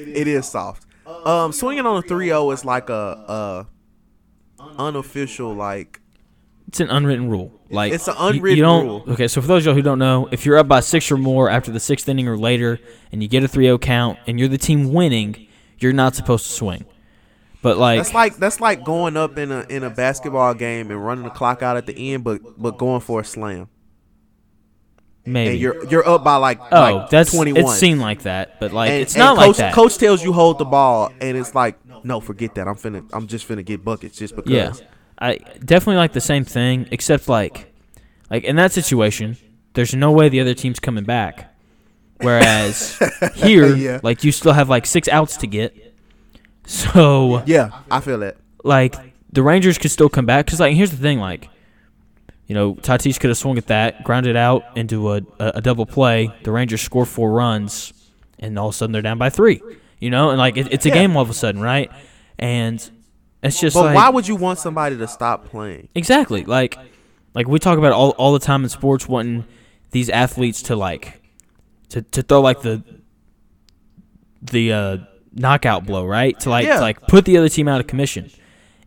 It 0.00 0.28
is 0.28 0.46
soft. 0.46 0.86
Um, 1.04 1.50
swinging 1.50 1.84
on 1.84 1.96
a 1.96 2.02
3-0 2.06 2.54
is 2.54 2.64
like 2.64 2.88
a, 2.88 3.66
a 4.58 4.62
unofficial 4.78 5.52
like. 5.54 6.00
It's 6.68 6.80
an 6.80 6.90
unwritten 6.90 7.28
rule. 7.30 7.50
Like 7.70 7.92
It's 7.92 8.08
an 8.08 8.14
you- 8.18 8.22
you 8.24 8.28
unwritten 8.36 8.62
don't- 8.64 8.84
rule. 8.86 9.04
Okay, 9.08 9.26
so 9.26 9.40
for 9.40 9.46
those 9.46 9.62
of 9.62 9.66
y'all 9.66 9.74
who 9.74 9.82
don't 9.82 9.98
know, 9.98 10.28
if 10.30 10.44
you're 10.46 10.58
up 10.58 10.68
by 10.68 10.80
six 10.80 11.10
or 11.10 11.16
more 11.16 11.48
after 11.50 11.70
the 11.72 11.80
sixth 11.80 12.08
inning 12.08 12.28
or 12.28 12.36
later, 12.36 12.78
and 13.10 13.22
you 13.22 13.28
get 13.28 13.42
a 13.42 13.48
3-0 13.48 13.78
count, 13.78 14.18
and 14.26 14.38
you're 14.38 14.48
the 14.48 14.58
team 14.58 14.92
winning, 14.92 15.46
you're 15.78 15.92
not 15.94 16.14
supposed 16.14 16.46
to 16.46 16.52
swing. 16.52 16.84
But 17.62 17.76
like, 17.78 17.98
That's 17.98 18.14
like 18.14 18.36
that's 18.36 18.60
like 18.60 18.84
going 18.84 19.16
up 19.16 19.36
in 19.36 19.50
a 19.50 19.66
in 19.68 19.82
a 19.82 19.90
basketball 19.90 20.54
game 20.54 20.90
and 20.92 21.04
running 21.04 21.24
the 21.24 21.30
clock 21.30 21.60
out 21.62 21.76
at 21.76 21.86
the 21.86 22.12
end, 22.14 22.22
but 22.22 22.40
but 22.56 22.78
going 22.78 23.00
for 23.00 23.20
a 23.20 23.24
slam. 23.24 23.68
maybe. 25.26 25.50
And 25.52 25.58
you're 25.58 25.84
you're 25.86 26.08
up 26.08 26.22
by 26.22 26.36
like 26.36 26.60
oh, 26.70 26.80
like 26.80 27.10
that's 27.10 27.32
21. 27.32 27.60
it's 27.64 27.74
seen 27.78 27.98
like 27.98 28.22
that, 28.22 28.60
but 28.60 28.72
like 28.72 28.90
and, 28.90 29.00
it's 29.02 29.16
not 29.16 29.36
coach, 29.36 29.46
like 29.46 29.56
that. 29.56 29.74
Coach 29.74 29.98
tells 29.98 30.22
you 30.22 30.32
hold 30.32 30.58
the 30.58 30.64
ball, 30.66 31.10
and 31.20 31.36
it's 31.36 31.54
like, 31.54 31.76
no, 32.04 32.20
forget 32.20 32.54
that. 32.54 32.68
I'm 32.68 32.76
finna, 32.76 33.08
I'm 33.12 33.26
just 33.26 33.48
finna 33.48 33.64
get 33.64 33.84
buckets 33.84 34.16
just 34.18 34.36
because. 34.36 34.50
Yeah, 34.52 34.72
I 35.20 35.38
definitely 35.64 35.96
like 35.96 36.12
the 36.12 36.20
same 36.20 36.44
thing, 36.44 36.86
except 36.90 37.28
like, 37.28 37.72
like 38.30 38.44
in 38.44 38.56
that 38.56 38.72
situation, 38.72 39.36
there's 39.74 39.94
no 39.94 40.12
way 40.12 40.28
the 40.28 40.40
other 40.40 40.54
team's 40.54 40.78
coming 40.78 41.04
back. 41.04 41.54
Whereas 42.20 42.98
here, 43.34 43.74
Yeah. 43.74 44.00
like 44.02 44.24
you 44.24 44.32
still 44.32 44.52
have 44.52 44.68
like 44.68 44.86
six 44.86 45.08
outs 45.08 45.36
to 45.38 45.46
get, 45.46 45.74
so 46.66 47.42
Yeah, 47.46 47.70
I 47.90 48.00
feel 48.00 48.18
that. 48.18 48.36
like 48.64 48.94
the 49.32 49.42
Rangers 49.42 49.78
could 49.78 49.90
still 49.90 50.08
come 50.08 50.26
back. 50.26 50.46
Cause 50.46 50.60
like 50.60 50.74
here's 50.74 50.90
the 50.90 50.96
thing, 50.96 51.18
like, 51.18 51.48
you 52.46 52.54
know, 52.54 52.74
Tatis 52.74 53.18
could 53.20 53.28
have 53.30 53.36
swung 53.38 53.58
at 53.58 53.66
that, 53.66 54.04
grounded 54.04 54.36
out 54.36 54.64
into 54.76 55.12
a, 55.12 55.20
a, 55.38 55.52
a 55.56 55.60
double 55.60 55.84
play. 55.86 56.32
The 56.44 56.50
Rangers 56.50 56.80
score 56.80 57.04
four 57.04 57.30
runs, 57.32 57.92
and 58.38 58.58
all 58.58 58.68
of 58.68 58.74
a 58.74 58.76
sudden 58.78 58.92
they're 58.92 59.02
down 59.02 59.18
by 59.18 59.30
three. 59.30 59.60
You 60.00 60.10
know, 60.10 60.30
and 60.30 60.38
like 60.38 60.56
it, 60.56 60.72
it's 60.72 60.86
a 60.86 60.88
Yeah. 60.88 60.94
game 60.94 61.16
all 61.16 61.22
of 61.22 61.30
a 61.30 61.34
sudden, 61.34 61.60
right? 61.60 61.90
And 62.38 62.88
it's 63.42 63.60
just 63.60 63.74
But 63.74 63.84
like 63.86 63.94
why 63.96 64.08
would 64.10 64.26
you 64.26 64.36
want 64.36 64.58
somebody 64.58 64.96
to 64.96 65.06
stop 65.08 65.46
playing? 65.46 65.88
Exactly. 65.94 66.44
Like 66.44 66.76
like 67.34 67.46
we 67.48 67.58
talk 67.58 67.78
about 67.78 67.92
all 67.92 68.10
all 68.10 68.32
the 68.32 68.38
time 68.38 68.62
in 68.64 68.68
sports 68.68 69.08
wanting 69.08 69.44
these 69.90 70.08
athletes 70.10 70.62
to 70.62 70.76
like 70.76 71.20
to 71.90 72.02
to 72.02 72.22
throw 72.22 72.40
like 72.40 72.62
the 72.62 72.82
the 74.42 74.72
uh, 74.72 74.96
knockout 75.34 75.84
blow, 75.86 76.06
right? 76.06 76.38
To 76.40 76.50
like 76.50 76.66
Yeah. 76.66 76.76
to 76.76 76.80
like 76.80 77.00
put 77.06 77.24
the 77.24 77.36
other 77.38 77.48
team 77.48 77.68
out 77.68 77.80
of 77.80 77.86
commission. 77.86 78.30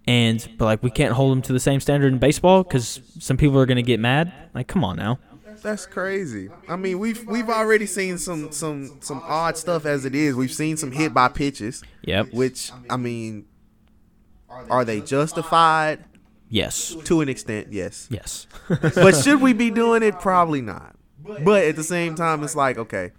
And 0.07 0.47
but 0.57 0.65
like 0.65 0.83
we 0.83 0.89
can't 0.89 1.13
hold 1.13 1.31
them 1.31 1.41
to 1.43 1.53
the 1.53 1.59
same 1.59 1.79
standard 1.79 2.11
in 2.11 2.19
baseball 2.19 2.63
because 2.63 3.01
some 3.19 3.37
people 3.37 3.59
are 3.59 3.65
gonna 3.65 3.81
get 3.81 3.99
mad. 3.99 4.33
Like, 4.53 4.67
come 4.67 4.83
on 4.83 4.97
now. 4.97 5.19
That's 5.61 5.85
crazy. 5.85 6.49
I 6.67 6.75
mean, 6.75 6.97
we've 6.97 7.23
we've 7.27 7.49
already 7.49 7.85
seen 7.85 8.17
some 8.17 8.51
some 8.51 8.97
some 9.01 9.21
odd 9.23 9.57
stuff 9.57 9.85
as 9.85 10.05
it 10.05 10.15
is. 10.15 10.35
We've 10.35 10.51
seen 10.51 10.75
some 10.75 10.91
hit 10.91 11.13
by 11.13 11.27
pitches, 11.27 11.83
Yep. 12.03 12.33
which 12.33 12.71
I 12.89 12.97
mean, 12.97 13.45
are 14.69 14.85
they 14.85 15.01
justified 15.01 16.03
Yes. 16.49 16.95
to 17.05 17.21
an 17.21 17.29
extent? 17.29 17.71
Yes. 17.71 18.07
Yes. 18.11 18.47
but 18.69 19.15
should 19.15 19.41
we 19.41 19.53
be 19.53 19.69
doing 19.71 20.03
it? 20.03 20.19
Probably 20.19 20.61
not. 20.61 20.95
But 21.23 21.63
at 21.65 21.75
the 21.75 21.83
same 21.83 22.15
time, 22.15 22.43
it's 22.43 22.55
like 22.55 22.77
okay, 22.77 23.11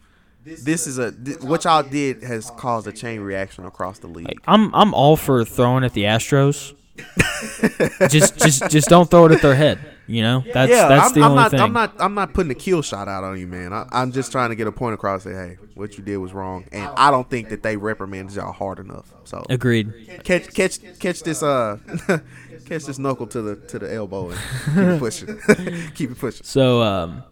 this 0.45 0.87
is 0.87 0.99
a 0.99 1.13
th- 1.13 1.41
what 1.41 1.65
y'all 1.65 1.83
did 1.83 2.23
has 2.23 2.51
caused 2.51 2.87
a 2.87 2.93
chain 2.93 3.21
reaction 3.21 3.65
across 3.65 4.01
the 4.01 4.09
league. 4.09 4.29
Like, 4.29 4.41
I'm 4.47 4.75
I'm 4.75 4.93
all 4.93 5.17
for 5.17 5.45
throwing 5.45 5.85
at 5.85 5.93
the 5.95 6.03
Astros. 6.05 6.75
just 8.11 8.39
just 8.39 8.69
just 8.71 8.89
don't 8.89 9.11
throw 9.11 9.27
it 9.27 9.33
at 9.33 9.41
their 9.41 9.55
head. 9.55 9.79
You 10.13 10.21
know 10.21 10.45
that's 10.53 10.71
yeah, 10.71 10.89
that's 10.89 11.07
I'm, 11.07 11.15
the 11.15 11.21
I'm 11.21 11.31
only 11.31 11.43
not. 11.43 11.51
thing. 11.53 11.61
I'm 11.61 11.73
not. 11.73 11.95
I'm 11.99 12.13
not 12.15 12.35
putting 12.35 12.53
a 12.53 12.55
kill 12.55 12.83
shot 12.83 13.09
out 13.09 13.25
on 13.25 13.41
you, 13.41 13.47
man. 13.47 13.73
I, 13.73 13.89
I'm 13.93 14.13
just 14.13 14.31
trying 14.31 14.51
to 14.51 14.55
get 14.55 14.67
a 14.67 14.73
point 14.73 14.93
across. 14.93 15.23
Say, 15.23 15.33
hey, 15.33 15.57
what 15.75 15.97
you 15.97 16.05
did 16.05 16.19
was 16.19 16.35
wrong, 16.35 16.67
and 16.71 16.87
I 16.99 17.11
don't 17.11 17.31
think 17.31 17.49
that 17.49 17.63
they 17.63 17.79
reprimanded 17.79 18.37
y'all 18.37 18.53
hard 18.53 18.79
enough. 18.79 19.11
So 19.25 19.43
Agreed. 19.49 19.91
catch, 20.23 20.53
catch, 20.53 20.81
catch 20.99 21.23
this. 21.23 21.43
Uh, 21.43 21.79
catch 22.67 22.85
this 22.85 22.99
knuckle 22.99 23.27
to 23.29 23.41
the 23.41 23.57
to 23.69 23.79
the 23.79 23.91
elbow 23.91 24.29
and 24.29 24.39
keep 24.67 24.77
it 24.77 24.99
pushing. 24.99 25.91
keep 25.95 26.11
it 26.11 26.19
pushing. 26.19 26.45
So 26.45 26.83
um, 26.83 27.25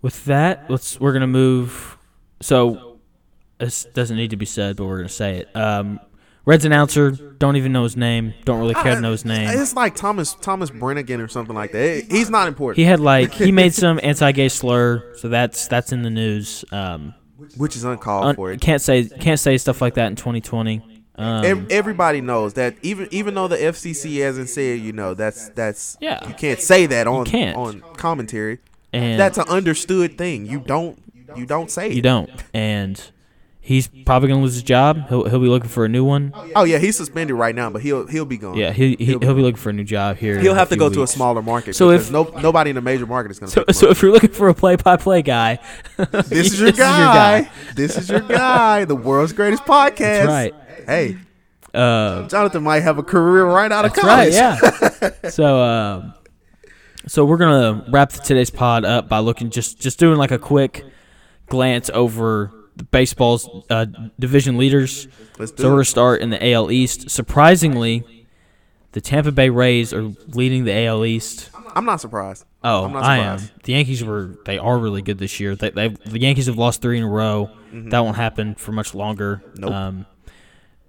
with 0.00 0.24
that, 0.26 0.70
let's 0.70 1.00
we're 1.00 1.12
gonna 1.12 1.26
move. 1.26 1.98
So 2.40 3.00
this 3.58 3.86
doesn't 3.92 4.16
need 4.16 4.30
to 4.30 4.36
be 4.36 4.46
said, 4.46 4.76
but 4.76 4.86
we're 4.86 4.98
gonna 4.98 5.08
say 5.08 5.38
it. 5.38 5.56
Um, 5.56 5.98
Reds 6.48 6.64
announcer 6.64 7.10
don't 7.10 7.56
even 7.56 7.72
know 7.72 7.82
his 7.82 7.94
name. 7.94 8.32
Don't 8.46 8.58
really 8.58 8.72
care 8.72 8.94
to 8.94 9.00
know 9.02 9.10
his 9.10 9.26
name. 9.26 9.50
It's 9.50 9.76
like 9.76 9.94
Thomas 9.94 10.32
Thomas 10.32 10.70
Brennigan 10.70 11.20
or 11.20 11.28
something 11.28 11.54
like 11.54 11.72
that. 11.72 12.06
He's 12.10 12.30
not 12.30 12.48
important, 12.48 12.78
He 12.78 12.84
had 12.84 13.00
like 13.00 13.34
he 13.34 13.52
made 13.52 13.74
some 13.84 14.00
anti-gay 14.02 14.48
slur, 14.48 15.14
so 15.16 15.28
that's 15.28 15.68
that's 15.68 15.92
in 15.92 16.00
the 16.02 16.08
news. 16.10 16.64
Um, 16.72 17.12
which 17.58 17.76
is 17.76 17.84
uncalled 17.84 18.24
un- 18.24 18.34
for. 18.34 18.50
It. 18.50 18.62
can't 18.62 18.80
say 18.80 19.04
can't 19.06 19.38
say 19.38 19.58
stuff 19.58 19.82
like 19.82 19.92
that 19.94 20.06
in 20.06 20.16
2020. 20.16 21.04
Um, 21.16 21.66
Everybody 21.68 22.22
knows 22.22 22.54
that 22.54 22.76
even 22.80 23.08
even 23.10 23.34
though 23.34 23.48
the 23.48 23.56
FCC 23.56 24.20
hasn't 24.22 24.48
said, 24.48 24.80
you 24.80 24.92
know, 24.94 25.12
that's 25.12 25.50
that's 25.50 25.98
Yeah. 26.00 26.26
you 26.26 26.32
can't 26.32 26.60
say 26.60 26.86
that 26.86 27.06
on 27.06 27.28
on 27.56 27.82
commentary. 27.98 28.60
and 28.94 29.20
That's 29.20 29.36
an 29.36 29.48
understood 29.48 30.16
thing. 30.16 30.46
You 30.46 30.60
don't 30.60 30.98
you 31.36 31.44
don't 31.44 31.70
say 31.70 31.90
you 31.90 31.98
it. 31.98 32.02
don't, 32.02 32.30
and 32.54 32.98
he's 33.68 33.86
probably 34.06 34.30
gonna 34.30 34.40
lose 34.40 34.54
his 34.54 34.62
job. 34.62 35.08
He'll 35.10 35.28
he'll 35.28 35.40
be 35.40 35.46
looking 35.48 35.68
for 35.68 35.84
a 35.84 35.88
new 35.88 36.02
one. 36.02 36.32
Oh 36.56 36.64
yeah, 36.64 36.78
he's 36.78 36.96
suspended 36.96 37.36
right 37.36 37.54
now, 37.54 37.68
but 37.68 37.82
he'll 37.82 38.06
he'll 38.06 38.24
be 38.24 38.38
gone. 38.38 38.56
Yeah, 38.56 38.72
he, 38.72 38.96
he 38.98 39.04
He'll 39.04 39.18
be 39.18 39.42
looking 39.42 39.56
for 39.56 39.68
a 39.68 39.72
new 39.74 39.84
job 39.84 40.16
here. 40.16 40.38
He'll 40.40 40.54
have 40.54 40.70
to 40.70 40.76
go 40.76 40.88
to 40.88 41.02
a 41.02 41.06
smaller 41.06 41.42
market. 41.42 41.74
So 41.76 41.90
if- 41.90 42.10
no, 42.10 42.24
nobody 42.40 42.70
in 42.70 42.78
a 42.78 42.80
major 42.80 43.06
market 43.06 43.30
is 43.30 43.38
going 43.38 43.50
to. 43.52 43.64
So, 43.72 43.72
so 43.72 43.90
if 43.90 44.00
you're 44.02 44.10
looking 44.12 44.30
for 44.32 44.48
a 44.48 44.54
play-by-play 44.54 45.22
guy, 45.22 45.58
this 45.96 46.52
is 46.54 46.60
your 46.60 46.72
guy. 46.72 47.50
This 47.74 47.98
is 47.98 48.08
your 48.08 48.20
guy. 48.20 48.86
The 48.86 48.96
world's 48.96 49.34
greatest 49.34 49.64
podcast. 49.64 49.98
That's 49.98 50.28
right. 50.28 50.54
Hey, 50.86 51.16
Uh, 51.74 52.26
Jonathan 52.28 52.62
might 52.62 52.80
have 52.80 52.96
a 52.98 53.02
career 53.02 53.44
right 53.44 53.70
out 53.70 53.84
of 53.84 53.92
college. 53.92 54.34
right. 54.34 54.60
Yeah. 55.12 55.28
so, 55.28 55.60
um, 55.62 56.14
so 57.06 57.24
we're 57.26 57.36
gonna 57.36 57.84
wrap 57.90 58.10
today's 58.12 58.50
pod 58.50 58.84
up 58.86 59.08
by 59.08 59.18
looking 59.18 59.50
just 59.50 59.78
just 59.78 59.98
doing 59.98 60.16
like 60.16 60.30
a 60.30 60.38
quick 60.38 60.84
glance 61.48 61.90
over 61.94 62.50
baseball's 62.84 63.48
uh, 63.70 63.86
division 64.18 64.58
leaders. 64.58 65.08
Let's 65.38 65.52
So 65.56 65.64
we're 65.64 65.76
gonna 65.76 65.84
start 65.84 66.20
in 66.20 66.30
the 66.30 66.52
AL 66.52 66.70
East. 66.70 67.10
Surprisingly, 67.10 68.26
the 68.92 69.00
Tampa 69.00 69.32
Bay 69.32 69.50
Rays 69.50 69.92
are 69.92 70.12
leading 70.28 70.64
the 70.64 70.86
AL 70.86 71.04
East. 71.04 71.50
I'm 71.74 71.84
not 71.84 72.00
surprised. 72.00 72.44
Oh, 72.64 72.86
I'm 72.86 72.92
not 72.92 73.04
I 73.04 73.18
am. 73.18 73.38
The 73.62 73.72
Yankees 73.72 74.02
were 74.02 74.36
they 74.44 74.58
are 74.58 74.78
really 74.78 75.02
good 75.02 75.18
this 75.18 75.38
year. 75.38 75.54
They, 75.54 75.70
they 75.70 75.88
the 75.88 76.18
Yankees 76.18 76.46
have 76.46 76.58
lost 76.58 76.82
three 76.82 76.98
in 76.98 77.04
a 77.04 77.08
row. 77.08 77.50
That 77.72 78.00
won't 78.00 78.16
happen 78.16 78.54
for 78.54 78.72
much 78.72 78.94
longer. 78.94 79.42
Mm-hmm. 79.44 79.60
Nope. 79.60 79.72
Um, 79.72 80.06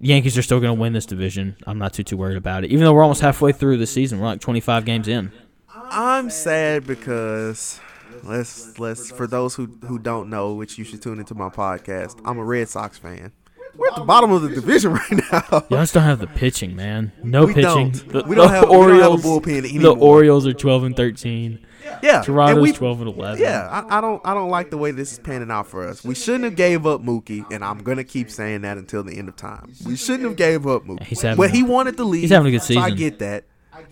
Yankees 0.00 0.38
are 0.38 0.42
still 0.42 0.60
going 0.60 0.74
to 0.74 0.80
win 0.80 0.94
this 0.94 1.04
division. 1.04 1.56
I'm 1.66 1.78
not 1.78 1.92
too 1.92 2.02
too 2.02 2.16
worried 2.16 2.38
about 2.38 2.64
it. 2.64 2.70
Even 2.70 2.84
though 2.84 2.94
we're 2.94 3.02
almost 3.02 3.20
halfway 3.20 3.52
through 3.52 3.76
the 3.76 3.86
season, 3.86 4.18
we're 4.18 4.26
like 4.26 4.40
25 4.40 4.84
games 4.86 5.08
in. 5.08 5.30
I'm 5.74 6.30
sad 6.30 6.86
because 6.86 7.80
let's 8.24 8.78
let's 8.78 9.10
for 9.10 9.26
those 9.26 9.54
who 9.54 9.66
who 9.86 9.98
don't 9.98 10.30
know, 10.30 10.54
which 10.54 10.78
you 10.78 10.84
should 10.84 11.02
tune 11.02 11.18
into 11.18 11.34
my 11.34 11.48
podcast. 11.48 12.20
I'm 12.24 12.38
a 12.38 12.44
Red 12.44 12.68
Sox 12.68 12.98
fan. 12.98 13.32
We're 13.76 13.88
at 13.88 13.94
the 13.96 14.04
bottom 14.04 14.32
of 14.32 14.42
the 14.42 14.48
division 14.48 14.92
right 14.94 15.12
now. 15.32 15.44
Y'all 15.70 15.80
just 15.80 15.94
don't 15.94 16.02
have 16.02 16.18
the 16.18 16.26
pitching, 16.26 16.74
man. 16.74 17.12
No 17.22 17.46
We 17.46 17.54
pitching. 17.54 17.92
don't. 17.92 18.08
The, 18.08 18.24
We 18.26 18.34
don't 18.34 18.48
the 18.48 18.54
have- 18.54 18.68
we 18.68 18.76
don't 18.76 18.90
have 18.98 19.12
Orioles. 19.12 19.22
the. 19.22 19.96
Orioles 19.96 20.46
are 20.46 20.52
12 20.52 20.84
and 20.84 20.96
13. 20.96 21.58
yeah, 22.02 22.20
Toronto's 22.22 22.62
we- 22.62 22.72
12 22.72 23.00
and 23.02 23.14
11. 23.14 23.40
Yeah, 23.40 23.68
I, 23.88 23.98
I 23.98 24.00
don't 24.00 24.20
I 24.24 24.34
don't 24.34 24.50
like 24.50 24.70
the 24.70 24.76
way 24.76 24.90
this 24.90 25.12
is 25.12 25.18
panning 25.20 25.50
out 25.50 25.66
for 25.68 25.86
us. 25.86 26.04
We 26.04 26.14
shouldn't 26.14 26.44
have 26.44 26.56
gave 26.56 26.84
up 26.84 27.00
Mookie, 27.02 27.44
and 27.52 27.64
I'm 27.64 27.78
gonna 27.82 28.04
keep 28.04 28.30
saying 28.30 28.62
that 28.62 28.76
until 28.76 29.02
the 29.04 29.16
end 29.16 29.28
of 29.28 29.36
time. 29.36 29.72
We 29.86 29.96
shouldn't 29.96 30.24
have 30.24 30.36
gave 30.36 30.66
up 30.66 30.84
Mookie. 30.84 31.04
He's 31.04 31.22
having 31.22 31.42
a- 31.42 31.48
he 31.48 31.62
wanted 31.62 31.96
to 31.98 32.04
leave. 32.04 32.22
he's 32.22 32.30
having 32.30 32.48
a 32.48 32.58
good 32.58 32.62
So 32.62 32.78
I 32.78 32.90
get 32.90 33.20
that. 33.20 33.44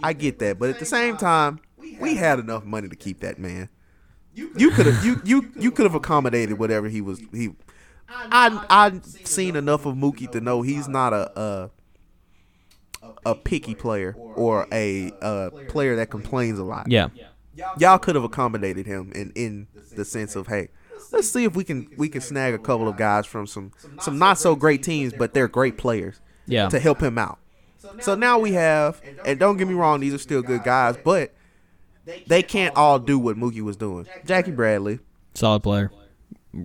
I 0.03 0.13
get 0.13 0.39
that. 0.41 0.59
But 0.59 0.71
at 0.71 0.81
the 0.81 0.85
same 0.87 1.17
time, 1.17 1.61
we 2.01 2.17
had 2.17 2.39
enough 2.41 2.65
money 2.65 2.89
to 2.89 2.97
keep 2.97 3.21
that 3.21 3.39
man. 3.39 3.69
You 4.57 4.71
could 4.71 4.87
have 4.87 5.05
you 5.05 5.21
you 5.25 5.51
you 5.59 5.71
could 5.71 5.85
have 5.85 5.95
accommodated 5.95 6.59
whatever 6.59 6.89
he 6.89 7.01
was 7.01 7.21
he. 7.33 7.51
I 8.09 8.65
I've 8.71 9.05
seen 9.05 9.57
enough 9.57 9.85
of 9.87 9.95
Mookie 9.95 10.31
to 10.33 10.41
know 10.41 10.63
he's 10.63 10.89
not 10.89 11.13
a 11.13 11.41
a, 11.41 11.71
a 13.27 13.35
picky 13.35 13.75
player 13.75 14.15
or 14.17 14.67
a, 14.73 15.11
a 15.21 15.25
uh, 15.25 15.51
player 15.69 15.97
that 15.97 16.11
complains 16.11 16.59
a 16.59 16.65
lot 16.65 16.87
Yeah. 16.91 17.09
y'all 17.79 17.99
could 17.99 18.15
have 18.15 18.25
accommodated 18.25 18.87
him 18.87 19.13
in 19.15 19.33
in 19.35 19.67
the 19.97 20.05
sense 20.05 20.37
of 20.37 20.47
hey 20.47 20.69
let's 21.13 21.29
see 21.31 21.45
if 21.45 21.55
we 21.55 21.65
can 21.65 21.89
we 21.97 22.09
can 22.09 22.21
snag 22.21 22.55
a 22.55 22.59
couple 22.59 22.89
of 22.89 22.97
guys 22.97 23.27
from 23.27 23.47
some 23.47 23.73
some 24.01 24.19
not 24.19 24.39
so 24.39 24.55
great 24.57 24.83
teams 24.83 25.13
but 25.13 25.35
they're 25.35 25.49
great 25.49 25.77
players 25.79 26.21
Yeah. 26.47 26.69
to 26.69 26.79
help 26.79 27.01
him 27.03 27.19
out 27.19 27.39
so 28.01 28.15
now 28.15 28.39
we 28.39 28.53
have 28.53 29.01
and 29.25 29.39
don't 29.39 29.57
get 29.59 29.69
me 29.69 29.75
wrong 29.75 30.01
these 30.01 30.15
are 30.15 30.19
still 30.19 30.43
good 30.43 30.65
guys 30.65 30.97
but 31.05 31.33
they 32.27 32.43
can't 32.43 32.75
all 32.77 32.99
do 32.99 33.19
what 33.19 33.37
Mookie 33.37 33.63
was 33.63 33.77
doing 33.77 34.07
Jackie 34.25 34.51
Bradley 34.53 35.01
Solid 35.35 35.63
player. 35.63 35.91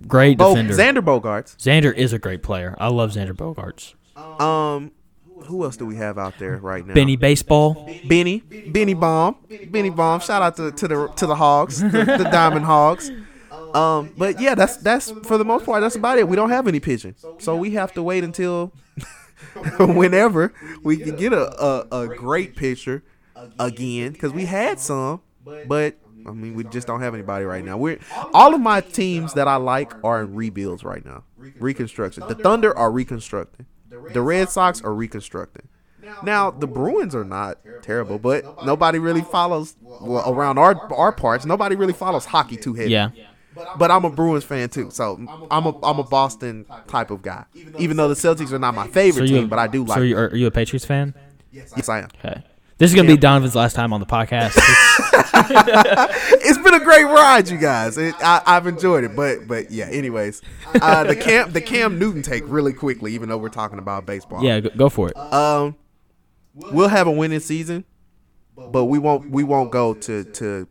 Great 0.08 0.38
Bo- 0.38 0.54
defender. 0.54 0.74
Xander 0.74 1.04
Bogaerts 1.04 1.56
Xander 1.56 1.94
is 1.94 2.12
a 2.12 2.18
great 2.18 2.42
player. 2.42 2.74
I 2.78 2.88
love 2.88 3.12
Xander 3.12 3.32
Bogaerts. 3.32 3.94
um 4.40 4.92
who 5.46 5.64
else 5.64 5.76
do 5.76 5.84
we 5.84 5.96
have 5.96 6.16
out 6.16 6.38
there 6.38 6.56
right 6.56 6.86
now 6.86 6.94
Benny 6.94 7.16
Baseball. 7.16 7.74
Benny, 8.08 8.38
Benny 8.38 8.94
Bomb, 8.94 9.36
Benny 9.68 9.90
Bomb. 9.90 10.20
Shout 10.20 10.40
out 10.42 10.56
to, 10.56 10.72
to 10.72 10.88
the 10.88 11.08
to 11.08 11.26
the 11.26 11.34
Hogs, 11.34 11.80
the, 11.80 11.88
the 12.18 12.28
Diamond 12.32 12.64
Hogs. 12.64 13.10
Um, 13.74 14.12
but 14.16 14.40
yeah, 14.40 14.54
that's 14.54 14.76
that's 14.78 15.10
for 15.10 15.36
the 15.36 15.44
most 15.44 15.66
part 15.66 15.80
that's 15.82 15.96
about 15.96 16.18
it. 16.18 16.28
We 16.28 16.36
don't 16.36 16.50
have 16.50 16.66
any 16.68 16.80
pitching, 16.80 17.14
so 17.38 17.56
we 17.56 17.72
have 17.72 17.92
to 17.94 18.02
wait 18.02 18.24
until 18.24 18.72
whenever 19.78 20.54
we 20.82 20.96
can 20.96 21.16
get 21.16 21.32
a 21.32 21.62
a, 21.62 22.02
a 22.02 22.16
great 22.16 22.56
pitcher 22.56 23.02
again 23.58 24.12
because 24.12 24.32
we 24.32 24.46
had 24.46 24.78
some, 24.78 25.20
but 25.66 25.96
I 26.26 26.30
mean 26.30 26.54
we 26.54 26.64
just 26.64 26.86
don't 26.86 27.00
have 27.00 27.14
anybody 27.14 27.44
right 27.44 27.64
now. 27.64 27.76
We're 27.76 27.98
all 28.32 28.54
of 28.54 28.60
my 28.60 28.80
teams 28.80 29.34
that 29.34 29.48
I 29.48 29.56
like 29.56 29.92
are 30.04 30.22
in 30.22 30.34
rebuilds 30.34 30.84
right 30.84 31.04
now, 31.04 31.24
reconstruction. 31.36 32.24
The 32.28 32.34
Thunder 32.34 32.76
are 32.76 32.90
reconstructing. 32.90 33.66
The 33.90 34.22
Red 34.22 34.50
Sox 34.50 34.82
are 34.82 34.94
reconstructing. 34.94 35.68
Now 36.22 36.50
the 36.50 36.66
Bruins 36.66 37.14
are 37.14 37.24
not 37.24 37.58
terrible, 37.82 38.18
but 38.18 38.64
nobody 38.64 38.98
really 38.98 39.22
follows 39.22 39.76
well, 39.80 40.30
around 40.32 40.58
our 40.58 40.92
our 40.92 41.12
parts. 41.12 41.44
Nobody 41.44 41.76
really 41.76 41.92
follows 41.92 42.24
hockey 42.24 42.56
too 42.56 42.74
heavy. 42.74 42.90
Yeah. 42.90 43.10
But 43.78 43.90
I'm 43.90 44.04
a 44.04 44.10
Bruins 44.10 44.42
fan 44.44 44.68
too, 44.68 44.90
so 44.90 45.14
I'm 45.50 45.66
a 45.66 45.84
I'm 45.84 45.98
a 45.98 46.02
Boston 46.02 46.66
type 46.88 47.10
of 47.10 47.22
guy. 47.22 47.44
Even 47.78 47.96
though 47.96 48.08
the 48.08 48.14
Celtics 48.14 48.52
are 48.52 48.58
not 48.58 48.74
my 48.74 48.88
favorite 48.88 49.28
you 49.28 49.40
team, 49.40 49.48
but 49.48 49.58
I 49.58 49.66
do 49.66 49.84
like. 49.84 49.96
So 49.96 50.02
you, 50.02 50.16
are, 50.16 50.28
are 50.28 50.36
you 50.36 50.46
a 50.46 50.50
Patriots 50.50 50.84
fan? 50.84 51.14
yes, 51.52 51.88
I 51.88 52.00
am. 52.00 52.08
Okay. 52.18 52.42
This 52.78 52.90
is 52.90 52.96
gonna 52.96 53.08
be 53.08 53.16
Donovan's 53.16 53.54
last 53.54 53.74
time 53.74 53.92
on 53.92 54.00
the 54.00 54.06
podcast. 54.06 55.20
It's 55.50 56.58
been 56.58 56.74
a 56.74 56.84
great 56.84 57.04
ride, 57.04 57.48
you 57.48 57.58
guys. 57.58 57.98
It, 57.98 58.14
I, 58.20 58.42
I've 58.46 58.66
enjoyed 58.66 59.04
it, 59.04 59.16
but 59.16 59.46
but 59.46 59.70
yeah. 59.70 59.86
Anyways, 59.86 60.42
uh, 60.80 61.04
the 61.04 61.16
Cam 61.16 61.52
the 61.52 61.60
Cam 61.60 61.98
Newton 61.98 62.22
take 62.22 62.44
really 62.46 62.72
quickly, 62.72 63.14
even 63.14 63.28
though 63.28 63.38
we're 63.38 63.48
talking 63.48 63.78
about 63.78 64.06
baseball. 64.06 64.42
yeah, 64.44 64.60
go, 64.60 64.70
go 64.70 64.88
for 64.88 65.08
it. 65.08 65.16
Um, 65.16 65.76
we'll 66.54 66.88
have 66.88 67.06
a 67.06 67.12
winning 67.12 67.40
season, 67.40 67.84
but 68.56 68.84
we 68.84 68.98
won't 68.98 69.30
we 69.30 69.44
won't 69.44 69.70
go 69.70 69.94
to 69.94 70.24
to 70.24 70.68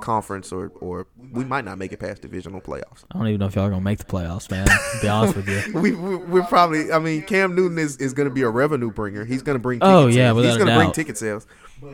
conference 0.00 0.52
or 0.52 0.72
or 0.80 1.06
we 1.32 1.44
might 1.44 1.64
not 1.64 1.78
make 1.78 1.92
it 1.92 1.98
past 1.98 2.22
divisional 2.22 2.60
playoffs. 2.60 3.04
I 3.10 3.18
don't 3.18 3.28
even 3.28 3.40
know 3.40 3.46
if 3.46 3.54
y'all 3.54 3.64
are 3.64 3.70
gonna 3.70 3.80
make 3.80 3.98
the 3.98 4.04
playoffs, 4.04 4.50
man. 4.50 4.66
To 4.66 4.98
be 5.00 5.08
honest 5.08 5.36
with 5.36 5.48
you. 5.48 5.56
We, 5.76 5.92
we 5.92 6.16
we're 6.16 6.42
probably. 6.44 6.92
I 6.92 6.98
mean, 6.98 7.22
Cam 7.22 7.54
Newton 7.54 7.78
is, 7.78 7.96
is 7.96 8.12
going 8.12 8.28
to 8.28 8.34
be 8.34 8.42
a 8.42 8.48
revenue 8.48 8.90
bringer. 8.90 9.24
He's 9.24 9.42
going 9.42 9.56
to 9.56 9.62
bring. 9.62 9.80
Oh, 9.82 10.06
yeah, 10.06 10.32
sales. 10.32 10.44
he's 10.44 10.56
going 10.56 10.68
to 10.68 10.76
bring 10.76 10.92
ticket 10.92 11.18
sales, 11.18 11.46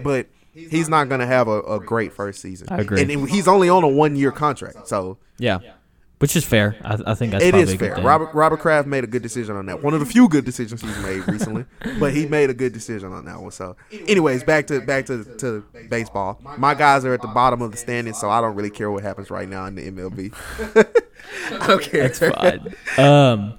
but 0.03 0.29
he's 0.55 0.89
not 0.89 1.09
going 1.09 1.21
to 1.21 1.27
have 1.27 1.49
a, 1.49 1.61
a 1.63 1.81
great 1.81 2.13
first 2.13 2.41
season. 2.41 2.69
I 2.71 2.79
agree. 2.79 3.01
And 3.03 3.29
he's 3.29 3.49
only 3.49 3.69
on 3.69 3.85
a 3.85 3.89
one 3.89 4.17
year 4.17 4.31
contract, 4.33 4.87
so 4.89 5.19
Yeah. 5.39 5.59
which 6.19 6.37
is 6.37 6.45
fair. 6.45 6.77
I, 6.85 6.99
I 7.07 7.15
think 7.15 7.33
that's 7.33 7.45
It 7.45 7.51
probably 7.53 7.75
a 7.75 7.79
fair. 7.79 7.95
thing. 7.97 8.05
Robert 8.05 8.33
Robert 8.35 8.59
Kraft 8.61 8.87
made 8.87 9.03
a 9.03 9.07
good 9.09 9.23
decision 9.23 9.57
on 9.57 9.67
that. 9.67 9.83
One 9.83 9.93
of 9.95 10.01
the 10.01 10.07
few 10.07 10.29
good 10.29 10.45
decisions 10.45 10.81
he's 10.83 10.99
made 11.03 11.27
recently, 11.27 11.65
but 11.99 12.13
he 12.15 12.27
made 12.27 12.49
a 12.51 12.55
good 12.55 12.73
decision 12.73 13.13
on 13.13 13.25
that 13.25 13.41
one. 13.41 13.51
So, 13.51 13.77
anyways, 14.07 14.45
back 14.45 14.67
to 14.69 14.81
back 14.81 15.07
to, 15.07 15.25
to 15.39 15.65
baseball. 15.89 16.41
My 16.59 16.75
guys 16.75 17.05
are 17.05 17.13
at 17.15 17.23
the 17.23 17.29
bottom 17.29 17.61
of 17.63 17.73
the 17.73 17.77
standings, 17.79 18.19
so 18.21 18.31
I 18.31 18.41
don't 18.41 18.55
really 18.55 18.71
care 18.71 18.91
what 18.91 19.03
happens 19.03 19.31
right 19.31 19.49
now 19.49 19.65
in 19.67 19.75
the 19.75 19.91
MLB. 19.91 20.33
I 21.61 21.67
don't 21.67 21.83
care. 21.83 22.09
That's 22.09 22.19
fine. 22.19 22.75
Um, 22.99 23.59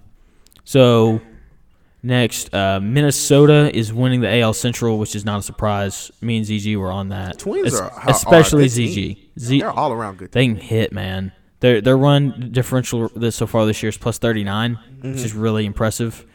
so 0.64 1.20
next, 2.04 2.54
uh, 2.54 2.80
Minnesota 2.82 3.76
is 3.76 3.92
winning 3.94 4.22
the 4.22 4.40
AL 4.42 4.54
Central, 4.54 5.00
which 5.00 5.16
is 5.16 5.26
not 5.26 5.40
a 5.40 5.42
surprise. 5.42 6.12
Me 6.22 6.38
and 6.38 6.46
ZG 6.46 6.76
were 6.78 6.92
on 6.92 7.10
that. 7.10 7.40
Twins 7.40 7.74
Es- 7.74 7.80
are- 7.80 7.92
are 7.92 8.10
especially 8.12 8.64
good 8.64 8.72
ZG. 8.72 9.18
Z, 9.40 9.60
They're 9.60 9.72
all 9.72 9.92
around 9.92 10.18
good. 10.18 10.32
they 10.32 10.46
can 10.48 10.58
hit, 10.58 10.92
man. 10.92 11.32
Their 11.62 11.80
their 11.82 11.98
run 11.98 12.50
differential 12.52 13.10
this 13.16 13.36
so 13.38 13.48
far 13.48 13.66
this 13.66 13.82
year 13.82 13.90
is 13.90 13.98
plus 13.98 14.18
thirty 14.18 14.44
which 15.02 15.16
Mm-hmm. 15.16 15.26
is 15.26 15.34
really 15.34 15.66
impressive. 15.66 16.26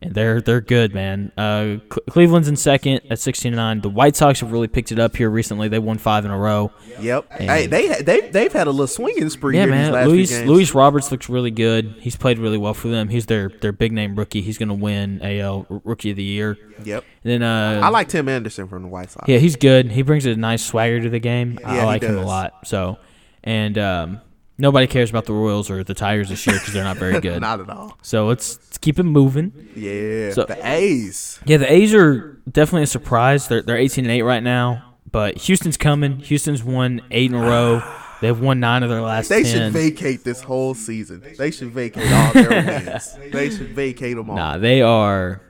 And 0.00 0.14
they're 0.14 0.40
they're 0.40 0.60
good, 0.60 0.94
man. 0.94 1.32
Uh, 1.36 1.78
Cle- 1.88 2.02
Cleveland's 2.08 2.46
in 2.46 2.54
second 2.54 3.00
at 3.10 3.18
sixteen 3.18 3.52
nine. 3.56 3.80
The 3.80 3.88
White 3.88 4.14
Sox 4.14 4.38
have 4.40 4.52
really 4.52 4.68
picked 4.68 4.92
it 4.92 4.98
up 5.00 5.16
here 5.16 5.28
recently. 5.28 5.66
They 5.66 5.80
won 5.80 5.98
five 5.98 6.24
in 6.24 6.30
a 6.30 6.38
row. 6.38 6.70
Yep. 7.00 7.32
Hey, 7.32 7.66
they 7.66 7.88
they 8.02 8.30
they've 8.30 8.52
had 8.52 8.68
a 8.68 8.70
little 8.70 8.86
swinging 8.86 9.28
spree 9.28 9.56
Yeah, 9.56 9.64
here 9.64 9.72
these 9.72 9.80
man. 9.80 9.92
last 9.92 10.06
Luis 10.06 10.28
few 10.30 10.38
games. 10.38 10.50
Luis 10.50 10.72
Roberts 10.74 11.10
looks 11.10 11.28
really 11.28 11.50
good. 11.50 11.96
He's 11.98 12.14
played 12.14 12.38
really 12.38 12.58
well 12.58 12.74
for 12.74 12.86
them. 12.86 13.08
He's 13.08 13.26
their 13.26 13.48
their 13.48 13.72
big 13.72 13.90
name 13.90 14.14
rookie. 14.14 14.40
He's 14.40 14.56
going 14.56 14.68
to 14.68 14.74
win 14.76 15.20
AL 15.20 15.66
Rookie 15.82 16.12
of 16.12 16.16
the 16.16 16.22
Year. 16.22 16.56
Yep. 16.84 17.04
And 17.24 17.32
then 17.32 17.42
uh, 17.42 17.80
I 17.82 17.88
like 17.88 18.08
Tim 18.08 18.28
Anderson 18.28 18.68
from 18.68 18.82
the 18.82 18.88
White 18.88 19.10
Sox. 19.10 19.28
yeah, 19.28 19.38
he's 19.38 19.56
good. 19.56 19.90
He 19.90 20.02
brings 20.02 20.26
a 20.26 20.36
nice 20.36 20.64
swagger 20.64 21.00
to 21.00 21.10
the 21.10 21.18
game. 21.18 21.58
Yeah, 21.60 21.82
I 21.82 21.84
like 21.84 22.02
him 22.02 22.16
a 22.18 22.24
lot. 22.24 22.68
So, 22.68 22.98
and 23.42 23.76
um, 23.76 24.20
nobody 24.58 24.86
cares 24.86 25.10
about 25.10 25.24
the 25.24 25.32
Royals 25.32 25.70
or 25.70 25.82
the 25.84 25.94
Tigers 25.94 26.28
this 26.28 26.46
year 26.46 26.56
because 26.58 26.74
they're 26.74 26.84
not 26.84 26.96
very 26.98 27.20
good. 27.22 27.40
Not 27.40 27.60
at 27.60 27.70
all. 27.70 27.96
so 28.02 28.26
let's, 28.26 28.58
let's 28.58 28.78
keep 28.78 28.98
it 28.98 29.04
moving. 29.04 29.52
Yeah. 29.74 30.32
So- 30.32 30.44
the 30.44 30.58
A's. 30.66 31.40
Yeah, 31.46 31.56
the 31.58 31.72
A's 31.72 31.94
are 31.94 32.38
definitely 32.50 32.82
a 32.84 32.86
surprise. 32.88 33.48
They're 33.48 33.62
they're 33.62 33.76
18 33.76 34.04
and 34.04 34.12
8 34.12 34.22
right 34.22 34.42
now, 34.42 34.94
but 35.10 35.38
Houston's 35.38 35.76
coming. 35.76 36.18
Houston's 36.20 36.62
won 36.64 37.00
8 37.10 37.30
in 37.30 37.36
a 37.36 37.40
row. 37.42 37.82
They've 38.20 38.38
won 38.38 38.58
9 38.58 38.82
of 38.82 38.88
their 38.90 39.00
last 39.00 39.28
They 39.28 39.44
10. 39.44 39.52
should 39.52 39.72
vacate 39.72 40.24
this 40.24 40.42
whole 40.42 40.74
season. 40.74 41.22
They 41.38 41.52
should 41.52 41.68
vacate 41.70 42.10
all 42.12 42.32
their 42.32 42.48
wins. 42.50 43.16
They 43.32 43.48
should 43.50 43.68
vacate 43.68 44.16
them 44.16 44.28
all. 44.28 44.34
Nah, 44.36 44.58
they 44.58 44.82
are. 44.82 45.40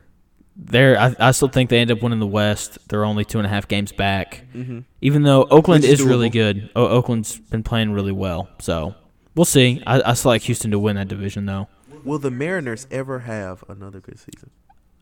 They're. 0.58 0.98
I, 0.98 1.14
I 1.18 1.30
still 1.30 1.48
think 1.48 1.70
they 1.70 1.78
end 1.78 1.90
up 1.90 2.02
winning 2.02 2.18
the 2.18 2.26
West. 2.26 2.78
They're 2.88 3.04
only 3.04 3.24
two 3.24 3.38
and 3.38 3.46
a 3.46 3.48
half 3.48 3.68
games 3.68 3.92
back. 3.92 4.44
Mm-hmm. 4.54 4.80
Even 5.00 5.22
though 5.22 5.44
Oakland 5.44 5.82
Which 5.84 5.92
is 5.92 6.00
is 6.00 6.06
really 6.06 6.30
good. 6.30 6.68
O- 6.74 6.88
Oakland's 6.88 7.38
been 7.38 7.62
playing 7.62 7.92
really 7.92 8.12
well. 8.12 8.48
So 8.58 8.94
we'll 9.34 9.44
see. 9.44 9.82
I, 9.86 10.02
I 10.10 10.14
still 10.14 10.30
like 10.30 10.42
Houston 10.42 10.72
to 10.72 10.78
win 10.78 10.96
that 10.96 11.08
division, 11.08 11.46
though. 11.46 11.68
Will 12.04 12.18
the 12.18 12.30
Mariners 12.30 12.86
ever 12.90 13.20
have 13.20 13.62
another 13.68 14.00
good 14.00 14.18
season? 14.18 14.50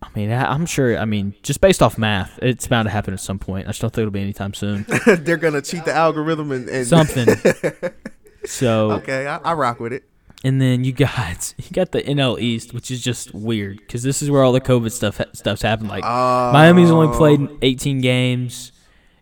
I 0.02 0.08
mean, 0.14 0.30
I, 0.30 0.52
I'm 0.52 0.66
sure. 0.66 0.98
I 0.98 1.06
mean, 1.06 1.34
just 1.42 1.60
based 1.62 1.82
off 1.82 1.96
math, 1.96 2.38
it's 2.42 2.66
bound 2.66 2.86
to 2.86 2.90
happen 2.90 3.14
at 3.14 3.20
some 3.20 3.38
point. 3.38 3.66
I 3.66 3.70
just 3.70 3.80
don't 3.80 3.90
think 3.90 4.02
it'll 4.02 4.12
be 4.12 4.20
anytime 4.20 4.52
soon. 4.52 4.84
They're 5.06 5.38
gonna 5.38 5.62
cheat 5.62 5.84
the 5.86 5.94
algorithm 5.94 6.52
and, 6.52 6.68
and 6.68 6.86
Something. 6.86 7.28
So 8.46 8.92
okay, 8.92 9.26
I, 9.26 9.38
I 9.38 9.52
rock 9.54 9.80
with 9.80 9.92
it. 9.92 10.04
And 10.44 10.60
then 10.60 10.84
you 10.84 10.92
got 10.92 11.54
you 11.58 11.70
got 11.72 11.92
the 11.92 12.02
NL 12.02 12.38
East, 12.40 12.72
which 12.74 12.90
is 12.90 13.02
just 13.02 13.34
weird 13.34 13.78
because 13.78 14.02
this 14.02 14.22
is 14.22 14.30
where 14.30 14.42
all 14.42 14.52
the 14.52 14.60
COVID 14.60 14.92
stuff 14.92 15.20
stuff's 15.32 15.62
happened. 15.62 15.88
Like 15.88 16.04
Oh. 16.06 16.52
Miami's 16.52 16.90
only 16.90 17.16
played 17.16 17.48
18 17.62 18.00
games, 18.00 18.72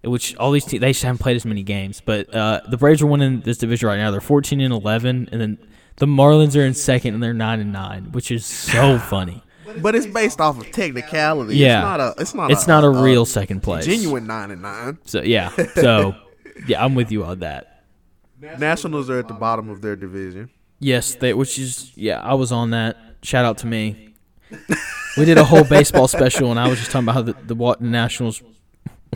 which 0.02 0.34
all 0.36 0.50
these 0.50 0.64
te- 0.64 0.78
they 0.78 0.90
just 0.90 1.02
haven't 1.02 1.18
played 1.18 1.36
as 1.36 1.44
many 1.46 1.62
games. 1.62 2.02
But 2.04 2.34
uh, 2.34 2.60
the 2.68 2.76
Braves 2.76 3.00
are 3.00 3.06
winning 3.06 3.40
this 3.42 3.58
division 3.58 3.88
right 3.88 3.96
now. 3.96 4.10
They're 4.10 4.20
14 4.20 4.60
and 4.60 4.72
11, 4.74 5.28
and 5.32 5.40
then 5.40 5.58
the 5.96 6.06
Marlins 6.06 6.56
are 6.60 6.64
in 6.66 6.74
second 6.74 7.14
and 7.14 7.22
they're 7.22 7.32
nine 7.32 7.60
and 7.60 7.72
nine, 7.72 8.10
which 8.12 8.30
is 8.30 8.44
so 8.44 8.98
funny. 9.10 9.42
But 9.80 9.94
it's 9.94 10.06
based 10.06 10.40
off 10.40 10.58
of 10.60 10.70
technicality. 10.72 11.56
Yeah. 11.56 11.78
it's 11.78 11.84
not 11.84 12.00
a. 12.00 12.14
It's 12.20 12.34
not. 12.34 12.50
It's 12.50 12.66
not 12.66 12.84
a 12.84 12.90
real 12.90 13.24
second 13.24 13.60
place. 13.62 13.86
genuine 13.86 14.26
nine 14.26 14.50
and 14.50 14.62
nine. 14.62 14.98
So 15.04 15.22
yeah, 15.22 15.50
so 15.74 16.14
yeah, 16.66 16.84
I'm 16.84 16.94
with 16.94 17.10
you 17.10 17.24
on 17.24 17.38
that. 17.38 17.84
Nationals 18.58 19.08
are 19.08 19.18
at 19.18 19.28
the 19.28 19.34
bottom 19.34 19.70
of 19.70 19.80
their 19.80 19.96
division. 19.96 20.50
Yes, 20.80 21.14
they, 21.14 21.34
which 21.34 21.58
is 21.58 21.92
yeah, 21.96 22.20
I 22.20 22.34
was 22.34 22.52
on 22.52 22.70
that. 22.70 22.96
Shout 23.22 23.44
out 23.44 23.58
to 23.58 23.66
me. 23.66 24.14
We 25.16 25.24
did 25.24 25.38
a 25.38 25.44
whole 25.44 25.64
baseball 25.64 26.08
special, 26.08 26.50
and 26.50 26.60
I 26.60 26.68
was 26.68 26.78
just 26.78 26.90
talking 26.90 27.04
about 27.06 27.14
how 27.14 27.22
the, 27.22 27.32
the 27.46 27.54
Wa- 27.54 27.76
Nationals 27.80 28.42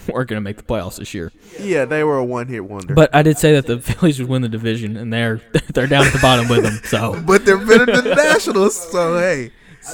weren't 0.09 0.29
going 0.29 0.37
to 0.37 0.41
make 0.41 0.57
the 0.57 0.63
playoffs 0.63 0.97
this 0.97 1.13
year. 1.13 1.33
Yeah, 1.61 1.85
they 1.85 2.05
were 2.05 2.19
a 2.19 2.25
one-hit 2.25 2.65
wonder. 2.65 2.95
But 2.95 3.15
I 3.15 3.23
did 3.23 3.37
say 3.39 3.53
that 3.55 3.67
the 3.67 3.79
Phillies 3.81 4.19
would 4.21 4.29
win 4.29 4.43
the 4.43 4.49
division, 4.49 4.97
and 4.97 5.13
they're 5.13 5.41
they're 5.75 5.87
down 5.87 6.07
at 6.07 6.13
the 6.13 6.19
bottom 6.21 6.49
with 6.49 6.63
them. 6.63 6.81
So 6.85 7.21
but 7.27 7.45
they're 7.45 7.59
better 7.59 7.87
than 7.87 8.05
the 8.05 8.15
Nationals. 8.15 8.91
So 8.91 9.19
hey, 9.19 9.51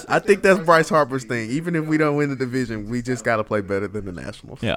I 0.09 0.19
think 0.19 0.43
that's 0.43 0.61
Bryce 0.61 0.89
Harper's 0.89 1.25
thing. 1.25 1.51
Even 1.51 1.75
if 1.75 1.87
we 1.87 1.97
don't 1.97 2.17
win 2.17 2.31
the 2.31 2.37
division, 2.37 2.89
we 2.89 3.03
just 3.03 3.25
got 3.25 3.37
to 3.37 3.45
play 3.45 3.61
better 3.63 3.89
than 3.89 4.05
the 4.05 4.13
Nationals. 4.13 4.63
yeah. 4.63 4.77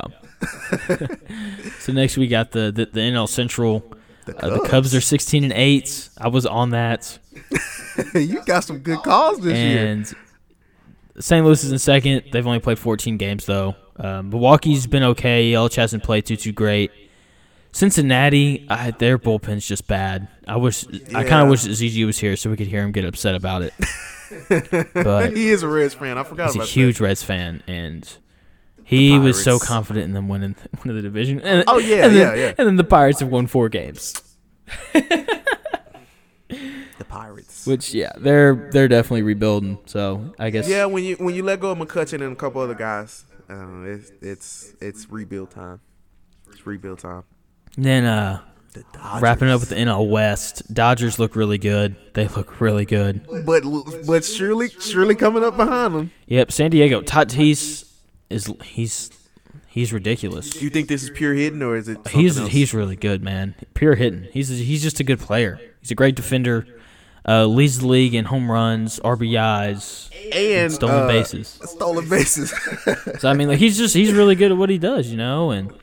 so 1.79 1.93
next 1.93 2.17
we 2.17 2.27
got 2.27 2.51
the 2.51 2.71
the, 2.71 2.85
the 2.85 2.99
NL 3.01 3.27
Central. 3.29 3.93
The 4.27 4.45
Uh, 4.45 4.49
the 4.61 4.69
Cubs 4.69 4.93
are 4.93 5.01
16 5.01 5.43
and 5.43 5.53
eight. 5.53 6.09
I 6.17 6.27
was 6.27 6.45
on 6.45 6.69
that, 6.71 7.17
you 8.13 8.43
got 8.45 8.63
some 8.63 8.79
good 8.79 8.99
calls 8.99 9.39
this 9.39 9.57
year. 9.57 9.87
and 9.87 10.13
St. 11.19 11.43
Louis 11.45 11.63
is 11.63 11.71
in 11.71 11.79
second. 11.79 12.23
They've 12.31 12.45
only 12.45 12.59
played 12.59 12.77
14 12.77 13.17
games 13.17 13.45
though. 13.45 13.75
Um, 13.97 14.29
Milwaukee's 14.29 14.85
been 14.85 15.03
okay. 15.03 15.51
Yelich 15.51 15.75
hasn't 15.75 16.03
played 16.03 16.25
too 16.25 16.35
too 16.35 16.51
great. 16.51 16.91
Cincinnati, 17.71 18.65
I, 18.69 18.91
their 18.91 19.17
bullpen's 19.17 19.67
just 19.67 19.87
bad. 19.87 20.27
I 20.47 20.57
wish 20.57 20.85
I 21.13 21.23
kind 21.23 21.43
of 21.43 21.49
wish 21.49 21.61
ZG 21.61 22.05
was 22.05 22.17
here 22.17 22.35
so 22.35 22.49
we 22.49 22.57
could 22.57 22.67
hear 22.67 22.81
him 22.83 22.91
get 22.91 23.05
upset 23.05 23.35
about 23.35 23.61
it. 23.61 23.73
but 24.93 25.35
he 25.35 25.49
is 25.49 25.63
a 25.63 25.67
Reds 25.67 25.93
fan. 25.93 26.17
I 26.17 26.23
forgot 26.23 26.53
he's 26.53 26.61
a 26.61 26.65
huge 26.65 26.99
Reds 26.99 27.23
fan, 27.23 27.61
and 27.67 28.07
he 28.87 29.19
was 29.19 29.43
so 29.43 29.59
confident 29.59 30.05
in 30.05 30.13
them 30.13 30.27
winning 30.29 30.55
winning 30.83 30.95
the 30.95 31.01
division. 31.01 31.41
And, 31.41 31.63
Oh, 31.67 31.77
yeah, 31.77 32.05
and 32.05 32.15
then, 32.15 32.37
yeah, 32.37 32.43
yeah. 32.45 32.53
And 32.57 32.67
then 32.67 32.75
the 32.77 32.83
Pirates 32.83 33.19
have 33.19 33.29
won 33.29 33.47
four 33.47 33.69
games. 33.69 34.13
The 36.49 37.05
Pirates. 37.07 37.67
which 37.67 37.93
yeah, 37.93 38.11
they're 38.17 38.69
they're 38.71 38.87
definitely 38.87 39.23
rebuilding. 39.23 39.77
So 39.85 40.33
I 40.39 40.49
guess 40.49 40.67
Yeah, 40.69 40.85
when 40.85 41.03
you 41.03 41.15
when 41.17 41.35
you 41.35 41.43
let 41.43 41.59
go 41.59 41.71
of 41.71 41.77
McCutchen 41.77 42.21
and 42.21 42.31
a 42.33 42.35
couple 42.35 42.61
other 42.61 42.73
guys, 42.75 43.25
uh, 43.49 43.81
it's 43.83 44.11
it's 44.21 44.73
it's 44.81 45.09
rebuild 45.09 45.51
time. 45.51 45.81
It's 46.49 46.65
rebuild 46.65 46.99
time. 46.99 47.23
Then 47.77 48.05
uh, 48.05 48.41
The 48.73 48.83
wrapping 49.19 49.49
up 49.49 49.59
with 49.59 49.69
the 49.69 49.75
NL 49.75 50.09
West, 50.09 50.73
Dodgers 50.73 51.19
look 51.19 51.35
really 51.35 51.57
good. 51.57 51.95
They 52.13 52.27
look 52.29 52.59
really 52.61 52.85
good. 52.85 53.27
but 53.45 53.63
but 54.07 54.23
surely 54.25 54.69
surely 54.69 55.15
coming 55.15 55.43
up 55.43 55.57
behind 55.57 55.93
them. 55.93 56.11
Yep, 56.27 56.51
San 56.53 56.71
Diego. 56.71 57.01
Tatis 57.01 57.86
is 58.29 58.53
he's 58.63 59.11
he's 59.67 59.93
ridiculous. 59.93 60.49
Do 60.49 60.63
you 60.63 60.69
think 60.69 60.87
this 60.87 61.03
is 61.03 61.09
pure 61.09 61.33
hitting 61.33 61.61
or 61.61 61.75
is 61.75 61.87
it? 61.87 62.05
He's 62.09 62.39
else? 62.39 62.49
he's 62.49 62.73
really 62.73 62.95
good, 62.95 63.23
man. 63.23 63.55
Pure 63.73 63.95
hitting. 63.95 64.27
He's 64.31 64.49
he's 64.49 64.83
just 64.83 64.99
a 64.99 65.03
good 65.03 65.19
player. 65.19 65.59
He's 65.81 65.91
a 65.91 65.95
great 65.95 66.15
defender. 66.15 66.67
Uh, 67.29 67.45
leads 67.45 67.79
the 67.79 67.87
league 67.87 68.15
in 68.15 68.23
home 68.23 68.49
runs, 68.49 69.01
RBIs, 69.01 70.09
and 70.33 70.71
stolen 70.71 71.03
uh, 71.03 71.07
bases. 71.07 71.59
Stolen 71.61 72.07
bases. 72.07 72.53
So 73.19 73.29
I 73.29 73.33
mean, 73.33 73.49
like 73.49 73.59
he's 73.59 73.77
just 73.77 73.93
he's 73.93 74.13
really 74.13 74.35
good 74.35 74.51
at 74.51 74.57
what 74.57 74.69
he 74.69 74.77
does, 74.77 75.07
you 75.09 75.17
know, 75.17 75.51
and 75.51 75.73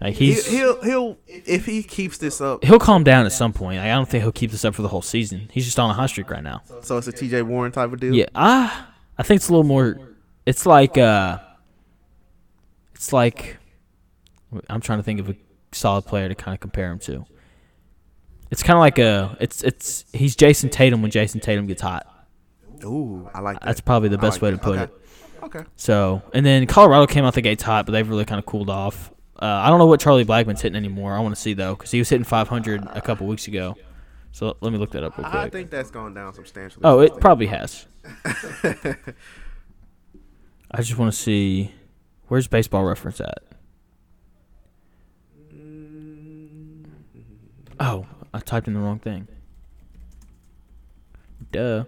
like 0.00 0.14
he, 0.14 0.26
he's 0.26 0.46
he'll 0.46 0.80
he'll 0.82 1.18
if 1.26 1.66
he 1.66 1.82
keeps 1.82 2.18
this 2.18 2.40
up. 2.40 2.64
he'll 2.64 2.78
calm 2.78 3.02
down 3.02 3.26
at 3.26 3.32
some 3.32 3.52
point. 3.52 3.78
Like, 3.78 3.86
I 3.86 3.94
don't 3.94 4.08
think 4.08 4.22
he'll 4.22 4.32
keep 4.32 4.52
this 4.52 4.64
up 4.64 4.74
for 4.74 4.82
the 4.82 4.88
whole 4.88 5.02
season. 5.02 5.48
He's 5.52 5.64
just 5.64 5.78
on 5.78 5.90
a 5.90 5.92
hot 5.92 6.08
streak 6.08 6.30
right 6.30 6.42
now. 6.42 6.62
So 6.82 6.96
it's 6.98 7.08
a 7.08 7.12
T.J. 7.12 7.42
Warren 7.42 7.72
type 7.72 7.92
of 7.92 7.98
deal. 7.98 8.14
Yeah, 8.14 8.26
ah, 8.34 8.92
I 9.18 9.22
think 9.24 9.38
it's 9.38 9.48
a 9.48 9.52
little 9.52 9.64
more. 9.64 9.98
It's 10.46 10.66
like 10.66 10.96
uh, 10.96 11.38
it's 13.00 13.14
like 13.14 13.56
I'm 14.68 14.82
trying 14.82 14.98
to 14.98 15.02
think 15.02 15.20
of 15.20 15.30
a 15.30 15.36
solid 15.72 16.02
player 16.04 16.28
to 16.28 16.34
kind 16.34 16.52
of 16.54 16.60
compare 16.60 16.92
him 16.92 16.98
to. 16.98 17.24
It's 18.50 18.62
kind 18.62 18.76
of 18.76 18.80
like 18.80 18.98
a 18.98 19.38
it's 19.40 19.62
it's 19.62 20.04
he's 20.12 20.36
Jayson 20.36 20.68
Tatum 20.70 21.00
when 21.00 21.10
Jayson 21.10 21.40
Tatum 21.40 21.66
gets 21.66 21.80
hot. 21.80 22.06
Ooh, 22.84 23.26
I 23.32 23.40
like 23.40 23.58
that. 23.60 23.64
That's 23.64 23.80
probably 23.80 24.10
the 24.10 24.18
best 24.18 24.36
like 24.36 24.42
way 24.42 24.50
to 24.50 24.58
put 24.58 24.78
Okay. 24.78 24.92
it. 24.92 25.44
Okay. 25.44 25.64
So, 25.76 26.20
and 26.34 26.44
then 26.44 26.66
Colorado 26.66 27.06
came 27.06 27.24
out 27.24 27.32
the 27.32 27.40
gates 27.40 27.62
hot, 27.62 27.86
but 27.86 27.92
they've 27.92 28.06
really 28.06 28.26
kind 28.26 28.38
of 28.38 28.44
cooled 28.44 28.68
off. 28.68 29.10
Uh, 29.40 29.46
I 29.46 29.70
don't 29.70 29.78
know 29.78 29.86
what 29.86 29.98
Charlie 30.00 30.26
Blackmon's 30.26 30.60
hitting 30.60 30.76
anymore. 30.76 31.14
I 31.14 31.20
want 31.20 31.34
to 31.34 31.40
see 31.40 31.54
though, 31.54 31.74
because 31.76 31.90
he 31.90 31.98
was 31.98 32.10
hitting 32.10 32.24
500 32.24 32.86
a 32.92 33.00
couple 33.00 33.26
weeks 33.26 33.48
ago. 33.48 33.76
So 34.32 34.58
let 34.60 34.74
me 34.74 34.78
look 34.78 34.90
that 34.90 35.04
up 35.04 35.16
real 35.16 35.26
quick. 35.26 35.40
I 35.40 35.48
think 35.48 35.70
that's 35.70 35.90
gone 35.90 36.12
down 36.12 36.34
substantially. 36.34 36.82
Oh, 36.84 37.00
it 37.00 37.18
probably 37.18 37.46
has. 37.46 37.86
I 40.70 40.82
just 40.82 40.98
want 40.98 41.10
to 41.14 41.18
see 41.18 41.72
where's 42.30 42.46
Baseball 42.48 42.84
Reference 42.84 43.20
at. 43.20 43.42
Oh, 47.78 48.06
I 48.32 48.38
typed 48.40 48.68
in 48.68 48.74
the 48.74 48.80
wrong 48.80 48.98
thing. 48.98 49.26
Duh. 51.52 51.84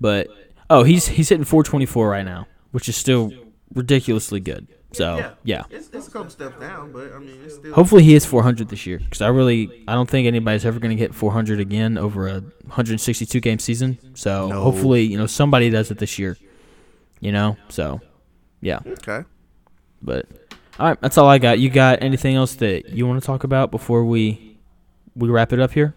But 0.00 0.28
oh, 0.70 0.82
he's 0.84 1.06
he's 1.08 1.28
hitting 1.28 1.44
424 1.44 2.08
right 2.08 2.24
now, 2.24 2.46
which 2.72 2.88
is 2.88 2.96
still 2.96 3.32
ridiculously 3.74 4.40
good. 4.40 4.68
So 4.92 5.32
yeah. 5.42 5.64
It's, 5.70 5.88
it's 5.92 6.08
a 6.08 6.10
couple 6.10 6.30
steps 6.30 6.58
down, 6.58 6.92
but 6.92 7.12
I 7.12 7.18
mean, 7.18 7.38
it's 7.44 7.56
still. 7.56 7.74
Hopefully 7.74 8.02
he 8.04 8.12
hits 8.14 8.24
400 8.24 8.68
this 8.68 8.86
year 8.86 8.98
because 8.98 9.20
I 9.20 9.28
really 9.28 9.84
I 9.88 9.94
don't 9.94 10.08
think 10.08 10.26
anybody's 10.26 10.64
ever 10.64 10.78
going 10.78 10.96
to 10.96 11.02
get 11.02 11.14
400 11.14 11.60
again 11.60 11.98
over 11.98 12.28
a 12.28 12.40
162 12.40 13.40
game 13.40 13.58
season. 13.58 13.98
So 14.14 14.48
No. 14.48 14.62
hopefully 14.62 15.02
you 15.02 15.18
know 15.18 15.26
somebody 15.26 15.68
does 15.70 15.90
it 15.90 15.98
this 15.98 16.18
year. 16.18 16.36
You 17.20 17.32
know, 17.32 17.56
so 17.68 18.00
yeah. 18.60 18.80
Okay. 18.86 19.24
But 20.02 20.26
all 20.78 20.88
right, 20.88 21.00
that's 21.00 21.18
all 21.18 21.28
I 21.28 21.38
got. 21.38 21.58
You 21.58 21.70
got 21.70 22.02
anything 22.02 22.36
else 22.36 22.54
that 22.56 22.90
you 22.90 23.06
want 23.06 23.20
to 23.22 23.26
talk 23.26 23.44
about 23.44 23.70
before 23.70 24.04
we 24.04 24.58
we 25.14 25.28
wrap 25.28 25.52
it 25.52 25.60
up 25.60 25.72
here? 25.72 25.94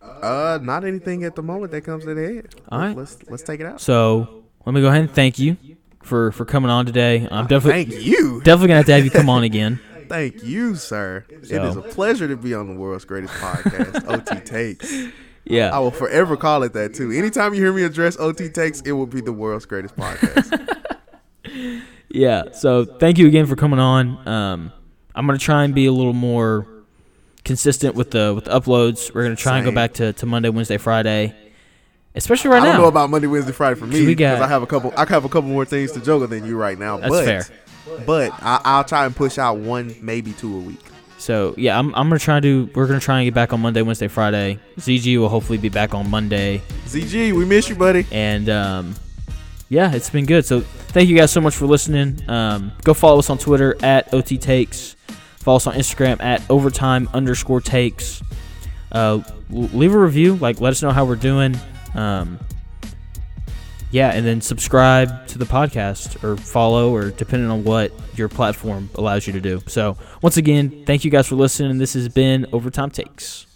Uh, 0.00 0.58
not 0.62 0.84
anything 0.84 1.24
at 1.24 1.34
the 1.34 1.42
moment 1.42 1.72
that 1.72 1.82
comes 1.82 2.04
to 2.04 2.14
the 2.14 2.22
head. 2.34 2.54
All 2.70 2.78
right. 2.78 2.96
Let's 2.96 3.18
let's 3.28 3.42
take 3.42 3.60
it 3.60 3.66
out. 3.66 3.80
So 3.80 4.44
let 4.64 4.72
me 4.74 4.80
go 4.80 4.88
ahead 4.88 5.00
and 5.00 5.10
thank 5.10 5.38
you 5.38 5.56
for 6.02 6.30
for 6.32 6.44
coming 6.44 6.70
on 6.70 6.86
today. 6.86 7.26
I'm 7.30 7.46
definitely 7.46 7.84
Thank 7.84 8.04
you. 8.04 8.40
definitely 8.42 8.68
gonna 8.68 8.76
have 8.78 8.86
to 8.86 8.92
have 8.92 9.04
you 9.04 9.10
come 9.10 9.28
on 9.28 9.42
again. 9.44 9.80
Thank 10.08 10.42
you, 10.44 10.74
sir. 10.76 11.24
It 11.30 11.46
So- 11.46 11.64
is 11.64 11.76
a 11.76 11.82
pleasure 11.82 12.28
to 12.28 12.36
be 12.36 12.54
on 12.54 12.68
the 12.68 12.74
world's 12.74 13.04
greatest 13.04 13.32
podcast, 13.34 14.06
OT 14.34 14.40
Takes. 14.44 14.92
Yeah, 15.44 15.70
I 15.74 15.78
will 15.80 15.90
forever 15.90 16.36
call 16.36 16.62
it 16.64 16.72
that 16.74 16.94
too. 16.94 17.10
Anytime 17.10 17.54
you 17.54 17.62
hear 17.62 17.72
me 17.72 17.82
address 17.82 18.16
OT 18.18 18.48
Takes, 18.48 18.80
it 18.82 18.92
will 18.92 19.06
be 19.06 19.20
the 19.22 19.32
world's 19.32 19.64
greatest 19.64 19.96
podcast. 19.96 20.68
Yeah. 22.12 22.52
So 22.52 22.84
thank 22.84 23.18
you 23.18 23.26
again 23.26 23.46
for 23.46 23.56
coming 23.56 23.78
on. 23.78 24.28
Um, 24.28 24.72
I'm 25.14 25.26
gonna 25.26 25.38
try 25.38 25.64
and 25.64 25.74
be 25.74 25.86
a 25.86 25.92
little 25.92 26.12
more 26.12 26.66
consistent 27.44 27.94
with 27.94 28.10
the 28.10 28.32
with 28.34 28.44
the 28.44 28.50
uploads. 28.50 29.12
We're 29.14 29.24
gonna 29.24 29.36
try 29.36 29.58
and 29.58 29.64
go 29.64 29.72
back 29.72 29.94
to, 29.94 30.12
to 30.14 30.26
Monday, 30.26 30.48
Wednesday, 30.48 30.78
Friday, 30.78 31.34
especially 32.14 32.50
right 32.50 32.58
now. 32.58 32.62
I 32.62 32.66
don't 32.66 32.76
now. 32.76 32.82
know 32.82 32.88
about 32.88 33.10
Monday, 33.10 33.28
Wednesday, 33.28 33.52
Friday 33.52 33.78
for 33.78 33.86
me 33.86 34.06
because 34.06 34.40
I 34.40 34.46
have 34.46 34.62
a 34.62 34.66
couple. 34.66 34.92
I 34.96 35.06
have 35.06 35.24
a 35.24 35.28
couple 35.28 35.50
more 35.50 35.64
things 35.64 35.92
to 35.92 36.00
juggle 36.00 36.26
than 36.26 36.44
you 36.44 36.56
right 36.56 36.78
now. 36.78 36.98
That's 36.98 37.10
but, 37.10 37.24
fair. 37.24 37.46
But 38.06 38.32
I, 38.42 38.60
I'll 38.64 38.84
try 38.84 39.06
and 39.06 39.14
push 39.14 39.38
out 39.38 39.58
one, 39.58 39.94
maybe 40.00 40.32
two 40.32 40.54
a 40.54 40.60
week. 40.60 40.80
So 41.18 41.54
yeah, 41.56 41.78
I'm 41.78 41.94
I'm 41.94 42.08
gonna 42.08 42.18
try 42.18 42.36
and 42.36 42.42
do. 42.42 42.70
We're 42.74 42.86
gonna 42.86 43.00
try 43.00 43.20
and 43.20 43.26
get 43.26 43.34
back 43.34 43.52
on 43.52 43.60
Monday, 43.60 43.82
Wednesday, 43.82 44.08
Friday. 44.08 44.58
ZG 44.78 45.18
will 45.18 45.28
hopefully 45.28 45.58
be 45.58 45.68
back 45.68 45.94
on 45.94 46.10
Monday, 46.10 46.62
ZG, 46.86 47.32
we 47.32 47.44
miss 47.44 47.68
you, 47.68 47.76
buddy. 47.76 48.06
and 48.10 48.48
um, 48.48 48.94
yeah, 49.72 49.94
it's 49.94 50.10
been 50.10 50.26
good. 50.26 50.44
So 50.44 50.60
thank 50.60 51.08
you 51.08 51.16
guys 51.16 51.30
so 51.30 51.40
much 51.40 51.56
for 51.56 51.64
listening. 51.64 52.28
Um, 52.28 52.72
go 52.84 52.92
follow 52.92 53.18
us 53.18 53.30
on 53.30 53.38
Twitter 53.38 53.74
at 53.82 54.12
OT 54.12 54.36
Takes. 54.36 54.96
Follow 55.38 55.56
us 55.56 55.66
on 55.66 55.72
Instagram 55.72 56.22
at 56.22 56.42
overtime 56.50 57.08
underscore 57.14 57.62
takes. 57.62 58.22
Uh, 58.92 59.22
leave 59.48 59.94
a 59.94 59.98
review. 59.98 60.34
Like, 60.34 60.60
let 60.60 60.72
us 60.72 60.82
know 60.82 60.90
how 60.90 61.06
we're 61.06 61.16
doing. 61.16 61.56
Um, 61.94 62.38
yeah, 63.90 64.10
and 64.10 64.26
then 64.26 64.42
subscribe 64.42 65.26
to 65.28 65.38
the 65.38 65.46
podcast 65.46 66.22
or 66.22 66.36
follow, 66.36 66.94
or 66.94 67.10
depending 67.10 67.50
on 67.50 67.64
what 67.64 67.92
your 68.14 68.28
platform 68.28 68.90
allows 68.96 69.26
you 69.26 69.32
to 69.32 69.40
do. 69.40 69.62
So, 69.68 69.96
once 70.20 70.36
again, 70.36 70.84
thank 70.84 71.02
you 71.02 71.10
guys 71.10 71.26
for 71.26 71.36
listening. 71.36 71.78
This 71.78 71.94
has 71.94 72.10
been 72.10 72.46
Overtime 72.52 72.90
Takes. 72.90 73.46